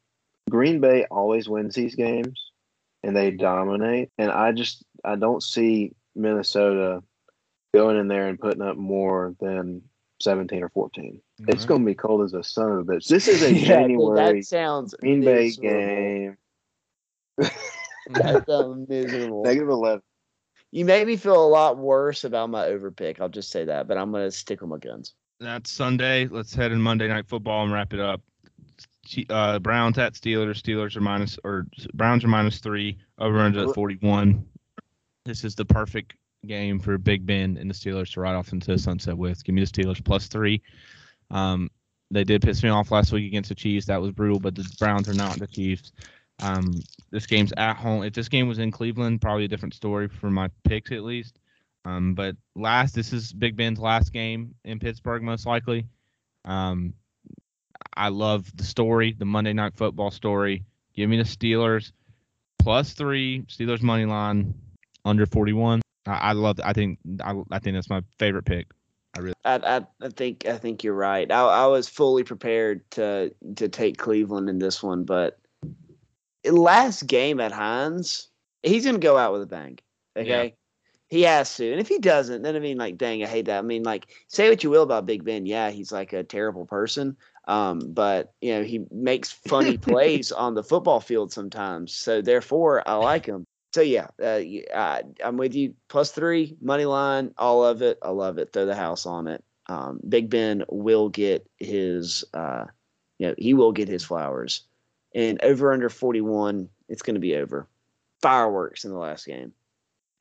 Green 0.49 0.79
Bay 0.79 1.05
always 1.11 1.49
wins 1.49 1.75
these 1.75 1.95
games 1.95 2.51
and 3.03 3.15
they 3.15 3.31
dominate. 3.31 4.09
And 4.17 4.31
I 4.31 4.51
just 4.51 4.83
I 5.03 5.15
don't 5.15 5.43
see 5.43 5.93
Minnesota 6.15 7.01
going 7.73 7.97
in 7.97 8.07
there 8.07 8.27
and 8.27 8.39
putting 8.39 8.61
up 8.61 8.77
more 8.77 9.35
than 9.39 9.81
17 10.21 10.63
or 10.63 10.69
14. 10.69 11.21
All 11.39 11.45
it's 11.47 11.61
right. 11.61 11.67
going 11.67 11.81
to 11.81 11.85
be 11.85 11.95
cold 11.95 12.23
as 12.23 12.33
a 12.33 12.43
son 12.43 12.71
of 12.71 12.79
a 12.79 12.83
bitch. 12.83 13.07
This 13.07 13.27
is 13.27 13.43
a 13.43 13.53
yeah, 13.53 13.65
January 13.65 14.39
that 14.39 14.45
sounds 14.45 14.95
Green 14.99 15.23
Bay 15.23 15.51
game. 15.51 16.37
that 17.37 18.45
sounds 18.47 18.89
miserable. 18.89 19.43
Negative 19.43 19.69
11. 19.69 20.01
You 20.71 20.85
made 20.85 21.07
me 21.07 21.15
feel 21.15 21.41
a 21.41 21.47
lot 21.47 21.77
worse 21.77 22.23
about 22.23 22.49
my 22.49 22.67
overpick. 22.67 23.21
I'll 23.21 23.29
just 23.29 23.51
say 23.51 23.63
that, 23.65 23.87
but 23.87 23.97
I'm 23.97 24.11
going 24.11 24.25
to 24.25 24.31
stick 24.31 24.61
with 24.61 24.69
my 24.69 24.77
guns. 24.77 25.13
That's 25.39 25.71
Sunday. 25.71 26.27
Let's 26.27 26.53
head 26.53 26.71
in 26.71 26.81
Monday 26.81 27.07
Night 27.07 27.27
Football 27.27 27.63
and 27.63 27.71
wrap 27.71 27.93
it 27.93 27.99
up 27.99 28.21
uh, 29.29 29.59
Browns 29.59 29.97
at 29.97 30.13
Steelers. 30.13 30.61
Steelers 30.61 30.95
are 30.95 31.01
minus 31.01 31.37
or 31.43 31.67
Browns 31.93 32.23
are 32.23 32.29
minus 32.29 32.59
three. 32.59 32.97
Over 33.19 33.39
under 33.39 33.69
at 33.69 33.75
41. 33.75 34.45
This 35.25 35.43
is 35.43 35.55
the 35.55 35.65
perfect 35.65 36.13
game 36.45 36.79
for 36.79 36.97
Big 36.97 37.25
Ben 37.25 37.57
and 37.57 37.69
the 37.69 37.73
Steelers 37.73 38.13
to 38.13 38.21
ride 38.21 38.35
off 38.35 38.53
into 38.53 38.71
the 38.71 38.77
sunset 38.77 39.17
with. 39.17 39.43
Give 39.43 39.55
me 39.55 39.63
the 39.63 39.67
Steelers 39.67 40.03
plus 40.03 40.27
three. 40.27 40.61
Um, 41.31 41.69
they 42.09 42.23
did 42.23 42.41
piss 42.41 42.63
me 42.63 42.69
off 42.69 42.91
last 42.91 43.11
week 43.11 43.27
against 43.27 43.49
the 43.49 43.55
Chiefs. 43.55 43.87
That 43.87 44.01
was 44.01 44.11
brutal, 44.11 44.39
but 44.39 44.55
the 44.55 44.67
Browns 44.79 45.09
are 45.09 45.13
not 45.13 45.37
the 45.39 45.47
Chiefs. 45.47 45.91
Um, 46.41 46.73
this 47.11 47.25
game's 47.25 47.53
at 47.57 47.75
home. 47.75 48.03
If 48.03 48.13
this 48.13 48.29
game 48.29 48.47
was 48.47 48.59
in 48.59 48.71
Cleveland, 48.71 49.21
probably 49.21 49.45
a 49.45 49.49
different 49.49 49.73
story 49.73 50.07
for 50.07 50.29
my 50.29 50.49
picks 50.63 50.91
at 50.91 51.03
least. 51.03 51.39
Um, 51.83 52.13
but 52.13 52.35
last, 52.55 52.95
this 52.95 53.13
is 53.13 53.33
Big 53.33 53.55
Ben's 53.55 53.79
last 53.79 54.13
game 54.13 54.53
in 54.63 54.79
Pittsburgh, 54.79 55.23
most 55.23 55.45
likely. 55.45 55.87
Um, 56.45 56.93
I 57.97 58.09
love 58.09 58.55
the 58.55 58.63
story, 58.63 59.15
the 59.17 59.25
Monday 59.25 59.53
Night 59.53 59.73
Football 59.75 60.11
story. 60.11 60.63
Give 60.93 61.09
me 61.09 61.17
the 61.17 61.23
Steelers 61.23 61.91
plus 62.59 62.93
three, 62.93 63.41
Steelers 63.43 63.81
money 63.81 64.05
line 64.05 64.53
under 65.03 65.25
41. 65.25 65.81
I, 66.05 66.11
I 66.11 66.31
love. 66.33 66.59
I 66.63 66.73
think. 66.73 66.99
I, 67.23 67.33
I 67.51 67.59
think 67.59 67.75
that's 67.75 67.89
my 67.89 68.01
favorite 68.19 68.45
pick. 68.45 68.67
I 69.15 69.19
really. 69.19 69.35
I, 69.43 69.55
I, 69.55 69.81
I 70.01 70.09
think. 70.09 70.45
I 70.45 70.57
think 70.57 70.83
you're 70.83 70.93
right. 70.93 71.31
I, 71.31 71.41
I 71.41 71.65
was 71.65 71.89
fully 71.89 72.23
prepared 72.23 72.89
to 72.91 73.33
to 73.55 73.67
take 73.67 73.97
Cleveland 73.97 74.49
in 74.49 74.59
this 74.59 74.83
one, 74.83 75.03
but 75.03 75.39
last 76.45 77.07
game 77.07 77.39
at 77.39 77.51
Heinz, 77.51 78.27
he's 78.63 78.85
gonna 78.85 78.99
go 78.99 79.17
out 79.17 79.33
with 79.33 79.41
a 79.41 79.47
bang. 79.47 79.79
Okay. 80.15 80.27
Yeah. 80.27 80.49
He 81.09 81.21
has 81.21 81.55
to. 81.55 81.71
And 81.71 81.79
if 81.79 81.87
he 81.87 81.99
doesn't, 81.99 82.41
then 82.41 82.57
I 82.57 82.59
mean, 82.59 82.77
like, 82.77 82.97
dang, 82.97 83.23
I 83.23 83.27
hate 83.27 83.45
that. 83.45 83.59
I 83.59 83.61
mean, 83.61 83.83
like, 83.83 84.07
say 84.27 84.49
what 84.49 84.61
you 84.61 84.69
will 84.69 84.83
about 84.83 85.05
Big 85.05 85.23
Ben. 85.23 85.45
Yeah, 85.45 85.69
he's 85.69 85.91
like 85.91 86.11
a 86.11 86.23
terrible 86.23 86.65
person. 86.65 87.15
Um, 87.47 87.79
but 87.93 88.33
you 88.41 88.53
know, 88.53 88.63
he 88.63 88.85
makes 88.91 89.31
funny 89.31 89.77
plays 89.89 90.31
on 90.31 90.53
the 90.53 90.63
football 90.63 90.99
field 90.99 91.31
sometimes. 91.31 91.93
So 91.93 92.21
therefore, 92.21 92.87
I 92.87 92.95
like 92.95 93.25
him. 93.25 93.45
so 93.73 93.81
yeah, 93.81 94.07
uh, 94.21 94.41
uh, 94.73 95.01
I'm 95.23 95.37
with 95.37 95.55
you. 95.55 95.73
Plus 95.87 96.11
three 96.11 96.57
money 96.61 96.85
line, 96.85 97.33
all 97.37 97.65
of 97.65 97.81
it. 97.81 97.97
I 98.01 98.09
love 98.09 98.37
it. 98.37 98.51
Throw 98.53 98.65
the 98.65 98.75
house 98.75 99.05
on 99.05 99.27
it. 99.27 99.43
Um, 99.67 99.99
Big 100.07 100.29
Ben 100.29 100.63
will 100.69 101.09
get 101.09 101.49
his, 101.57 102.23
uh, 102.33 102.65
you 103.19 103.27
know, 103.27 103.35
he 103.37 103.53
will 103.53 103.71
get 103.71 103.87
his 103.87 104.03
flowers. 104.03 104.63
And 105.13 105.41
over 105.43 105.73
under 105.73 105.89
41, 105.89 106.69
it's 106.89 107.01
going 107.01 107.15
to 107.15 107.19
be 107.21 107.35
over. 107.35 107.67
Fireworks 108.21 108.85
in 108.85 108.91
the 108.91 108.97
last 108.97 109.25
game. 109.25 109.53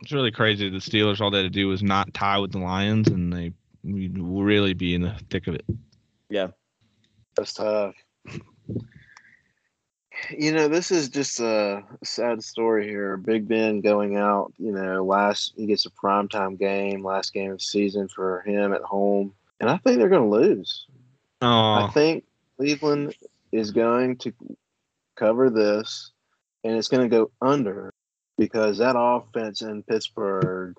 It's 0.00 0.12
really 0.12 0.30
crazy. 0.30 0.68
The 0.68 0.78
Steelers 0.78 1.20
all 1.20 1.30
they 1.30 1.38
had 1.38 1.44
to 1.44 1.50
do 1.50 1.68
was 1.68 1.82
not 1.82 2.12
tie 2.12 2.38
with 2.38 2.52
the 2.52 2.58
Lions, 2.58 3.08
and 3.08 3.32
they 3.32 3.52
would 3.82 4.18
really 4.18 4.74
be 4.74 4.94
in 4.94 5.02
the 5.02 5.14
thick 5.30 5.46
of 5.46 5.54
it. 5.54 5.64
That's 7.36 7.54
tough. 7.54 7.94
You 10.30 10.52
know, 10.52 10.68
this 10.68 10.90
is 10.90 11.08
just 11.10 11.40
a 11.40 11.84
sad 12.02 12.42
story 12.42 12.88
here. 12.88 13.16
Big 13.18 13.46
Ben 13.46 13.80
going 13.82 14.16
out, 14.16 14.52
you 14.58 14.72
know, 14.72 15.04
last 15.04 15.52
he 15.56 15.66
gets 15.66 15.84
a 15.86 15.90
primetime 15.90 16.58
game, 16.58 17.04
last 17.04 17.34
game 17.34 17.52
of 17.52 17.58
the 17.58 17.62
season 17.62 18.08
for 18.08 18.40
him 18.42 18.72
at 18.72 18.80
home. 18.82 19.34
And 19.60 19.68
I 19.68 19.76
think 19.76 19.98
they're 19.98 20.08
gonna 20.08 20.28
lose. 20.28 20.86
I 21.42 21.84
Oh, 21.84 21.88
think 21.88 22.24
Cleveland 22.56 23.14
is 23.52 23.70
going 23.70 24.16
to 24.18 24.32
cover 25.16 25.50
this 25.50 26.12
and 26.64 26.76
it's 26.76 26.88
going 26.88 27.08
to 27.08 27.14
go 27.14 27.30
under 27.42 27.92
because 28.38 28.78
that 28.78 28.96
offense 28.98 29.62
in 29.62 29.82
Pittsburgh, 29.82 30.76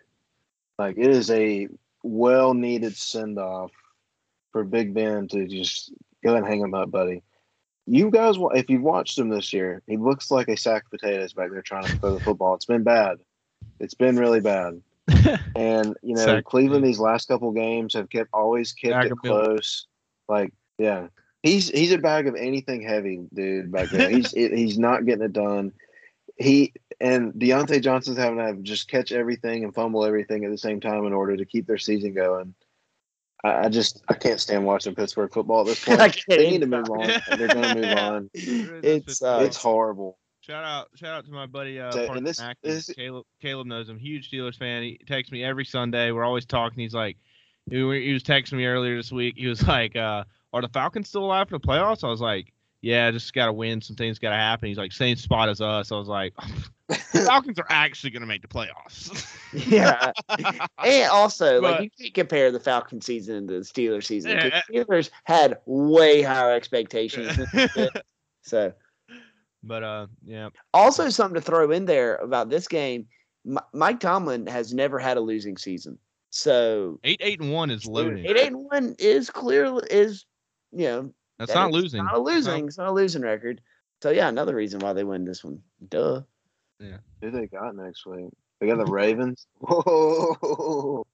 like 0.80 0.98
it 0.98 1.12
is 1.12 1.30
a 1.32 1.68
well 2.04 2.54
needed 2.54 2.96
send 2.96 3.38
off 3.38 3.72
for 4.52 4.64
Big 4.64 4.94
Ben 4.94 5.28
to 5.30 5.46
just 5.48 5.94
go 6.28 6.36
and 6.36 6.46
hang 6.46 6.62
him 6.62 6.74
up, 6.74 6.92
buddy. 6.92 7.24
You 7.86 8.12
guys, 8.12 8.36
if 8.54 8.70
you've 8.70 8.82
watched 8.82 9.18
him 9.18 9.30
this 9.30 9.54
year, 9.54 9.82
he 9.88 9.98
looks 9.98 10.30
like 10.30 10.50
a 10.50 10.58
sack 10.58 10.86
of 10.86 11.00
potatoes 11.00 11.34
back 11.34 11.52
there 11.52 11.62
trying 11.62 11.86
to 11.86 11.96
throw 11.98 12.14
the 12.14 12.20
football. 12.20 12.56
It's 12.56 12.66
been 12.66 12.84
bad. 12.84 13.18
It's 13.80 13.94
been 13.94 14.18
really 14.18 14.42
bad. 14.42 14.82
And 15.56 15.98
you 16.04 16.16
know, 16.16 16.42
Cleveland 16.42 16.86
these 16.86 17.00
last 17.00 17.28
couple 17.28 17.52
games 17.52 17.94
have 17.96 18.10
kept 18.10 18.30
always 18.34 18.72
kept 18.74 18.94
Bag 18.94 19.12
it 19.12 19.18
close. 19.18 19.88
Like, 20.28 20.54
yeah, 20.78 21.08
he's 21.44 21.70
he's 21.70 21.92
a 21.92 21.98
bag 21.98 22.28
of 22.28 22.36
anything 22.36 22.82
heavy, 22.82 23.26
dude. 23.34 23.72
Back 23.72 23.90
there, 23.90 24.10
he's 24.10 24.34
it, 24.36 24.54
he's 24.54 24.78
not 24.78 25.06
getting 25.06 25.24
it 25.24 25.34
done. 25.34 25.74
He 26.38 26.74
and 27.00 27.34
Diontae 27.34 27.82
Johnson's 27.82 28.18
having 28.18 28.38
to 28.38 28.46
have 28.46 28.62
just 28.62 28.90
catch 28.90 29.12
everything 29.12 29.64
and 29.64 29.74
fumble 29.74 30.06
everything 30.06 30.46
at 30.46 30.52
the 30.52 30.58
same 30.58 30.80
time 30.80 31.06
in 31.06 31.14
order 31.14 31.36
to 31.36 31.46
keep 31.46 31.68
their 31.68 31.78
season 31.78 32.14
going. 32.14 32.54
I, 33.44 33.66
I 33.66 33.70
just 33.70 34.02
I 34.10 34.14
can't 34.14 34.40
stand 34.40 34.66
watching 34.66 34.96
Pittsburgh 34.96 35.32
football 35.32 35.62
at 35.62 35.68
this 35.68 35.84
point. 35.86 36.00
I 36.00 36.10
can't 36.10 36.26
they 36.28 36.50
need 36.52 36.62
to 36.62 36.68
move 36.68 36.90
on. 36.90 37.08
They're 37.38 37.48
going 37.48 37.62
to 37.62 37.76
move 37.76 37.98
on. 37.98 38.30
It's 38.34 39.22
uh, 39.22 39.40
It's 39.44 39.58
horrible. 39.58 40.18
Shout 40.42 40.64
out, 40.64 40.88
shout 40.96 41.14
out 41.14 41.26
to 41.26 41.32
my 41.32 41.46
buddy 41.46 41.78
uh, 41.80 41.92
So, 41.92 42.12
and 42.14 42.26
this- 42.26 42.40
Mack. 42.40 42.58
this- 42.64 42.90
Caleb, 42.96 43.26
Caleb 43.42 43.68
knows 43.68 43.90
him. 43.90 43.98
Huge 44.00 44.32
Steelers 44.32 44.58
fan. 44.58 44.82
He 44.82 44.98
texts 45.06 45.32
me 45.32 45.44
every 45.44 45.66
Sunday. 45.66 46.12
We're 46.12 46.24
always 46.24 46.46
talking. 46.46 46.80
He's 46.80 46.94
like, 46.94 47.18
he, 47.70 47.76
he 47.78 48.14
was 48.14 48.24
texting 48.24 48.54
me 48.54 48.66
earlier 48.66 48.96
this 48.96 49.12
week. 49.12 49.36
He 49.38 49.48
was 49.48 49.62
like, 49.68 49.96
uh, 49.98 50.24
"Are 50.54 50.62
the 50.62 50.70
Falcons 50.70 51.10
still 51.10 51.26
alive 51.26 51.50
for 51.50 51.58
the 51.58 51.68
playoffs?" 51.68 52.04
I 52.06 52.10
was 52.10 52.22
like, 52.22 52.54
"Yeah, 52.82 53.12
just 53.12 53.34
got 53.34 53.48
to 53.48 53.54
win. 53.54 53.82
Some 53.82 53.96
things 53.96 54.20
got 54.20 54.30
to 54.30 54.36
happen." 54.36 54.68
He's 54.68 54.78
like, 54.78 54.92
"Same 54.92 55.16
spot 55.16 55.50
as 55.50 55.62
us." 55.62 55.92
I 55.92 55.98
was 55.98 56.08
like, 56.08 56.34
"The 56.88 57.24
Falcons 57.26 57.60
are 57.60 57.66
actually 57.70 58.12
going 58.12 58.22
to 58.22 58.28
make 58.28 58.42
the 58.42 58.48
playoffs." 58.48 59.26
yeah. 59.54 60.12
And 60.84 61.10
also, 61.12 61.62
like 61.62 61.84
you 61.84 61.90
can't 62.00 62.14
compare 62.14 62.52
the 62.52 62.60
Falcon 62.60 63.02
season 63.02 63.48
to 63.48 63.54
the 63.56 63.60
Steelers 63.60 64.06
season. 64.06 64.32
Yeah. 64.32 64.62
Steelers 64.70 65.10
had 65.24 65.58
way 65.66 66.22
higher 66.22 66.54
expectations. 66.54 67.40
so, 68.42 68.74
but 69.64 69.84
uh, 69.84 70.08
yeah, 70.26 70.50
also 70.74 71.10
something 71.10 71.36
to 71.36 71.42
throw 71.42 71.72
in 71.72 71.86
there 71.86 72.16
about 72.18 72.50
this 72.50 72.68
game: 72.68 73.08
M- 73.48 73.60
Mike 73.74 74.00
Tomlin 74.00 74.48
has 74.48 74.74
never 74.74 75.00
had 75.00 75.18
a 75.18 75.22
losing 75.22 75.58
season. 75.58 75.98
So, 76.30 77.00
eight, 77.04 77.22
eight, 77.22 77.40
and 77.40 77.52
one 77.52 77.72
is 77.72 77.86
loading. 77.86 78.26
eight 78.26 78.38
eight 78.38 78.48
and 78.48 78.66
one 78.70 78.96
is 79.00 79.30
clearly 79.30 79.88
is 79.90 80.26
you 80.72 80.86
know 80.86 81.14
That's 81.40 81.54
that 81.54 81.60
not 81.60 81.72
losing. 81.72 82.04
Not 82.04 82.16
a 82.16 82.20
losing. 82.20 82.68
It's 82.68 82.78
not 82.78 82.88
a 82.88 82.92
losing 82.92 83.22
record. 83.22 83.62
So 84.02 84.10
yeah, 84.10 84.28
another 84.28 84.56
reason 84.56 84.80
why 84.80 84.94
they 84.94 85.04
win 85.04 85.26
this 85.26 85.44
one. 85.44 85.62
Duh. 85.88 86.22
Yeah. 86.80 86.98
Who 87.22 87.32
they 87.32 87.48
got 87.48 87.76
next 87.76 88.06
week? 88.06 88.30
They 88.60 88.68
got 88.68 88.78
the 88.78 88.92
Ravens. 88.92 89.48
Whoa. 89.60 91.06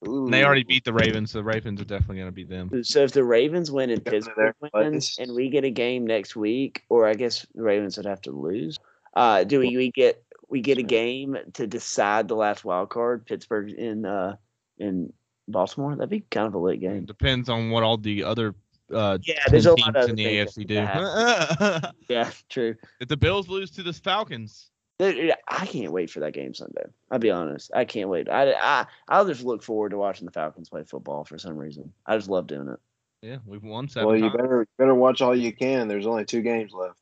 They 0.00 0.44
already 0.44 0.62
beat 0.62 0.84
the 0.84 0.92
Ravens, 0.92 1.32
so 1.32 1.38
the 1.38 1.44
Ravens 1.44 1.80
are 1.80 1.84
definitely 1.84 2.18
going 2.18 2.28
to 2.28 2.32
beat 2.32 2.48
them. 2.48 2.84
So 2.84 3.02
if 3.02 3.12
the 3.12 3.24
Ravens 3.24 3.72
win 3.72 3.90
and 3.90 4.04
Pittsburgh 4.04 4.54
wins 4.72 5.16
and 5.18 5.34
we 5.34 5.50
get 5.50 5.64
a 5.64 5.70
game 5.70 6.06
next 6.06 6.36
week, 6.36 6.84
or 6.88 7.06
I 7.06 7.14
guess 7.14 7.44
the 7.54 7.62
Ravens 7.62 7.96
would 7.96 8.06
have 8.06 8.20
to 8.22 8.30
lose. 8.30 8.78
Uh, 9.14 9.42
do 9.42 9.58
we, 9.58 9.76
we 9.76 9.90
get 9.90 10.22
we 10.48 10.60
get 10.60 10.78
a 10.78 10.82
game 10.82 11.36
to 11.54 11.66
decide 11.66 12.28
the 12.28 12.36
last 12.36 12.64
wild 12.64 12.90
card? 12.90 13.26
Pittsburgh 13.26 13.70
in 13.70 14.04
uh 14.04 14.36
in 14.78 15.12
Baltimore. 15.48 15.96
That'd 15.96 16.10
be 16.10 16.20
kind 16.20 16.46
of 16.46 16.54
a 16.54 16.58
late 16.58 16.80
game. 16.80 17.04
Depends 17.04 17.48
on 17.48 17.70
what 17.70 17.82
all 17.82 17.96
the 17.96 18.22
other 18.22 18.54
uh, 18.92 19.18
Yeah, 19.22 19.40
there's 19.48 19.66
a 19.66 19.70
lot 19.78 19.96
of 19.96 20.06
teams 20.06 20.10
in 20.10 20.16
the 20.16 20.24
AFC 20.24 20.66
do. 20.66 21.92
Yeah, 22.08 22.30
true. 22.48 22.74
if 23.00 23.08
the 23.08 23.16
Bills 23.16 23.48
lose 23.48 23.70
to 23.72 23.82
the 23.82 23.92
Falcons, 23.92 24.70
I 25.00 25.66
can't 25.66 25.92
wait 25.92 26.10
for 26.10 26.20
that 26.20 26.32
game 26.32 26.54
Sunday. 26.54 26.84
I'll 27.10 27.18
be 27.18 27.30
honest. 27.30 27.70
I 27.74 27.84
can't 27.84 28.08
wait. 28.08 28.28
I 28.28 28.52
I 28.52 28.86
I'll 29.08 29.26
just 29.26 29.44
look 29.44 29.62
forward 29.62 29.90
to 29.90 29.96
watching 29.98 30.24
the 30.26 30.32
Falcons 30.32 30.68
play 30.68 30.82
football 30.84 31.24
for 31.24 31.38
some 31.38 31.56
reason. 31.56 31.92
I 32.06 32.16
just 32.16 32.28
love 32.28 32.46
doing 32.46 32.68
it. 32.68 32.80
yeah, 33.22 33.36
we've 33.46 33.62
won 33.62 33.88
seven 33.88 34.06
Well, 34.08 34.16
you 34.16 34.22
times. 34.30 34.36
better 34.36 34.66
better 34.78 34.94
watch 34.94 35.20
all 35.22 35.36
you 35.36 35.52
can. 35.52 35.86
There's 35.88 36.06
only 36.06 36.24
two 36.24 36.42
games 36.42 36.72
left. 36.72 36.98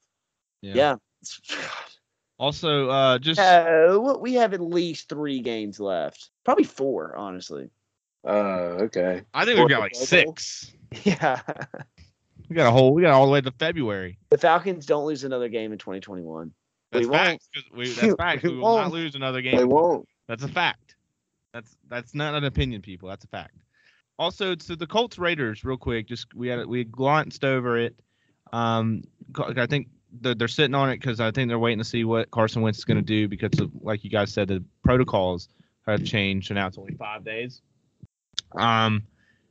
Yeah. 0.62 0.96
It's- 1.22 1.40
Also, 2.38 2.90
uh, 2.90 3.18
just 3.18 3.40
Uh, 3.40 3.96
what- 3.96 4.20
we 4.20 4.34
have 4.34 4.52
at 4.52 4.60
least 4.60 5.08
three 5.08 5.40
games 5.40 5.80
left. 5.80 6.28
Probably 6.44 6.64
four, 6.64 7.16
honestly. 7.16 7.70
Uh, 8.26 8.76
okay. 8.82 9.22
I 9.32 9.44
think 9.46 9.58
we've 9.58 9.68
got 9.70 9.80
like 9.80 9.94
six. 9.94 10.70
Yeah. 11.04 11.40
We 12.48 12.54
got 12.54 12.68
a 12.68 12.70
whole. 12.70 12.94
We 12.94 13.02
got 13.02 13.12
all 13.12 13.26
the 13.26 13.32
way 13.32 13.40
to 13.40 13.50
February. 13.52 14.18
The 14.30 14.38
Falcons 14.38 14.86
don't 14.86 15.04
lose 15.04 15.24
another 15.24 15.48
game 15.48 15.72
in 15.72 15.78
2021. 15.78 16.52
That's 16.92 17.06
We 17.06 17.12
facts. 17.12 17.48
'cause 17.52 17.64
We, 17.74 17.90
that's 17.90 18.14
facts. 18.18 18.42
We 18.44 18.50
We 18.50 18.58
will 18.58 18.76
not 18.76 18.92
lose 18.92 19.16
another 19.16 19.42
game. 19.42 19.56
They 19.56 19.64
won't. 19.64 20.06
That's 20.28 20.44
a 20.44 20.48
fact. 20.48 20.94
That's 21.52 21.76
that's 21.88 22.14
not 22.14 22.34
an 22.34 22.44
opinion, 22.44 22.82
people. 22.82 23.08
That's 23.08 23.24
a 23.24 23.28
fact. 23.28 23.56
Also, 24.18 24.54
to 24.54 24.76
the 24.76 24.86
Colts 24.86 25.18
Raiders, 25.18 25.64
real 25.64 25.76
quick. 25.76 26.06
Just 26.06 26.34
we 26.34 26.48
had 26.48 26.64
we 26.66 26.84
glanced 26.84 27.44
over 27.44 27.78
it. 27.78 27.96
Um, 28.52 29.02
I 29.36 29.66
think 29.66 29.88
they're, 30.20 30.34
they're 30.34 30.48
sitting 30.48 30.74
on 30.74 30.88
it 30.90 31.00
because 31.00 31.18
I 31.20 31.32
think 31.32 31.48
they're 31.48 31.58
waiting 31.58 31.78
to 31.78 31.84
see 31.84 32.04
what 32.04 32.30
Carson 32.30 32.62
Wentz 32.62 32.78
is 32.78 32.84
going 32.84 32.98
to 32.98 33.02
do 33.02 33.26
because 33.26 33.58
of 33.60 33.70
like 33.80 34.04
you 34.04 34.10
guys 34.10 34.32
said, 34.32 34.48
the 34.48 34.62
protocols 34.84 35.48
have 35.86 36.04
changed, 36.04 36.50
and 36.50 36.56
now 36.58 36.68
it's 36.68 36.78
only 36.78 36.94
five 36.94 37.24
days. 37.24 37.60
Um, 38.54 39.02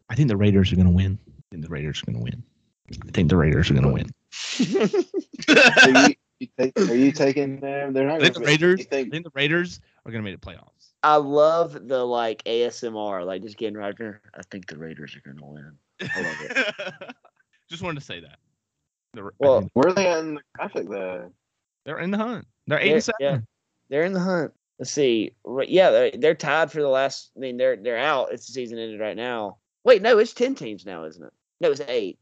I 0.10 0.16
think 0.16 0.30
the 0.30 0.38
Raiders 0.38 0.72
are 0.72 0.76
going 0.76 0.88
to 0.88 0.94
win. 0.94 1.18
I 1.56 1.58
think 1.58 1.64
the 1.64 1.70
Raiders 1.70 2.02
are 2.04 2.06
going 2.12 2.18
to 2.18 2.24
win. 2.24 2.44
I 2.92 3.12
think 3.12 3.30
the 3.30 3.38
Raiders 3.38 3.72
are 3.72 3.74
going 3.74 3.86
to 3.86 3.94
win. 3.94 4.10
So 4.32 5.90
you, 5.90 6.16
you 6.40 6.48
take, 6.60 6.80
are 6.80 6.96
you 6.96 7.12
taking 7.14 7.60
them? 7.62 7.94
They're 7.94 8.06
not 8.08 8.20
I 8.22 8.24
think 8.24 8.34
going 8.36 8.44
the 8.46 8.52
Raiders. 8.52 8.80
You 8.82 8.86
I 8.86 8.90
think 8.90 9.12
think 9.12 9.24
the 9.24 9.32
Raiders 9.34 9.80
are 10.06 10.12
going 10.12 10.24
to 10.24 10.30
make 10.30 10.40
the 10.40 10.46
playoffs. 10.46 10.90
I 11.02 11.16
love 11.16 11.88
the 11.88 12.04
like 12.06 12.44
ASMR, 12.44 13.26
like 13.26 13.42
just 13.44 13.58
getting 13.58 13.78
right 13.78 13.96
there. 13.98 14.22
I 14.34 14.42
think 14.52 14.68
the 14.68 14.78
Raiders 14.78 15.16
are 15.16 15.22
going 15.22 15.38
to 15.38 15.46
win. 15.46 15.72
I 16.02 16.22
love 16.22 16.36
it. 16.42 17.16
Just 17.70 17.82
wanted 17.82 18.00
to 18.00 18.06
say 18.06 18.20
that. 18.20 18.38
The, 19.14 19.30
well, 19.40 19.62
think, 19.62 19.72
where 19.74 19.88
are 19.90 19.94
they 19.94 20.08
at 20.08 20.20
in 20.20 20.36
the 20.36 20.42
graphic 20.56 20.90
though? 20.90 21.32
they're 21.86 22.00
in 22.00 22.12
the 22.12 22.18
hunt. 22.18 22.46
They're 22.68 22.80
eight 22.80 22.86
They're- 22.88 22.96
and 22.96 23.04
seven. 23.04 23.16
yeah. 23.22 23.38
They're 23.90 24.04
in 24.04 24.14
the 24.14 24.20
hunt. 24.20 24.52
Let's 24.78 24.92
see. 24.92 25.32
Yeah, 25.68 25.90
they're, 25.92 26.12
they're 26.12 26.36
tied 26.36 26.72
for 26.72 26.82
the 26.82 26.90
last. 26.90 27.32
I 27.36 27.40
mean, 27.40 27.56
they're 27.58 27.78
they're 27.78 27.98
out. 27.98 28.34
It's 28.34 28.46
the 28.48 28.54
season 28.54 28.78
ended 28.78 29.00
right 29.00 29.16
now. 29.16 29.58
Wait, 29.86 30.02
no, 30.02 30.18
it's 30.18 30.34
ten 30.34 30.54
teams 30.56 30.86
now, 30.86 31.06
isn't 31.06 31.24
it? 31.24 31.34
No, 31.62 31.72
it's 31.72 31.82
eight. 31.82 32.20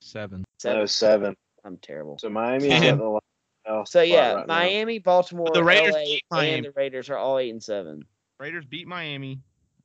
Seven. 0.00 0.44
Seven. 0.58 0.78
No, 0.80 0.86
seven. 0.86 1.34
I'm 1.64 1.76
terrible. 1.78 2.18
So 2.18 2.28
Miami 2.28 2.68
Damn. 2.68 2.94
at 2.94 2.98
the 2.98 3.04
last 3.08 3.24
spot 3.66 3.88
So 3.88 4.02
yeah, 4.02 4.32
right 4.34 4.46
now. 4.46 4.54
Miami, 4.54 4.98
Baltimore, 4.98 5.48
The 5.52 5.64
Raiders 5.64 5.94
LA, 5.94 6.04
beat 6.04 6.22
and 6.32 6.64
the 6.64 6.70
Raiders 6.72 7.10
are 7.10 7.16
all 7.16 7.38
eight 7.38 7.50
and 7.50 7.62
seven. 7.62 8.04
Raiders 8.38 8.64
beat 8.64 8.86
Miami. 8.86 9.40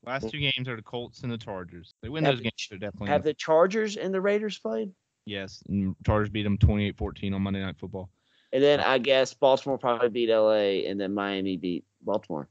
Last 0.05 0.29
two 0.29 0.39
games 0.39 0.67
are 0.67 0.75
the 0.75 0.81
Colts 0.81 1.21
and 1.21 1.31
the 1.31 1.37
Chargers. 1.37 1.93
They 2.01 2.09
win 2.09 2.23
Have 2.25 2.33
those 2.33 2.39
the 2.39 2.43
games. 2.43 2.53
Ch- 2.57 2.69
They're 2.69 2.79
definitely 2.79 3.09
Have 3.09 3.23
the 3.23 3.33
Chargers 3.33 3.97
and 3.97 4.13
the 4.13 4.21
Raiders 4.21 4.57
played? 4.59 4.91
yes. 5.25 5.63
And 5.69 5.95
Chargers 6.05 6.29
beat 6.29 6.43
them 6.43 6.57
28-14 6.57 7.33
on 7.35 7.41
Monday 7.41 7.61
Night 7.61 7.77
Football. 7.79 8.09
And 8.53 8.61
then 8.61 8.79
I 8.81 8.97
guess 8.97 9.33
Baltimore 9.33 9.77
probably 9.77 10.09
beat 10.09 10.29
LA, 10.29 10.87
and 10.89 10.99
then 10.99 11.13
Miami 11.13 11.55
beat 11.57 11.85
Baltimore. 12.01 12.49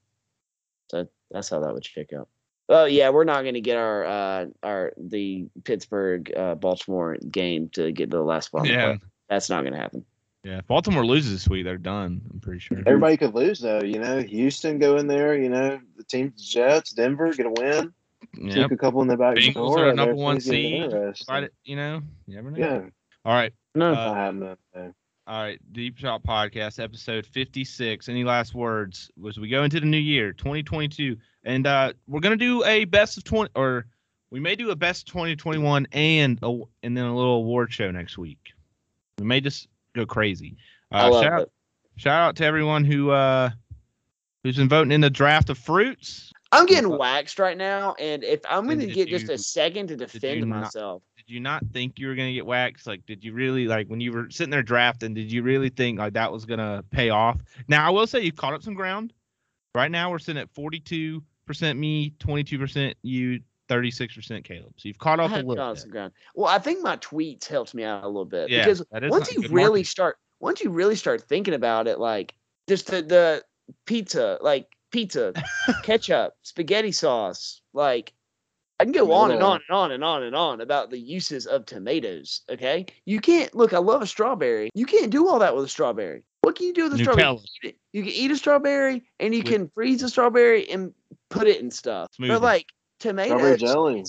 So 0.91 1.07
that's 1.31 1.49
how 1.51 1.61
that 1.61 1.75
would 1.75 1.85
shake 1.85 2.13
out. 2.13 2.29
Oh 2.73 2.85
yeah, 2.87 3.11
we're 3.11 3.25
not 3.25 3.43
going 3.43 3.55
to 3.55 3.61
get 3.61 3.77
our 3.77 4.05
uh, 4.05 4.47
our 4.63 4.93
the 4.97 5.47
Pittsburgh 5.65 6.33
uh, 6.37 6.55
Baltimore 6.55 7.17
game 7.31 7.69
to 7.71 7.91
get 7.93 8.11
to 8.13 8.17
the 8.17 8.23
last 8.23 8.47
spot. 8.47 8.67
Yeah. 8.67 8.97
that's 9.29 9.51
not 9.51 9.63
going 9.63 9.73
to 9.75 9.79
happen. 9.81 10.05
Yeah. 10.45 10.59
If 10.59 10.67
Baltimore 10.69 11.05
loses 11.05 11.33
this 11.33 11.49
week, 11.49 11.65
they're 11.65 11.77
done. 11.77 12.23
I'm 12.33 12.41
pretty 12.41 12.61
sure. 12.61 12.79
Everybody 12.87 13.17
could 13.19 13.35
lose 13.35 13.61
though. 13.61 13.83
You 13.83 13.99
know, 13.99 14.23
Houston 14.23 14.79
go 14.79 14.97
in 14.97 15.07
there. 15.07 15.37
You 15.37 15.49
know, 15.51 15.81
the 15.97 16.05
team 16.05 16.33
Jets, 16.39 16.93
Denver 16.93 17.33
get 17.33 17.47
a 17.47 17.51
win. 17.51 17.93
Yep. 18.39 18.55
Took 18.55 18.73
a 18.73 18.77
couple 18.77 19.03
in 19.03 19.09
the 19.09 19.17
back 19.17 19.37
Bengals 19.37 19.55
door. 19.55 19.89
are 19.89 19.93
number 19.95 20.15
one 20.15 20.41
seed. 20.41 20.83
interesting. 20.85 21.25
Fight 21.27 21.43
it, 21.45 21.55
you 21.65 21.75
know. 21.75 22.01
You 22.29 22.37
never 22.37 22.51
know. 22.53 22.59
Yeah, 22.59 22.81
All 23.25 23.35
right. 23.35 23.53
No, 23.75 23.91
Uh, 23.91 23.95
not 23.95 24.17
happening. 24.17 24.57
though. 24.73 24.95
All 25.31 25.41
right, 25.41 25.61
Deep 25.73 25.97
Shot 25.97 26.25
Podcast, 26.25 26.83
episode 26.83 27.25
56. 27.25 28.09
Any 28.09 28.25
last 28.25 28.53
words 28.53 29.13
as 29.29 29.39
we 29.39 29.49
go 29.49 29.63
into 29.63 29.79
the 29.79 29.87
new 29.87 29.97
year, 29.97 30.33
2022, 30.33 31.17
and 31.45 31.69
uh, 31.69 31.93
we're 32.09 32.19
gonna 32.19 32.35
do 32.35 32.65
a 32.65 32.85
best 32.85 33.17
of 33.17 33.23
20, 33.23 33.53
or 33.55 33.87
we 34.33 34.41
may 34.41 34.57
do 34.57 34.73
a 34.73 34.75
best 34.75 35.07
2021 35.07 35.87
and 35.93 36.37
a, 36.43 36.61
and 36.83 36.97
then 36.97 37.05
a 37.05 37.15
little 37.15 37.37
award 37.37 37.73
show 37.73 37.93
next 37.93 38.19
week. 38.19 38.41
We 39.21 39.25
may 39.25 39.41
just 39.41 39.69
go 39.95 40.05
crazy. 40.05 40.57
Uh, 40.91 41.13
shout, 41.23 41.33
out, 41.33 41.51
shout 41.95 42.21
out 42.21 42.35
to 42.39 42.45
everyone 42.45 42.85
who 42.85 43.13
uh, 43.13 43.51
who's 44.43 44.57
been 44.57 44.69
voting 44.69 44.91
in 44.91 45.01
the 45.01 45.11
draft 45.11 45.49
of 45.49 45.59
fruits. 45.59 46.33
I'm 46.51 46.67
getting 46.67 46.91
waxed 46.91 47.39
right 47.39 47.57
now, 47.57 47.95
and 48.01 48.25
if 48.25 48.41
I'm 48.51 48.65
going 48.65 48.81
to 48.81 48.89
get 48.89 49.07
just 49.07 49.29
a 49.29 49.39
second 49.39 49.87
to 49.89 49.97
defend 49.97 50.45
myself, 50.49 51.05
Did 51.31 51.35
you 51.35 51.41
not 51.43 51.65
think 51.73 52.01
you 52.01 52.09
were 52.09 52.17
gonna 52.17 52.33
get 52.33 52.45
waxed? 52.45 52.89
Like, 52.89 53.07
did 53.07 53.23
you 53.23 53.33
really 53.33 53.69
like 53.69 53.87
when 53.87 54.01
you 54.01 54.11
were 54.11 54.29
sitting 54.31 54.51
there 54.51 54.65
drafting? 54.65 55.15
Did 55.15 55.31
you 55.31 55.45
really 55.45 55.69
think 55.69 56.01
like 56.01 56.15
that 56.15 56.33
was 56.33 56.45
gonna 56.45 56.83
pay 56.91 57.11
off? 57.11 57.39
Now 57.69 57.87
I 57.87 57.91
will 57.91 58.09
say 58.09 58.23
you've 58.23 58.35
caught 58.35 58.53
up 58.53 58.65
some 58.65 58.75
ground. 58.75 59.13
Right 59.73 59.93
now 59.93 60.11
we're 60.11 60.19
sitting 60.19 60.43
at 60.43 60.51
42 60.51 61.23
percent 61.47 61.79
me, 61.79 62.15
22 62.19 62.59
percent 62.59 62.97
you, 63.03 63.39
36 63.69 64.17
percent 64.17 64.45
Caleb. 64.45 64.73
So 64.77 64.89
you've 64.89 64.99
caught 64.99 65.21
up 65.21 65.31
a 65.31 65.37
little. 65.37 65.73
bit. 65.73 65.81
some 65.81 65.91
ground. 65.91 66.13
Well, 66.35 66.49
I 66.49 66.59
think 66.59 66.83
my 66.83 66.97
tweets 66.97 67.47
helped 67.47 67.75
me 67.75 67.85
out 67.85 68.03
a 68.03 68.09
little 68.09 68.25
bit 68.25 68.51
Yeah, 68.51 68.65
because 68.65 68.83
once 68.91 69.33
you 69.33 69.43
really 69.43 69.53
marketing. 69.53 69.85
start, 69.85 70.19
once 70.41 70.61
you 70.61 70.71
really 70.71 70.97
start 70.97 71.23
thinking 71.23 71.55
about 71.55 71.87
it, 71.87 72.01
like 72.01 72.35
just 72.69 72.89
the 72.89 73.03
the 73.03 73.45
pizza, 73.87 74.37
like 74.41 74.67
pizza, 74.91 75.33
ketchup, 75.85 76.35
spaghetti 76.43 76.91
sauce, 76.91 77.63
like 77.73 78.15
I 78.81 78.85
can 78.85 78.93
go 78.93 79.13
on 79.13 79.31
and 79.31 79.43
on 79.43 79.61
and 79.69 79.77
on 79.77 79.93
and 79.93 80.03
on 80.03 80.23
and 80.23 80.35
on 80.35 80.63
about 80.63 80.89
the 80.89 80.99
uses 80.99 81.47
of 81.47 81.67
tomatoes. 81.67 82.41
Okay, 82.49 82.87
you 83.05 83.21
can't 83.21 83.55
look. 83.55 83.75
I 83.75 83.79
love 83.79 84.01
a 84.01 84.07
strawberry. 84.07 84.71
You 84.75 84.87
can't 84.87 85.11
do 85.11 85.29
all 85.29 85.39
that 85.41 85.55
with 85.55 85.67
a 85.67 85.69
strawberry. 85.69 86.25
What 86.41 86.57
can 86.57 86.67
you 86.67 86.73
do 86.73 86.85
with 86.85 86.95
a 86.95 86.99
strawberry? 86.99 87.27
Nutella. 87.27 87.43
You 87.63 87.71
can, 87.71 87.79
you 87.93 88.03
can 88.05 88.13
eat 88.13 88.31
a 88.31 88.37
strawberry, 88.37 89.05
and 89.19 89.35
you 89.35 89.43
With- 89.43 89.53
can 89.53 89.71
freeze 89.75 90.03
a 90.03 90.09
strawberry 90.09 90.71
and 90.71 90.95
put 91.29 91.47
it 91.47 91.61
in 91.61 91.71
stuff. 91.71 92.09
Smoothie. 92.19 92.29
But 92.29 92.41
like 92.41 92.67
tomatoes, 93.01 93.61
jelly. 93.61 94.05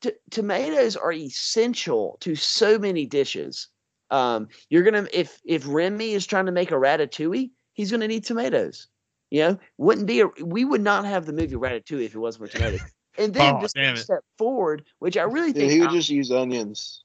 t- 0.00 0.10
tomatoes 0.32 0.96
are 0.96 1.12
essential 1.12 2.16
to 2.22 2.34
so 2.34 2.80
many 2.80 3.06
dishes. 3.06 3.68
Um, 4.10 4.48
you're 4.70 4.82
gonna 4.82 5.06
if 5.12 5.40
if 5.44 5.62
Remy 5.68 6.14
is 6.14 6.26
trying 6.26 6.46
to 6.46 6.52
make 6.52 6.72
a 6.72 6.74
ratatouille, 6.74 7.52
he's 7.74 7.92
gonna 7.92 8.08
need 8.08 8.24
tomatoes. 8.24 8.88
You 9.30 9.42
know, 9.42 9.58
wouldn't 9.78 10.08
be 10.08 10.22
a 10.22 10.26
we 10.42 10.64
would 10.64 10.80
not 10.80 11.04
have 11.04 11.26
the 11.26 11.32
movie 11.32 11.54
Ratatouille 11.54 12.06
if 12.06 12.16
it 12.16 12.18
wasn't 12.18 12.50
for 12.50 12.58
tomatoes. 12.58 12.80
And 13.18 13.34
then 13.34 13.54
Oh, 13.56 13.60
just 13.60 13.74
take 13.74 13.94
a 13.94 13.98
step 13.98 14.24
forward, 14.38 14.84
which 14.98 15.16
I 15.16 15.22
really 15.24 15.52
Dude, 15.52 15.62
think, 15.62 15.72
he 15.72 15.80
would 15.80 15.90
um, 15.90 15.96
just 15.96 16.08
use 16.08 16.30
onions. 16.30 17.04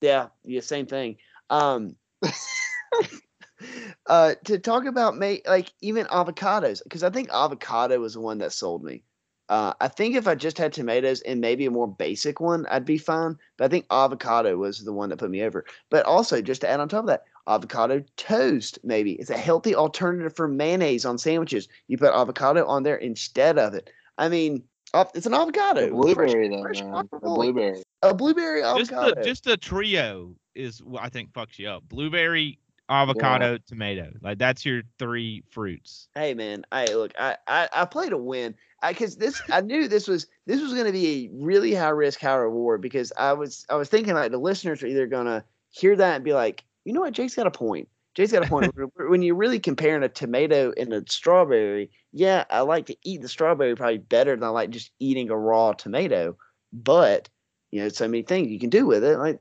yeah, 0.00 0.28
yeah, 0.44 0.60
same 0.60 0.86
thing. 0.86 1.16
Um, 1.50 1.96
uh, 4.06 4.34
to 4.44 4.58
talk 4.58 4.84
about 4.86 5.16
may 5.16 5.40
like 5.46 5.72
even 5.80 6.06
avocados 6.06 6.82
because 6.82 7.02
I 7.02 7.10
think 7.10 7.30
avocado 7.32 7.98
was 8.00 8.14
the 8.14 8.20
one 8.20 8.38
that 8.38 8.52
sold 8.52 8.84
me. 8.84 9.02
Uh, 9.50 9.74
I 9.80 9.88
think 9.88 10.16
if 10.16 10.26
I 10.26 10.34
just 10.34 10.56
had 10.56 10.72
tomatoes 10.72 11.20
and 11.20 11.40
maybe 11.40 11.66
a 11.66 11.70
more 11.70 11.86
basic 11.86 12.40
one, 12.40 12.64
I'd 12.70 12.86
be 12.86 12.96
fine. 12.96 13.36
But 13.58 13.66
I 13.66 13.68
think 13.68 13.86
avocado 13.90 14.56
was 14.56 14.82
the 14.82 14.92
one 14.92 15.10
that 15.10 15.18
put 15.18 15.30
me 15.30 15.42
over. 15.42 15.66
But 15.90 16.06
also, 16.06 16.40
just 16.40 16.62
to 16.62 16.68
add 16.68 16.80
on 16.80 16.88
top 16.88 17.00
of 17.00 17.06
that, 17.08 17.24
avocado 17.46 18.02
toast 18.16 18.78
maybe 18.84 19.12
it's 19.12 19.28
a 19.30 19.36
healthy 19.36 19.74
alternative 19.74 20.34
for 20.34 20.48
mayonnaise 20.48 21.04
on 21.04 21.18
sandwiches. 21.18 21.68
You 21.88 21.98
put 21.98 22.14
avocado 22.14 22.66
on 22.66 22.82
there 22.84 22.96
instead 22.96 23.58
of 23.58 23.74
it. 23.74 23.90
I 24.16 24.28
mean, 24.28 24.64
av- 24.94 25.10
it's 25.14 25.26
an 25.26 25.34
avocado. 25.34 25.88
A 25.88 25.90
blueberry, 25.90 26.48
fresh- 26.48 26.50
though, 26.50 26.62
fresh 26.62 26.82
man. 26.82 27.08
A 27.12 27.30
blueberry. 27.30 27.82
A 28.02 28.14
blueberry 28.14 28.62
Just 28.62 28.92
avocado. 28.92 29.20
the 29.20 29.26
just 29.28 29.44
the 29.44 29.56
trio 29.56 30.34
is 30.54 30.82
what 30.82 31.02
I 31.02 31.08
think 31.08 31.32
fucks 31.32 31.58
you 31.58 31.68
up. 31.68 31.82
Blueberry, 31.88 32.58
avocado, 32.88 33.58
tomato. 33.66 34.12
Like 34.22 34.38
that's 34.38 34.64
your 34.64 34.82
three 34.98 35.42
fruits. 35.50 36.08
Hey 36.14 36.34
man, 36.34 36.64
hey 36.72 36.94
look, 36.94 37.12
I 37.18 37.36
I, 37.46 37.68
I 37.72 37.84
play 37.84 38.08
to 38.08 38.18
win. 38.18 38.54
I 38.82 38.92
because 38.92 39.16
this 39.16 39.40
I 39.50 39.60
knew 39.60 39.88
this 39.88 40.06
was 40.06 40.26
this 40.46 40.60
was 40.60 40.72
going 40.72 40.86
to 40.86 40.92
be 40.92 41.26
a 41.26 41.30
really 41.32 41.74
high 41.74 41.88
risk, 41.88 42.20
high 42.20 42.34
reward 42.34 42.80
because 42.82 43.12
I 43.16 43.32
was 43.32 43.66
I 43.70 43.76
was 43.76 43.88
thinking 43.88 44.14
like 44.14 44.30
the 44.30 44.38
listeners 44.38 44.82
are 44.82 44.86
either 44.86 45.06
going 45.06 45.26
to 45.26 45.42
hear 45.70 45.96
that 45.96 46.16
and 46.16 46.24
be 46.24 46.34
like, 46.34 46.64
you 46.84 46.92
know 46.92 47.00
what, 47.00 47.14
Jake's 47.14 47.34
got 47.34 47.46
a 47.46 47.50
point. 47.50 47.88
Jake's 48.14 48.32
got 48.32 48.44
a 48.44 48.48
point. 48.48 48.72
When- 48.76 48.90
when 49.10 49.22
you're 49.22 49.34
really 49.34 49.58
comparing 49.60 50.02
a 50.02 50.08
tomato 50.08 50.72
and 50.76 50.92
a 50.92 51.02
strawberry, 51.08 51.90
yeah, 52.12 52.44
I 52.50 52.60
like 52.60 52.86
to 52.86 52.96
eat 53.02 53.22
the 53.22 53.28
strawberry 53.28 53.74
probably 53.74 53.98
better 53.98 54.34
than 54.36 54.44
I 54.44 54.48
like 54.48 54.70
just 54.70 54.90
eating 55.00 55.30
a 55.30 55.36
raw 55.36 55.72
tomato. 55.72 56.36
But 56.72 57.28
you 57.70 57.80
know, 57.82 57.88
so 57.88 58.06
many 58.06 58.22
things 58.22 58.48
you 58.50 58.58
can 58.60 58.70
do 58.70 58.86
with 58.86 59.02
it. 59.04 59.18
Like, 59.18 59.40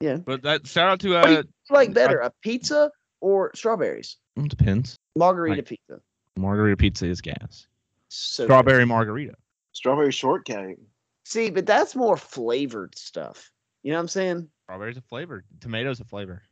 yeah. 0.00 0.16
But 0.16 0.42
that 0.42 0.66
shout 0.66 0.88
out 0.88 1.00
to 1.00 1.10
What 1.14 1.26
do 1.26 1.32
you 1.32 1.38
uh 1.38 1.42
like 1.70 1.92
better, 1.94 2.18
a 2.18 2.30
pizza 2.42 2.90
or 3.20 3.50
strawberries? 3.54 4.16
it 4.36 4.48
depends. 4.48 4.98
Margarita 5.16 5.56
Like- 5.56 5.66
pizza. 5.66 6.00
Margarita 6.38 6.76
pizza 6.78 7.06
is 7.06 7.20
gas. 7.20 7.66
So 8.08 8.44
good. 8.44 8.46
Strawberry 8.48 8.86
margarita. 8.86 9.34
Strawberry 9.72 10.12
shortcake. 10.12 10.78
See, 11.24 11.50
but 11.50 11.66
that's 11.66 11.94
more 11.94 12.16
flavored 12.16 12.96
stuff. 12.98 13.50
You 13.82 13.90
know 13.92 13.98
what 13.98 14.02
I'm 14.02 14.08
saying? 14.08 14.48
Strawberries 14.64 14.96
a 14.96 15.02
flavor. 15.02 15.44
Tomatoes 15.60 16.00
a 16.00 16.04
flavor. 16.04 16.42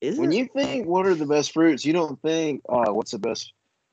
Is 0.00 0.18
When 0.18 0.32
it? 0.32 0.36
you 0.36 0.46
think 0.46 0.86
what 0.86 1.06
are 1.06 1.14
the 1.14 1.26
best 1.26 1.52
fruits, 1.52 1.84
you 1.84 1.92
don't 1.92 2.20
think, 2.22 2.62
oh, 2.68 2.92
what's 2.92 3.10
the 3.10 3.18
best 3.18 3.52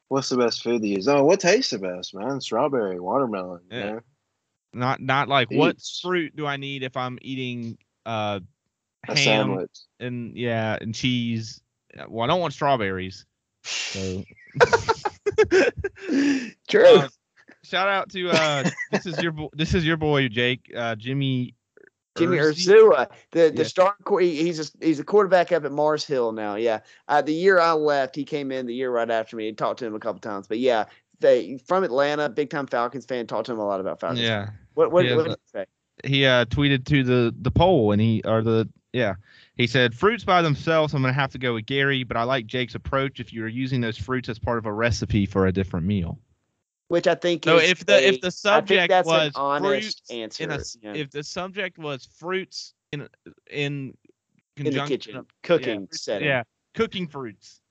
what's 0.09 0.29
the 0.29 0.37
best 0.37 0.61
food 0.61 0.81
to 0.81 0.87
use? 0.87 1.07
Oh, 1.07 1.23
what 1.23 1.39
tastes 1.39 1.71
the 1.71 1.79
best, 1.79 2.13
man? 2.13 2.39
Strawberry, 2.41 2.99
watermelon. 2.99 3.61
you 3.71 3.77
Yeah. 3.79 3.85
know? 3.93 3.99
Not 4.73 5.01
not 5.01 5.29
like 5.29 5.49
what 5.51 5.77
fruit 6.01 6.35
do 6.35 6.45
I 6.45 6.57
need 6.57 6.83
if 6.83 6.95
I'm 6.97 7.17
eating 7.21 7.77
uh 8.05 8.39
A 9.07 9.15
ham 9.15 9.15
sandwich. 9.17 9.71
and 9.99 10.37
yeah 10.37 10.77
and 10.79 10.93
cheese. 10.93 11.61
Well, 12.07 12.23
I 12.25 12.27
don't 12.27 12.41
want 12.41 12.53
strawberries. 12.53 13.25
So 13.63 14.23
True. 16.67 16.85
Uh, 16.85 17.07
shout 17.63 17.87
out 17.87 18.09
to 18.11 18.29
uh 18.29 18.63
this 18.91 19.05
is 19.07 19.21
your 19.21 19.31
bo- 19.31 19.49
this 19.53 19.73
is 19.73 19.85
your 19.85 19.97
boy 19.97 20.27
Jake 20.27 20.71
uh 20.75 20.95
Jimmy 20.95 21.54
Jimmy. 22.17 22.37
Ursua, 22.37 23.09
the 23.31 23.49
the 23.49 23.57
Yeah. 23.57 23.63
star 23.63 23.95
he's 24.19 24.59
a, 24.59 24.85
he's 24.85 24.99
a 24.99 25.03
quarterback 25.03 25.51
up 25.51 25.65
at 25.65 25.71
Mars 25.71 26.05
Hill 26.05 26.31
now. 26.31 26.55
Yeah, 26.55 26.79
uh, 27.07 27.21
the 27.21 27.33
year 27.33 27.59
I 27.59 27.73
left, 27.73 28.15
he 28.15 28.23
came 28.23 28.51
in 28.51 28.65
the 28.65 28.73
year 28.73 28.91
right 28.91 29.09
after 29.09 29.35
me. 29.35 29.47
I 29.49 29.51
talked 29.51 29.79
to 29.79 29.85
him 29.85 29.95
a 29.95 29.99
couple 29.99 30.19
times, 30.21 30.47
but 30.47 30.59
yeah, 30.59 30.85
they 31.19 31.57
from 31.67 31.83
Atlanta, 31.83 32.29
big 32.29 32.49
time 32.49 32.67
Falcons 32.67 33.05
fan. 33.05 33.27
Talked 33.27 33.47
to 33.47 33.51
him 33.53 33.59
a 33.59 33.65
lot 33.65 33.79
about 33.79 33.99
Falcons. 33.99 34.21
Yeah, 34.21 34.49
What 34.75 34.91
what, 34.91 35.05
He 35.05 35.13
what 35.13 35.25
did 35.25 35.31
he 35.31 35.59
say? 35.59 35.65
he 36.03 36.25
uh 36.25 36.45
tweeted 36.45 36.85
to 36.85 37.03
the 37.03 37.33
the 37.41 37.51
poll 37.51 37.93
and 37.93 38.01
he 38.01 38.21
or 38.25 38.41
the 38.41 38.67
yeah 38.91 39.15
he 39.55 39.65
said 39.65 39.93
fruits 39.93 40.25
by 40.25 40.41
themselves 40.41 40.93
i'm 40.93 41.01
gonna 41.01 41.13
have 41.13 41.31
to 41.31 41.37
go 41.37 41.53
with 41.53 41.65
gary 41.65 42.03
but 42.03 42.17
i 42.17 42.23
like 42.23 42.45
jake's 42.45 42.75
approach 42.75 43.21
if 43.21 43.31
you're 43.31 43.47
using 43.47 43.79
those 43.79 43.97
fruits 43.97 44.27
as 44.27 44.37
part 44.37 44.57
of 44.57 44.65
a 44.65 44.73
recipe 44.73 45.25
for 45.25 45.47
a 45.47 45.53
different 45.53 45.85
meal 45.85 46.19
Which 46.87 47.07
I 47.07 47.15
think 47.15 47.45
so 47.45 47.57
is 47.57 47.71
if 47.71 47.85
the 47.85 47.95
a- 47.95 48.01
if 48.01 48.21
the 48.21 48.31
subject 48.31 48.89
that's 48.89 49.07
was 49.07 49.27
an 49.27 49.31
honest 49.35 50.05
fruits 50.07 50.39
answer. 50.39 50.49
a 50.49 50.85
yeah, 50.85 51.01
if 51.01 51.09
the 51.09 51.23
subject 51.23 51.77
was 51.79 52.05
fruits 52.17 52.73
in 52.91 53.07
in 53.49 53.97
in 54.57 54.63
the 54.63 54.63
conjunction 54.63 54.87
kitchen 54.87 55.15
of- 55.17 55.27
cooking 55.41 55.81
yeah, 55.81 55.87
setting. 55.97 56.27
yeah 56.27 56.43
cooking 56.75 57.07
fruits 57.07 57.61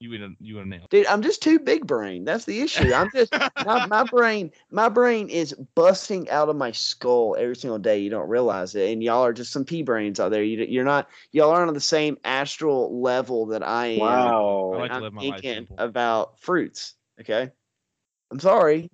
you 0.00 0.10
would 0.10 0.36
you 0.40 0.56
would 0.56 0.66
nail 0.66 0.86
Dude, 0.90 1.06
I'm 1.06 1.22
just 1.22 1.42
too 1.42 1.58
big 1.58 1.86
brain. 1.86 2.24
That's 2.24 2.44
the 2.44 2.60
issue. 2.60 2.92
I'm 2.92 3.10
just 3.10 3.32
my, 3.64 3.86
my 3.86 4.04
brain 4.10 4.50
my 4.70 4.88
brain 4.88 5.28
is 5.28 5.54
busting 5.74 6.28
out 6.30 6.48
of 6.48 6.56
my 6.56 6.72
skull 6.72 7.36
every 7.38 7.56
single 7.56 7.78
day. 7.78 7.98
You 7.98 8.10
don't 8.10 8.28
realize 8.28 8.74
it, 8.74 8.90
and 8.92 9.02
y'all 9.02 9.24
are 9.24 9.32
just 9.32 9.52
some 9.52 9.64
pea 9.64 9.82
brains 9.82 10.20
out 10.20 10.30
there. 10.30 10.42
You, 10.42 10.64
you're 10.64 10.84
not 10.84 11.08
y'all 11.32 11.50
aren't 11.50 11.68
on 11.68 11.74
the 11.74 11.80
same 11.80 12.18
astral 12.24 13.00
level 13.00 13.46
that 13.46 13.62
I 13.62 13.86
am. 13.86 14.00
Wow. 14.00 14.72
I 14.74 14.76
like 14.78 14.92
to 14.92 15.00
live 15.00 15.12
my 15.12 15.22
life 15.22 15.40
simple. 15.42 15.76
about 15.78 16.40
fruits. 16.40 16.94
Okay, 17.20 17.50
I'm 18.34 18.40
sorry. 18.40 18.90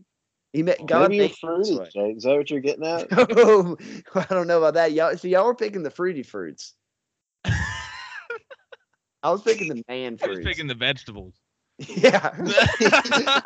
He 0.52 0.62
met 0.62 0.84
God. 0.84 1.10
Maybe 1.10 1.22
me 1.22 1.28
this 1.28 1.38
fruity, 1.38 1.78
way. 1.78 1.88
Jake. 1.94 2.16
Is 2.18 2.24
that 2.24 2.36
what 2.36 2.50
you're 2.50 2.60
getting 2.60 2.84
at? 2.84 3.08
Oh, 3.38 3.78
I 4.14 4.26
don't 4.28 4.46
know 4.46 4.58
about 4.58 4.74
that. 4.74 4.92
Y'all, 4.92 5.16
so 5.16 5.28
y'all 5.28 5.46
were 5.46 5.54
picking 5.54 5.82
the 5.82 5.90
fruity 5.90 6.22
fruits. 6.22 6.74
I 7.44 9.30
was 9.30 9.40
picking 9.40 9.68
the 9.68 9.82
man 9.88 10.18
i 10.22 10.26
was 10.26 10.40
picking 10.40 10.66
the 10.66 10.74
vegetables 10.74 11.34
yeah. 11.78 12.30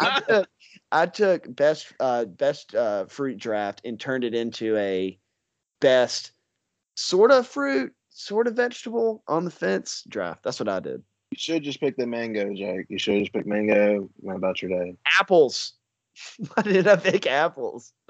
I 0.01 0.23
took 0.27 0.49
I 0.91 1.07
took 1.07 1.55
best 1.55 1.93
uh 2.01 2.25
best 2.25 2.75
uh 2.75 3.07
fruit 3.07 3.39
draft 3.39 3.81
and 3.85 3.99
turned 3.99 4.25
it 4.25 4.35
into 4.35 4.77
a 4.77 5.17
best 5.81 6.33
sort 6.97 7.31
of 7.31 7.47
fruit, 7.47 7.93
sort 8.11 8.49
of 8.49 8.55
vegetable 8.55 9.23
on 9.29 9.45
the 9.45 9.53
fence 9.53 10.03
draft. 10.09 10.43
That's 10.43 10.59
what 10.59 10.69
I 10.69 10.81
did. 10.81 11.05
You 11.31 11.39
should 11.39 11.63
just 11.63 11.79
pick 11.79 11.97
the 11.97 12.09
mango, 12.09 12.53
Jake. 12.53 12.87
You 12.89 12.99
should 12.99 13.21
just 13.21 13.33
pick 13.33 13.47
mango. 13.47 14.11
What 14.17 14.35
about 14.37 14.63
your 14.63 14.71
day? 14.71 14.97
Apples. 15.21 15.75
Why 16.55 16.63
did 16.63 16.87
I 16.89 16.97
pick 16.97 17.27
apples? 17.27 17.93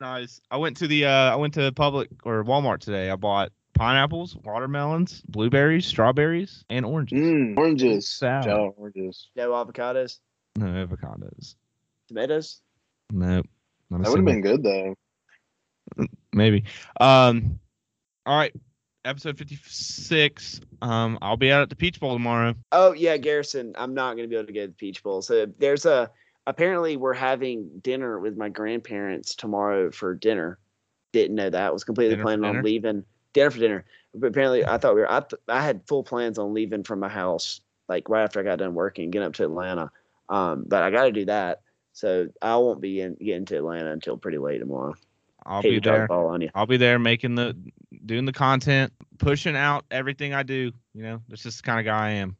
nice. 0.00 0.40
I 0.50 0.56
went 0.56 0.76
to 0.78 0.86
the 0.86 1.06
uh 1.06 1.10
I 1.32 1.36
went 1.36 1.54
to 1.54 1.70
Publix 1.72 2.08
or 2.24 2.44
Walmart 2.44 2.80
today. 2.80 3.10
I 3.10 3.16
bought 3.16 3.52
pineapples, 3.74 4.36
watermelons, 4.44 5.22
blueberries, 5.28 5.86
strawberries, 5.86 6.64
and 6.70 6.84
oranges. 6.84 7.18
Mm, 7.18 7.56
oranges. 7.56 8.08
Salad. 8.08 8.44
Shout 8.44 8.60
out 8.60 8.74
oranges. 8.76 9.28
No 9.36 9.50
avocados, 9.50 10.18
No 10.56 10.66
avocados. 10.66 11.54
tomatoes. 12.08 12.60
Nope. 13.12 13.46
That 13.90 13.98
would 14.08 14.18
have 14.18 14.24
been 14.24 14.40
good 14.42 14.62
though. 14.62 14.94
maybe. 16.32 16.64
Um 17.00 17.58
All 18.26 18.36
right, 18.36 18.54
episode 19.04 19.38
56. 19.38 20.60
Um, 20.82 21.18
I'll 21.22 21.36
be 21.36 21.52
out 21.52 21.62
at 21.62 21.70
the 21.70 21.76
Peach 21.76 22.00
Bowl 22.00 22.12
tomorrow. 22.12 22.54
Oh 22.72 22.92
yeah, 22.92 23.16
Garrison. 23.16 23.74
I'm 23.76 23.94
not 23.94 24.16
gonna 24.16 24.28
be 24.28 24.36
able 24.36 24.46
to 24.46 24.52
go 24.52 24.62
to 24.62 24.66
the 24.68 24.72
Peach 24.72 25.02
Bowl. 25.02 25.22
So 25.22 25.46
there's 25.58 25.86
a 25.86 26.10
apparently 26.46 26.96
we're 26.96 27.12
having 27.12 27.70
dinner 27.82 28.18
with 28.18 28.36
my 28.36 28.48
grandparents 28.48 29.34
tomorrow 29.34 29.90
for 29.90 30.14
dinner. 30.14 30.58
Didn't 31.12 31.36
know 31.36 31.50
that. 31.50 31.72
Was 31.72 31.84
completely 31.84 32.14
Dinner 32.16 32.24
planning 32.24 32.44
on 32.44 32.62
leaving 32.62 33.04
dinner 33.32 33.50
for 33.50 33.58
dinner. 33.58 33.84
But 34.14 34.28
apparently 34.28 34.64
I 34.64 34.78
thought 34.78 34.94
we 34.94 35.00
were 35.00 35.12
I, 35.12 35.20
th- 35.20 35.40
I 35.48 35.62
had 35.62 35.86
full 35.86 36.02
plans 36.02 36.38
on 36.38 36.54
leaving 36.54 36.84
from 36.84 37.00
my 37.00 37.08
house 37.08 37.60
like 37.88 38.08
right 38.08 38.22
after 38.22 38.40
I 38.40 38.44
got 38.44 38.58
done 38.58 38.74
working, 38.74 39.10
getting 39.10 39.26
up 39.26 39.34
to 39.34 39.44
Atlanta. 39.44 39.90
Um, 40.28 40.64
but 40.66 40.82
I 40.82 40.90
got 40.90 41.04
to 41.04 41.12
do 41.12 41.24
that. 41.26 41.62
So 41.92 42.28
I 42.40 42.56
won't 42.56 42.80
be 42.80 43.00
in, 43.00 43.14
getting 43.14 43.44
to 43.46 43.56
Atlanta 43.56 43.90
until 43.90 44.16
pretty 44.16 44.38
late 44.38 44.58
tomorrow. 44.58 44.94
I'll 45.50 45.62
be 45.62 45.80
there. 45.80 46.06
the. 46.06 46.50
I'll 46.54 46.66
be 46.66 46.76
there 46.76 46.98
making 46.98 47.34
the 47.34 47.56
doing 48.06 48.24
the 48.24 48.32
content, 48.32 48.92
pushing 49.18 49.56
out 49.56 49.84
everything 49.90 50.32
I 50.32 50.44
do. 50.44 50.72
You 50.94 51.02
know, 51.02 51.22
that's 51.28 51.42
just 51.42 51.58
the 51.58 51.62
kind 51.64 51.80
of 51.80 51.84
guy 51.84 52.06
I 52.06 52.10
am. 52.10 52.36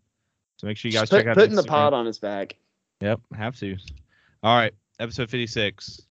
So 0.59 0.67
make 0.67 0.77
sure 0.77 0.91
you 0.91 0.97
guys 0.97 1.11
put, 1.11 1.19
check 1.19 1.27
out 1.27 1.35
putting 1.37 1.57
the 1.57 1.63
Instagram. 1.63 1.69
pod 1.69 1.93
on 1.93 2.07
his 2.07 2.19
back. 2.19 2.57
Yep, 3.01 3.21
have 3.35 3.57
to. 3.57 3.77
All 4.43 4.57
right, 4.57 4.73
episode 5.01 5.29
56. 5.29 6.03